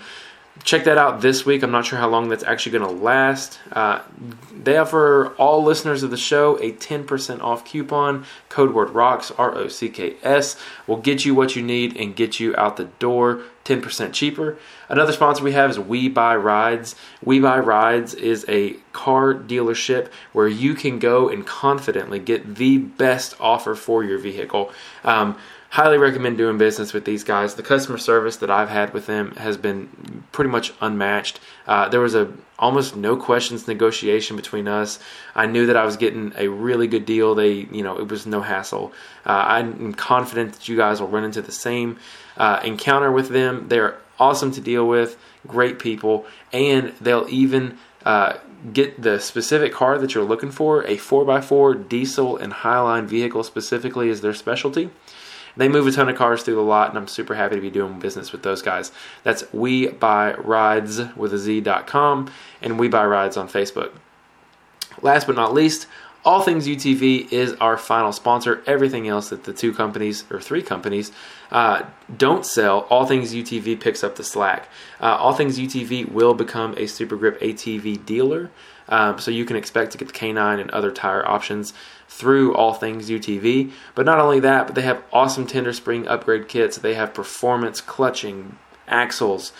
check 0.63 0.85
that 0.85 0.97
out 0.97 1.21
this 1.21 1.45
week. 1.45 1.63
I'm 1.63 1.71
not 1.71 1.85
sure 1.85 1.99
how 1.99 2.09
long 2.09 2.29
that's 2.29 2.45
actually 2.45 2.79
going 2.79 2.97
to 2.97 3.03
last. 3.03 3.59
Uh, 3.73 4.01
they 4.53 4.77
offer 4.77 5.35
all 5.37 5.63
listeners 5.63 6.03
of 6.03 6.11
the 6.11 6.17
show 6.17 6.57
a 6.63 6.73
10% 6.73 7.43
off 7.43 7.65
coupon. 7.65 8.25
Code 8.49 8.73
word 8.73 8.89
ROCKS, 8.89 9.33
R 9.39 9.55
O 9.55 9.69
C 9.69 9.89
K 9.91 10.17
S, 10.23 10.57
will 10.87 10.97
get 10.97 11.25
you 11.25 11.35
what 11.35 11.57
you 11.57 11.63
need 11.63 11.97
and 11.97 12.17
get 12.17 12.41
you 12.41 12.55
out 12.57 12.77
the 12.77 12.85
door 12.85 13.43
10% 13.65 14.13
cheaper. 14.13 14.59
Another 14.89 15.13
sponsor 15.13 15.43
we 15.43 15.53
have 15.53 15.71
is 15.71 15.79
We 15.79 16.09
Buy 16.09 16.37
Rides. 16.37 16.95
We 17.23 17.41
Buy 17.41 17.59
Rides 17.59 18.15
is 18.15 18.45
a 18.49 18.75
car 18.93 19.35
dealership 19.35 20.09
where 20.33 20.49
you 20.49 20.75
can 20.75 20.99
go 20.99 21.29
and 21.29 21.47
confidently 21.47 22.19
get 22.19 22.57
the 22.57 22.79
best 22.79 23.35
offer 23.41 23.75
for 23.75 24.05
your 24.05 24.19
vehicle. 24.19 24.71
Um, 25.03 25.37
highly 25.71 25.99
recommend 25.99 26.37
doing 26.37 26.57
business 26.57 26.93
with 26.93 27.05
these 27.05 27.25
guys. 27.25 27.55
The 27.55 27.63
customer 27.63 27.99
service 27.99 28.37
that 28.37 28.51
I've 28.51 28.69
had 28.69 28.93
with 28.93 29.07
them 29.07 29.33
has 29.33 29.57
been 29.57 30.25
pretty 30.31 30.51
much 30.51 30.73
unmatched. 30.81 31.41
Uh, 31.67 31.89
there 31.89 32.01
was 32.01 32.15
a 32.15 32.33
almost 32.59 32.95
no 32.95 33.17
questions 33.17 33.67
negotiation 33.67 34.37
between 34.37 34.69
us. 34.69 35.01
I 35.35 35.47
knew 35.47 35.67
that 35.67 35.77
I 35.77 35.85
was 35.85 35.97
getting 35.97 36.33
a 36.37 36.49
really 36.49 36.87
good 36.87 37.05
deal. 37.05 37.35
They, 37.35 37.53
you 37.53 37.83
know, 37.83 37.99
it 37.99 38.09
was 38.09 38.25
no 38.25 38.41
hassle. 38.41 38.93
Uh, 39.27 39.45
I'm 39.47 39.95
confident 39.95 40.53
that 40.53 40.69
you 40.69 40.77
guys 40.77 41.01
will 41.01 41.09
run 41.09 41.25
into 41.25 41.43
the 41.43 41.51
same 41.51 41.99
uh, 42.37 42.61
encounter 42.65 43.11
with 43.11 43.29
them. 43.29 43.69
They're 43.69 43.99
awesome 44.19 44.53
to 44.53 44.61
deal 44.61 44.87
with, 44.87 45.17
great 45.47 45.79
people, 45.79 46.27
and 46.53 46.95
they'll 47.01 47.27
even 47.29 47.79
uh, 48.05 48.35
get 48.73 49.01
the 49.01 49.19
specific 49.19 49.73
car 49.73 49.99
that 49.99 50.15
you're 50.15 50.25
looking 50.25 50.51
for. 50.51 50.83
A 50.83 50.97
4x4 50.97 51.89
diesel 51.89 52.37
and 52.37 52.53
highline 52.53 53.07
vehicle 53.07 53.43
specifically 53.43 54.09
is 54.09 54.21
their 54.21 54.35
specialty. 54.35 54.91
They 55.57 55.69
move 55.69 55.87
a 55.87 55.93
ton 55.93 56.09
of 56.09 56.17
cars 56.17 56.43
through 56.43 56.57
the 56.57 56.63
lot, 56.63 56.89
and 56.89 56.99
I'm 56.99 57.07
super 57.07 57.35
happy 57.35 57.55
to 57.55 57.61
be 57.61 57.71
doing 57.71 58.01
business 58.01 58.33
with 58.33 58.43
those 58.43 58.61
guys. 58.61 58.91
That's 59.23 59.51
We 59.53 59.89
Buy 59.89 60.35
Rides 60.35 61.01
with 61.15 61.33
a 61.33 61.39
Z.com 61.39 62.31
and 62.61 62.79
We 62.79 62.89
Buy 62.89 63.05
Rides 63.07 63.37
on 63.37 63.49
Facebook. 63.49 63.93
Last 65.01 65.27
but 65.27 65.37
not 65.37 65.55
least, 65.55 65.87
all 66.25 66.41
Things 66.41 66.67
UTV 66.67 67.31
is 67.33 67.53
our 67.55 67.77
final 67.77 68.11
sponsor. 68.11 68.63
Everything 68.67 69.07
else 69.09 69.29
that 69.29 69.45
the 69.45 69.53
two 69.53 69.75
companies 69.75 70.25
or 70.31 70.41
three 70.41 70.63
companies 70.63 71.13
uh, 71.51 71.83
don't 72.17 72.47
sell, 72.47 72.81
All 72.91 73.05
Things 73.05 73.35
UTV 73.35 73.79
picks 73.79 74.03
up 74.03 74.17
the 74.17 74.25
slack. 74.25 74.69
Uh, 75.01 75.17
all 75.17 75.35
Things 75.35 75.59
UTV 75.59 76.11
will 76.11 76.33
become 76.33 76.75
a 76.79 76.87
Super 76.87 77.17
Grip 77.17 77.39
ATV 77.41 78.07
dealer, 78.07 78.51
um, 78.89 79.19
so 79.19 79.31
you 79.31 79.45
can 79.45 79.57
expect 79.57 79.93
to 79.93 79.99
get 79.99 80.09
the 80.09 80.15
K9 80.15 80.61
and 80.61 80.71
other 80.71 80.91
tire 80.91 81.27
options 81.29 81.75
through 82.09 82.55
All 82.55 82.73
Things 82.73 83.11
UTV. 83.11 83.71
But 83.95 84.07
not 84.07 84.19
only 84.19 84.41
that, 84.41 84.67
but 84.67 84.75
they 84.75 84.83
have 84.83 85.03
awesome 85.13 85.47
tender 85.47 85.75
spring 85.75 86.09
upgrade 86.09 86.49
kits. 86.49 86.79
They 86.79 86.95
have 86.95 87.13
performance 87.13 87.83
clutching, 87.83 88.57
axles. 88.89 89.53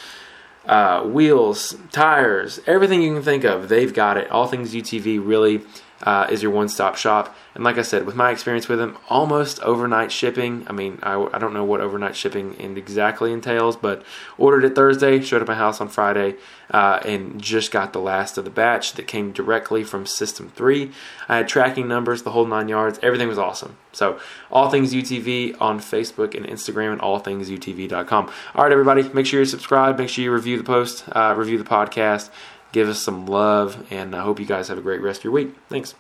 Uh, 0.67 1.03
wheels, 1.03 1.77
tires, 1.93 2.59
everything 2.67 3.03
you 3.03 3.13
can 3.13 3.23
think 3.23 3.45
of, 3.45 3.69
they've 3.69 3.93
got 3.93 4.17
it. 4.17 4.31
All 4.31 4.47
Things 4.47 4.73
UTV 4.73 5.21
really 5.23 5.63
uh, 6.05 6.27
is 6.31 6.43
your 6.43 6.53
one 6.53 6.69
stop 6.69 6.97
shop. 6.97 7.35
And 7.55 7.65
like 7.65 7.79
I 7.79 7.83
said, 7.83 8.05
with 8.05 8.15
my 8.15 8.31
experience 8.31 8.69
with 8.69 8.79
them, 8.79 8.99
almost 9.09 9.61
overnight 9.61 10.13
shipping. 10.13 10.67
I 10.69 10.73
mean, 10.73 10.99
I, 11.03 11.15
I 11.33 11.39
don't 11.39 11.55
know 11.55 11.65
what 11.65 11.81
overnight 11.81 12.15
shipping 12.15 12.55
exactly 12.77 13.33
entails, 13.33 13.77
but 13.77 14.03
ordered 14.37 14.65
it 14.65 14.75
Thursday, 14.75 15.21
showed 15.21 15.41
up 15.41 15.49
my 15.49 15.55
house 15.55 15.81
on 15.81 15.89
Friday, 15.89 16.37
uh, 16.71 17.01
and 17.05 17.41
just 17.41 17.71
got 17.71 17.93
the 17.93 18.01
last 18.01 18.37
of 18.37 18.45
the 18.45 18.51
batch 18.51 18.93
that 18.95 19.07
came 19.07 19.33
directly 19.33 19.83
from 19.83 20.05
System 20.05 20.51
3. 20.55 20.91
I 21.29 21.39
had 21.39 21.49
tracking 21.49 21.89
numbers, 21.89 22.23
the 22.23 22.33
whole 22.33 22.47
nine 22.47 22.69
yards. 22.69 22.99
Everything 23.03 23.29
was 23.29 23.39
awesome. 23.39 23.77
So, 23.93 24.19
All 24.51 24.71
Things 24.71 24.93
UTV 24.93 25.57
on 25.61 25.79
Facebook 25.79 26.35
and 26.35 26.45
Instagram 26.45 26.93
and 26.93 27.01
allthingsutv.com. 27.01 28.31
All 28.55 28.65
right, 28.65 28.73
everybody, 28.73 29.09
make 29.11 29.27
sure 29.27 29.41
you 29.41 29.47
subscribe. 29.47 29.99
Make 29.99 30.09
sure 30.09 30.25
you 30.25 30.33
review 30.33 30.59
the 30.59 30.65
post, 30.65 31.05
uh, 31.13 31.35
review 31.37 31.57
the 31.57 31.65
podcast 31.65 32.31
give 32.75 32.89
us 32.89 33.01
some 33.01 33.25
love, 33.27 33.87
and 33.91 34.17
I 34.17 34.23
hope 34.23 34.41
you 34.41 34.47
guys 34.47 34.67
have 34.67 34.77
a 34.77 34.83
great 34.83 35.01
rest 35.01 35.21
of 35.21 35.25
your 35.25 35.33
week. 35.33 35.55
Thanks. 35.69 35.95